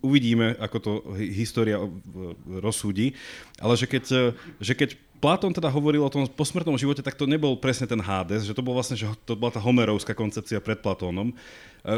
uvidíme, 0.00 0.56
ako 0.56 0.76
to 0.80 0.92
história 1.20 1.76
rozsúdi, 2.48 3.12
ale 3.60 3.76
že 3.76 3.84
keď, 3.84 4.34
že 4.58 4.72
keď 4.72 4.96
Platón 5.18 5.50
teda 5.50 5.66
hovoril 5.66 6.06
o 6.06 6.10
tom 6.10 6.22
posmrtnom 6.30 6.78
živote, 6.78 7.02
tak 7.02 7.18
to 7.18 7.26
nebol 7.26 7.58
presne 7.58 7.90
ten 7.90 7.98
Hades, 7.98 8.46
že 8.46 8.54
to 8.54 8.62
bol 8.62 8.78
vlastne, 8.78 8.94
že 8.94 9.10
to 9.26 9.34
bola 9.34 9.50
tá 9.50 9.58
homerovská 9.58 10.14
koncepcia 10.14 10.62
pred 10.62 10.78
Platónom, 10.78 11.34
e, 11.34 11.34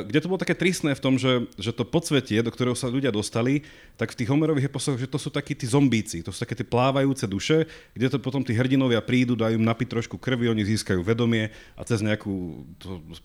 kde 0.09 0.25
to 0.25 0.29
bolo 0.33 0.41
také 0.41 0.57
tristné 0.57 0.97
v 0.97 1.05
tom, 1.05 1.21
že, 1.21 1.45
že 1.61 1.77
to 1.77 1.85
podsvetie, 1.85 2.41
do 2.41 2.49
ktorého 2.49 2.73
sa 2.73 2.89
ľudia 2.89 3.13
dostali, 3.13 3.61
tak 4.01 4.17
v 4.17 4.25
tých 4.25 4.33
homerových 4.33 4.73
eposoch, 4.73 4.97
že 4.97 5.05
to 5.05 5.21
sú 5.21 5.29
takí 5.29 5.53
tí 5.53 5.69
zombíci, 5.69 6.25
to 6.25 6.33
sú 6.33 6.41
také 6.41 6.57
tie 6.57 6.65
plávajúce 6.65 7.29
duše, 7.29 7.69
kde 7.93 8.09
to 8.09 8.17
potom 8.17 8.41
tí 8.41 8.57
hrdinovia 8.57 9.05
prídu, 9.05 9.37
dajú 9.37 9.61
im 9.61 9.69
napiť 9.69 10.01
trošku 10.01 10.17
krvi, 10.17 10.49
oni 10.49 10.65
získajú 10.65 11.05
vedomie 11.05 11.53
a 11.77 11.85
cez 11.85 12.01
nejakú 12.01 12.65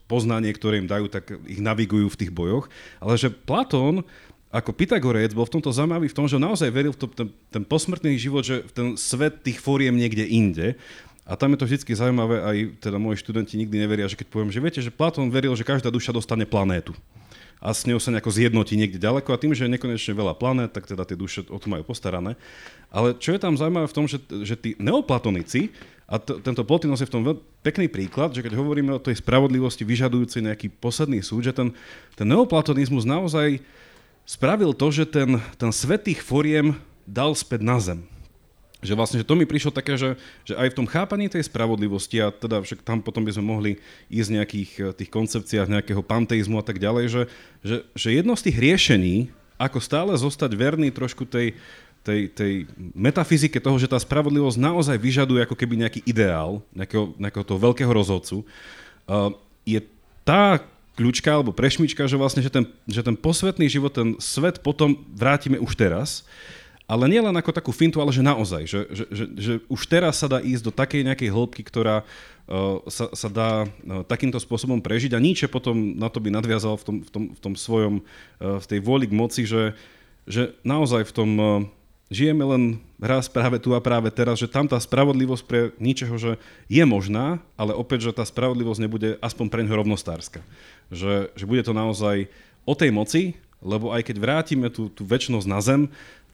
poznanie, 0.04 0.52
ktoré 0.52 0.76
im 0.76 0.86
dajú, 0.86 1.08
tak 1.08 1.32
ich 1.48 1.64
navigujú 1.64 2.12
v 2.12 2.20
tých 2.20 2.30
bojoch. 2.30 2.68
Ale 3.00 3.16
že 3.16 3.32
Platón 3.32 4.04
ako 4.56 4.72
Pythagorec 4.72 5.36
bol 5.36 5.44
v 5.44 5.60
tomto 5.60 5.68
zaujímavý 5.68 6.08
v 6.08 6.16
tom, 6.16 6.24
že 6.24 6.40
naozaj 6.40 6.72
veril 6.72 6.96
v 6.96 7.00
to, 7.04 7.06
ten, 7.12 7.28
ten 7.52 7.62
posmrtný 7.62 8.16
život, 8.16 8.42
že 8.42 8.64
ten 8.72 8.96
svet 8.96 9.44
tých 9.44 9.60
fóriem 9.60 9.92
niekde 9.92 10.24
inde. 10.24 10.80
A 11.26 11.34
tam 11.34 11.52
je 11.52 11.58
to 11.58 11.66
vždy 11.66 11.92
zaujímavé, 11.92 12.38
aj 12.38 12.56
teda 12.78 13.02
moji 13.02 13.18
študenti 13.18 13.58
nikdy 13.58 13.82
neveria, 13.82 14.06
že 14.06 14.14
keď 14.14 14.30
poviem, 14.30 14.50
že 14.54 14.62
viete, 14.62 14.80
že 14.80 14.94
Platón 14.94 15.28
veril, 15.28 15.58
že 15.58 15.66
každá 15.66 15.90
duša 15.90 16.14
dostane 16.14 16.46
planétu 16.46 16.94
a 17.56 17.72
s 17.72 17.88
ňou 17.88 17.96
sa 17.96 18.12
nejako 18.12 18.30
zjednotí 18.30 18.76
niekde 18.76 19.00
ďaleko 19.00 19.32
a 19.32 19.40
tým, 19.40 19.56
že 19.56 19.64
je 19.64 19.74
nekonečne 19.74 20.12
veľa 20.12 20.36
planét, 20.36 20.70
tak 20.76 20.84
teda 20.84 21.08
tie 21.08 21.16
duše 21.16 21.48
o 21.48 21.56
to 21.56 21.66
majú 21.72 21.88
postarané. 21.88 22.36
Ale 22.92 23.16
čo 23.16 23.32
je 23.32 23.40
tam 23.40 23.56
zaujímavé 23.56 23.88
v 23.88 23.96
tom, 23.96 24.04
že, 24.04 24.20
že 24.44 24.54
tí 24.54 24.76
neoplatonici, 24.76 25.72
a 26.06 26.22
t- 26.22 26.38
tento 26.38 26.62
Plotinos 26.62 27.02
je 27.02 27.08
v 27.08 27.14
tom 27.18 27.22
veľ- 27.26 27.42
pekný 27.66 27.90
príklad, 27.90 28.30
že 28.30 28.44
keď 28.44 28.54
hovoríme 28.54 28.94
o 28.94 29.02
tej 29.02 29.18
spravodlivosti 29.18 29.82
vyžadujúcej 29.82 30.44
nejaký 30.46 30.70
posledný 30.78 31.24
súd, 31.24 31.48
že 31.48 31.56
ten, 31.56 31.74
ten 32.14 32.28
neoplatonizmus 32.28 33.02
naozaj 33.08 33.58
spravil 34.26 34.74
to, 34.74 34.90
že 34.90 35.06
ten, 35.06 35.38
ten 35.56 35.70
svet 35.70 36.04
foriem 36.18 36.74
dal 37.06 37.32
späť 37.38 37.62
na 37.62 37.78
zem. 37.78 38.02
že 38.82 38.92
vlastne, 38.98 39.22
že 39.22 39.26
to 39.26 39.38
mi 39.38 39.46
prišlo 39.46 39.72
také, 39.72 39.94
že, 39.94 40.18
že 40.42 40.58
aj 40.58 40.74
v 40.74 40.78
tom 40.82 40.90
chápaní 40.90 41.30
tej 41.30 41.46
spravodlivosti 41.46 42.20
a 42.20 42.34
teda 42.34 42.60
však 42.60 42.82
tam 42.82 43.00
potom 43.00 43.22
by 43.22 43.32
sme 43.32 43.46
mohli 43.46 43.72
ísť 44.10 44.28
v 44.28 44.36
nejakých 44.36 44.70
eh, 44.82 44.84
tých 44.92 45.10
koncepciách 45.14 45.70
nejakého 45.70 46.02
panteizmu 46.02 46.58
a 46.58 46.66
tak 46.66 46.82
ďalej, 46.82 47.04
že, 47.08 47.22
že, 47.62 47.76
že 47.94 48.08
jedno 48.12 48.34
z 48.34 48.50
tých 48.50 48.58
riešení, 48.58 49.16
ako 49.56 49.78
stále 49.80 50.12
zostať 50.12 50.52
verný 50.52 50.92
trošku 50.92 51.24
tej, 51.24 51.56
tej, 52.04 52.28
tej 52.30 52.52
metafyzike 52.92 53.56
toho, 53.58 53.80
že 53.80 53.88
tá 53.88 53.96
spravodlivosť 53.96 54.58
naozaj 54.60 54.96
vyžaduje 55.00 55.40
ako 55.42 55.56
keby 55.56 55.80
nejaký 55.80 56.00
ideál, 56.04 56.60
nejakého, 56.76 57.16
nejakého 57.16 57.44
toho 57.46 57.58
veľkého 57.58 57.88
rozhodcu, 57.88 58.44
uh, 58.44 59.32
je 59.64 59.80
tá 60.22 60.60
kľúčka 60.96 61.28
alebo 61.28 61.52
prešmička, 61.52 62.08
že 62.08 62.16
vlastne, 62.16 62.40
že 62.40 62.50
ten, 62.50 62.64
že 62.88 63.04
ten 63.04 63.14
posvetný 63.14 63.68
život, 63.68 63.92
ten 63.92 64.16
svet 64.18 64.64
potom 64.64 64.96
vrátime 65.12 65.60
už 65.60 65.76
teraz 65.76 66.24
ale 66.86 67.10
nie 67.10 67.18
len 67.18 67.34
ako 67.34 67.50
takú 67.50 67.74
fintu, 67.74 67.98
ale 67.98 68.14
že 68.14 68.22
naozaj, 68.22 68.62
že, 68.62 68.80
že, 68.94 69.04
že, 69.10 69.24
že 69.34 69.52
už 69.66 69.80
teraz 69.90 70.22
sa 70.22 70.30
dá 70.30 70.38
ísť 70.38 70.70
do 70.70 70.72
takej 70.72 71.02
nejakej 71.02 71.34
hĺbky, 71.34 71.66
ktorá 71.66 72.06
uh, 72.06 72.78
sa, 72.86 73.10
sa 73.10 73.26
dá 73.26 73.66
uh, 73.66 74.06
takýmto 74.06 74.38
spôsobom 74.38 74.78
prežiť 74.78 75.18
a 75.18 75.22
Nietzsche 75.22 75.50
potom 75.50 75.98
na 75.98 76.06
to 76.06 76.22
by 76.22 76.30
nadviazal 76.30 76.78
v 76.78 76.84
tom, 76.86 76.96
v 77.02 77.10
tom, 77.10 77.24
v 77.34 77.40
tom 77.42 77.54
svojom, 77.58 77.94
uh, 78.38 78.62
v 78.62 78.66
tej 78.70 78.78
vôli 78.86 79.10
k 79.10 79.18
moci, 79.18 79.42
že, 79.42 79.74
že 80.30 80.54
naozaj 80.62 81.10
v 81.10 81.12
tom 81.12 81.30
uh, 81.34 81.46
žijeme 82.06 82.46
len 82.46 82.62
raz 83.02 83.26
práve 83.26 83.58
tu 83.58 83.74
a 83.74 83.82
práve 83.82 84.06
teraz, 84.14 84.38
že 84.38 84.46
tam 84.46 84.70
tá 84.70 84.78
spravodlivosť 84.78 85.42
pre 85.42 85.74
ničeho, 85.82 86.14
že 86.14 86.32
je 86.70 86.84
možná, 86.86 87.42
ale 87.58 87.74
opäť, 87.74 88.08
že 88.10 88.16
tá 88.16 88.22
spravodlivosť 88.22 88.80
nebude 88.80 89.18
aspoň 89.18 89.46
pre 89.50 89.66
ňoho 89.66 89.82
rovnostárska. 89.82 90.38
Že, 90.92 91.34
že 91.34 91.44
bude 91.48 91.62
to 91.66 91.74
naozaj 91.74 92.30
o 92.62 92.74
tej 92.74 92.90
moci, 92.94 93.22
lebo 93.62 93.90
aj 93.90 94.06
keď 94.06 94.16
vrátime 94.22 94.68
tú, 94.70 94.86
tú 94.92 95.02
väčšnosť 95.02 95.46
na 95.48 95.60
zem, 95.62 95.82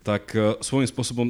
tak 0.02 0.34
uh, 0.34 0.58
svojím 0.60 0.88
spôsobom 0.90 1.26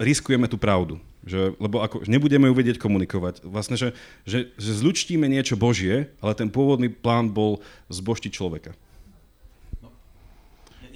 riskujeme 0.00 0.48
tú 0.48 0.56
pravdu. 0.56 0.96
Že, 1.26 1.58
lebo 1.58 1.82
ako, 1.82 2.06
nebudeme 2.06 2.46
ju 2.46 2.54
vedieť 2.54 2.78
komunikovať. 2.78 3.42
Vlastne, 3.42 3.74
že, 3.74 3.98
že, 4.22 4.54
že 4.54 4.72
zlučtíme 4.78 5.26
niečo 5.26 5.58
Božie, 5.58 6.06
ale 6.22 6.38
ten 6.38 6.46
pôvodný 6.46 6.86
plán 6.86 7.34
bol 7.34 7.58
zboštiť 7.90 8.30
človeka. 8.30 8.78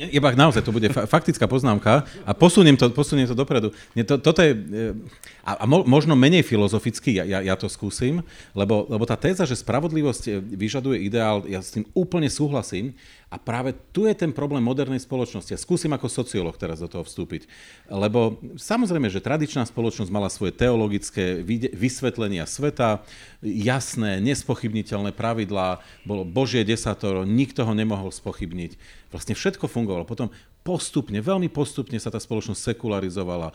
Iba 0.09 0.33
naozaj 0.33 0.65
to 0.65 0.73
bude 0.73 0.89
faktická 0.89 1.45
poznámka 1.45 2.09
a 2.25 2.33
posuniem 2.33 2.73
to, 2.73 2.89
posuniem 2.89 3.29
to 3.29 3.37
dopredu. 3.37 3.69
Nie, 3.93 4.09
to, 4.09 4.17
toto 4.17 4.41
je, 4.41 4.57
e, 4.57 4.97
a, 5.45 5.61
a 5.61 5.65
možno 5.69 6.17
menej 6.17 6.41
filozoficky, 6.41 7.21
ja, 7.21 7.29
ja, 7.29 7.45
ja 7.45 7.53
to 7.53 7.69
skúsim, 7.69 8.25
lebo, 8.57 8.89
lebo 8.89 9.05
tá 9.05 9.21
téza, 9.21 9.45
že 9.45 9.61
spravodlivosť 9.61 10.41
vyžaduje 10.57 11.05
ideál, 11.05 11.45
ja 11.45 11.61
s 11.61 11.77
tým 11.77 11.85
úplne 11.93 12.33
súhlasím, 12.33 12.97
a 13.31 13.39
práve 13.39 13.79
tu 13.95 14.11
je 14.11 14.15
ten 14.19 14.35
problém 14.35 14.59
modernej 14.59 14.99
spoločnosti. 14.99 15.55
Ja 15.55 15.61
skúsim 15.63 15.95
ako 15.95 16.11
sociológ 16.11 16.59
teraz 16.59 16.83
do 16.83 16.91
toho 16.91 17.07
vstúpiť. 17.07 17.47
Lebo 17.87 18.43
samozrejme, 18.59 19.07
že 19.07 19.23
tradičná 19.23 19.63
spoločnosť 19.71 20.11
mala 20.11 20.27
svoje 20.27 20.51
teologické 20.51 21.47
vysvetlenia 21.71 22.43
sveta, 22.51 23.07
jasné, 23.39 24.19
nespochybniteľné 24.19 25.15
pravidlá, 25.15 25.79
bolo 26.03 26.27
Božie 26.27 26.67
desatoro, 26.67 27.23
nikto 27.23 27.63
ho 27.63 27.71
nemohol 27.71 28.11
spochybniť. 28.11 28.75
Vlastne 29.15 29.39
všetko 29.39 29.71
fungovalo. 29.71 30.03
Potom 30.03 30.35
postupne, 30.67 31.23
veľmi 31.23 31.47
postupne 31.47 32.03
sa 32.03 32.11
tá 32.11 32.19
spoločnosť 32.19 32.75
sekularizovala. 32.75 33.55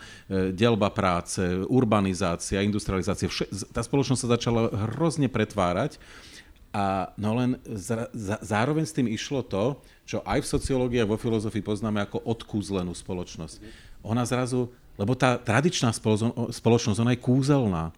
delba 0.56 0.88
práce, 0.88 1.44
urbanizácia, 1.68 2.64
industrializácia. 2.64 3.28
Tá 3.76 3.84
spoločnosť 3.84 4.20
sa 4.24 4.32
začala 4.40 4.72
hrozne 4.72 5.28
pretvárať. 5.28 6.00
A 6.76 7.08
no 7.16 7.32
len 7.32 7.56
za, 7.64 8.12
za, 8.12 8.36
zároveň 8.44 8.84
s 8.84 8.92
tým 8.92 9.08
išlo 9.08 9.40
to, 9.40 9.80
čo 10.04 10.20
aj 10.28 10.44
v 10.44 10.50
sociológii 10.52 11.00
a 11.00 11.08
vo 11.08 11.16
filozofii 11.16 11.64
poznáme 11.64 12.04
ako 12.04 12.20
odkúzlenú 12.20 12.92
spoločnosť. 12.92 13.64
Ona 14.04 14.28
zrazu, 14.28 14.68
lebo 15.00 15.16
tá 15.16 15.40
tradičná 15.40 15.88
spoločnosť, 16.52 17.00
ona 17.00 17.16
je 17.16 17.24
kúzelná. 17.24 17.96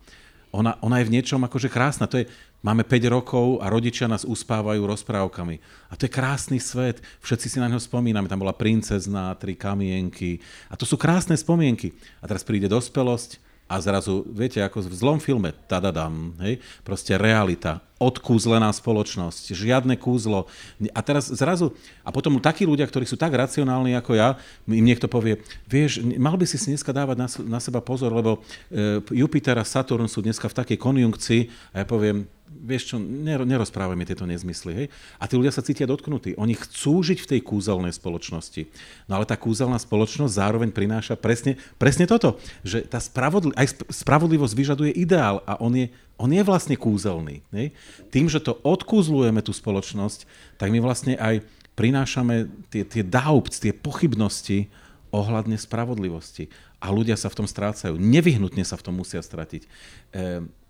Ona, 0.54 0.78
ona 0.78 1.02
je 1.02 1.10
v 1.10 1.14
niečom 1.18 1.42
akože 1.42 1.66
krásna. 1.66 2.06
To 2.06 2.22
je, 2.22 2.30
máme 2.62 2.86
5 2.86 3.10
rokov 3.10 3.58
a 3.58 3.66
rodičia 3.66 4.06
nás 4.06 4.22
uspávajú 4.22 4.80
rozprávkami. 4.86 5.58
A 5.90 5.98
to 5.98 6.06
je 6.06 6.14
krásny 6.14 6.62
svet. 6.62 7.02
Všetci 7.18 7.46
si 7.50 7.58
na 7.58 7.66
neho 7.66 7.82
spomíname. 7.82 8.30
Tam 8.30 8.38
bola 8.38 8.54
princezná, 8.54 9.34
tri 9.42 9.58
kamienky. 9.58 10.38
A 10.70 10.78
to 10.78 10.86
sú 10.86 10.94
krásne 10.94 11.34
spomienky. 11.34 11.98
A 12.22 12.30
teraz 12.30 12.46
príde 12.46 12.70
dospelosť 12.70 13.42
a 13.68 13.84
zrazu, 13.84 14.24
viete, 14.32 14.64
ako 14.64 14.88
v 14.88 14.96
zlom 14.96 15.18
filme, 15.20 15.52
tadadam, 15.68 16.32
hej, 16.40 16.56
proste 16.80 17.20
realita, 17.20 17.84
odkúzlená 18.00 18.72
spoločnosť, 18.72 19.52
žiadne 19.52 19.92
kúzlo. 20.00 20.48
A 20.96 21.00
teraz 21.04 21.28
zrazu, 21.28 21.76
a 22.00 22.08
potom 22.08 22.40
takí 22.40 22.64
ľudia, 22.64 22.88
ktorí 22.88 23.04
sú 23.04 23.20
tak 23.20 23.36
racionálni 23.36 23.92
ako 23.92 24.16
ja, 24.16 24.40
im 24.64 24.86
niekto 24.86 25.04
povie, 25.04 25.44
vieš, 25.68 26.00
mal 26.16 26.40
by 26.40 26.48
si 26.48 26.56
si 26.56 26.72
dneska 26.72 26.96
dávať 26.96 27.16
na, 27.20 27.28
na 27.44 27.60
seba 27.60 27.84
pozor, 27.84 28.08
lebo 28.08 28.40
e, 28.72 29.04
Jupiter 29.12 29.60
a 29.60 29.68
Saturn 29.68 30.08
sú 30.08 30.24
dneska 30.24 30.48
v 30.48 30.58
takej 30.64 30.78
konjunkcii 30.80 31.42
a 31.76 31.84
ja 31.84 31.86
poviem, 31.86 32.24
vieš 32.48 32.94
čo, 32.94 32.96
nerozprávaj 33.00 33.96
mi 33.96 34.08
tieto 34.08 34.24
nezmysly. 34.24 34.72
Hej? 34.74 34.86
A 35.20 35.24
tí 35.28 35.34
ľudia 35.36 35.52
sa 35.54 35.64
cítia 35.64 35.86
dotknutí. 35.88 36.34
Oni 36.40 36.56
chcú 36.56 37.04
žiť 37.04 37.18
v 37.22 37.30
tej 37.36 37.40
kúzelnej 37.44 37.94
spoločnosti. 37.94 38.66
No 39.06 39.20
ale 39.20 39.28
tá 39.28 39.36
kúzelná 39.36 39.76
spoločnosť 39.76 40.32
zároveň 40.32 40.70
prináša 40.72 41.14
presne, 41.14 41.60
presne 41.76 42.08
toto, 42.08 42.40
že 42.66 42.84
tá 42.84 42.98
spravodli- 42.98 43.54
aj 43.54 43.84
spravodlivosť 43.92 44.54
vyžaduje 44.56 44.90
ideál 44.96 45.44
a 45.44 45.60
on 45.60 45.72
je, 45.76 45.86
on 46.16 46.30
je 46.32 46.42
vlastne 46.42 46.74
kúzelný. 46.74 47.44
Hej? 47.54 47.76
Tým, 48.10 48.26
že 48.26 48.42
to 48.42 48.58
odkúzlujeme 48.64 49.44
tú 49.44 49.54
spoločnosť, 49.54 50.26
tak 50.58 50.68
my 50.74 50.82
vlastne 50.82 51.14
aj 51.16 51.46
prinášame 51.78 52.50
tie, 52.74 52.82
tie 52.82 53.06
doubt, 53.06 53.54
tie 53.54 53.70
pochybnosti 53.70 54.66
ohľadne 55.14 55.54
spravodlivosti. 55.54 56.50
A 56.78 56.90
ľudia 56.90 57.14
sa 57.18 57.30
v 57.30 57.42
tom 57.42 57.48
strácajú. 57.50 57.98
Nevyhnutne 57.98 58.62
sa 58.62 58.78
v 58.78 58.84
tom 58.86 58.94
musia 58.98 59.22
stratiť. 59.22 59.62
E, 59.66 59.68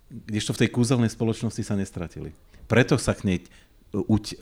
kdežto 0.08 0.56
v 0.56 0.60
tej 0.64 0.68
kúzelnej 0.72 1.12
spoločnosti 1.12 1.60
sa 1.60 1.76
nestratili. 1.76 2.32
Preto 2.68 2.96
sa 2.96 3.12
k 3.12 3.24
nej 3.24 3.38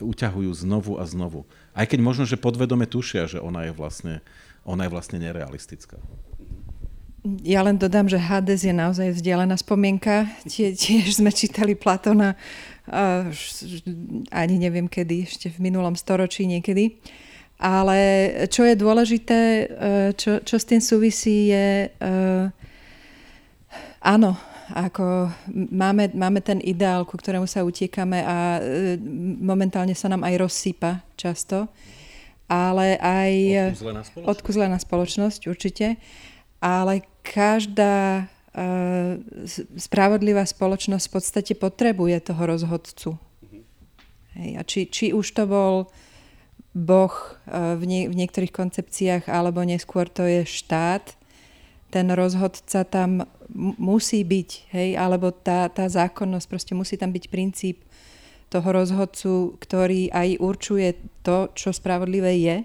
uťahujú 0.03 0.51
znovu 0.51 0.99
a 0.99 1.07
znovu. 1.07 1.47
Aj 1.71 1.87
keď 1.87 1.99
možno, 2.03 2.23
že 2.27 2.39
podvedome 2.39 2.83
tušia, 2.83 3.31
že 3.31 3.39
ona 3.39 3.67
je 3.67 3.71
vlastne, 3.71 4.19
ona 4.67 4.87
je 4.87 4.91
vlastne 4.91 5.17
nerealistická. 5.23 5.95
Ja 7.43 7.59
len 7.63 7.75
dodám, 7.75 8.07
že 8.07 8.19
Hades 8.19 8.63
je 8.63 8.71
naozaj 8.71 9.19
vzdialená 9.19 9.59
spomienka. 9.59 10.31
Tie, 10.47 10.71
tiež 10.71 11.19
sme 11.19 11.31
čítali 11.31 11.75
Platona 11.75 12.35
uh, 12.35 13.27
ani 14.31 14.55
neviem 14.55 14.87
kedy, 14.87 15.27
ešte 15.27 15.47
v 15.51 15.59
minulom 15.67 15.95
storočí 15.95 16.47
niekedy. 16.47 16.99
Ale 17.57 17.97
čo 18.47 18.63
je 18.63 18.75
dôležité, 18.79 19.39
uh, 19.39 19.67
čo, 20.15 20.39
čo 20.43 20.55
s 20.55 20.65
tým 20.67 20.79
súvisí, 20.79 21.51
je 21.51 21.91
uh, 21.99 22.47
áno, 23.99 24.39
ako 24.73 25.31
máme, 25.53 26.11
máme 26.11 26.43
ten 26.43 26.59
ideál, 26.59 27.07
ku 27.07 27.15
ktorému 27.15 27.47
sa 27.47 27.63
utiekame 27.63 28.19
a 28.19 28.59
e, 28.59 28.99
momentálne 29.39 29.95
sa 29.95 30.11
nám 30.11 30.27
aj 30.27 30.35
rozsýpa 30.43 31.03
často, 31.15 31.71
ale 32.47 32.99
aj 32.99 33.31
odkuzlená 33.75 34.01
spoločnosť, 34.03 34.27
odkuzlená 34.27 34.77
spoločnosť 34.79 35.41
určite, 35.51 35.87
ale 36.63 37.03
každá 37.21 38.25
uh, 38.55 39.19
spravodlivá 39.75 40.47
spoločnosť 40.47 41.05
v 41.05 41.13
podstate 41.13 41.53
potrebuje 41.59 42.31
toho 42.31 42.43
rozhodcu. 42.47 43.09
Mhm. 43.43 43.59
Hej, 44.39 44.49
a 44.55 44.61
či, 44.63 44.79
či 44.87 45.05
už 45.11 45.27
to 45.35 45.43
bol 45.43 45.91
Boh 46.71 47.11
uh, 47.11 47.75
v, 47.75 47.83
nie, 47.83 48.01
v 48.07 48.15
niektorých 48.15 48.55
koncepciách, 48.55 49.27
alebo 49.27 49.59
neskôr 49.67 50.07
to 50.07 50.23
je 50.23 50.47
štát, 50.47 51.19
ten 51.87 52.11
rozhodca 52.11 52.83
tam 52.83 53.23
musí 53.55 54.23
byť, 54.23 54.49
hej, 54.75 54.89
alebo 54.99 55.31
tá, 55.31 55.67
tá 55.71 55.87
zákonnosť, 55.87 56.47
proste 56.47 56.73
musí 56.75 56.99
tam 56.99 57.11
byť 57.11 57.25
princíp 57.31 57.83
toho 58.47 58.67
rozhodcu, 58.71 59.59
ktorý 59.59 60.11
aj 60.11 60.39
určuje 60.39 60.95
to, 61.23 61.51
čo 61.51 61.75
spravodlivé 61.75 62.33
je 62.39 62.57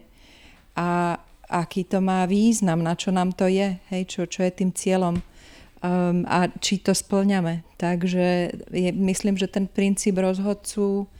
a 0.78 1.18
aký 1.52 1.84
to 1.84 2.00
má 2.00 2.24
význam, 2.24 2.80
na 2.80 2.96
čo 2.96 3.12
nám 3.12 3.34
to 3.34 3.50
je, 3.50 3.76
hej, 3.92 4.02
čo, 4.08 4.24
čo 4.24 4.46
je 4.46 4.52
tým 4.54 4.70
cieľom 4.72 5.20
um, 5.20 6.24
a 6.24 6.48
či 6.62 6.80
to 6.80 6.96
splňame. 6.96 7.66
Takže 7.76 8.56
je, 8.72 8.90
myslím, 8.94 9.36
že 9.36 9.50
ten 9.50 9.68
princíp 9.68 10.16
rozhodcu 10.16 11.10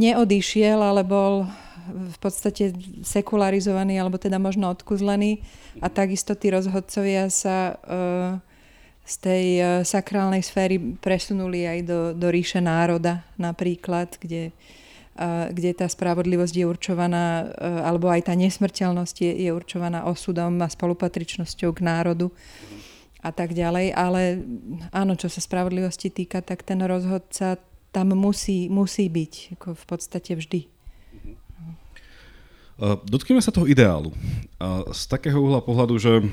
neodišiel, 0.00 0.80
ale 0.80 1.04
bol 1.04 1.44
v 1.90 2.18
podstate 2.22 2.72
sekularizovaný 3.02 3.98
alebo 3.98 4.16
teda 4.16 4.38
možno 4.38 4.70
odkuzlený 4.70 5.42
a 5.82 5.90
takisto 5.90 6.38
tí 6.38 6.48
rozhodcovia 6.54 7.28
sa 7.28 7.74
uh, 7.74 8.49
z 9.10 9.16
tej 9.18 9.46
uh, 9.58 9.66
sakrálnej 9.82 10.46
sféry 10.46 10.78
presunuli 10.78 11.66
aj 11.66 11.78
do, 11.82 12.00
do 12.14 12.30
ríše 12.30 12.62
národa 12.62 13.26
napríklad, 13.34 14.14
kde, 14.22 14.54
uh, 15.18 15.50
kde 15.50 15.74
tá 15.74 15.90
spravodlivosť 15.90 16.54
je 16.54 16.66
určovaná, 16.70 17.50
uh, 17.50 17.82
alebo 17.90 18.06
aj 18.06 18.30
tá 18.30 18.38
nesmrteľnosť 18.38 19.16
je, 19.18 19.32
je 19.42 19.50
určovaná 19.50 20.06
osudom 20.06 20.62
a 20.62 20.70
spolupatričnosťou 20.70 21.74
k 21.74 21.80
národu 21.82 22.30
a 23.18 23.34
tak 23.34 23.50
ďalej. 23.50 23.98
Ale 23.98 24.46
áno, 24.94 25.18
čo 25.18 25.26
sa 25.26 25.42
spravodlivosti 25.42 26.14
týka, 26.14 26.38
tak 26.38 26.62
ten 26.62 26.78
rozhodca 26.78 27.58
tam 27.90 28.14
musí, 28.14 28.70
musí 28.70 29.10
byť 29.10 29.58
ako 29.58 29.74
v 29.74 29.84
podstate 29.90 30.38
vždy. 30.38 30.70
Dotkneme 32.80 33.44
sa 33.44 33.52
toho 33.52 33.68
ideálu. 33.68 34.14
Z 34.94 35.10
takého 35.10 35.36
uhla 35.36 35.60
pohľadu, 35.60 36.00
že 36.00 36.24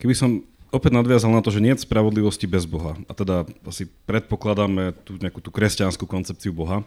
keby 0.00 0.14
som 0.16 0.40
opäť 0.70 0.92
nadviazal 0.94 1.30
na 1.32 1.42
to, 1.42 1.50
že 1.54 1.62
nie 1.62 1.74
je 1.74 1.84
spravodlivosti 1.84 2.46
bez 2.48 2.66
Boha. 2.66 2.98
A 3.06 3.12
teda 3.12 3.46
asi 3.66 3.86
predpokladáme 4.08 4.94
tú 5.04 5.18
nejakú 5.18 5.40
tú 5.42 5.50
kresťanskú 5.50 6.06
koncepciu 6.06 6.50
Boha. 6.54 6.86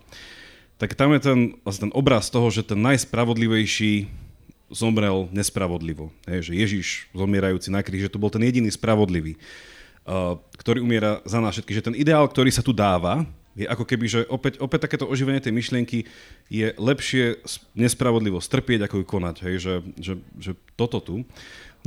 Tak 0.79 0.95
tam 0.95 1.11
je 1.11 1.19
ten, 1.19 1.39
ten 1.59 1.91
obraz 1.91 2.31
toho, 2.31 2.47
že 2.47 2.63
ten 2.63 2.79
najspravodlivejší 2.79 4.07
zomrel 4.71 5.27
nespravodlivo. 5.33 6.13
Hej, 6.29 6.51
že 6.51 6.53
Ježiš 6.55 6.87
zomierajúci 7.11 7.73
na 7.73 7.81
kríž, 7.81 8.07
že 8.07 8.13
to 8.13 8.21
bol 8.21 8.31
ten 8.31 8.45
jediný 8.45 8.69
spravodlivý, 8.69 9.35
ktorý 10.55 10.79
umiera 10.79 11.19
za 11.25 11.41
nás 11.41 11.57
všetky. 11.57 11.73
Že 11.73 11.85
ten 11.91 11.95
ideál, 11.97 12.23
ktorý 12.29 12.53
sa 12.53 12.63
tu 12.63 12.71
dáva, 12.71 13.25
je 13.57 13.67
ako 13.67 13.83
keby, 13.83 14.05
že 14.07 14.19
opäť, 14.31 14.61
opäť 14.63 14.87
takéto 14.87 15.09
oživenie 15.09 15.43
tej 15.43 15.51
myšlienky 15.51 16.07
je 16.47 16.71
lepšie 16.79 17.43
nespravodlivo 17.75 18.39
strpieť, 18.39 18.87
ako 18.87 19.03
ju 19.03 19.05
konať. 19.09 19.35
Hej, 19.43 19.55
že, 19.59 19.73
že, 19.99 20.13
že 20.39 20.51
toto 20.79 21.03
tu. 21.03 21.15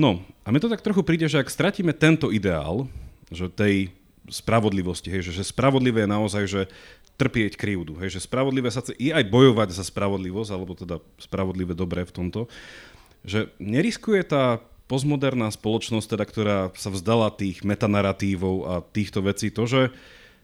No, 0.01 0.25
a 0.43 0.49
mne 0.49 0.63
to 0.65 0.73
tak 0.73 0.81
trochu 0.81 1.05
príde, 1.05 1.29
že 1.29 1.41
ak 1.41 1.53
stratíme 1.53 1.93
tento 1.93 2.33
ideál, 2.33 2.89
že 3.29 3.53
tej 3.53 3.93
spravodlivosti, 4.31 5.13
hej, 5.13 5.29
že, 5.29 5.43
že 5.43 5.45
spravodlivé 5.53 6.05
je 6.05 6.15
naozaj, 6.15 6.45
že 6.49 6.63
trpieť 7.21 7.61
krivdu, 7.61 7.99
hej, 8.01 8.17
že 8.17 8.25
spravodlivé 8.25 8.73
sa 8.73 8.81
i 8.97 9.13
aj 9.13 9.29
bojovať 9.29 9.69
za 9.77 9.85
spravodlivosť, 9.85 10.51
alebo 10.51 10.73
teda 10.73 10.97
spravodlivé 11.21 11.77
dobré 11.77 12.09
v 12.09 12.15
tomto, 12.15 12.41
že 13.23 13.53
neriskuje 13.61 14.25
tá 14.25 14.65
postmoderná 14.91 15.49
spoločnosť, 15.53 16.07
teda, 16.09 16.25
ktorá 16.27 16.59
sa 16.75 16.91
vzdala 16.93 17.33
tých 17.33 17.63
metanarratívov 17.63 18.57
a 18.67 18.75
týchto 18.83 19.25
vecí, 19.25 19.49
to, 19.49 19.65
že, 19.65 19.83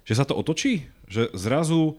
že 0.04 0.14
sa 0.14 0.24
to 0.24 0.36
otočí, 0.36 0.88
že 1.08 1.32
zrazu 1.34 1.98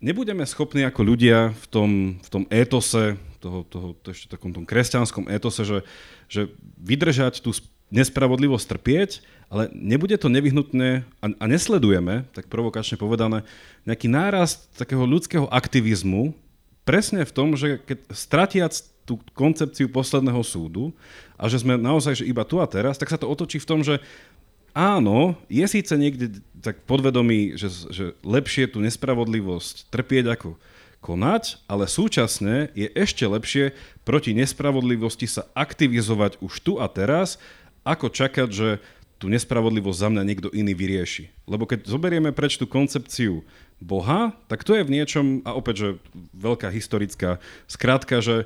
nebudeme 0.00 0.44
schopní 0.44 0.84
ako 0.84 1.00
ľudia 1.02 1.52
v 1.54 1.66
tom, 1.68 1.90
v 2.20 2.28
tom 2.28 2.44
étose, 2.52 3.16
toho, 3.40 3.62
toho, 3.68 3.94
toho 3.96 4.12
ešte 4.12 4.32
takom 4.32 4.50
tom 4.52 4.66
kresťanskom 4.66 5.28
étose, 5.30 5.62
že, 5.62 5.78
že 6.26 6.50
vydržať 6.80 7.40
tú 7.40 7.54
nespravodlivosť 7.94 8.66
trpieť, 8.66 9.10
ale 9.46 9.70
nebude 9.70 10.18
to 10.18 10.26
nevyhnutné 10.26 11.06
a, 11.22 11.26
a 11.30 11.44
nesledujeme, 11.46 12.26
tak 12.34 12.50
provokačne 12.50 12.98
povedané, 12.98 13.46
nejaký 13.86 14.10
nárast 14.10 14.66
takého 14.74 15.06
ľudského 15.06 15.46
aktivizmu 15.46 16.34
presne 16.82 17.22
v 17.22 17.34
tom, 17.34 17.54
že 17.54 17.78
keď 17.82 17.98
stratiac 18.10 18.74
tú 19.06 19.22
koncepciu 19.38 19.86
posledného 19.86 20.42
súdu 20.42 20.90
a 21.38 21.46
že 21.46 21.62
sme 21.62 21.78
naozaj 21.78 22.22
že 22.22 22.24
iba 22.26 22.42
tu 22.42 22.58
a 22.58 22.66
teraz, 22.66 22.98
tak 22.98 23.06
sa 23.06 23.18
to 23.18 23.30
otočí 23.30 23.62
v 23.62 23.68
tom, 23.70 23.80
že 23.86 24.02
áno, 24.76 25.40
je 25.48 25.64
síce 25.64 25.96
niekde 25.96 26.44
tak 26.60 26.84
podvedomí, 26.84 27.56
že, 27.56 27.72
že 27.88 28.04
lepšie 28.20 28.68
tú 28.68 28.84
nespravodlivosť 28.84 29.88
trpieť 29.88 30.36
ako 30.36 30.60
konať, 31.00 31.64
ale 31.64 31.88
súčasne 31.88 32.68
je 32.76 32.90
ešte 32.92 33.24
lepšie 33.24 33.72
proti 34.04 34.36
nespravodlivosti 34.36 35.24
sa 35.24 35.48
aktivizovať 35.56 36.42
už 36.44 36.52
tu 36.60 36.72
a 36.76 36.90
teraz, 36.92 37.40
ako 37.86 38.10
čakať, 38.10 38.48
že 38.50 38.68
tú 39.16 39.32
nespravodlivosť 39.32 39.96
za 39.96 40.08
mňa 40.12 40.22
niekto 40.26 40.48
iný 40.52 40.76
vyrieši. 40.76 41.32
Lebo 41.48 41.64
keď 41.64 41.88
zoberieme 41.88 42.36
preč 42.36 42.60
tú 42.60 42.68
koncepciu 42.68 43.46
Boha, 43.80 44.36
tak 44.50 44.60
to 44.60 44.76
je 44.76 44.84
v 44.84 44.92
niečom, 44.92 45.40
a 45.48 45.56
opäť, 45.56 45.74
že 45.80 45.88
veľká 46.36 46.68
historická 46.68 47.40
skrátka, 47.64 48.20
že 48.20 48.44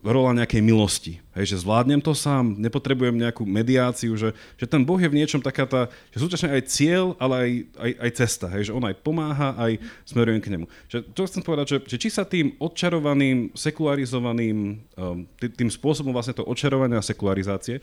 rola 0.00 0.32
nejakej 0.32 0.62
milosti. 0.62 1.18
Hej, 1.34 1.54
že 1.54 1.60
zvládnem 1.62 1.98
to 1.98 2.14
sám, 2.14 2.56
nepotrebujem 2.56 3.14
nejakú 3.18 3.42
mediáciu, 3.42 4.14
že, 4.14 4.32
že 4.54 4.66
ten 4.66 4.86
Boh 4.86 4.96
je 4.96 5.10
v 5.10 5.18
niečom 5.18 5.42
taká 5.42 5.66
tá, 5.66 5.90
že 6.14 6.22
súčasne 6.22 6.54
aj 6.54 6.62
cieľ, 6.70 7.18
ale 7.18 7.34
aj, 7.36 7.50
aj, 7.74 7.90
aj 7.98 8.10
cesta. 8.16 8.46
Hej, 8.54 8.70
že 8.70 8.76
on 8.76 8.84
aj 8.86 8.96
pomáha, 9.02 9.58
aj 9.58 9.82
smerujem 10.06 10.40
k 10.40 10.50
nemu. 10.56 10.66
Že, 10.86 10.98
to 11.10 11.20
chcem 11.26 11.42
povedať, 11.42 11.66
že, 11.66 11.78
že 11.90 11.96
či 12.00 12.08
sa 12.08 12.22
tým 12.22 12.54
odčarovaným, 12.62 13.52
sekularizovaným, 13.52 14.56
um, 14.94 15.26
tým 15.38 15.70
spôsobom 15.70 16.14
vlastne 16.14 16.38
to 16.38 16.46
odčarovania 16.46 17.02
a 17.02 17.04
sekularizácie, 17.04 17.82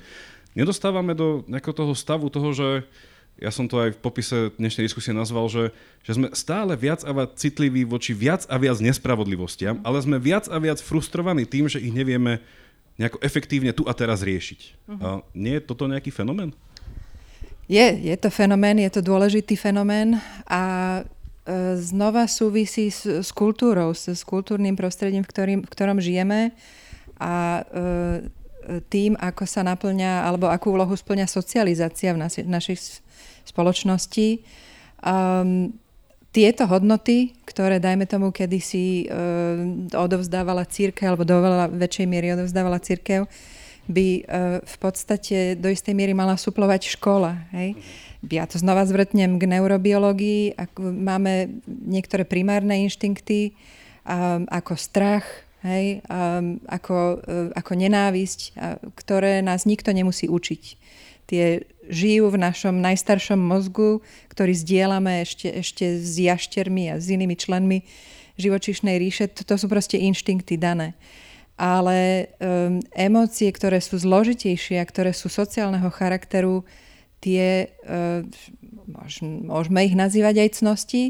nedostávame 0.58 1.14
do 1.14 1.44
nejakého 1.46 1.76
toho 1.76 1.94
stavu 1.94 2.32
toho, 2.34 2.50
že 2.56 2.68
ja 3.38 3.54
som 3.54 3.70
to 3.70 3.78
aj 3.78 3.90
v 3.94 4.02
popise 4.02 4.38
dnešnej 4.58 4.90
diskusie 4.90 5.14
nazval, 5.14 5.46
že, 5.46 5.70
že 6.02 6.18
sme 6.18 6.34
stále 6.34 6.74
viac 6.74 7.06
a 7.06 7.14
viac 7.14 7.38
citliví 7.38 7.86
voči 7.86 8.18
viac 8.18 8.50
a 8.50 8.58
viac 8.58 8.82
nespravodlivostiam, 8.82 9.78
ale 9.86 10.02
sme 10.02 10.18
viac 10.18 10.50
a 10.50 10.58
viac 10.58 10.82
frustrovaní 10.82 11.46
tým, 11.46 11.70
že 11.70 11.78
ich 11.78 11.94
nevieme 11.94 12.42
nejako 12.98 13.22
efektívne 13.22 13.78
tu 13.78 13.86
a 13.86 13.94
teraz 13.94 14.26
riešiť. 14.26 14.60
Uh-huh. 14.90 14.98
A 14.98 15.08
nie 15.38 15.62
je 15.62 15.66
toto 15.70 15.86
nejaký 15.86 16.10
fenomén? 16.10 16.50
Je, 17.70 17.84
je 17.84 18.16
to 18.18 18.34
fenomén, 18.34 18.82
je 18.82 18.90
to 18.90 19.06
dôležitý 19.06 19.54
fenomén 19.54 20.18
a 20.50 20.64
e, 20.98 21.78
znova 21.78 22.26
súvisí 22.26 22.90
s, 22.90 23.06
s 23.06 23.30
kultúrou, 23.30 23.94
s, 23.94 24.10
s 24.10 24.26
kultúrnym 24.26 24.74
prostredím, 24.74 25.22
v, 25.22 25.30
ktorým, 25.30 25.60
v 25.62 25.70
ktorom 25.70 26.02
žijeme 26.02 26.58
a 27.22 27.62
e, 27.62 27.64
tým, 28.90 29.16
ako 29.20 29.44
sa 29.48 29.64
naplňa, 29.64 30.28
alebo 30.28 30.50
akú 30.52 30.76
úlohu 30.76 30.92
splňa 30.92 31.28
socializácia 31.28 32.12
v 32.12 32.20
nasi, 32.20 32.42
našich 32.44 33.04
spoločnosti. 33.48 34.44
Um, 35.02 35.72
tieto 36.36 36.70
hodnoty, 36.70 37.34
ktoré, 37.50 37.82
dajme 37.82 38.06
tomu, 38.06 38.30
kedysi 38.30 39.08
uh, 39.08 39.90
odovzdávala 39.96 40.68
církev, 40.70 41.16
alebo 41.16 41.26
do 41.26 41.40
veľa 41.40 41.72
väčšej 41.74 42.06
miery 42.06 42.36
odovzdávala 42.36 42.78
církev, 42.78 43.26
by 43.88 44.08
uh, 44.22 44.60
v 44.62 44.76
podstate 44.78 45.56
do 45.56 45.72
istej 45.72 45.96
miery 45.96 46.12
mala 46.12 46.36
suplovať 46.36 46.94
škola. 46.94 47.48
Hej? 47.56 47.80
Ja 48.28 48.44
to 48.44 48.60
znova 48.60 48.84
zvrtnem 48.84 49.40
k 49.40 49.48
neurobiológii. 49.48 50.60
Ako 50.60 50.92
máme 50.92 51.64
niektoré 51.66 52.28
primárne 52.28 52.84
inštinkty, 52.84 53.56
um, 54.04 54.44
ako 54.52 54.76
strach, 54.76 55.26
hej? 55.64 56.04
Um, 56.12 56.60
ako, 56.68 57.24
uh, 57.24 57.50
ako 57.56 57.72
nenávisť, 57.78 58.40
uh, 58.54 58.78
ktoré 59.00 59.40
nás 59.40 59.64
nikto 59.64 59.96
nemusí 59.96 60.28
učiť. 60.28 60.64
Tie 61.28 61.68
žijú 61.92 62.32
v 62.32 62.40
našom 62.40 62.80
najstaršom 62.80 63.40
mozgu, 63.40 64.00
ktorý 64.32 64.56
zdieľame 64.56 65.24
ešte, 65.24 65.48
ešte 65.52 66.00
s 66.00 66.20
jaštermi 66.20 66.92
a 66.92 67.00
s 67.00 67.12
inými 67.12 67.36
členmi 67.36 67.84
živočišnej 68.40 68.96
ríše. 68.96 69.28
To 69.32 69.56
sú 69.60 69.68
proste 69.68 69.98
inštinkty 70.00 70.56
dané. 70.56 70.96
Ale 71.58 72.30
um, 72.38 72.78
emócie, 72.94 73.50
ktoré 73.50 73.82
sú 73.82 73.98
zložitejšie 73.98 74.78
a 74.78 74.86
ktoré 74.86 75.10
sú 75.10 75.26
sociálneho 75.26 75.90
charakteru, 75.90 76.62
tie, 77.18 77.74
uh, 77.90 78.22
môžeme 79.42 79.82
ich 79.82 79.98
nazývať 79.98 80.48
aj 80.48 80.50
cnosti, 80.62 81.04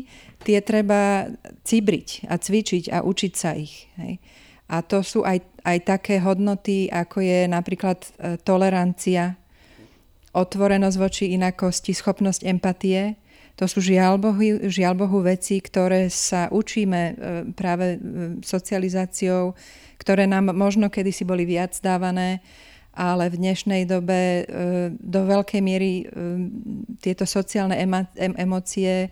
tie 0.48 0.58
treba 0.64 1.28
cibriť 1.68 2.32
a 2.32 2.40
cvičiť 2.40 2.84
a 2.96 3.04
učiť 3.04 3.34
sa 3.36 3.60
ich. 3.60 3.92
Hej. 4.00 4.24
A 4.72 4.80
to 4.88 5.04
sú 5.04 5.28
aj, 5.28 5.44
aj 5.68 5.78
také 5.84 6.24
hodnoty, 6.24 6.88
ako 6.88 7.20
je 7.20 7.40
napríklad 7.52 8.00
uh, 8.00 8.40
tolerancia, 8.40 9.36
otvorenosť 10.38 10.98
voči 11.02 11.26
inakosti, 11.34 11.98
schopnosť 11.98 12.46
empatie. 12.46 13.18
To 13.58 13.66
sú 13.66 13.82
žiaľ 13.82 14.22
Bohu, 14.22 14.38
žiaľ 14.70 14.94
Bohu 14.94 15.26
veci, 15.26 15.58
ktoré 15.58 16.14
sa 16.14 16.46
učíme 16.54 17.02
e, 17.02 17.14
práve 17.58 17.98
e, 17.98 18.38
socializáciou, 18.46 19.58
ktoré 19.98 20.30
nám 20.30 20.54
možno 20.54 20.94
kedysi 20.94 21.26
boli 21.26 21.42
viac 21.42 21.74
dávané, 21.82 22.46
ale 22.94 23.34
v 23.34 23.42
dnešnej 23.42 23.90
dobe 23.90 24.22
e, 24.22 24.42
do 24.94 25.22
veľkej 25.26 25.62
miery 25.66 26.06
tieto 27.02 27.26
sociálne 27.26 27.82
emócie 28.38 29.10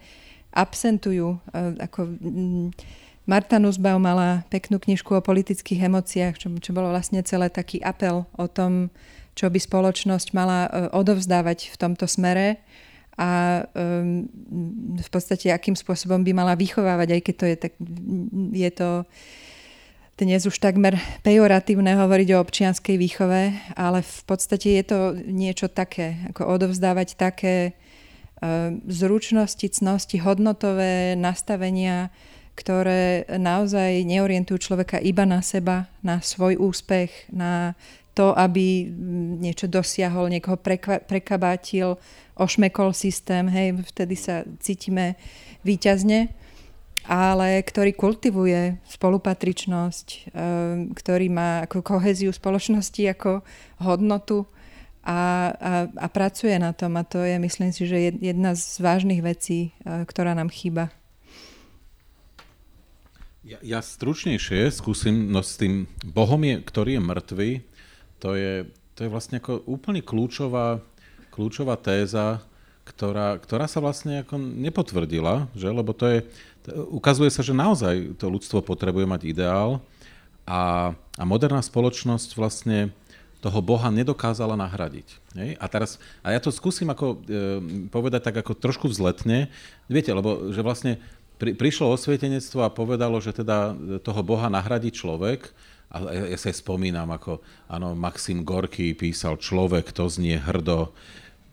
absentujú. 0.54 1.42
Ako 1.82 2.06
Marta 3.26 3.58
Nussbaum 3.58 4.06
mala 4.06 4.46
peknú 4.54 4.78
knižku 4.78 5.18
o 5.18 5.26
politických 5.26 5.90
emóciách, 5.90 6.38
čo, 6.38 6.48
čo 6.62 6.72
bolo 6.72 6.94
vlastne 6.94 7.26
celé 7.26 7.50
taký 7.50 7.82
apel 7.82 8.30
o 8.38 8.46
tom, 8.46 8.94
čo 9.36 9.52
by 9.52 9.60
spoločnosť 9.60 10.32
mala 10.32 10.66
e, 10.66 10.70
odovzdávať 10.96 11.70
v 11.72 11.76
tomto 11.76 12.08
smere 12.08 12.64
a 13.16 13.64
v 15.00 15.08
podstate 15.08 15.48
akým 15.48 15.72
spôsobom 15.72 16.20
by 16.20 16.36
mala 16.36 16.52
vychovávať, 16.60 17.16
aj 17.16 17.22
keď 17.24 17.36
to 17.40 17.46
je, 17.48 17.56
tak, 17.56 17.74
je 18.52 18.72
to 18.76 18.90
dnes 20.16 20.44
už 20.48 20.60
takmer 20.64 20.96
pejoratívne 21.28 21.96
hovoriť 21.96 22.30
o 22.36 22.42
občianskej 22.44 22.96
výchove, 22.96 23.56
ale 23.76 24.00
v 24.00 24.22
podstate 24.24 24.80
je 24.80 24.84
to 24.84 25.00
niečo 25.28 25.68
také, 25.68 26.24
ako 26.32 26.56
odovzdávať 26.56 27.20
také 27.20 27.76
uh, 28.40 28.72
zručnosti, 28.88 29.68
cnosti, 29.68 30.24
hodnotové 30.24 31.20
nastavenia, 31.20 32.16
ktoré 32.56 33.28
naozaj 33.28 34.08
neorientujú 34.08 34.72
človeka 34.72 35.04
iba 35.04 35.28
na 35.28 35.44
seba, 35.44 35.92
na 36.00 36.24
svoj 36.24 36.56
úspech, 36.64 37.12
na 37.28 37.76
to, 38.16 38.32
aby 38.32 38.88
niečo 39.44 39.68
dosiahol, 39.68 40.32
niekoho 40.32 40.56
prekabátil, 41.04 42.00
ošmekol 42.40 42.96
systém, 42.96 43.46
hej, 43.52 43.76
vtedy 43.92 44.16
sa 44.16 44.48
cítime 44.64 45.20
výťazne, 45.68 46.32
ale 47.06 47.62
ktorý 47.62 47.94
kultivuje 47.94 48.82
spolupatričnosť, 48.88 50.08
eh, 50.08 50.22
ktorý 50.96 51.28
má 51.30 51.68
ako 51.68 51.86
koheziu 51.86 52.34
spoločnosti 52.34 53.04
ako 53.12 53.46
hodnotu 53.84 54.48
a, 55.06 55.54
a, 55.54 55.74
a 55.86 56.08
pracuje 56.10 56.58
na 56.58 56.74
tom. 56.74 56.98
A 56.98 57.06
to 57.06 57.22
je, 57.22 57.38
myslím 57.38 57.70
si, 57.70 57.86
že 57.86 58.18
jedna 58.18 58.58
z 58.58 58.82
vážnych 58.82 59.22
vecí, 59.22 59.76
eh, 59.86 60.08
ktorá 60.08 60.34
nám 60.34 60.50
chýba. 60.50 60.90
Ja, 63.46 63.62
ja 63.62 63.78
stručnejšie 63.78 64.74
skúsim, 64.74 65.30
no 65.30 65.46
s 65.46 65.62
tým 65.62 65.86
Bohom, 66.02 66.42
je, 66.42 66.58
ktorý 66.66 66.98
je 66.98 67.02
mŕtvý, 67.06 67.50
to 68.26 68.34
je, 68.34 68.66
to 68.98 69.06
je 69.06 69.14
vlastne 69.14 69.38
ako 69.38 69.62
úplne 69.70 70.02
kľúčová 70.02 70.82
kľúčová 71.36 71.76
téza, 71.76 72.40
ktorá, 72.88 73.36
ktorá 73.36 73.68
sa 73.68 73.84
vlastne 73.84 74.24
ako 74.24 74.40
nepotvrdila, 74.40 75.52
že? 75.52 75.68
lebo 75.68 75.92
to 75.92 76.08
je, 76.08 76.20
ukazuje 76.88 77.28
sa, 77.28 77.44
že 77.44 77.52
naozaj 77.52 78.16
to 78.16 78.32
ľudstvo 78.32 78.64
potrebuje 78.64 79.04
mať 79.04 79.22
ideál 79.28 79.84
a, 80.48 80.96
a 81.20 81.24
moderná 81.28 81.60
spoločnosť 81.60 82.40
vlastne 82.40 82.96
toho 83.44 83.60
Boha 83.62 83.92
nedokázala 83.92 84.56
nahradiť. 84.56 85.08
Hej? 85.36 85.50
A 85.60 85.66
teraz, 85.68 86.00
a 86.24 86.32
ja 86.32 86.40
to 86.40 86.50
skúsim 86.50 86.88
ako, 86.88 87.20
e, 87.28 87.38
povedať 87.92 88.32
tak 88.32 88.42
ako 88.42 88.58
trošku 88.58 88.88
vzletne, 88.88 89.52
viete, 89.92 90.10
lebo 90.16 90.50
že 90.56 90.64
vlastne 90.64 91.04
pri, 91.36 91.52
prišlo 91.52 91.92
osvietenectvo 91.92 92.64
a 92.64 92.74
povedalo, 92.74 93.20
že 93.20 93.36
teda 93.36 93.76
toho 94.02 94.22
Boha 94.24 94.48
nahradí 94.48 94.90
človek, 94.90 95.52
a 95.90 95.96
ja, 96.12 96.24
ja 96.34 96.38
sa 96.38 96.52
aj 96.52 96.62
spomínam, 96.62 97.08
ako 97.12 97.40
áno, 97.70 97.94
Maxim 97.94 98.42
Gorky 98.42 98.94
písal 98.94 99.38
človek, 99.38 99.92
to 99.94 100.06
znie 100.10 100.38
hrdo, 100.40 100.92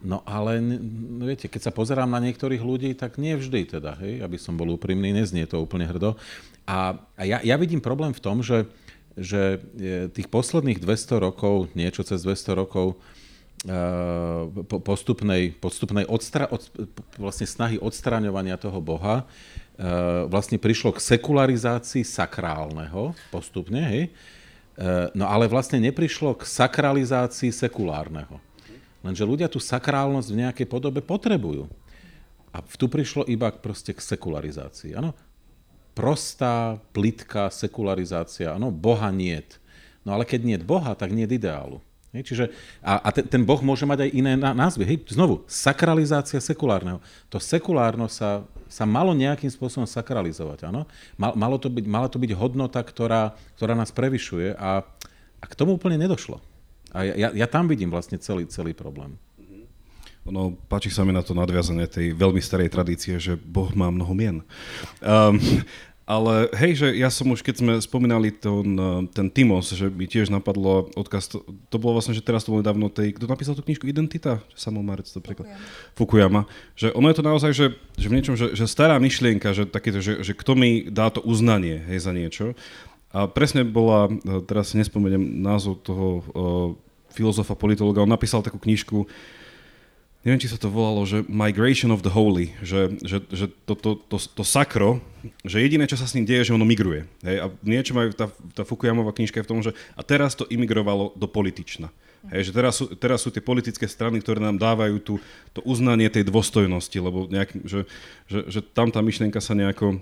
No 0.03 0.19
ale, 0.27 0.59
no 0.59 1.23
viete, 1.23 1.47
keď 1.47 1.61
sa 1.63 1.71
pozerám 1.71 2.11
na 2.11 2.19
niektorých 2.19 2.59
ľudí, 2.59 2.91
tak 2.91 3.15
nie 3.15 3.39
vždy 3.39 3.79
teda, 3.79 3.95
hej, 4.03 4.19
aby 4.19 4.35
som 4.35 4.59
bol 4.59 4.75
úprimný, 4.75 5.15
neznie 5.15 5.47
to 5.47 5.63
úplne 5.63 5.87
hrdo. 5.87 6.19
A, 6.67 6.99
a 7.15 7.23
ja, 7.23 7.39
ja 7.39 7.55
vidím 7.55 7.79
problém 7.79 8.11
v 8.11 8.19
tom, 8.19 8.43
že, 8.43 8.67
že 9.15 9.63
e, 9.79 10.11
tých 10.11 10.27
posledných 10.27 10.83
200 10.83 11.23
rokov, 11.23 11.71
niečo 11.71 12.03
cez 12.03 12.19
200 12.19 12.59
rokov, 12.59 12.99
postupnej, 14.67 15.55
postupnej 15.55 16.03
odstra, 16.03 16.51
od, 16.51 16.67
vlastne 17.15 17.47
snahy 17.47 17.79
odstraňovania 17.79 18.59
toho 18.59 18.83
Boha, 18.83 19.23
e, 19.23 19.85
vlastne 20.27 20.59
prišlo 20.59 20.91
k 20.91 20.99
sekularizácii 20.99 22.03
sakrálneho 22.03 23.15
postupne, 23.31 23.81
hej? 23.87 24.05
no 25.13 25.29
ale 25.29 25.45
vlastne 25.45 25.77
neprišlo 25.77 26.33
k 26.33 26.49
sakralizácii 26.49 27.53
sekulárneho. 27.53 28.41
Lenže 29.05 29.21
ľudia 29.21 29.45
tú 29.45 29.61
sakrálnosť 29.61 30.29
v 30.33 30.39
nejakej 30.47 30.67
podobe 30.67 30.97
potrebujú. 31.03 31.69
A 32.49 32.57
tu 32.63 32.89
prišlo 32.89 33.27
iba 33.29 33.53
proste 33.53 33.91
k 33.93 34.01
sekularizácii. 34.01 34.97
Áno, 34.97 35.13
prostá, 35.93 36.81
plitká 36.95 37.53
sekularizácia. 37.53 38.53
Áno, 38.55 38.73
Boha 38.73 39.13
niet. 39.13 39.61
No 40.03 40.15
ale 40.15 40.27
keď 40.27 40.41
nie 40.43 40.57
Boha, 40.59 40.95
tak 40.95 41.15
nie 41.15 41.23
ideálu. 41.29 41.79
Hej, 42.13 42.29
čiže, 42.29 42.45
a, 42.85 43.01
a 43.01 43.09
ten, 43.09 43.25
ten 43.25 43.41
Boh 43.41 43.57
môže 43.65 43.89
mať 43.89 44.05
aj 44.05 44.09
iné 44.13 44.37
názvy. 44.37 44.85
Hej, 44.85 45.17
znovu, 45.17 45.41
sakralizácia 45.49 46.37
sekulárneho. 46.37 47.01
To 47.33 47.41
sekulárno 47.41 48.05
sa, 48.05 48.45
sa 48.69 48.85
malo 48.85 49.17
nejakým 49.17 49.49
spôsobom 49.49 49.89
sakralizovať. 49.89 50.69
Áno? 50.69 50.85
Mal, 51.17 51.33
malo, 51.33 51.57
to 51.57 51.73
byť, 51.73 51.85
mala 51.89 52.05
to 52.05 52.21
byť 52.21 52.31
hodnota, 52.37 52.85
ktorá, 52.85 53.33
ktorá 53.57 53.73
nás 53.73 53.89
prevyšuje 53.89 54.53
a, 54.53 54.85
a 55.41 55.45
k 55.49 55.57
tomu 55.57 55.73
úplne 55.73 55.97
nedošlo. 55.97 56.37
A 56.93 57.01
ja, 57.01 57.33
ja 57.33 57.47
tam 57.49 57.65
vidím 57.65 57.89
vlastne 57.89 58.21
celý, 58.21 58.45
celý 58.45 58.77
problém. 58.77 59.17
Ono, 60.29 60.55
páči 60.69 60.87
sa 60.87 61.03
mi 61.03 61.11
na 61.11 61.19
to 61.19 61.35
nadviazanie 61.35 61.83
tej 61.89 62.15
veľmi 62.15 62.39
starej 62.39 62.71
tradície, 62.71 63.17
že 63.19 63.35
Boh 63.35 63.67
má 63.75 63.91
mnoho 63.91 64.13
mien. 64.15 64.37
Um, 65.03 65.35
ale 66.03 66.51
hej, 66.59 66.83
že 66.83 66.87
ja 66.99 67.07
som 67.07 67.31
už, 67.31 67.39
keď 67.39 67.55
sme 67.63 67.73
spomínali 67.79 68.27
ten, 68.35 68.75
ten 69.15 69.27
Timos, 69.31 69.71
že 69.71 69.87
by 69.87 70.03
tiež 70.03 70.27
napadlo 70.27 70.91
odkaz, 70.99 71.31
to, 71.31 71.47
to 71.71 71.79
bolo 71.79 71.95
vlastne, 71.95 72.11
že 72.11 72.19
teraz 72.19 72.43
to 72.43 72.51
bolo 72.51 72.59
nedávno 72.59 72.91
tej, 72.91 73.15
kto 73.15 73.23
napísal 73.23 73.55
tú 73.55 73.63
knižku 73.63 73.87
Identita? 73.87 74.43
Samuel 74.51 74.83
Marec 74.83 75.07
to 75.07 75.23
preklad. 75.23 75.47
Fukuyama. 75.95 76.43
Že 76.75 76.91
ono 76.91 77.07
je 77.07 77.15
to 77.15 77.23
naozaj, 77.23 77.51
že, 77.55 77.65
že 77.95 78.07
v 78.11 78.15
niečom, 78.19 78.35
že, 78.35 78.51
že 78.51 78.67
stará 78.67 78.99
myšlienka, 78.99 79.55
že, 79.55 79.63
takéto, 79.63 80.03
že, 80.03 80.27
že 80.27 80.35
kto 80.35 80.59
mi 80.59 80.91
dá 80.91 81.07
to 81.07 81.23
uznanie 81.23 81.79
hej, 81.87 82.03
za 82.03 82.11
niečo. 82.11 82.51
A 83.15 83.31
presne 83.31 83.63
bola, 83.63 84.11
teraz 84.43 84.73
si 84.73 84.81
nespomeniem 84.81 85.39
názov 85.39 85.85
toho 85.87 86.07
uh, 86.19 86.21
filozofa, 87.13 87.53
politologa, 87.55 88.03
on 88.03 88.11
napísal 88.11 88.41
takú 88.43 88.59
knižku, 88.59 89.05
neviem, 90.23 90.39
či 90.39 90.51
sa 90.51 90.59
to 90.59 90.71
volalo, 90.71 91.03
že 91.03 91.27
Migration 91.27 91.91
of 91.91 92.03
the 92.03 92.11
Holy, 92.11 92.55
že, 92.63 92.95
že, 93.03 93.19
že 93.27 93.45
to, 93.67 93.75
to, 93.75 93.91
to, 94.07 94.17
to 94.17 94.43
sakro, 94.43 95.03
že 95.43 95.59
jediné, 95.59 95.83
čo 95.83 95.99
sa 95.99 96.07
s 96.07 96.15
ním 96.15 96.23
deje, 96.23 96.51
že 96.51 96.55
ono 96.55 96.63
migruje. 96.63 97.03
Hej? 97.27 97.37
A 97.43 97.45
niečo 97.63 97.91
majú, 97.91 98.15
tá, 98.15 98.31
tá 98.55 98.63
Fukuyamová 98.63 99.11
knižka 99.11 99.43
je 99.43 99.45
v 99.45 99.51
tom, 99.51 99.59
že 99.59 99.75
a 99.95 100.01
teraz 100.01 100.35
to 100.35 100.47
imigrovalo 100.47 101.11
do 101.19 101.27
politična. 101.27 101.91
Hej, 102.31 102.49
že 102.49 102.51
teraz 102.55 102.79
sú, 102.79 102.87
teraz 102.95 103.19
sú 103.19 103.35
tie 103.35 103.43
politické 103.43 103.83
strany, 103.83 104.23
ktoré 104.23 104.39
nám 104.39 104.55
dávajú 104.55 104.95
tú, 105.03 105.13
to 105.51 105.59
uznanie 105.67 106.07
tej 106.07 106.23
dôstojnosti, 106.31 106.95
lebo 106.95 107.27
nejak, 107.27 107.51
že, 107.67 107.83
že, 108.31 108.39
že 108.47 108.59
tam 108.63 108.95
tá 108.95 109.03
myšlienka 109.03 109.43
sa 109.43 109.51
nejako, 109.51 109.99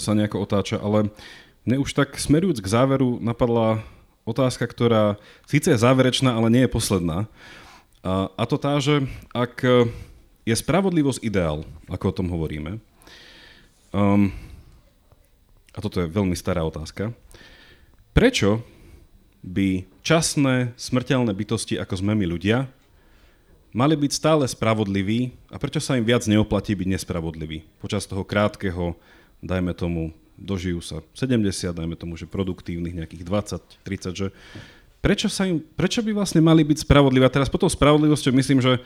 sa 0.00 0.16
nejako 0.16 0.48
otáča, 0.48 0.80
ale 0.80 1.12
mne 1.68 1.84
už 1.84 1.92
tak 1.92 2.16
smerujúc 2.16 2.64
k 2.64 2.72
záveru 2.72 3.20
napadla 3.20 3.84
otázka, 4.24 4.64
ktorá 4.64 5.20
síce 5.44 5.76
je 5.76 5.82
záverečná, 5.82 6.32
ale 6.32 6.48
nie 6.48 6.64
je 6.64 6.72
posledná. 6.72 7.28
A, 8.06 8.30
a 8.38 8.44
to 8.46 8.54
tá, 8.54 8.78
že 8.78 9.02
ak 9.34 9.66
je 10.46 10.54
spravodlivosť 10.54 11.26
ideál, 11.26 11.66
ako 11.90 12.04
o 12.06 12.16
tom 12.22 12.30
hovoríme, 12.30 12.78
um, 13.90 14.30
a 15.74 15.78
toto 15.82 15.98
je 15.98 16.06
veľmi 16.06 16.38
stará 16.38 16.62
otázka, 16.62 17.10
prečo 18.14 18.62
by 19.42 19.82
časné, 20.06 20.70
smrteľné 20.78 21.34
bytosti, 21.34 21.82
ako 21.82 21.98
sme 21.98 22.14
my 22.14 22.30
ľudia, 22.30 22.70
mali 23.74 23.98
byť 23.98 24.12
stále 24.14 24.46
spravodliví 24.46 25.34
a 25.50 25.58
prečo 25.58 25.82
sa 25.82 25.98
im 25.98 26.06
viac 26.06 26.22
neoplatí 26.30 26.78
byť 26.78 26.88
nespravodliví? 26.94 27.66
Počas 27.82 28.06
toho 28.06 28.22
krátkeho, 28.22 28.94
dajme 29.42 29.74
tomu, 29.74 30.14
dožijú 30.38 30.78
sa 30.78 31.02
70, 31.10 31.74
dajme 31.74 31.98
tomu, 31.98 32.14
že 32.14 32.30
produktívnych 32.30 33.02
nejakých 33.02 33.26
20, 33.26 33.82
30, 33.82 34.14
že 34.14 34.28
prečo, 35.06 35.30
sa 35.30 35.46
im, 35.46 35.62
prečo 35.62 36.02
by 36.02 36.10
vlastne 36.10 36.42
mali 36.42 36.66
byť 36.66 36.82
spravodliví? 36.82 37.22
A 37.22 37.30
teraz 37.30 37.46
po 37.46 37.62
tou 37.62 37.70
spravodlivosťou 37.70 38.34
myslím, 38.34 38.58
že, 38.58 38.82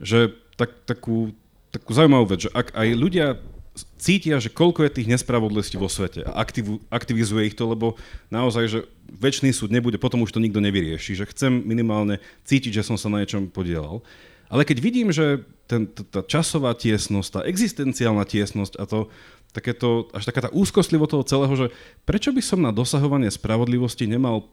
že 0.00 0.32
tak, 0.56 0.72
takú, 0.88 1.36
takú 1.68 1.92
zaujímavú 1.92 2.32
vec, 2.32 2.48
že 2.48 2.50
ak 2.56 2.72
aj 2.72 2.88
ľudia 2.96 3.26
cítia, 4.00 4.40
že 4.40 4.48
koľko 4.48 4.86
je 4.88 4.96
tých 4.96 5.10
nespravodlivostí 5.10 5.76
vo 5.76 5.92
svete 5.92 6.24
a 6.24 6.40
aktivu, 6.40 6.80
aktivizuje 6.88 7.52
ich 7.52 7.58
to, 7.58 7.68
lebo 7.68 8.00
naozaj, 8.32 8.64
že 8.70 8.80
väčší 9.04 9.52
súd 9.52 9.68
nebude, 9.68 10.00
potom 10.00 10.24
už 10.24 10.32
to 10.32 10.40
nikto 10.40 10.64
nevyrieši, 10.64 11.12
že 11.12 11.28
chcem 11.28 11.60
minimálne 11.60 12.22
cítiť, 12.48 12.80
že 12.80 12.86
som 12.86 12.96
sa 12.96 13.12
na 13.12 13.20
niečom 13.20 13.52
podielal. 13.52 14.00
Ale 14.48 14.64
keď 14.64 14.78
vidím, 14.80 15.10
že 15.10 15.44
ten, 15.66 15.90
tá 15.90 16.22
časová 16.22 16.72
tiesnosť, 16.72 17.28
tá 17.28 17.40
existenciálna 17.44 18.24
tiesnosť 18.24 18.78
a 18.78 18.84
to, 18.86 19.10
takéto, 19.50 20.06
až 20.14 20.30
taká 20.30 20.46
tá 20.46 20.50
úzkostlivo 20.54 21.10
toho 21.10 21.26
celého, 21.26 21.54
že 21.54 21.66
prečo 22.06 22.30
by 22.30 22.42
som 22.42 22.62
na 22.62 22.70
dosahovanie 22.70 23.30
spravodlivosti 23.30 24.06
nemal 24.06 24.46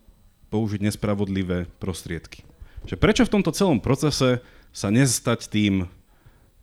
použiť 0.52 0.84
nespravodlivé 0.84 1.66
prostriedky? 1.80 2.44
Že 2.84 2.96
prečo 3.00 3.24
v 3.24 3.34
tomto 3.40 3.56
celom 3.56 3.80
procese 3.80 4.44
sa 4.76 4.88
nezstať 4.92 5.48
tým 5.48 5.88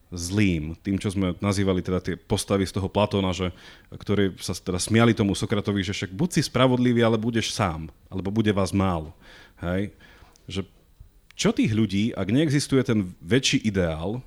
zlým, 0.09 0.73
tým, 0.81 0.97
čo 0.97 1.13
sme 1.13 1.37
nazývali 1.41 1.85
teda 1.85 2.01
tie 2.01 2.17
postavy 2.17 2.65
z 2.65 2.81
toho 2.81 2.89
Platóna, 2.89 3.33
že, 3.37 3.53
ktorí 3.93 4.37
sa 4.41 4.57
teda 4.57 4.81
smiali 4.81 5.13
tomu 5.13 5.37
Sokratovi, 5.37 5.85
že 5.85 5.93
však 5.93 6.17
buď 6.17 6.29
si 6.33 6.41
spravodlivý, 6.49 7.05
ale 7.05 7.21
budeš 7.21 7.53
sám, 7.53 7.93
alebo 8.09 8.33
bude 8.33 8.49
vás 8.53 8.73
málo. 8.73 9.13
Hej? 9.61 9.93
Že 10.49 10.61
čo 11.37 11.51
tých 11.53 11.73
ľudí, 11.77 12.17
ak 12.17 12.29
neexistuje 12.33 12.81
ten 12.89 13.13
väčší 13.21 13.61
ideál, 13.69 14.25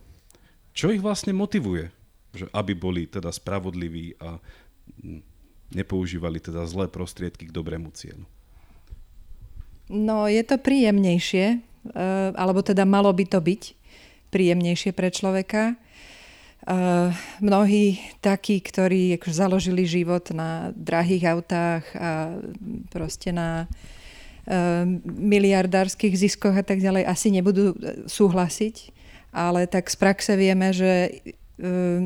čo 0.72 0.94
ich 0.94 1.02
vlastne 1.02 1.34
motivuje? 1.34 1.90
že 2.32 2.48
aby 2.56 2.72
boli 2.76 3.08
teda 3.08 3.32
spravodliví 3.32 4.16
a 4.20 4.40
nepoužívali 5.72 6.40
teda 6.40 6.64
zlé 6.68 6.88
prostriedky 6.88 7.48
k 7.48 7.56
dobrému 7.56 7.92
cieľu. 7.96 8.24
No 9.92 10.32
je 10.32 10.40
to 10.48 10.56
príjemnejšie, 10.56 11.46
e, 11.52 11.58
alebo 12.32 12.64
teda 12.64 12.88
malo 12.88 13.12
by 13.12 13.28
to 13.28 13.44
byť 13.44 13.62
príjemnejšie 14.32 14.96
pre 14.96 15.12
človeka. 15.12 15.76
Uh, 16.62 17.10
mnohí 17.42 17.98
takí, 18.22 18.62
ktorí 18.62 19.18
založili 19.26 19.82
život 19.90 20.30
na 20.30 20.70
drahých 20.78 21.34
autách 21.34 21.84
a 21.98 22.38
proste 22.94 23.34
na 23.34 23.66
uh, 23.66 24.86
miliardárskych 25.10 26.14
ziskoch 26.14 26.54
a 26.54 26.62
tak 26.62 26.78
ďalej, 26.78 27.10
asi 27.10 27.34
nebudú 27.34 27.74
súhlasiť, 28.06 28.94
ale 29.34 29.66
tak 29.66 29.90
z 29.90 29.98
praxe 29.98 30.38
vieme, 30.38 30.70
že 30.70 31.26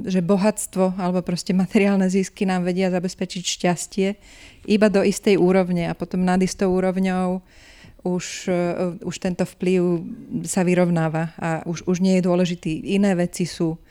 že 0.04 0.20
bohatstvo 0.20 1.00
alebo 1.00 1.24
proste 1.24 1.56
materiálne 1.56 2.12
zisky 2.12 2.44
nám 2.44 2.68
vedia 2.68 2.92
zabezpečiť 2.92 3.44
šťastie 3.56 4.08
iba 4.68 4.92
do 4.92 5.00
istej 5.00 5.40
úrovne 5.40 5.88
a 5.88 5.96
potom 5.96 6.28
nad 6.28 6.36
istou 6.44 6.76
úrovňou 6.76 7.40
už 9.02 9.16
tento 9.18 9.42
vplyv 9.44 9.82
sa 10.46 10.62
vyrovnáva 10.62 11.34
a 11.42 11.50
už, 11.66 11.90
už 11.90 11.98
nie 12.00 12.20
je 12.20 12.28
dôležitý. 12.28 12.94
Iné 12.94 13.18
veci 13.18 13.50
sú. 13.50 13.82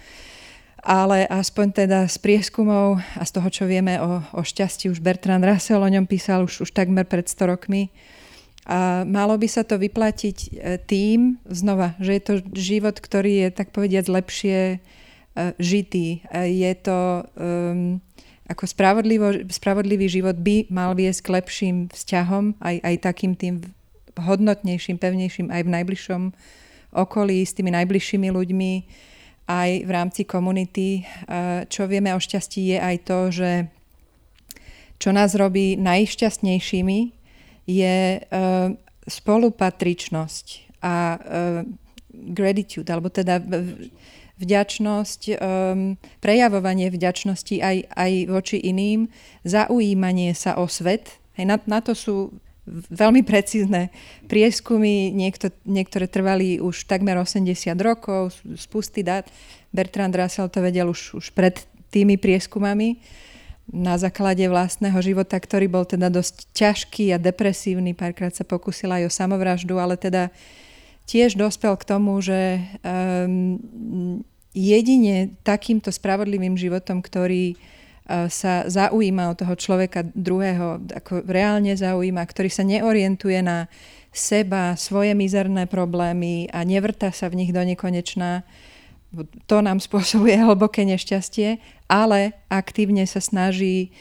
Ale 0.85 1.25
aspoň 1.27 1.67
teda 1.85 2.05
z 2.07 2.17
prieskumov 2.21 3.01
a 3.17 3.25
z 3.25 3.31
toho, 3.33 3.49
čo 3.49 3.65
vieme 3.65 3.97
o, 3.99 4.21
o 4.37 4.43
šťastí, 4.45 4.93
už 4.93 5.01
Bertrand 5.01 5.41
Russell 5.41 5.81
o 5.81 5.89
ňom 5.89 6.05
písal 6.05 6.45
už, 6.45 6.69
už 6.69 6.71
takmer 6.77 7.09
pred 7.09 7.25
100 7.25 7.51
rokmi, 7.51 7.89
a 8.65 9.05
malo 9.05 9.37
by 9.37 9.45
sa 9.45 9.61
to 9.61 9.77
vyplatiť 9.77 10.39
e, 10.41 10.81
tým, 10.89 11.37
znova, 11.45 12.01
že 12.01 12.17
je 12.17 12.23
to 12.25 12.35
život, 12.57 12.97
ktorý 12.97 13.45
je 13.45 13.49
tak 13.53 13.77
povediať 13.77 14.09
lepšie 14.09 14.81
E, 15.35 15.51
žitý. 15.59 16.23
E, 16.31 16.63
je 16.63 16.73
to 16.79 17.27
um, 17.35 17.99
ako 18.47 18.71
spravodlivý 19.51 20.07
život 20.07 20.39
by 20.39 20.71
mal 20.71 20.95
viesť 20.95 21.27
k 21.27 21.33
lepším 21.43 21.77
vzťahom, 21.91 22.55
aj, 22.63 22.77
aj 22.87 22.95
takým 23.03 23.35
tým 23.35 23.59
hodnotnejším, 24.19 24.99
pevnejším 24.99 25.51
aj 25.51 25.63
v 25.67 25.73
najbližšom 25.75 26.23
okolí, 26.95 27.43
s 27.43 27.55
tými 27.59 27.75
najbližšími 27.75 28.29
ľuďmi, 28.31 28.73
aj 29.45 29.71
v 29.85 29.91
rámci 29.91 30.23
komunity. 30.25 31.03
Čo 31.69 31.91
vieme 31.91 32.15
o 32.15 32.21
šťastí 32.23 32.73
je 32.73 32.79
aj 32.79 32.97
to, 33.05 33.19
že 33.35 33.51
čo 35.03 35.11
nás 35.11 35.35
robí 35.35 35.75
najšťastnejšími 35.77 37.01
je 37.67 37.99
spolupatričnosť 39.05 40.47
a 40.81 41.19
gratitude, 42.15 42.89
alebo 42.89 43.11
teda 43.11 43.43
vďačnosť, 44.35 45.21
prejavovanie 46.23 46.91
vďačnosti 46.91 47.59
aj, 47.59 47.77
aj 47.91 48.13
voči 48.31 48.59
iným, 48.63 49.11
zaujímanie 49.43 50.31
sa 50.33 50.57
o 50.63 50.71
svet. 50.71 51.21
Hej, 51.35 51.51
na, 51.51 51.57
na 51.67 51.83
to 51.83 51.93
sú 51.99 52.31
veľmi 52.69 53.21
precízne 53.23 53.93
prieskumy, 54.25 55.13
niekto, 55.13 55.53
niektoré 55.69 56.09
trvali 56.09 56.61
už 56.61 56.89
takmer 56.89 57.21
80 57.21 57.53
rokov, 57.81 58.41
spusty 58.57 59.05
dát. 59.05 59.29
Bertrand 59.69 60.15
Russell 60.17 60.49
to 60.49 60.65
vedel 60.65 60.89
už, 60.89 61.19
už 61.21 61.27
pred 61.37 61.61
tými 61.93 62.17
prieskumami 62.17 62.99
na 63.69 63.97
základe 63.97 64.45
vlastného 64.45 64.97
života, 65.01 65.41
ktorý 65.41 65.73
bol 65.73 65.85
teda 65.89 66.13
dosť 66.13 66.53
ťažký 66.53 67.17
a 67.17 67.19
depresívny. 67.21 67.97
Párkrát 67.97 68.33
sa 68.33 68.45
pokusil 68.45 68.93
aj 68.93 69.03
o 69.09 69.11
samovraždu, 69.13 69.81
ale 69.81 69.97
teda 69.97 70.29
tiež 71.09 71.37
dospel 71.37 71.73
k 71.77 71.89
tomu, 71.89 72.21
že 72.21 72.61
um, 72.85 73.57
jedine 74.53 75.33
takýmto 75.45 75.89
spravodlivým 75.89 76.57
životom, 76.61 77.01
ktorý 77.01 77.57
sa 78.05 78.69
zaujíma 78.69 79.33
o 79.33 79.39
toho 79.39 79.57
človeka 79.57 80.05
druhého, 80.13 80.77
ako 80.93 81.25
reálne 81.25 81.73
zaujíma, 81.73 82.21
ktorý 82.21 82.53
sa 82.53 82.61
neorientuje 82.61 83.41
na 83.41 83.73
seba, 84.13 84.77
svoje 84.77 85.17
mizerné 85.17 85.65
problémy 85.65 86.53
a 86.53 86.63
nevrta 86.69 87.09
sa 87.11 87.33
v 87.33 87.41
nich 87.41 87.51
do 87.51 87.65
nekonečná, 87.65 88.45
to 89.47 89.57
nám 89.63 89.79
spôsobuje 89.79 90.37
hlboké 90.37 90.85
nešťastie, 90.85 91.63
ale 91.89 92.35
aktívne 92.51 93.09
sa 93.09 93.23
snaží 93.25 93.95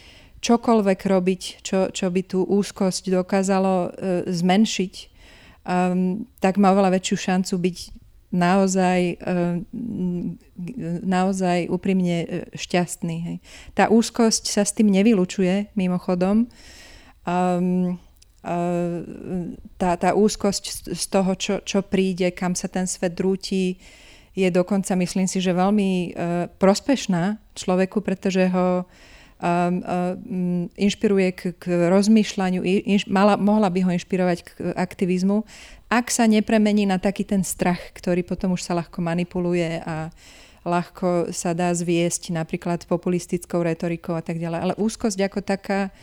čokoľvek 0.44 1.00
robiť, 1.08 1.42
čo, 1.64 1.88
čo 1.94 2.12
by 2.12 2.22
tú 2.28 2.44
úzkosť 2.44 3.08
dokázalo 3.08 3.74
uh, 3.74 3.90
zmenšiť. 4.28 4.94
Um, 5.64 6.28
tak 6.44 6.60
má 6.60 6.76
oveľa 6.76 7.00
väčšiu 7.00 7.16
šancu 7.32 7.54
byť 7.56 7.78
naozaj, 8.34 9.22
um, 9.22 10.36
naozaj 11.06 11.70
úprimne 11.70 12.18
uh, 12.26 12.28
šťastný. 12.58 13.18
Hej. 13.22 13.38
Tá 13.78 13.94
úzkosť 13.94 14.50
sa 14.50 14.66
s 14.66 14.74
tým 14.74 14.90
nevylučuje, 14.90 15.72
mimochodom. 15.78 16.50
Um, 17.24 18.02
tá, 19.80 19.96
tá 19.96 20.12
úzkosť 20.12 20.92
z 20.92 21.06
toho, 21.08 21.32
čo, 21.40 21.64
čo 21.64 21.80
príde, 21.80 22.36
kam 22.36 22.60
sa 22.60 22.68
ten 22.68 22.84
svet 22.84 23.16
drúti, 23.16 23.80
je 24.36 24.50
dokonca, 24.52 25.00
myslím 25.00 25.32
si, 25.32 25.40
že 25.40 25.56
veľmi 25.56 25.92
uh, 26.12 26.52
prospešná 26.60 27.40
človeku, 27.56 28.04
pretože 28.04 28.52
ho 28.52 28.84
inšpiruje 30.80 31.30
k, 31.36 31.42
k 31.60 31.64
rozmýšľaniu, 31.92 32.64
inš, 32.64 33.12
mala, 33.12 33.36
mohla 33.36 33.68
by 33.68 33.80
ho 33.84 33.92
inšpirovať 33.92 34.38
k 34.48 34.50
aktivizmu, 34.72 35.44
ak 35.94 36.10
sa 36.10 36.26
nepremení 36.26 36.90
na 36.90 36.98
taký 36.98 37.22
ten 37.22 37.46
strach, 37.46 37.94
ktorý 37.94 38.26
potom 38.26 38.58
už 38.58 38.66
sa 38.66 38.74
ľahko 38.74 38.98
manipuluje 39.06 39.78
a 39.86 40.10
ľahko 40.66 41.30
sa 41.30 41.54
dá 41.54 41.70
zviesť 41.76 42.34
napríklad 42.34 42.88
populistickou 42.88 43.62
retorikou 43.62 44.16
a 44.18 44.24
tak 44.24 44.40
ďalej. 44.42 44.60
Ale 44.64 44.74
úzkosť 44.80 45.20
ako 45.22 45.40
taká 45.44 45.94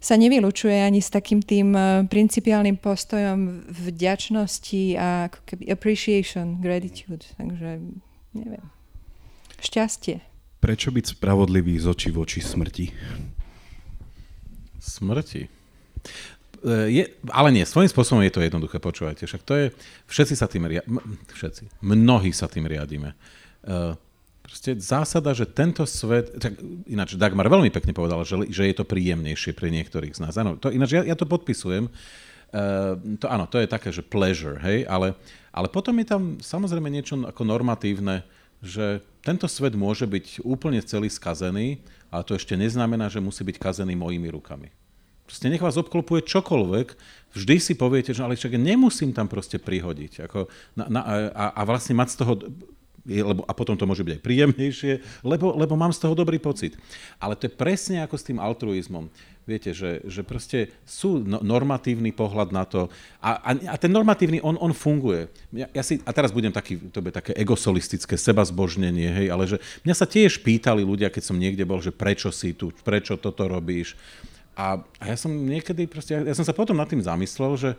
sa 0.00 0.16
nevylučuje 0.16 0.80
ani 0.80 1.04
s 1.04 1.12
takým 1.12 1.44
tým 1.44 1.76
principiálnym 2.08 2.80
postojom 2.80 3.68
vďačnosti 3.68 4.96
a 4.96 5.28
ako 5.28 5.40
keby 5.44 5.64
appreciation, 5.68 6.56
gratitude. 6.60 7.24
Takže 7.36 7.84
neviem. 8.32 8.64
Šťastie. 9.60 10.24
Prečo 10.60 10.88
byť 10.88 11.20
spravodlivý 11.20 11.76
z 11.76 11.88
očí 11.88 12.08
v 12.12 12.20
oči 12.20 12.40
smrti? 12.40 12.86
Smrti? 14.80 15.48
E, 16.60 16.92
je, 16.92 17.04
ale 17.32 17.48
nie, 17.52 17.64
svojím 17.64 17.88
spôsobom 17.88 18.20
je 18.20 18.32
to 18.32 18.44
jednoduché, 18.44 18.76
počúvajte. 18.76 19.24
Však 19.24 19.42
to 19.48 19.54
je, 19.56 19.66
všetci 20.08 20.34
sa 20.36 20.44
tým 20.44 20.68
riadíme, 20.68 21.00
všetci, 21.32 21.80
mnohí 21.80 22.30
sa 22.36 22.52
tým 22.52 22.68
riadíme. 22.68 23.16
Uh, 23.60 23.92
proste 24.40 24.76
zásada, 24.80 25.36
že 25.36 25.44
tento 25.44 25.84
svet, 25.84 26.32
tak 26.40 26.56
ináč 26.88 27.16
Dagmar 27.16 27.48
veľmi 27.48 27.68
pekne 27.68 27.92
povedala, 27.92 28.24
že, 28.24 28.48
že 28.48 28.72
je 28.72 28.74
to 28.76 28.88
príjemnejšie 28.88 29.52
pre 29.52 29.68
niektorých 29.68 30.16
z 30.16 30.20
nás. 30.20 30.36
Áno, 30.40 30.56
to, 30.56 30.72
ináč 30.72 30.96
ja, 30.96 31.04
ja 31.04 31.16
to 31.16 31.28
podpisujem. 31.28 31.88
Uh, 32.50 32.96
to, 33.20 33.28
áno, 33.28 33.48
to 33.48 33.60
je 33.60 33.68
také, 33.68 33.88
že 33.92 34.04
pleasure, 34.04 34.60
hej, 34.60 34.84
ale, 34.88 35.16
ale 35.52 35.68
potom 35.68 35.96
je 36.00 36.06
tam 36.08 36.22
samozrejme 36.40 36.88
niečo 36.92 37.20
ako 37.24 37.42
normatívne, 37.46 38.26
že 38.60 39.00
tento 39.24 39.48
svet 39.48 39.72
môže 39.72 40.04
byť 40.04 40.44
úplne 40.44 40.80
celý 40.84 41.08
skazený, 41.08 41.80
ale 42.12 42.26
to 42.26 42.36
ešte 42.36 42.52
neznamená, 42.52 43.08
že 43.08 43.22
musí 43.22 43.46
byť 43.46 43.56
kazený 43.56 43.96
mojimi 43.96 44.28
rukami. 44.28 44.68
Proste 45.30 45.46
nech 45.46 45.62
vás 45.62 45.78
obklopuje 45.78 46.26
čokoľvek, 46.26 46.88
vždy 47.38 47.56
si 47.62 47.78
poviete, 47.78 48.10
že 48.10 48.26
ale 48.26 48.34
čak 48.34 48.58
nemusím 48.58 49.14
tam 49.14 49.30
proste 49.30 49.62
prihodiť. 49.62 50.26
Ako 50.26 50.50
na, 50.74 50.90
na, 50.90 51.00
a, 51.30 51.44
a 51.54 51.60
vlastne 51.62 51.94
mať 51.94 52.08
z 52.10 52.16
toho 52.18 52.32
lebo, 53.08 53.48
a 53.48 53.52
potom 53.56 53.72
to 53.80 53.88
môže 53.88 54.04
byť 54.04 54.20
aj 54.20 54.24
príjemnejšie, 54.24 54.92
lebo, 55.24 55.56
lebo 55.56 55.72
mám 55.72 55.88
z 55.88 56.04
toho 56.04 56.12
dobrý 56.12 56.36
pocit. 56.36 56.76
Ale 57.16 57.32
to 57.32 57.48
je 57.48 57.56
presne 57.56 58.04
ako 58.04 58.16
s 58.20 58.26
tým 58.28 58.36
altruizmom. 58.36 59.08
Viete, 59.48 59.72
že, 59.72 60.04
že 60.04 60.20
proste 60.20 60.68
sú 60.84 61.24
no, 61.24 61.40
normatívny 61.40 62.12
pohľad 62.12 62.52
na 62.52 62.68
to 62.68 62.92
a, 63.18 63.40
a, 63.40 63.50
a 63.72 63.76
ten 63.80 63.88
normatívny, 63.88 64.38
on, 64.44 64.54
on 64.60 64.70
funguje. 64.76 65.32
Ja, 65.50 65.66
ja 65.72 65.82
si, 65.82 65.98
a 66.04 66.12
teraz 66.12 66.30
budem 66.30 66.52
taký, 66.52 66.76
to 66.92 67.00
bude 67.00 67.16
také 67.16 67.32
egosolistické 67.34 68.20
seba 68.20 68.44
zbožnenie, 68.44 69.08
hej, 69.10 69.26
ale 69.32 69.48
že 69.48 69.56
mňa 69.82 69.94
sa 69.96 70.06
tiež 70.06 70.44
pýtali 70.44 70.84
ľudia, 70.84 71.08
keď 71.10 71.22
som 71.24 71.40
niekde 71.40 71.64
bol, 71.64 71.80
že 71.80 71.90
prečo 71.90 72.28
si 72.30 72.52
tu, 72.52 72.70
prečo 72.84 73.16
toto 73.16 73.48
robíš. 73.48 73.96
A, 74.60 74.76
a 75.00 75.04
ja 75.08 75.16
som 75.16 75.32
niekedy 75.32 75.88
proste, 75.88 76.12
ja, 76.12 76.20
ja 76.20 76.36
som 76.36 76.44
sa 76.44 76.52
potom 76.52 76.76
nad 76.76 76.84
tým 76.84 77.00
zamyslel, 77.00 77.56
že 77.56 77.70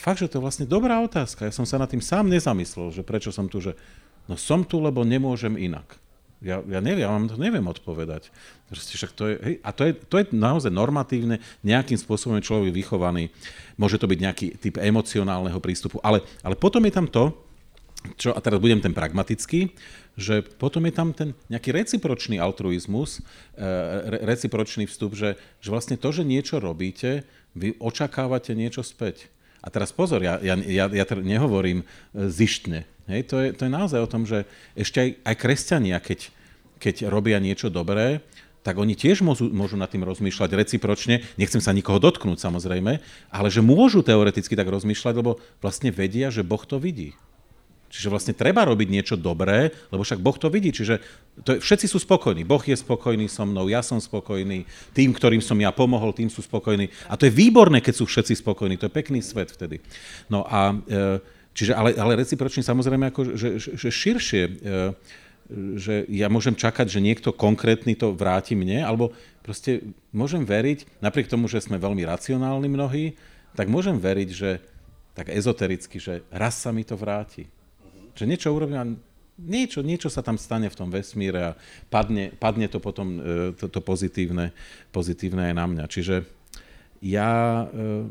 fakt, 0.00 0.24
že 0.24 0.32
to 0.32 0.40
je 0.40 0.44
vlastne 0.48 0.64
dobrá 0.64 1.04
otázka. 1.04 1.44
Ja 1.44 1.52
som 1.52 1.68
sa 1.68 1.76
nad 1.76 1.92
tým 1.92 2.00
sám 2.00 2.32
nezamyslel, 2.32 2.88
že 2.88 3.04
prečo 3.04 3.28
som 3.28 3.52
tu, 3.52 3.60
že 3.60 3.76
no 4.24 4.40
som 4.40 4.64
tu, 4.64 4.80
lebo 4.80 5.04
nemôžem 5.04 5.60
inak. 5.60 6.00
Ja, 6.42 6.58
ja 6.66 6.82
neviem, 6.82 7.06
ja 7.06 7.12
vám 7.12 7.30
to 7.30 7.38
neviem 7.38 7.62
odpovedať. 7.68 8.34
však 8.72 9.12
to 9.14 9.30
je, 9.30 9.34
hej, 9.38 9.54
a 9.62 9.70
to 9.70 9.86
je, 9.86 9.92
to 9.94 10.16
je 10.18 10.24
naozaj 10.34 10.74
normatívne, 10.74 11.38
nejakým 11.62 11.94
spôsobom 11.94 12.42
človek 12.42 12.74
vychovaný. 12.74 13.30
Môže 13.78 14.00
to 14.00 14.10
byť 14.10 14.18
nejaký 14.18 14.46
typ 14.58 14.74
emocionálneho 14.82 15.60
prístupu, 15.62 16.02
ale, 16.02 16.24
ale 16.42 16.58
potom 16.58 16.82
je 16.82 16.92
tam 16.96 17.06
to, 17.06 17.30
čo, 18.18 18.34
a 18.34 18.42
teraz 18.42 18.58
budem 18.58 18.82
ten 18.82 18.90
pragmatický, 18.90 19.70
že 20.16 20.44
potom 20.44 20.84
je 20.84 20.94
tam 20.94 21.16
ten 21.16 21.32
nejaký 21.48 21.72
recipročný 21.72 22.36
altruizmus, 22.36 23.18
e, 23.18 23.66
re, 24.08 24.18
recipročný 24.28 24.84
vstup, 24.84 25.16
že, 25.16 25.40
že 25.64 25.68
vlastne 25.72 25.96
to, 25.96 26.12
že 26.12 26.26
niečo 26.26 26.60
robíte, 26.60 27.24
vy 27.56 27.76
očakávate 27.80 28.52
niečo 28.52 28.84
späť. 28.84 29.32
A 29.62 29.70
teraz 29.70 29.94
pozor, 29.94 30.20
ja, 30.20 30.42
ja, 30.42 30.58
ja, 30.58 30.90
ja 30.90 31.04
nehovorím 31.16 31.82
e, 31.82 31.86
zištne. 32.28 32.84
Hej, 33.10 33.30
to, 33.30 33.36
je, 33.40 33.48
to 33.56 33.62
je 33.66 33.72
naozaj 33.72 34.00
o 34.02 34.10
tom, 34.10 34.28
že 34.28 34.46
ešte 34.78 34.98
aj, 35.00 35.08
aj 35.26 35.34
kresťania, 35.38 35.98
keď, 35.98 36.30
keď 36.78 36.94
robia 37.10 37.38
niečo 37.42 37.72
dobré, 37.72 38.22
tak 38.62 38.78
oni 38.78 38.94
tiež 38.94 39.26
môžu, 39.26 39.50
môžu 39.50 39.74
nad 39.74 39.90
tým 39.90 40.06
rozmýšľať 40.06 40.54
recipročne. 40.54 41.26
Nechcem 41.34 41.58
sa 41.58 41.74
nikoho 41.74 41.98
dotknúť 41.98 42.38
samozrejme, 42.38 43.02
ale 43.34 43.48
že 43.50 43.58
môžu 43.58 44.06
teoreticky 44.06 44.54
tak 44.54 44.70
rozmýšľať, 44.70 45.14
lebo 45.18 45.42
vlastne 45.58 45.90
vedia, 45.90 46.30
že 46.30 46.46
Boh 46.46 46.62
to 46.62 46.78
vidí. 46.78 47.18
Čiže 47.92 48.08
vlastne 48.08 48.32
treba 48.32 48.64
robiť 48.64 48.88
niečo 48.88 49.20
dobré, 49.20 49.68
lebo 49.92 50.00
však 50.00 50.24
Boh 50.24 50.32
to 50.40 50.48
vidí. 50.48 50.72
Čiže 50.72 50.96
to 51.44 51.52
je, 51.52 51.58
všetci 51.60 51.84
sú 51.92 52.00
spokojní. 52.00 52.40
Boh 52.40 52.64
je 52.64 52.72
spokojný 52.72 53.28
so 53.28 53.44
mnou, 53.44 53.68
ja 53.68 53.84
som 53.84 54.00
spokojný, 54.00 54.64
tým, 54.96 55.12
ktorým 55.12 55.44
som 55.44 55.60
ja 55.60 55.68
pomohol, 55.76 56.16
tým 56.16 56.32
sú 56.32 56.40
spokojní. 56.40 56.88
A 57.12 57.20
to 57.20 57.28
je 57.28 57.36
výborné, 57.36 57.84
keď 57.84 58.00
sú 58.00 58.08
všetci 58.08 58.40
spokojní. 58.40 58.80
To 58.80 58.88
je 58.88 58.96
pekný 58.96 59.20
svet 59.20 59.52
vtedy. 59.52 59.84
No 60.32 60.40
a 60.48 60.72
e, 60.72 61.20
čiže, 61.52 61.76
ale, 61.76 61.92
ale 61.92 62.16
recipročne 62.16 62.64
samozrejme 62.64 63.12
ako, 63.12 63.36
že, 63.36 63.60
že, 63.60 63.88
širšie, 63.92 64.42
e, 64.48 64.52
že 65.76 66.08
ja 66.08 66.32
môžem 66.32 66.56
čakať, 66.56 66.88
že 66.88 67.04
niekto 67.04 67.28
konkrétny 67.36 67.92
to 67.92 68.16
vráti 68.16 68.56
mne, 68.56 68.88
alebo 68.88 69.12
proste 69.44 69.84
môžem 70.16 70.48
veriť, 70.48 71.04
napriek 71.04 71.28
tomu, 71.28 71.44
že 71.44 71.60
sme 71.60 71.76
veľmi 71.76 72.08
racionálni 72.08 72.72
mnohí, 72.72 73.20
tak 73.52 73.68
môžem 73.68 74.00
veriť, 74.00 74.28
že 74.32 74.64
tak 75.12 75.28
ezotericky, 75.28 76.00
že 76.00 76.24
raz 76.32 76.56
sa 76.56 76.72
mi 76.72 76.88
to 76.88 76.96
vráti 76.96 77.52
že 78.16 78.24
niečo 78.28 78.52
urobím 78.52 78.78
a 78.78 78.86
niečo, 79.40 79.80
niečo 79.80 80.12
sa 80.12 80.20
tam 80.20 80.36
stane 80.36 80.68
v 80.68 80.78
tom 80.78 80.88
vesmíre 80.92 81.54
a 81.54 81.56
padne, 81.88 82.30
padne 82.36 82.68
to 82.68 82.78
potom 82.78 83.18
e, 83.18 83.20
to, 83.56 83.66
to 83.66 83.80
pozitívne, 83.80 84.52
pozitívne 84.92 85.52
aj 85.52 85.54
na 85.56 85.66
mňa. 85.66 85.84
Čiže 85.88 86.16
ja, 87.02 87.64
e, 87.66 88.06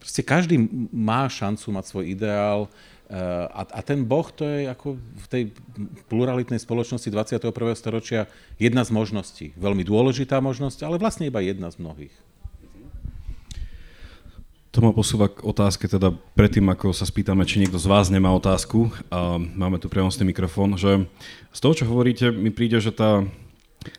proste 0.00 0.22
každý 0.22 0.56
má 0.94 1.26
šancu 1.28 1.74
mať 1.74 1.84
svoj 1.84 2.04
ideál 2.08 2.58
e, 2.64 2.68
a, 3.50 3.62
a 3.66 3.80
ten 3.82 4.06
Boh 4.06 4.26
to 4.30 4.46
je 4.46 4.70
ako 4.70 4.96
v 4.96 5.26
tej 5.26 5.42
pluralitnej 6.06 6.62
spoločnosti 6.62 7.10
21. 7.10 7.50
storočia 7.76 8.30
jedna 8.56 8.86
z 8.86 8.90
možností. 8.94 9.46
Veľmi 9.58 9.82
dôležitá 9.82 10.38
možnosť, 10.38 10.86
ale 10.86 11.02
vlastne 11.02 11.28
iba 11.28 11.42
jedna 11.42 11.68
z 11.68 11.82
mnohých. 11.82 12.14
To 14.70 14.78
ma 14.86 14.94
posúva 14.94 15.26
k 15.26 15.42
otázke, 15.42 15.90
teda 15.90 16.14
predtým, 16.38 16.62
ako 16.70 16.94
sa 16.94 17.02
spýtame, 17.02 17.42
či 17.42 17.58
niekto 17.58 17.74
z 17.74 17.90
vás 17.90 18.06
nemá 18.06 18.30
otázku, 18.30 18.94
a 19.10 19.34
máme 19.34 19.82
tu 19.82 19.90
prenosný 19.90 20.30
mikrofón, 20.30 20.78
že 20.78 21.10
z 21.50 21.58
toho, 21.58 21.74
čo 21.74 21.90
hovoríte, 21.90 22.30
mi 22.30 22.54
príde, 22.54 22.78
že 22.78 22.94
tá, 22.94 23.26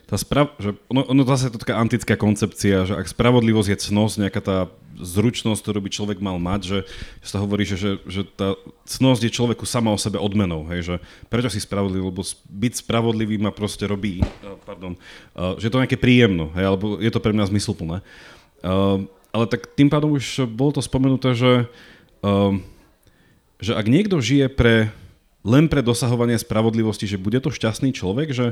tá 0.08 0.16
sprav, 0.16 0.56
že 0.56 0.72
ono, 0.88 1.04
ono 1.04 1.28
zase 1.28 1.52
je 1.52 1.52
to 1.52 1.60
taká 1.60 1.76
antická 1.76 2.16
koncepcia, 2.16 2.88
že 2.88 2.96
ak 2.96 3.04
spravodlivosť 3.04 3.68
je 3.68 3.82
cnosť, 3.84 4.14
nejaká 4.24 4.40
tá 4.40 4.58
zručnosť, 4.96 5.60
ktorú 5.60 5.78
by 5.84 5.90
človek 5.92 6.18
mal 6.24 6.40
mať, 6.40 6.60
že, 6.64 6.78
že 7.20 7.28
sa 7.28 7.44
hovorí, 7.44 7.68
že, 7.68 7.76
že, 7.76 7.90
že 8.08 8.24
tá 8.24 8.56
cnosť 8.88 9.28
je 9.28 9.36
človeku 9.36 9.68
sama 9.68 9.92
o 9.92 10.00
sebe 10.00 10.16
odmenou, 10.16 10.64
hej, 10.72 10.88
že 10.88 10.94
prečo 11.28 11.52
si 11.52 11.60
spravodlivý, 11.60 12.08
lebo 12.08 12.24
byť 12.48 12.72
spravodlivý 12.80 13.36
ma 13.36 13.52
proste 13.52 13.84
robí, 13.84 14.24
pardon, 14.64 14.96
že 15.60 15.68
je 15.68 15.72
to 15.72 15.80
nejaké 15.84 16.00
príjemno, 16.00 16.48
hej, 16.56 16.64
alebo 16.64 16.96
je 16.96 17.12
to 17.12 17.20
pre 17.20 17.36
mňa 17.36 17.52
zmysluplné. 17.52 18.00
Uh, 18.64 19.04
ale 19.32 19.48
tak 19.48 19.72
tým 19.72 19.88
pádom 19.88 20.14
už 20.14 20.44
bolo 20.52 20.76
to 20.76 20.84
spomenuté, 20.84 21.32
že, 21.32 21.66
uh, 22.22 22.52
že 23.58 23.72
ak 23.72 23.88
niekto 23.88 24.20
žije 24.20 24.52
pre, 24.52 24.92
len 25.42 25.66
pre 25.66 25.80
dosahovanie 25.80 26.36
spravodlivosti, 26.36 27.08
že 27.08 27.20
bude 27.20 27.40
to 27.40 27.50
šťastný 27.50 27.96
človek, 27.96 28.30
že 28.30 28.46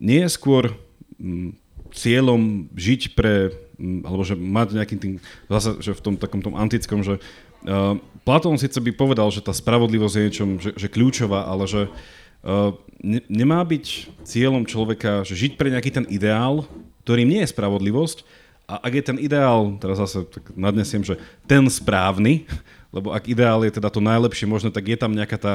nie 0.00 0.24
je 0.24 0.32
skôr 0.32 0.72
um, 1.20 1.52
cieľom 1.92 2.72
žiť 2.74 3.14
pre, 3.14 3.52
um, 3.76 4.02
alebo 4.02 4.24
že 4.24 4.34
mať 4.34 4.68
nejakým 4.80 4.98
tým, 4.98 5.12
zase, 5.52 5.78
že 5.84 5.92
v 5.92 6.02
tom 6.02 6.14
takom 6.16 6.40
tom 6.40 6.56
antickom, 6.56 7.04
že 7.04 7.20
uh, 7.20 8.00
Platón 8.24 8.56
síce 8.56 8.80
by 8.80 8.96
povedal, 8.96 9.28
že 9.28 9.44
tá 9.44 9.52
spravodlivosť 9.52 10.14
je 10.16 10.24
niečom, 10.24 10.50
že, 10.56 10.70
že 10.72 10.88
kľúčová, 10.88 11.44
ale 11.44 11.68
že 11.68 11.82
uh, 11.86 12.72
ne, 13.04 13.20
nemá 13.28 13.60
byť 13.60 14.16
cieľom 14.24 14.64
človeka, 14.64 15.28
že 15.28 15.36
žiť 15.36 15.60
pre 15.60 15.68
nejaký 15.68 15.92
ten 15.92 16.08
ideál, 16.08 16.64
ktorým 17.04 17.28
nie 17.28 17.44
je 17.44 17.52
spravodlivosť, 17.52 18.24
a 18.64 18.80
ak 18.80 18.92
je 18.96 19.04
ten 19.04 19.18
ideál, 19.20 19.76
teraz 19.76 20.00
zase 20.00 20.24
tak 20.24 20.48
nadnesiem, 20.56 21.04
že 21.04 21.20
ten 21.44 21.68
správny, 21.68 22.48
lebo 22.96 23.12
ak 23.12 23.28
ideál 23.28 23.60
je 23.66 23.76
teda 23.76 23.92
to 23.92 24.00
najlepšie 24.00 24.48
možné, 24.48 24.72
tak 24.72 24.88
je 24.88 24.96
tam 24.96 25.12
nejaká 25.12 25.36
tá, 25.36 25.52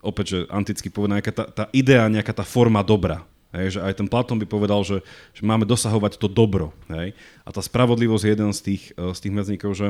opäť, 0.00 0.26
že 0.32 0.38
anticky 0.48 0.88
povedaná, 0.88 1.20
nejaká 1.20 1.34
tá, 1.34 1.44
tá 1.50 1.64
idea, 1.74 2.08
nejaká 2.08 2.32
tá 2.32 2.44
forma 2.46 2.80
dobra. 2.80 3.26
Hej, 3.54 3.78
že 3.78 3.80
aj 3.80 3.94
ten 3.96 4.08
Platón 4.10 4.36
by 4.36 4.46
povedal, 4.48 4.84
že, 4.84 5.00
že 5.32 5.42
máme 5.42 5.64
dosahovať 5.64 6.20
to 6.20 6.28
dobro. 6.28 6.76
Hej? 6.92 7.16
A 7.46 7.48
tá 7.50 7.64
spravodlivosť 7.64 8.24
je 8.26 8.32
jeden 8.32 8.50
z 8.52 8.60
tých, 8.60 8.82
eh, 8.96 9.12
z 9.16 9.18
tých 9.18 9.34
medzníkov, 9.34 9.70
že, 9.72 9.88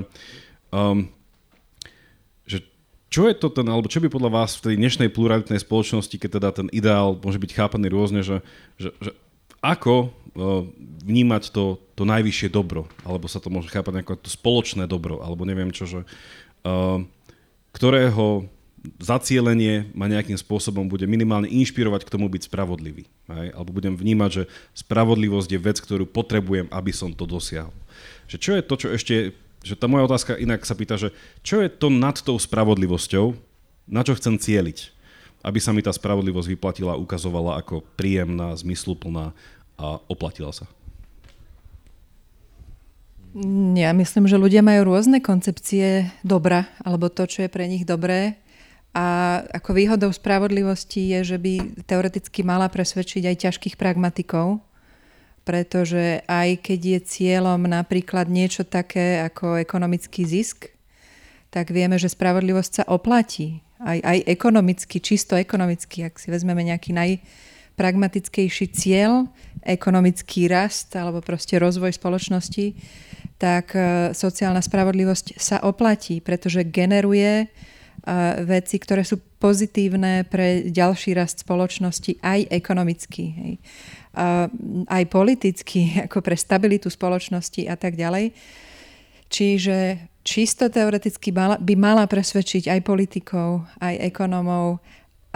um, 0.70 1.10
že 2.46 2.62
čo 3.10 3.26
je 3.26 3.34
to 3.34 3.50
ten, 3.50 3.66
alebo 3.66 3.90
čo 3.90 3.98
by 3.98 4.10
podľa 4.10 4.30
vás 4.42 4.58
v 4.58 4.70
tej 4.70 4.74
dnešnej 4.78 5.08
pluralitnej 5.10 5.58
spoločnosti, 5.58 6.14
keď 6.14 6.30
teda 6.38 6.48
ten 6.52 6.68
ideál 6.70 7.18
môže 7.18 7.42
byť 7.42 7.50
chápaný 7.54 7.90
rôzne, 7.90 8.20
že, 8.22 8.42
že, 8.78 8.94
že 9.02 9.10
ako 9.66 10.14
vnímať 11.06 11.48
to, 11.50 11.80
to 11.96 12.02
najvyššie 12.04 12.52
dobro, 12.52 12.84
alebo 13.02 13.26
sa 13.26 13.40
to 13.40 13.48
môže 13.48 13.72
chápať 13.72 14.04
ako 14.04 14.20
to 14.20 14.28
spoločné 14.28 14.84
dobro, 14.84 15.24
alebo 15.24 15.48
neviem 15.48 15.72
čo, 15.72 15.88
že, 15.88 16.00
ktorého 17.72 18.44
zacielenie 19.02 19.90
ma 19.96 20.06
nejakým 20.06 20.38
spôsobom 20.38 20.86
bude 20.86 21.10
minimálne 21.10 21.50
inšpirovať 21.50 22.06
k 22.06 22.12
tomu 22.12 22.30
byť 22.30 22.46
spravodlivý. 22.46 23.08
Hej? 23.26 23.48
Alebo 23.56 23.74
budem 23.74 23.98
vnímať, 23.98 24.30
že 24.30 24.42
spravodlivosť 24.78 25.50
je 25.50 25.58
vec, 25.58 25.78
ktorú 25.82 26.06
potrebujem, 26.06 26.70
aby 26.70 26.92
som 26.94 27.10
to 27.10 27.26
dosiahol. 27.26 27.74
Že 28.30 28.36
čo 28.38 28.50
je 28.54 28.62
to, 28.62 28.74
čo 28.78 28.88
ešte, 28.94 29.14
že 29.66 29.74
tá 29.74 29.90
moja 29.90 30.06
otázka 30.06 30.38
inak 30.38 30.62
sa 30.62 30.78
pýta, 30.78 30.94
že 30.94 31.10
čo 31.42 31.58
je 31.58 31.66
to 31.66 31.90
nad 31.90 32.14
tou 32.22 32.38
spravodlivosťou, 32.38 33.34
na 33.90 34.06
čo 34.06 34.14
chcem 34.14 34.38
cieliť? 34.38 34.94
aby 35.46 35.62
sa 35.62 35.70
mi 35.70 35.78
tá 35.78 35.94
spravodlivosť 35.94 36.58
vyplatila, 36.58 36.98
ukazovala 36.98 37.62
ako 37.62 37.86
príjemná, 37.94 38.50
zmysluplná 38.58 39.30
a 39.76 40.00
oplatila 40.08 40.52
sa? 40.52 40.64
Ja 43.76 43.92
myslím, 43.92 44.24
že 44.24 44.40
ľudia 44.40 44.64
majú 44.64 44.96
rôzne 44.96 45.20
koncepcie 45.20 46.08
dobra, 46.24 46.72
alebo 46.80 47.12
to, 47.12 47.28
čo 47.28 47.44
je 47.44 47.52
pre 47.52 47.68
nich 47.68 47.84
dobré. 47.84 48.40
A 48.96 49.38
ako 49.52 49.76
výhodou 49.76 50.08
spravodlivosti 50.08 51.12
je, 51.12 51.36
že 51.36 51.36
by 51.36 51.84
teoreticky 51.84 52.40
mala 52.40 52.72
presvedčiť 52.72 53.28
aj 53.28 53.36
ťažkých 53.44 53.76
pragmatikov, 53.76 54.64
pretože 55.44 56.24
aj 56.24 56.64
keď 56.64 56.80
je 56.96 57.00
cieľom 57.04 57.60
napríklad 57.68 58.32
niečo 58.32 58.64
také 58.64 59.20
ako 59.20 59.60
ekonomický 59.60 60.24
zisk, 60.24 60.72
tak 61.52 61.76
vieme, 61.76 62.00
že 62.00 62.08
spravodlivosť 62.08 62.72
sa 62.72 62.84
oplatí 62.88 63.60
aj, 63.84 64.00
aj 64.00 64.18
ekonomicky, 64.32 64.96
čisto 65.04 65.36
ekonomicky, 65.36 66.08
ak 66.08 66.16
si 66.16 66.32
vezmeme 66.32 66.64
nejaký 66.64 66.96
najpragmatickejší 67.76 68.72
cieľ, 68.72 69.28
ekonomický 69.60 70.48
rast 70.48 70.96
alebo 70.96 71.20
proste 71.20 71.60
rozvoj 71.60 71.92
spoločnosti, 71.92 72.72
tak 73.36 73.76
e, 73.76 74.16
sociálna 74.16 74.64
spravodlivosť 74.64 75.36
sa 75.36 75.60
oplatí, 75.60 76.24
pretože 76.24 76.64
generuje 76.64 77.44
e, 77.44 77.46
veci, 78.48 78.80
ktoré 78.80 79.04
sú 79.04 79.20
pozitívne 79.36 80.24
pre 80.24 80.72
ďalší 80.72 81.12
rast 81.20 81.44
spoločnosti 81.44 82.16
aj 82.24 82.48
ekonomicky, 82.48 83.24
hej. 83.36 83.52
aj 84.88 85.02
politicky, 85.12 85.92
ako 86.08 86.24
pre 86.24 86.40
stabilitu 86.40 86.88
spoločnosti 86.88 87.68
a 87.68 87.76
tak 87.76 88.00
ďalej. 88.00 88.32
Čiže 89.28 90.08
čisto 90.24 90.72
teoreticky 90.72 91.28
by 91.36 91.74
mala 91.76 92.08
presvedčiť 92.08 92.72
aj 92.72 92.80
politikov, 92.88 93.68
aj 93.84 94.00
ekonomov, 94.00 94.80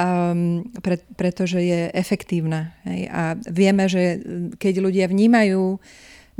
um, 0.01 0.65
pre, 0.81 0.97
pretože 1.15 1.61
je 1.61 1.93
efektívna. 1.93 2.73
Hej. 2.89 3.13
A 3.13 3.23
vieme, 3.45 3.85
že 3.87 4.21
keď 4.57 4.81
ľudia 4.81 5.07
vnímajú 5.07 5.77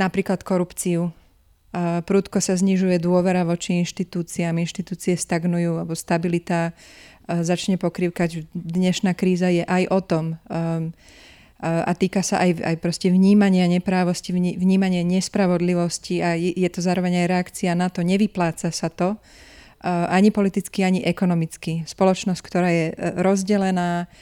napríklad 0.01 0.41
korupciu, 0.41 1.13
uh, 1.13 2.01
prudko 2.01 2.41
sa 2.41 2.57
znižuje 2.57 2.97
dôvera 2.97 3.45
voči 3.45 3.77
inštitúciám, 3.85 4.57
inštitúcie 4.57 5.15
stagnujú, 5.15 5.77
alebo 5.77 5.93
stabilita 5.93 6.73
uh, 6.73 7.45
začne 7.45 7.77
pokrývkať. 7.77 8.49
Dnešná 8.57 9.13
kríza 9.13 9.53
je 9.53 9.63
aj 9.63 9.83
o 9.93 10.01
tom. 10.01 10.25
Um, 10.49 10.97
a 11.61 11.93
týka 11.93 12.25
sa 12.25 12.41
aj, 12.41 12.57
aj 12.65 12.77
proste 12.81 13.13
vnímania 13.13 13.69
neprávosti, 13.69 14.33
vnímania 14.33 15.05
nespravodlivosti 15.05 16.25
a 16.25 16.33
je 16.33 16.65
to 16.73 16.81
zároveň 16.81 17.21
aj 17.21 17.27
reakcia 17.29 17.77
na 17.77 17.93
to, 17.93 18.01
nevypláca 18.01 18.73
sa 18.73 18.89
to 18.89 19.21
ani 19.89 20.29
politicky, 20.29 20.85
ani 20.85 21.01
ekonomicky. 21.01 21.89
Spoločnosť, 21.89 22.41
ktorá 22.45 22.69
je 22.69 22.87
e, 22.93 22.95
rozdelená, 23.17 24.13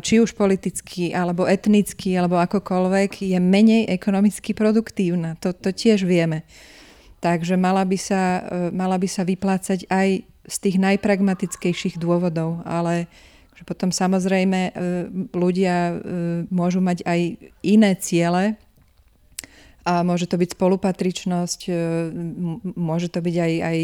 či 0.00 0.24
už 0.24 0.32
politicky, 0.32 1.12
alebo 1.12 1.44
etnicky, 1.44 2.16
alebo 2.16 2.40
akokoľvek, 2.40 3.28
je 3.28 3.36
menej 3.36 3.92
ekonomicky 3.92 4.56
produktívna. 4.56 5.36
To, 5.44 5.52
to 5.52 5.68
tiež 5.68 6.08
vieme. 6.08 6.48
Takže 7.20 7.60
mala 7.60 7.84
by, 7.84 7.98
sa, 8.00 8.40
e, 8.40 8.72
mala 8.72 8.96
by 8.96 9.08
sa 9.08 9.28
vyplácať 9.28 9.84
aj 9.92 10.08
z 10.48 10.56
tých 10.58 10.76
najpragmatickejších 10.80 12.00
dôvodov, 12.00 12.64
ale 12.64 13.06
že 13.52 13.62
potom 13.68 13.94
samozrejme 13.94 14.74
ľudia 15.30 16.02
môžu 16.50 16.82
mať 16.82 17.06
aj 17.06 17.20
iné 17.62 17.94
ciele 17.94 18.58
a 19.82 20.06
môže 20.06 20.30
to 20.30 20.38
byť 20.38 20.54
spolupatričnosť, 20.54 21.60
e, 21.66 21.72
môže 22.78 23.10
to 23.10 23.18
byť 23.18 23.36
aj, 23.38 23.52
aj 23.62 23.78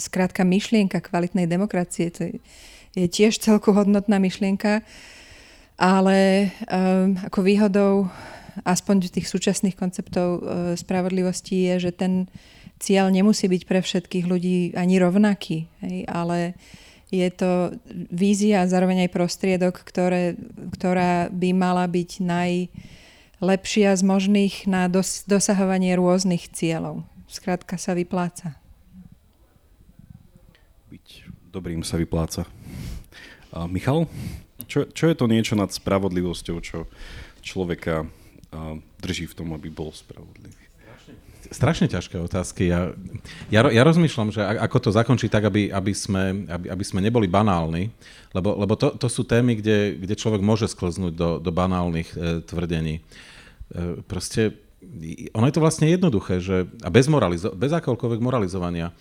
skrátka 0.00 0.42
myšlienka 0.46 0.98
kvalitnej 1.04 1.44
demokracie. 1.44 2.08
To 2.14 2.30
je 2.96 3.06
tiež 3.06 3.38
celku 3.38 3.74
hodnotná 3.74 4.18
myšlienka, 4.18 4.82
ale 5.80 6.50
ako 7.26 7.40
výhodou 7.40 7.92
aspoň 8.62 9.08
tých 9.08 9.30
súčasných 9.30 9.78
konceptov 9.78 10.44
spravodlivosti 10.76 11.70
je, 11.70 11.88
že 11.88 11.92
ten 11.96 12.28
cieľ 12.80 13.12
nemusí 13.12 13.46
byť 13.46 13.62
pre 13.68 13.80
všetkých 13.84 14.24
ľudí 14.26 14.58
ani 14.74 14.96
rovnaký, 14.96 15.68
hej, 15.84 16.08
ale 16.08 16.56
je 17.12 17.28
to 17.28 17.74
vízia 18.08 18.64
a 18.64 18.70
zároveň 18.70 19.06
aj 19.06 19.14
prostriedok, 19.14 19.82
ktoré, 19.82 20.38
ktorá 20.72 21.28
by 21.28 21.50
mala 21.52 21.84
byť 21.84 22.10
najlepšia 23.40 23.96
z 23.96 24.02
možných 24.04 24.68
na 24.68 24.86
dos- 24.86 25.24
dosahovanie 25.24 25.96
rôznych 25.96 26.52
cieľov. 26.52 27.08
Skrátka 27.26 27.80
sa 27.80 27.96
vypláca. 27.96 28.60
Byť 30.92 31.24
dobrým 31.48 31.80
sa 31.80 31.96
vypláca. 31.96 32.44
A 33.50 33.66
Michal, 33.66 34.06
čo, 34.68 34.86
čo 34.86 35.10
je 35.10 35.16
to 35.16 35.26
niečo 35.26 35.58
nad 35.58 35.72
spravodlivosťou, 35.72 36.56
čo 36.62 36.86
človeka 37.42 38.06
drží 39.00 39.26
v 39.30 39.36
tom, 39.36 39.56
aby 39.56 39.72
bol 39.72 39.90
spravodlivý? 39.90 40.70
strašne 41.50 41.90
ťažké 41.90 42.14
otázky. 42.14 42.70
Ja, 42.70 42.94
ja, 43.50 43.66
ja 43.66 43.82
rozmýšľam, 43.82 44.30
že 44.30 44.38
ako 44.38 44.78
to 44.86 44.90
zakončiť 44.94 45.28
tak, 45.28 45.50
aby, 45.50 45.74
aby, 45.74 45.92
sme, 45.92 46.46
aby, 46.46 46.70
aby 46.70 46.84
sme 46.86 47.02
neboli 47.02 47.26
banálni, 47.26 47.90
lebo, 48.30 48.54
lebo 48.54 48.78
to, 48.78 48.94
to 48.94 49.10
sú 49.10 49.26
témy, 49.26 49.58
kde, 49.58 49.98
kde 49.98 50.14
človek 50.14 50.40
môže 50.40 50.70
sklznúť 50.70 51.12
do, 51.12 51.30
do 51.42 51.50
banálnych 51.50 52.14
e, 52.14 52.46
tvrdení. 52.46 53.02
E, 53.70 54.02
proste 54.06 54.56
ono 55.36 55.44
je 55.44 55.54
to 55.54 55.62
vlastne 55.62 55.86
jednoduché, 55.92 56.40
že, 56.40 56.64
a 56.80 56.88
bez, 56.88 57.04
moralizo- 57.04 57.52
bez 57.52 57.70
akéhokoľvek 57.76 58.20
moralizovania, 58.24 58.96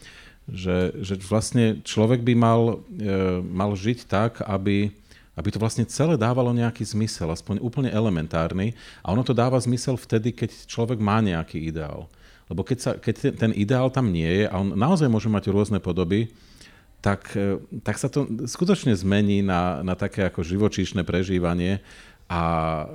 že, 0.49 0.91
že 0.99 1.15
vlastne 1.23 1.79
človek 1.85 2.19
by 2.25 2.33
mal, 2.35 2.83
e, 2.99 3.39
mal 3.45 3.71
žiť 3.77 4.09
tak, 4.09 4.43
aby, 4.43 4.91
aby 5.39 5.49
to 5.53 5.61
vlastne 5.61 5.87
celé 5.87 6.19
dávalo 6.19 6.51
nejaký 6.51 6.83
zmysel, 6.83 7.31
aspoň 7.31 7.63
úplne 7.63 7.89
elementárny. 7.93 8.75
A 9.05 9.13
ono 9.13 9.23
to 9.23 9.31
dáva 9.31 9.55
zmysel 9.61 9.95
vtedy, 9.95 10.35
keď 10.35 10.67
človek 10.67 10.99
má 10.99 11.23
nejaký 11.23 11.63
ideál. 11.63 12.11
Lebo 12.49 12.65
keď, 12.65 12.77
sa, 12.81 12.91
keď 12.97 13.37
ten, 13.37 13.51
ideál 13.53 13.93
tam 13.93 14.09
nie 14.09 14.43
je 14.43 14.45
a 14.49 14.55
on 14.57 14.73
naozaj 14.73 15.05
môže 15.05 15.29
mať 15.29 15.53
rôzne 15.53 15.79
podoby, 15.79 16.33
tak, 16.99 17.31
e, 17.39 17.61
tak 17.85 17.95
sa 17.95 18.11
to 18.11 18.27
skutočne 18.49 18.91
zmení 18.99 19.39
na, 19.45 19.79
na 19.85 19.95
také 19.95 20.27
ako 20.27 20.43
živočíšne 20.43 21.07
prežívanie 21.07 21.79
a 22.27 22.41
e, 22.43 22.85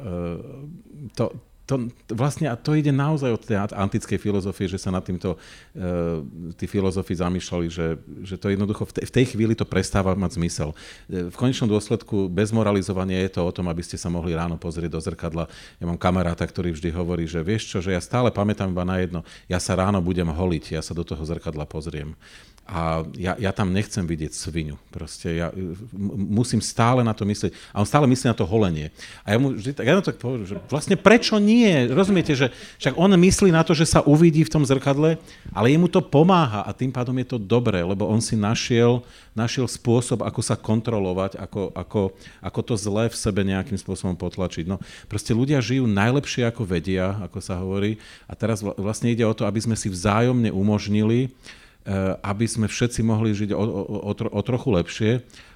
to, 1.17 1.33
to, 1.65 1.89
vlastne, 2.13 2.53
a 2.53 2.61
to 2.61 2.77
ide 2.77 2.93
naozaj 2.93 3.31
od 3.33 3.43
tej 3.43 3.57
antickej 3.73 4.21
filozofie, 4.21 4.69
že 4.69 4.77
sa 4.77 4.93
nad 4.93 5.01
týmto 5.01 5.37
uh, 5.37 6.21
tí 6.61 6.69
filozofi 6.69 7.17
zamýšľali, 7.17 7.67
že, 7.73 7.97
že 8.21 8.37
to 8.37 8.53
jednoducho 8.53 8.85
v 8.85 8.93
tej, 9.01 9.05
v 9.09 9.15
tej 9.17 9.25
chvíli 9.33 9.55
to 9.57 9.65
prestáva 9.65 10.13
mať 10.13 10.37
zmysel. 10.37 10.77
V 11.09 11.33
konečnom 11.33 11.73
dôsledku 11.73 12.29
bez 12.29 12.53
moralizovania 12.53 13.25
je 13.25 13.41
to 13.41 13.49
o 13.49 13.55
tom, 13.55 13.73
aby 13.73 13.81
ste 13.81 13.97
sa 13.97 14.13
mohli 14.13 14.37
ráno 14.37 14.61
pozrieť 14.61 14.93
do 14.93 15.01
zrkadla. 15.01 15.49
Ja 15.81 15.85
mám 15.89 15.97
kamaráta, 15.97 16.45
ktorý 16.45 16.77
vždy 16.77 16.93
hovorí, 16.93 17.25
že 17.25 17.41
vieš 17.41 17.73
čo, 17.73 17.81
že 17.81 17.97
ja 17.97 18.01
stále 18.05 18.29
pamätám 18.29 18.69
iba 18.69 18.85
na 18.85 19.01
jedno, 19.01 19.25
ja 19.49 19.57
sa 19.57 19.73
ráno 19.73 20.05
budem 20.05 20.29
holiť, 20.29 20.77
ja 20.77 20.83
sa 20.85 20.93
do 20.93 21.01
toho 21.01 21.25
zrkadla 21.25 21.65
pozriem. 21.65 22.13
A 22.65 23.05
ja, 23.21 23.37
ja 23.37 23.53
tam 23.53 23.77
nechcem 23.77 24.09
vidieť 24.09 24.33
svinu. 24.33 24.81
Proste 24.89 25.37
ja 25.37 25.53
musím 26.17 26.65
stále 26.65 27.05
na 27.05 27.13
to 27.13 27.29
myslieť. 27.29 27.53
A 27.77 27.85
on 27.85 27.89
stále 27.89 28.09
myslí 28.09 28.33
na 28.33 28.37
to 28.37 28.49
holenie. 28.49 28.89
A 29.21 29.37
ja 29.37 29.39
mu 29.39 29.53
vždy 29.53 29.77
tak, 29.77 29.85
ja 29.85 30.01
tak 30.01 30.17
poviem, 30.17 30.49
že 30.49 30.57
vlastne 30.73 30.97
prečo 30.97 31.37
nie? 31.37 31.69
Rozumiete, 31.93 32.33
že 32.33 32.49
však 32.81 32.97
on 32.97 33.13
myslí 33.13 33.53
na 33.53 33.61
to, 33.61 33.77
že 33.77 33.85
sa 33.85 34.01
uvidí 34.01 34.49
v 34.49 34.53
tom 34.53 34.65
zrkadle, 34.65 35.21
ale 35.53 35.67
jemu 35.77 35.93
to 35.93 36.01
pomáha 36.01 36.65
a 36.65 36.73
tým 36.73 36.89
pádom 36.89 37.13
je 37.21 37.37
to 37.37 37.39
dobré, 37.39 37.85
lebo 37.85 38.09
on 38.09 38.25
si 38.25 38.33
našiel, 38.33 39.05
našiel 39.37 39.69
spôsob, 39.69 40.25
ako 40.25 40.41
sa 40.41 40.57
kontrolovať, 40.57 41.37
ako, 41.37 41.69
ako, 41.77 42.17
ako 42.41 42.61
to 42.65 42.75
zlé 42.81 43.13
v 43.13 43.21
sebe 43.21 43.45
nejakým 43.45 43.77
spôsobom 43.77 44.17
potlačiť. 44.17 44.65
No, 44.65 44.81
proste 45.05 45.37
ľudia 45.37 45.61
žijú 45.61 45.85
najlepšie, 45.85 46.49
ako 46.49 46.65
vedia, 46.65 47.13
ako 47.21 47.45
sa 47.45 47.61
hovorí. 47.61 48.01
A 48.25 48.33
teraz 48.33 48.65
vlastne 48.65 49.13
ide 49.13 49.29
o 49.29 49.37
to, 49.37 49.45
aby 49.45 49.61
sme 49.61 49.77
si 49.77 49.93
vzájomne 49.93 50.49
umožnili, 50.49 51.29
aby 52.25 52.47
sme 52.49 52.65
všetci 52.65 53.05
mohli 53.05 53.37
žiť 53.37 53.53
o, 53.53 53.61
o, 53.61 53.83
o, 54.09 54.13
o 54.13 54.41
trochu 54.41 54.69
lepšie 54.73 55.13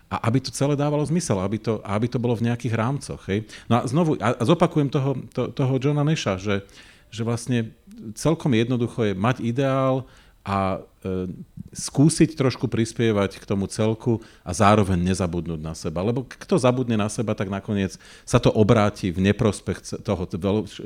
a 0.09 0.17
aby 0.29 0.41
to 0.41 0.53
celé 0.53 0.73
dávalo 0.73 1.05
zmysel, 1.05 1.37
aby 1.41 1.61
to, 1.61 1.85
aby 1.85 2.09
to 2.09 2.17
bolo 2.21 2.37
v 2.37 2.49
nejakých 2.49 2.75
rámcoch. 2.77 3.21
Hej. 3.29 3.45
No 3.69 3.81
a 3.81 3.83
znovu, 3.85 4.17
a 4.21 4.41
zopakujem 4.41 4.89
toho, 4.89 5.21
to, 5.33 5.53
toho 5.53 5.75
Johna 5.77 6.05
Nesha, 6.05 6.41
že, 6.41 6.65
že 7.13 7.23
vlastne 7.25 7.73
celkom 8.17 8.57
jednoducho 8.57 9.13
je 9.13 9.15
mať 9.17 9.37
ideál 9.45 10.09
a 10.49 10.81
e, 11.05 11.29
skúsiť 11.77 12.33
trošku 12.33 12.73
prispievať 12.73 13.37
k 13.37 13.45
tomu 13.45 13.69
celku 13.69 14.25
a 14.41 14.57
zároveň 14.57 14.97
nezabudnúť 15.13 15.61
na 15.61 15.77
seba. 15.77 16.01
Lebo 16.01 16.25
kto 16.25 16.57
zabudne 16.57 16.97
na 16.97 17.13
seba, 17.13 17.37
tak 17.37 17.53
nakoniec 17.53 18.01
sa 18.25 18.41
to 18.41 18.49
obráti 18.49 19.13
v 19.13 19.29
neprospech 19.29 20.01
toho 20.01 20.25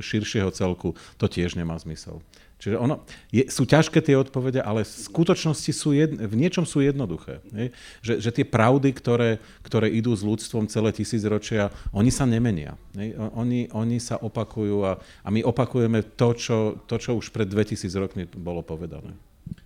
širšieho 0.02 0.51
celku. 0.51 0.98
To 1.23 1.31
tiež 1.31 1.55
nemá 1.55 1.78
zmysel. 1.78 2.19
Čiže 2.62 2.78
ono, 2.78 3.02
je, 3.34 3.43
sú 3.51 3.66
ťažké 3.66 3.98
tie 3.98 4.14
odpovede, 4.14 4.62
ale 4.62 4.86
v 4.86 4.94
skutočnosti 5.10 5.72
sú 5.74 5.98
jedn, 5.98 6.14
v 6.22 6.34
niečom 6.39 6.62
sú 6.62 6.78
jednoduché. 6.78 7.43
Nie? 7.51 7.74
Že, 8.06 8.22
že 8.22 8.30
tie 8.30 8.47
pravdy, 8.47 8.94
ktoré, 8.94 9.43
ktoré 9.66 9.90
idú 9.90 10.14
s 10.14 10.22
ľudstvom 10.22 10.70
celé 10.70 10.94
tisícročia, 10.94 11.74
oni 11.90 12.14
sa 12.14 12.22
nemenia. 12.22 12.78
Nie? 12.94 13.18
Oni, 13.34 13.66
oni 13.74 13.98
sa 13.98 14.14
opakujú 14.22 14.78
a, 14.86 15.02
a 15.26 15.28
my 15.34 15.43
opakujeme 15.43 16.06
to 16.14 16.39
čo, 16.39 16.78
to, 16.86 17.02
čo 17.02 17.18
už 17.18 17.34
pred 17.34 17.51
2000 17.51 17.82
rokmi 17.98 18.30
bolo 18.30 18.62
povedané. 18.62 19.10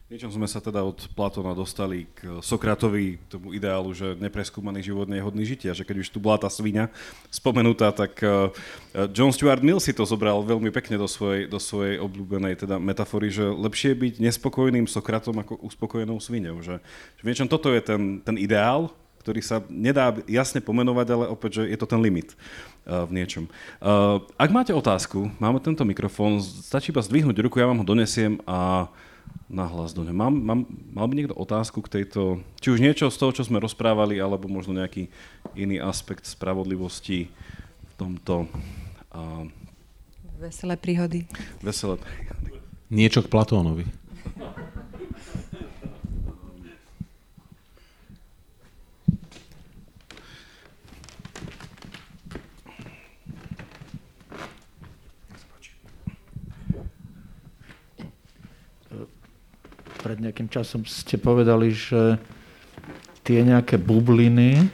Niečom 0.06 0.30
sme 0.30 0.46
sa 0.46 0.62
teda 0.62 0.86
od 0.86 1.02
Platona 1.18 1.50
dostali 1.50 2.06
k 2.14 2.38
Sokratovi, 2.38 3.18
tomu 3.26 3.50
ideálu, 3.50 3.90
že 3.90 4.14
nepreskúmaný 4.22 4.78
život 4.78 5.10
je 5.10 5.18
hodný 5.18 5.42
žitia, 5.42 5.74
že 5.74 5.82
keď 5.82 6.06
už 6.06 6.14
tu 6.14 6.22
bola 6.22 6.38
tá 6.38 6.46
svinia 6.46 6.94
spomenutá, 7.26 7.90
tak 7.90 8.22
eh, 8.22 8.54
John 9.10 9.34
Stuart 9.34 9.66
Mill 9.66 9.82
si 9.82 9.90
to 9.90 10.06
zobral 10.06 10.46
veľmi 10.46 10.70
pekne 10.70 10.94
do 10.94 11.10
svojej, 11.10 11.50
do 11.50 11.58
svojej 11.58 11.98
obľúbenej 11.98 12.54
teda 12.54 12.78
metafory, 12.78 13.34
že 13.34 13.50
lepšie 13.50 13.98
je 13.98 14.02
byť 14.06 14.14
nespokojným 14.30 14.86
Sokratom 14.86 15.42
ako 15.42 15.58
uspokojenou 15.66 16.22
svinou. 16.22 16.62
Že, 16.62 16.78
že 17.18 17.22
v 17.26 17.28
niečom 17.34 17.50
toto 17.50 17.74
je 17.74 17.82
ten, 17.82 18.22
ten 18.22 18.38
ideál, 18.38 18.94
ktorý 19.26 19.42
sa 19.42 19.58
nedá 19.66 20.14
jasne 20.30 20.62
pomenovať, 20.62 21.06
ale 21.10 21.26
opäť, 21.34 21.58
že 21.58 21.74
je 21.74 21.78
to 21.82 21.90
ten 21.90 21.98
limit 21.98 22.30
uh, 22.86 23.10
v 23.10 23.18
niečom. 23.18 23.50
Uh, 23.82 24.22
ak 24.38 24.54
máte 24.54 24.70
otázku, 24.70 25.34
máme 25.42 25.58
tento 25.58 25.82
mikrofón, 25.82 26.38
stačí 26.38 26.94
iba 26.94 27.02
zdvihnúť 27.02 27.42
ruku, 27.42 27.58
ja 27.58 27.66
vám 27.66 27.82
ho 27.82 27.86
donesiem 27.90 28.38
a 28.46 28.86
nahlas 29.46 29.94
do 29.94 30.02
ňa. 30.02 30.12
Mám, 30.14 30.34
mám, 30.42 30.60
mal 30.90 31.06
by 31.06 31.14
niekto 31.14 31.38
otázku 31.38 31.78
k 31.86 32.02
tejto, 32.02 32.42
či 32.58 32.74
už 32.74 32.82
niečo 32.82 33.06
z 33.10 33.18
toho, 33.18 33.30
čo 33.30 33.46
sme 33.46 33.62
rozprávali, 33.62 34.18
alebo 34.18 34.50
možno 34.50 34.74
nejaký 34.74 35.06
iný 35.54 35.78
aspekt 35.78 36.26
spravodlivosti 36.26 37.30
v 37.86 37.92
tomto... 37.94 38.50
Uh, 39.14 39.46
Veselé 40.36 40.76
príhody. 40.76 41.24
Veselé 41.64 41.96
príhody. 41.96 42.60
Niečo 42.92 43.24
k 43.24 43.32
Platónovi. 43.32 43.88
Pred 60.06 60.22
nejakým 60.22 60.46
časom 60.46 60.86
ste 60.86 61.18
povedali, 61.18 61.74
že 61.74 62.22
tie 63.26 63.42
nejaké 63.42 63.74
bubliny, 63.74 64.70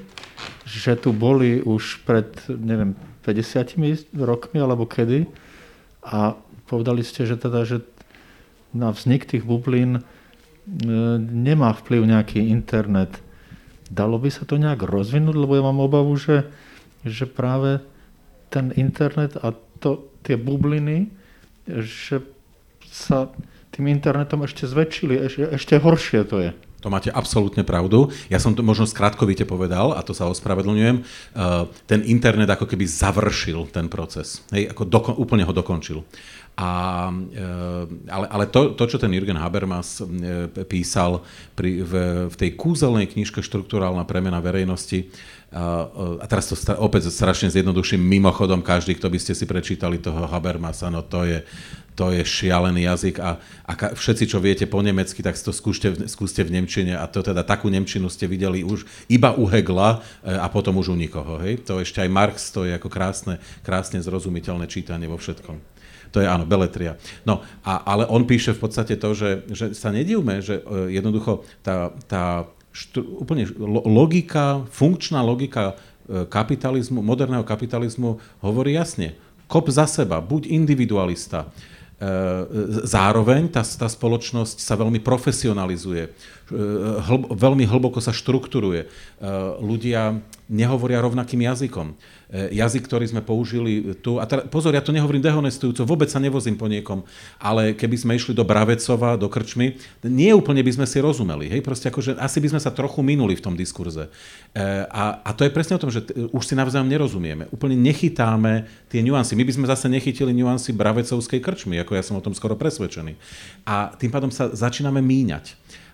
že 0.68 0.92
tu 1.00 1.16
boli 1.16 1.64
už 1.64 2.04
pred, 2.04 2.28
neviem, 2.52 2.92
50 3.24 4.12
rokmi 4.12 4.60
alebo 4.60 4.84
kedy 4.84 5.24
a 6.04 6.36
povedali 6.68 7.00
ste, 7.00 7.24
že 7.24 7.40
teda, 7.40 7.64
že 7.64 7.80
na 8.76 8.92
vznik 8.92 9.24
tých 9.24 9.48
bublín 9.48 9.96
e, 9.96 10.02
nemá 11.16 11.72
vplyv 11.80 12.12
nejaký 12.12 12.52
internet. 12.52 13.16
Dalo 13.88 14.20
by 14.20 14.28
sa 14.28 14.44
to 14.44 14.60
nejak 14.60 14.84
rozvinúť, 14.84 15.32
lebo 15.32 15.56
ja 15.56 15.64
mám 15.64 15.80
obavu, 15.80 16.12
že, 16.20 16.44
že 17.08 17.24
práve 17.24 17.80
ten 18.52 18.68
internet 18.76 19.40
a 19.40 19.56
to, 19.80 20.12
tie 20.28 20.36
bubliny, 20.36 21.08
že 21.64 22.20
sa 22.84 23.32
tým 23.72 23.88
internetom 23.88 24.44
ešte 24.44 24.68
zväčšili, 24.68 25.14
ešte, 25.26 25.42
ešte 25.56 25.74
horšie 25.80 26.20
to 26.28 26.38
je. 26.44 26.52
To 26.82 26.90
máte 26.90 27.14
absolútne 27.14 27.62
pravdu. 27.62 28.10
Ja 28.26 28.42
som 28.42 28.58
to 28.58 28.66
možno 28.66 28.90
skrátkovite 28.90 29.46
povedal, 29.46 29.94
a 29.94 30.02
to 30.02 30.10
sa 30.10 30.26
ospravedlňujem. 30.26 30.96
Uh, 30.98 31.70
ten 31.86 32.02
internet 32.02 32.50
ako 32.50 32.66
keby 32.66 32.84
završil 32.90 33.70
ten 33.70 33.86
proces. 33.86 34.42
Hej, 34.50 34.74
ako 34.74 34.82
doko- 34.90 35.14
úplne 35.14 35.46
ho 35.46 35.54
dokončil. 35.54 36.02
A, 36.58 36.70
uh, 37.08 37.86
ale 38.10 38.26
ale 38.28 38.44
to, 38.50 38.74
to, 38.74 38.84
čo 38.90 38.98
ten 38.98 39.14
Jürgen 39.14 39.38
Habermas 39.38 40.02
uh, 40.02 40.50
písal 40.66 41.22
pri, 41.54 41.86
v, 41.86 41.92
v 42.28 42.34
tej 42.34 42.50
kúzelnej 42.58 43.06
knižke 43.06 43.38
Štruktúrálna 43.46 44.02
premena 44.02 44.42
verejnosti, 44.42 45.06
a 45.52 46.24
teraz 46.24 46.48
to 46.48 46.56
opäť 46.80 47.12
strašne 47.12 47.52
zjednoduším, 47.52 48.00
mimochodom 48.00 48.64
každý, 48.64 48.96
kto 48.96 49.12
by 49.12 49.18
ste 49.20 49.36
si 49.36 49.44
prečítali 49.44 50.00
toho 50.00 50.24
Habermasa, 50.24 50.88
no 50.88 51.04
to 51.04 51.28
je, 51.28 51.44
to 51.92 52.08
je 52.08 52.24
šialený 52.24 52.88
jazyk 52.88 53.20
a, 53.20 53.36
a 53.68 53.72
všetci, 53.92 54.32
čo 54.32 54.40
viete 54.40 54.64
po 54.64 54.80
nemecky, 54.80 55.20
tak 55.20 55.36
to 55.36 55.52
skúste, 55.52 56.08
skúste 56.08 56.40
v 56.40 56.56
Nemčine 56.56 56.96
a 56.96 57.04
to 57.04 57.20
teda 57.20 57.44
takú 57.44 57.68
Nemčinu 57.68 58.08
ste 58.08 58.24
videli 58.24 58.64
už 58.64 58.88
iba 59.12 59.36
u 59.36 59.44
Hegla 59.44 60.00
e, 60.24 60.32
a 60.32 60.48
potom 60.48 60.80
už 60.80 60.92
u 60.92 60.96
nikoho. 60.96 61.36
Hej? 61.44 61.68
To 61.68 61.84
ešte 61.84 62.00
aj 62.00 62.08
Marx, 62.08 62.48
to 62.48 62.64
je 62.64 62.72
ako 62.72 62.88
krásne, 62.88 63.36
krásne 63.60 64.00
zrozumiteľné 64.00 64.64
čítanie 64.72 65.04
vo 65.04 65.20
všetkom. 65.20 65.60
To 66.12 66.20
je 66.20 66.28
áno, 66.28 66.48
beletria. 66.48 66.96
No, 67.28 67.44
a, 67.64 67.84
ale 67.84 68.08
on 68.08 68.24
píše 68.24 68.56
v 68.56 68.68
podstate 68.68 68.96
to, 68.96 69.12
že, 69.12 69.30
že 69.52 69.66
sa 69.76 69.92
nedivme, 69.92 70.40
že 70.40 70.64
e, 70.64 70.96
jednoducho 70.96 71.44
tá, 71.60 71.92
tá 72.08 72.48
štru, 72.72 73.24
úplne 73.24 73.46
logika, 73.86 74.64
funkčná 74.72 75.20
logika 75.20 75.72
e, 76.08 76.24
kapitalizmu, 76.26 77.04
moderného 77.04 77.44
kapitalizmu 77.44 78.18
hovorí 78.40 78.74
jasne. 78.74 79.14
Kop 79.46 79.68
za 79.68 79.84
seba, 79.84 80.24
buď 80.24 80.48
individualista, 80.48 81.52
E, 82.02 82.10
zároveň 82.82 83.46
tá, 83.46 83.62
tá 83.62 83.86
spoločnosť 83.86 84.58
sa 84.58 84.74
veľmi 84.74 84.98
profesionalizuje, 84.98 86.02
e, 86.02 86.10
hlb, 87.06 87.30
veľmi 87.30 87.62
hlboko 87.62 88.02
sa 88.02 88.10
štrukturuje. 88.10 88.90
Ľudia 89.62 90.18
nehovoria 90.50 90.98
rovnakým 90.98 91.46
jazykom. 91.46 91.94
E, 92.32 92.48
jazyk, 92.56 92.88
ktorý 92.88 93.04
sme 93.04 93.20
použili 93.20 93.92
tu, 94.00 94.16
a 94.16 94.24
teda, 94.24 94.48
pozor, 94.48 94.72
ja 94.72 94.80
to 94.80 94.88
nehovorím 94.88 95.20
dehonestujúco, 95.20 95.84
vôbec 95.84 96.08
sa 96.08 96.16
nevozím 96.16 96.56
po 96.56 96.64
niekom, 96.64 97.04
ale 97.36 97.76
keby 97.76 97.92
sme 98.00 98.16
išli 98.16 98.32
do 98.32 98.40
Bravecova, 98.40 99.20
do 99.20 99.28
Krčmy, 99.28 99.76
nie 100.08 100.32
úplne 100.32 100.64
by 100.64 100.80
sme 100.80 100.86
si 100.88 100.96
rozumeli, 100.96 101.52
hej, 101.52 101.60
proste 101.60 101.92
akože 101.92 102.16
asi 102.16 102.40
by 102.40 102.56
sme 102.56 102.60
sa 102.64 102.72
trochu 102.72 103.04
minuli 103.04 103.36
v 103.36 103.44
tom 103.44 103.52
diskurze. 103.52 104.08
E, 104.08 104.64
a, 104.88 105.20
a 105.20 105.30
to 105.36 105.44
je 105.44 105.52
presne 105.52 105.76
o 105.76 105.82
tom, 105.84 105.92
že 105.92 106.08
už 106.32 106.40
si 106.48 106.56
navzájom 106.56 106.88
nerozumieme, 106.88 107.52
úplne 107.52 107.76
nechytáme 107.76 108.64
tie 108.88 109.04
nuancy. 109.04 109.36
My 109.36 109.44
by 109.44 109.52
sme 109.52 109.66
zase 109.68 109.92
nechytili 109.92 110.32
nuancy 110.32 110.72
Bravecovskej 110.72 111.44
Krčmy, 111.44 111.84
ako 111.84 112.00
ja 112.00 112.00
som 112.00 112.16
o 112.16 112.24
tom 112.24 112.32
skoro 112.32 112.56
presvedčený. 112.56 113.12
A 113.68 113.92
tým 113.92 114.08
pádom 114.08 114.32
sa 114.32 114.48
začíname 114.48 115.04
míňať. 115.04 115.52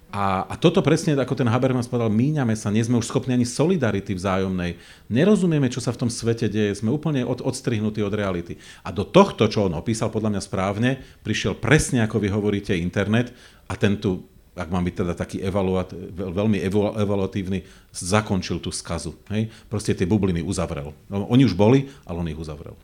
A, 0.09 0.49
a 0.49 0.55
toto 0.57 0.81
presne, 0.81 1.13
ako 1.21 1.37
ten 1.37 1.45
Habermas 1.45 1.85
povedal, 1.85 2.09
míňame 2.09 2.57
sa, 2.57 2.73
nie 2.73 2.81
sme 2.81 2.97
už 2.97 3.13
schopní 3.13 3.37
ani 3.37 3.45
solidarity 3.45 4.17
vzájomnej. 4.17 4.81
Nerozumieme, 5.13 5.69
čo 5.69 5.85
sa 5.85 5.93
v 5.93 6.01
tom 6.01 6.11
svete 6.11 6.49
deje, 6.49 6.81
sme 6.81 6.89
úplne 6.89 7.29
od, 7.29 7.45
odstrihnutí 7.45 8.01
od 8.01 8.17
reality. 8.17 8.57
A 8.81 8.89
do 8.89 9.05
tohto, 9.05 9.45
čo 9.53 9.69
on 9.69 9.77
opísal, 9.77 10.09
podľa 10.09 10.33
mňa 10.33 10.43
správne, 10.49 10.91
prišiel 11.21 11.61
presne, 11.61 12.01
ako 12.09 12.25
vy 12.25 12.29
hovoríte, 12.33 12.73
internet 12.73 13.37
a 13.69 13.77
ten 13.77 14.01
tu, 14.01 14.25
ak 14.57 14.73
mám 14.73 14.89
byť 14.89 14.97
teda 14.97 15.13
taký 15.13 15.45
evaluat, 15.45 15.93
veľmi 16.17 16.57
evaluatívny, 16.97 17.69
zakončil 17.93 18.65
tú 18.65 18.73
skazu. 18.73 19.13
Hej? 19.29 19.53
Proste 19.69 19.93
tie 19.93 20.09
bubliny 20.09 20.41
uzavrel. 20.41 20.97
No, 21.13 21.29
oni 21.29 21.45
už 21.45 21.53
boli, 21.53 21.93
ale 22.09 22.17
on 22.17 22.33
ich 22.33 22.41
uzavrel. 22.41 22.81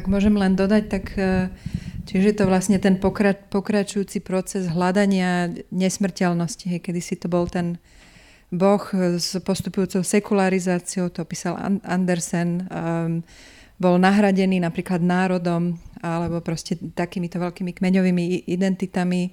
Ak 0.00 0.08
môžem 0.08 0.32
len 0.32 0.56
dodať, 0.56 0.84
tak 0.88 1.04
Čiže 2.10 2.26
je 2.26 2.36
to 2.42 2.50
vlastne 2.50 2.74
ten 2.82 2.98
pokra- 2.98 3.38
pokračujúci 3.38 4.18
proces 4.26 4.66
hľadania 4.66 5.46
nesmrteľnosti, 5.70 6.66
hej, 6.66 6.82
kedy 6.82 6.98
si 6.98 7.14
to 7.14 7.30
bol 7.30 7.46
ten 7.46 7.78
boh 8.50 8.82
s 9.14 9.38
postupujúcou 9.38 10.02
sekularizáciou, 10.02 11.14
to 11.14 11.22
písal 11.22 11.54
Andersen, 11.86 12.66
um, 12.66 13.22
bol 13.78 13.94
nahradený 14.02 14.58
napríklad 14.58 14.98
národom 14.98 15.78
alebo 16.02 16.42
proste 16.42 16.74
takýmito 16.98 17.38
veľkými 17.38 17.70
kmeňovými 17.78 18.50
identitami. 18.50 19.30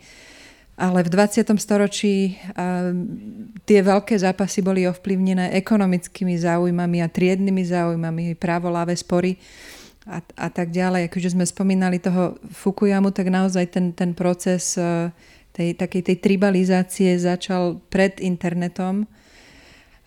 Ale 0.78 1.02
v 1.02 1.10
20. 1.10 1.50
storočí 1.58 2.38
um, 2.54 3.58
tie 3.66 3.82
veľké 3.82 4.14
zápasy 4.22 4.62
boli 4.62 4.86
ovplyvnené 4.86 5.50
ekonomickými 5.58 6.38
záujmami 6.38 7.02
a 7.02 7.10
triednymi 7.10 7.64
záujmami, 7.66 8.38
právo 8.38 8.70
láve 8.70 8.94
spory 8.94 9.34
a, 10.08 10.24
a 10.24 10.48
tak 10.48 10.72
ďalej. 10.72 11.12
Akože 11.12 11.36
sme 11.36 11.44
spomínali 11.44 12.00
toho 12.00 12.40
Fukuyamu, 12.50 13.12
tak 13.12 13.28
naozaj 13.28 13.68
ten, 13.70 13.92
ten 13.92 14.16
proces 14.16 14.80
e, 14.80 15.12
tej, 15.52 15.76
takej 15.76 16.02
tej 16.08 16.18
tribalizácie 16.24 17.12
začal 17.20 17.84
pred 17.92 18.18
internetom 18.24 19.06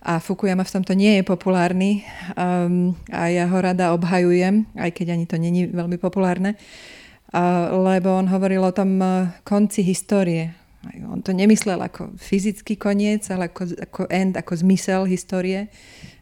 a 0.01 0.17
Fukuyama 0.17 0.65
v 0.65 0.73
tomto 0.81 0.97
nie 0.97 1.21
je 1.21 1.23
populárny 1.23 2.01
um, 2.33 2.97
a 3.13 3.29
ja 3.29 3.45
ho 3.45 3.57
rada 3.61 3.93
obhajujem, 3.93 4.65
aj 4.73 4.97
keď 4.97 5.13
ani 5.13 5.25
to 5.29 5.37
není 5.37 5.69
veľmi 5.69 6.01
populárne, 6.01 6.57
uh, 6.57 7.69
lebo 7.69 8.09
on 8.09 8.25
hovoril 8.25 8.65
o 8.65 8.73
tom 8.73 8.97
uh, 8.97 9.29
konci 9.45 9.85
histórie. 9.85 10.57
On 11.05 11.21
to 11.21 11.37
nemyslel 11.37 11.77
ako 11.77 12.17
fyzický 12.17 12.73
koniec, 12.81 13.29
ale 13.29 13.53
ako, 13.53 13.77
ako 13.77 14.01
end, 14.09 14.33
ako 14.33 14.57
zmysel 14.57 15.05
histórie 15.05 15.69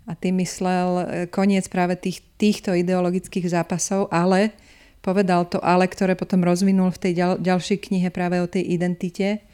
a 0.10 0.18
tým 0.18 0.42
myslel 0.42 0.90
e, 0.98 1.04
koniec 1.30 1.70
práve 1.70 1.94
tých, 1.94 2.26
týchto 2.42 2.74
ideologických 2.74 3.46
zápasov, 3.46 4.10
ale 4.10 4.58
povedal 5.06 5.46
to 5.46 5.62
ale, 5.62 5.86
ktoré 5.86 6.18
potom 6.18 6.42
rozvinul 6.42 6.90
v 6.90 7.02
tej 7.06 7.14
ďal, 7.14 7.34
ďalšej 7.38 7.78
knihe 7.78 8.10
práve 8.10 8.42
o 8.42 8.50
tej 8.50 8.66
identite. 8.66 9.46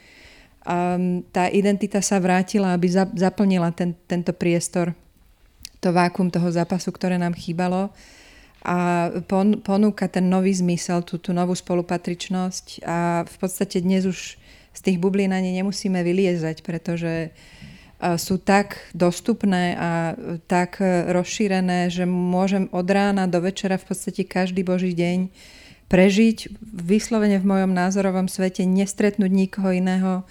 A 0.64 0.98
tá 1.30 1.52
identita 1.52 2.00
sa 2.00 2.18
vrátila, 2.18 2.74
aby 2.74 2.88
za, 2.90 3.06
zaplnila 3.14 3.70
ten, 3.76 3.94
tento 4.08 4.34
priestor, 4.34 4.96
to 5.84 5.94
vákum 5.94 6.32
toho 6.34 6.50
zápasu, 6.50 6.90
ktoré 6.90 7.20
nám 7.22 7.38
chýbalo 7.38 7.94
a 8.66 8.78
pon, 9.30 9.62
ponúka 9.62 10.10
ten 10.10 10.26
nový 10.26 10.50
zmysel, 10.50 11.06
tú, 11.06 11.22
tú 11.22 11.38
novú 11.38 11.54
spolupatričnosť 11.54 12.82
a 12.82 13.22
v 13.22 13.36
podstate 13.38 13.86
dnes 13.86 14.10
už 14.10 14.42
z 14.76 14.80
tých 14.82 14.98
bublín 14.98 15.30
ani 15.30 15.54
nemusíme 15.62 16.02
vyliezať, 16.02 16.66
pretože 16.66 17.30
sú 18.14 18.38
tak 18.38 18.78
dostupné 18.94 19.74
a 19.74 19.92
tak 20.46 20.78
rozšírené, 21.10 21.90
že 21.90 22.06
môžem 22.06 22.70
od 22.70 22.86
rána 22.86 23.26
do 23.26 23.42
večera 23.42 23.82
v 23.82 23.90
podstate 23.90 24.22
každý 24.22 24.62
boží 24.62 24.94
deň 24.94 25.34
prežiť 25.90 26.50
vyslovene 26.62 27.42
v 27.42 27.50
mojom 27.50 27.72
názorovom 27.74 28.30
svete, 28.30 28.66
nestretnúť 28.66 29.32
nikoho 29.32 29.70
iného 29.74 30.26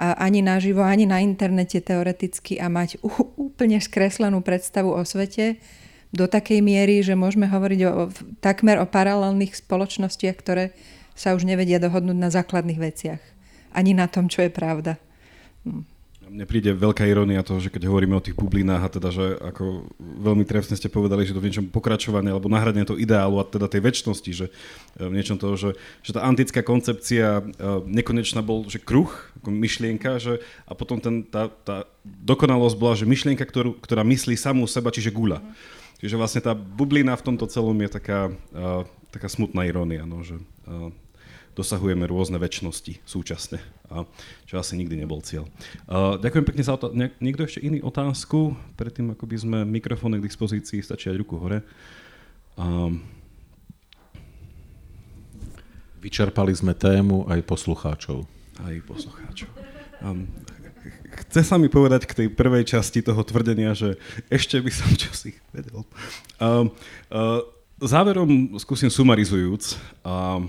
ani 0.00 0.40
naživo, 0.40 0.80
ani 0.80 1.04
na 1.04 1.20
internete 1.20 1.76
teoreticky 1.84 2.56
a 2.56 2.72
mať 2.72 2.96
úplne 3.36 3.76
skreslenú 3.76 4.40
predstavu 4.40 4.96
o 4.96 5.02
svete 5.04 5.60
do 6.08 6.24
takej 6.24 6.64
miery, 6.64 7.04
že 7.04 7.12
môžeme 7.12 7.44
hovoriť 7.44 7.80
o, 7.86 8.08
takmer 8.40 8.80
o 8.80 8.88
paralelných 8.88 9.60
spoločnostiach, 9.60 10.36
ktoré 10.40 10.72
sa 11.12 11.36
už 11.36 11.44
nevedia 11.44 11.76
dohodnúť 11.76 12.16
na 12.16 12.32
základných 12.32 12.80
veciach. 12.80 13.22
Ani 13.76 13.92
na 13.92 14.08
tom, 14.08 14.26
čo 14.26 14.40
je 14.40 14.50
pravda. 14.50 14.96
Hm 15.68 15.99
mne 16.30 16.46
príde 16.46 16.70
veľká 16.70 17.02
irónia 17.10 17.42
toho, 17.42 17.58
že 17.58 17.74
keď 17.74 17.90
hovoríme 17.90 18.14
o 18.14 18.22
tých 18.22 18.38
bublinách 18.38 18.82
a 18.86 18.94
teda, 18.94 19.08
že 19.10 19.34
ako 19.42 19.90
veľmi 19.98 20.46
trefne 20.46 20.78
ste 20.78 20.86
povedali, 20.86 21.26
že 21.26 21.34
to 21.34 21.42
v 21.42 21.50
niečom 21.50 21.66
pokračovanie 21.74 22.30
alebo 22.30 22.46
nahradenie 22.46 22.86
toho 22.86 23.02
ideálu 23.02 23.42
a 23.42 23.44
teda 23.44 23.66
tej 23.66 23.82
väčšnosti, 23.82 24.30
že 24.30 24.46
e, 24.46 24.52
v 25.02 25.12
niečom 25.12 25.42
toho, 25.42 25.58
že, 25.58 25.70
že 26.06 26.14
tá 26.14 26.22
antická 26.22 26.62
koncepcia 26.62 27.42
e, 27.42 27.42
nekonečná 27.90 28.46
bol, 28.46 28.62
že 28.70 28.78
kruh, 28.78 29.10
ako 29.42 29.50
myšlienka, 29.50 30.22
že 30.22 30.38
a 30.70 30.72
potom 30.78 31.02
ten, 31.02 31.26
tá, 31.26 31.50
tá 31.50 31.90
dokonalosť 32.06 32.76
bola, 32.78 32.94
že 32.94 33.10
myšlienka, 33.10 33.42
ktorú, 33.42 33.82
ktorá 33.82 34.06
myslí 34.06 34.38
samú 34.38 34.70
seba, 34.70 34.94
čiže 34.94 35.10
gula. 35.10 35.42
Čiže 36.00 36.16
vlastne 36.16 36.40
tá 36.40 36.56
bublina 36.56 37.12
v 37.18 37.26
tomto 37.26 37.44
celom 37.44 37.76
je 37.84 37.90
taká, 38.00 38.32
uh, 38.56 38.88
taká 39.12 39.28
smutná 39.28 39.68
irónia, 39.68 40.08
no, 40.08 40.24
že 40.24 40.40
uh, 40.64 40.88
dosahujeme 41.52 42.08
rôzne 42.08 42.40
väčšnosti 42.40 43.04
súčasne, 43.04 43.60
a 43.90 44.06
čo 44.46 44.62
asi 44.62 44.78
nikdy 44.78 45.02
nebol 45.02 45.18
cieľ. 45.18 45.50
Uh, 45.90 46.14
ďakujem 46.22 46.46
pekne 46.46 46.62
za 46.62 46.78
otázku. 46.78 46.94
Niekto 47.18 47.42
ešte 47.42 47.60
iný 47.60 47.82
otázku? 47.82 48.54
Predtým, 48.78 49.18
ako 49.18 49.24
by 49.26 49.36
sme 49.36 49.58
mikrofóny 49.66 50.22
k 50.22 50.26
dispozícii, 50.30 50.78
stačí 50.78 51.10
aj 51.10 51.18
ruku 51.18 51.34
hore. 51.36 51.66
Um, 52.54 53.02
Vyčerpali 56.00 56.56
sme 56.56 56.72
tému 56.72 57.28
aj 57.28 57.44
poslucháčov. 57.44 58.24
Aj 58.64 58.74
poslucháčov. 58.88 59.52
Um, 60.00 60.24
chce 61.28 61.44
sa 61.44 61.60
mi 61.60 61.68
povedať 61.68 62.08
k 62.08 62.16
tej 62.16 62.28
prvej 62.32 62.64
časti 62.64 63.04
toho 63.04 63.20
tvrdenia, 63.20 63.76
že 63.76 64.00
ešte 64.32 64.56
by 64.64 64.72
som 64.72 64.88
čosi 64.96 65.36
vedel. 65.52 65.84
Um, 66.40 66.72
uh, 67.12 67.44
záverom 67.84 68.56
skúsim 68.56 68.88
sumarizujúc. 68.88 69.76
Um, 70.00 70.48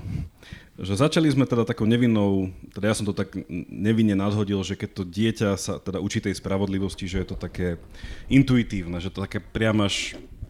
že 0.81 0.97
začali 0.97 1.29
sme 1.29 1.45
teda 1.45 1.61
takou 1.61 1.85
nevinnou, 1.85 2.49
teda 2.73 2.89
ja 2.89 2.95
som 2.97 3.05
to 3.05 3.13
tak 3.13 3.37
nevinne 3.69 4.17
nadhodil, 4.17 4.65
že 4.65 4.73
keď 4.73 4.89
to 4.97 5.03
dieťa 5.05 5.49
sa 5.53 5.77
teda 5.77 6.01
učí 6.01 6.17
tej 6.17 6.33
spravodlivosti, 6.41 7.05
že 7.05 7.21
je 7.21 7.27
to 7.29 7.37
také 7.37 7.77
intuitívne, 8.25 8.97
že 8.97 9.13
to 9.13 9.21
také 9.21 9.37
priam 9.37 9.77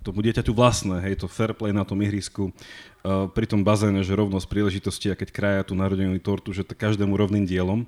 tomu 0.02 0.26
dieťaťu 0.26 0.56
vlastné, 0.56 0.98
hej, 1.04 1.22
to 1.22 1.30
fair 1.30 1.54
play 1.54 1.70
na 1.70 1.86
tom 1.86 2.02
ihrisku, 2.02 2.50
uh, 2.50 3.30
pri 3.30 3.46
tom 3.46 3.62
bazéne, 3.62 4.02
že 4.02 4.18
rovnosť 4.18 4.50
príležitosti 4.50 5.14
a 5.14 5.20
keď 5.20 5.30
kraja 5.30 5.62
tú 5.68 5.78
narodenú 5.78 6.18
tortu, 6.18 6.56
že 6.56 6.66
to 6.66 6.74
každému 6.74 7.14
rovným 7.14 7.46
dielom. 7.46 7.86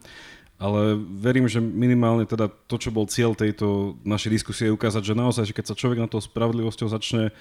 Ale 0.62 0.96
verím, 0.96 1.50
že 1.50 1.58
minimálne 1.60 2.30
teda 2.30 2.48
to, 2.70 2.78
čo 2.78 2.94
bol 2.94 3.10
cieľ 3.10 3.34
tejto 3.34 3.98
našej 4.06 4.32
diskusie, 4.32 4.70
je 4.70 4.78
ukázať, 4.78 5.02
že 5.02 5.18
naozaj, 5.18 5.44
že 5.50 5.56
keď 5.58 5.66
sa 5.74 5.76
človek 5.76 6.00
na 6.00 6.08
to 6.08 6.22
spravodlivosťou 6.22 6.88
začne 6.88 7.34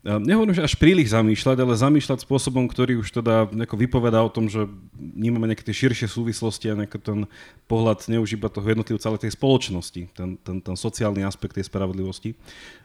nehovorím, 0.00 0.56
že 0.56 0.64
až 0.64 0.80
príliš 0.80 1.12
zamýšľať, 1.12 1.60
ale 1.60 1.76
zamýšľať 1.76 2.24
spôsobom, 2.24 2.64
ktorý 2.64 3.04
už 3.04 3.12
teda 3.12 3.52
vypovedá 3.76 4.24
o 4.24 4.32
tom, 4.32 4.48
že 4.48 4.64
vnímame 4.96 5.44
nejaké 5.44 5.60
tie 5.60 5.76
širšie 5.76 6.08
súvislosti 6.08 6.72
a 6.72 6.78
nejaký 6.80 6.98
ten 7.04 7.28
pohľad 7.68 8.08
ne 8.08 8.16
už 8.16 8.40
iba 8.40 8.48
toho 8.48 8.64
jednotlivca, 8.64 9.12
ale 9.12 9.20
tej 9.20 9.36
spoločnosti, 9.36 10.08
ten, 10.16 10.40
ten, 10.40 10.56
ten 10.64 10.76
sociálny 10.76 11.20
aspekt 11.20 11.60
tej 11.60 11.68
spravodlivosti. 11.68 12.32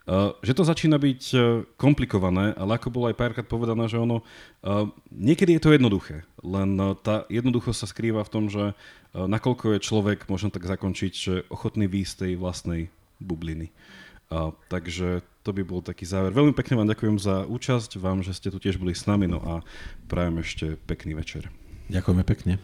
Uh, 0.05 0.35
že 0.43 0.53
to 0.53 0.67
začína 0.67 0.99
byť 0.99 1.21
uh, 1.33 1.63
komplikované, 1.79 2.51
ale 2.59 2.75
ako 2.75 2.91
bolo 2.91 3.07
aj 3.07 3.15
párkrát 3.15 3.47
povedané, 3.47 3.87
že 3.87 3.95
ono, 3.95 4.21
uh, 4.21 4.91
niekedy 5.09 5.55
je 5.55 5.63
to 5.63 5.73
jednoduché, 5.73 6.27
len 6.43 6.77
tá 7.01 7.23
jednoduchosť 7.31 7.79
sa 7.79 7.87
skrýva 7.89 8.21
v 8.27 8.33
tom, 8.33 8.51
že 8.51 8.75
nakoľko 9.15 9.79
je 9.79 9.79
človek, 9.79 10.27
možno 10.27 10.51
tak 10.51 10.67
zakončiť, 10.67 11.13
že 11.15 11.33
ochotný 11.47 11.87
výjsť 11.87 12.27
tej 12.27 12.31
vlastnej 12.35 12.91
bubliny. 13.23 13.71
A, 14.33 14.51
takže 14.71 15.21
to 15.45 15.53
by 15.53 15.61
bol 15.61 15.85
taký 15.85 16.09
záver. 16.09 16.33
Veľmi 16.33 16.57
pekne 16.57 16.81
vám 16.81 16.89
ďakujem 16.89 17.21
za 17.21 17.45
účasť, 17.45 18.01
vám, 18.01 18.25
že 18.25 18.33
ste 18.33 18.49
tu 18.49 18.57
tiež 18.57 18.81
boli 18.81 18.97
s 18.97 19.05
nami, 19.05 19.29
no 19.29 19.37
a 19.45 19.53
prajem 20.09 20.41
ešte 20.41 20.65
pekný 20.89 21.13
večer. 21.13 21.53
Ďakujeme 21.93 22.23
pekne. 22.25 22.57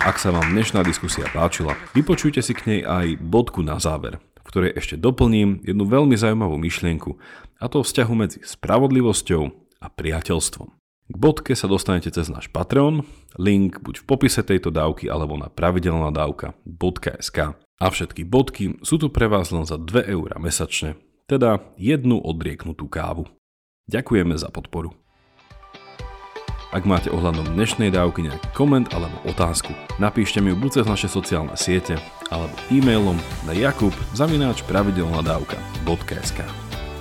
Ak 0.00 0.16
sa 0.16 0.32
vám 0.32 0.56
dnešná 0.56 0.80
diskusia 0.88 1.28
páčila, 1.28 1.76
vypočujte 1.92 2.40
si 2.40 2.56
k 2.56 2.64
nej 2.64 2.80
aj 2.80 3.20
bodku 3.20 3.60
na 3.60 3.76
záver, 3.76 4.16
v 4.40 4.48
ktorej 4.48 4.80
ešte 4.80 4.96
doplním 4.96 5.60
jednu 5.60 5.84
veľmi 5.84 6.16
zaujímavú 6.16 6.56
myšlienku, 6.56 7.20
a 7.60 7.68
to 7.68 7.84
vzťahu 7.84 8.14
medzi 8.16 8.40
spravodlivosťou 8.40 9.42
a 9.84 9.86
priateľstvom. 9.92 10.77
K 11.08 11.16
bodke 11.16 11.56
sa 11.56 11.64
dostanete 11.72 12.12
cez 12.12 12.28
náš 12.28 12.52
Patreon, 12.52 13.00
link 13.40 13.80
buď 13.80 14.04
v 14.04 14.08
popise 14.08 14.44
tejto 14.44 14.68
dávky 14.68 15.08
alebo 15.08 15.40
na 15.40 15.48
pravidelná 15.48 16.12
dávka.sk. 16.12 17.56
A 17.56 17.86
všetky 17.88 18.28
bodky 18.28 18.76
sú 18.84 19.00
tu 19.00 19.08
pre 19.08 19.24
vás 19.24 19.48
len 19.48 19.64
za 19.64 19.80
2 19.80 20.04
eur 20.04 20.36
mesačne, 20.36 21.00
teda 21.24 21.64
jednu 21.80 22.20
odrieknutú 22.20 22.92
kávu. 22.92 23.24
Ďakujeme 23.88 24.36
za 24.36 24.52
podporu. 24.52 24.92
Ak 26.68 26.84
máte 26.84 27.08
ohľadom 27.08 27.56
dnešnej 27.56 27.88
dávky 27.88 28.28
nejaký 28.28 28.52
koment 28.52 28.92
alebo 28.92 29.16
otázku, 29.24 29.72
napíšte 29.96 30.44
mi 30.44 30.52
ju 30.52 30.60
buď 30.60 30.70
cez 30.76 30.84
naše 30.84 31.08
sociálne 31.08 31.56
siete 31.56 31.96
alebo 32.28 32.52
e-mailom 32.68 33.16
na 33.48 33.56
jakub 33.56 33.96
zavináč 34.12 34.60
pravidelnadavka.sk 34.68 36.44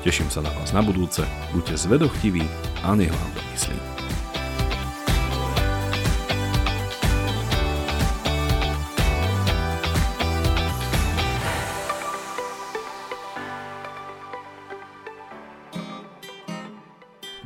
Teším 0.08 0.32
sa 0.32 0.40
na 0.40 0.56
vás 0.56 0.72
na 0.72 0.80
budúce, 0.80 1.28
buďte 1.52 1.84
zvedochtiví 1.84 2.48
a 2.88 2.96
nech 2.96 3.12
vám 3.12 3.32
to 3.36 3.44
myslí. 3.52 3.87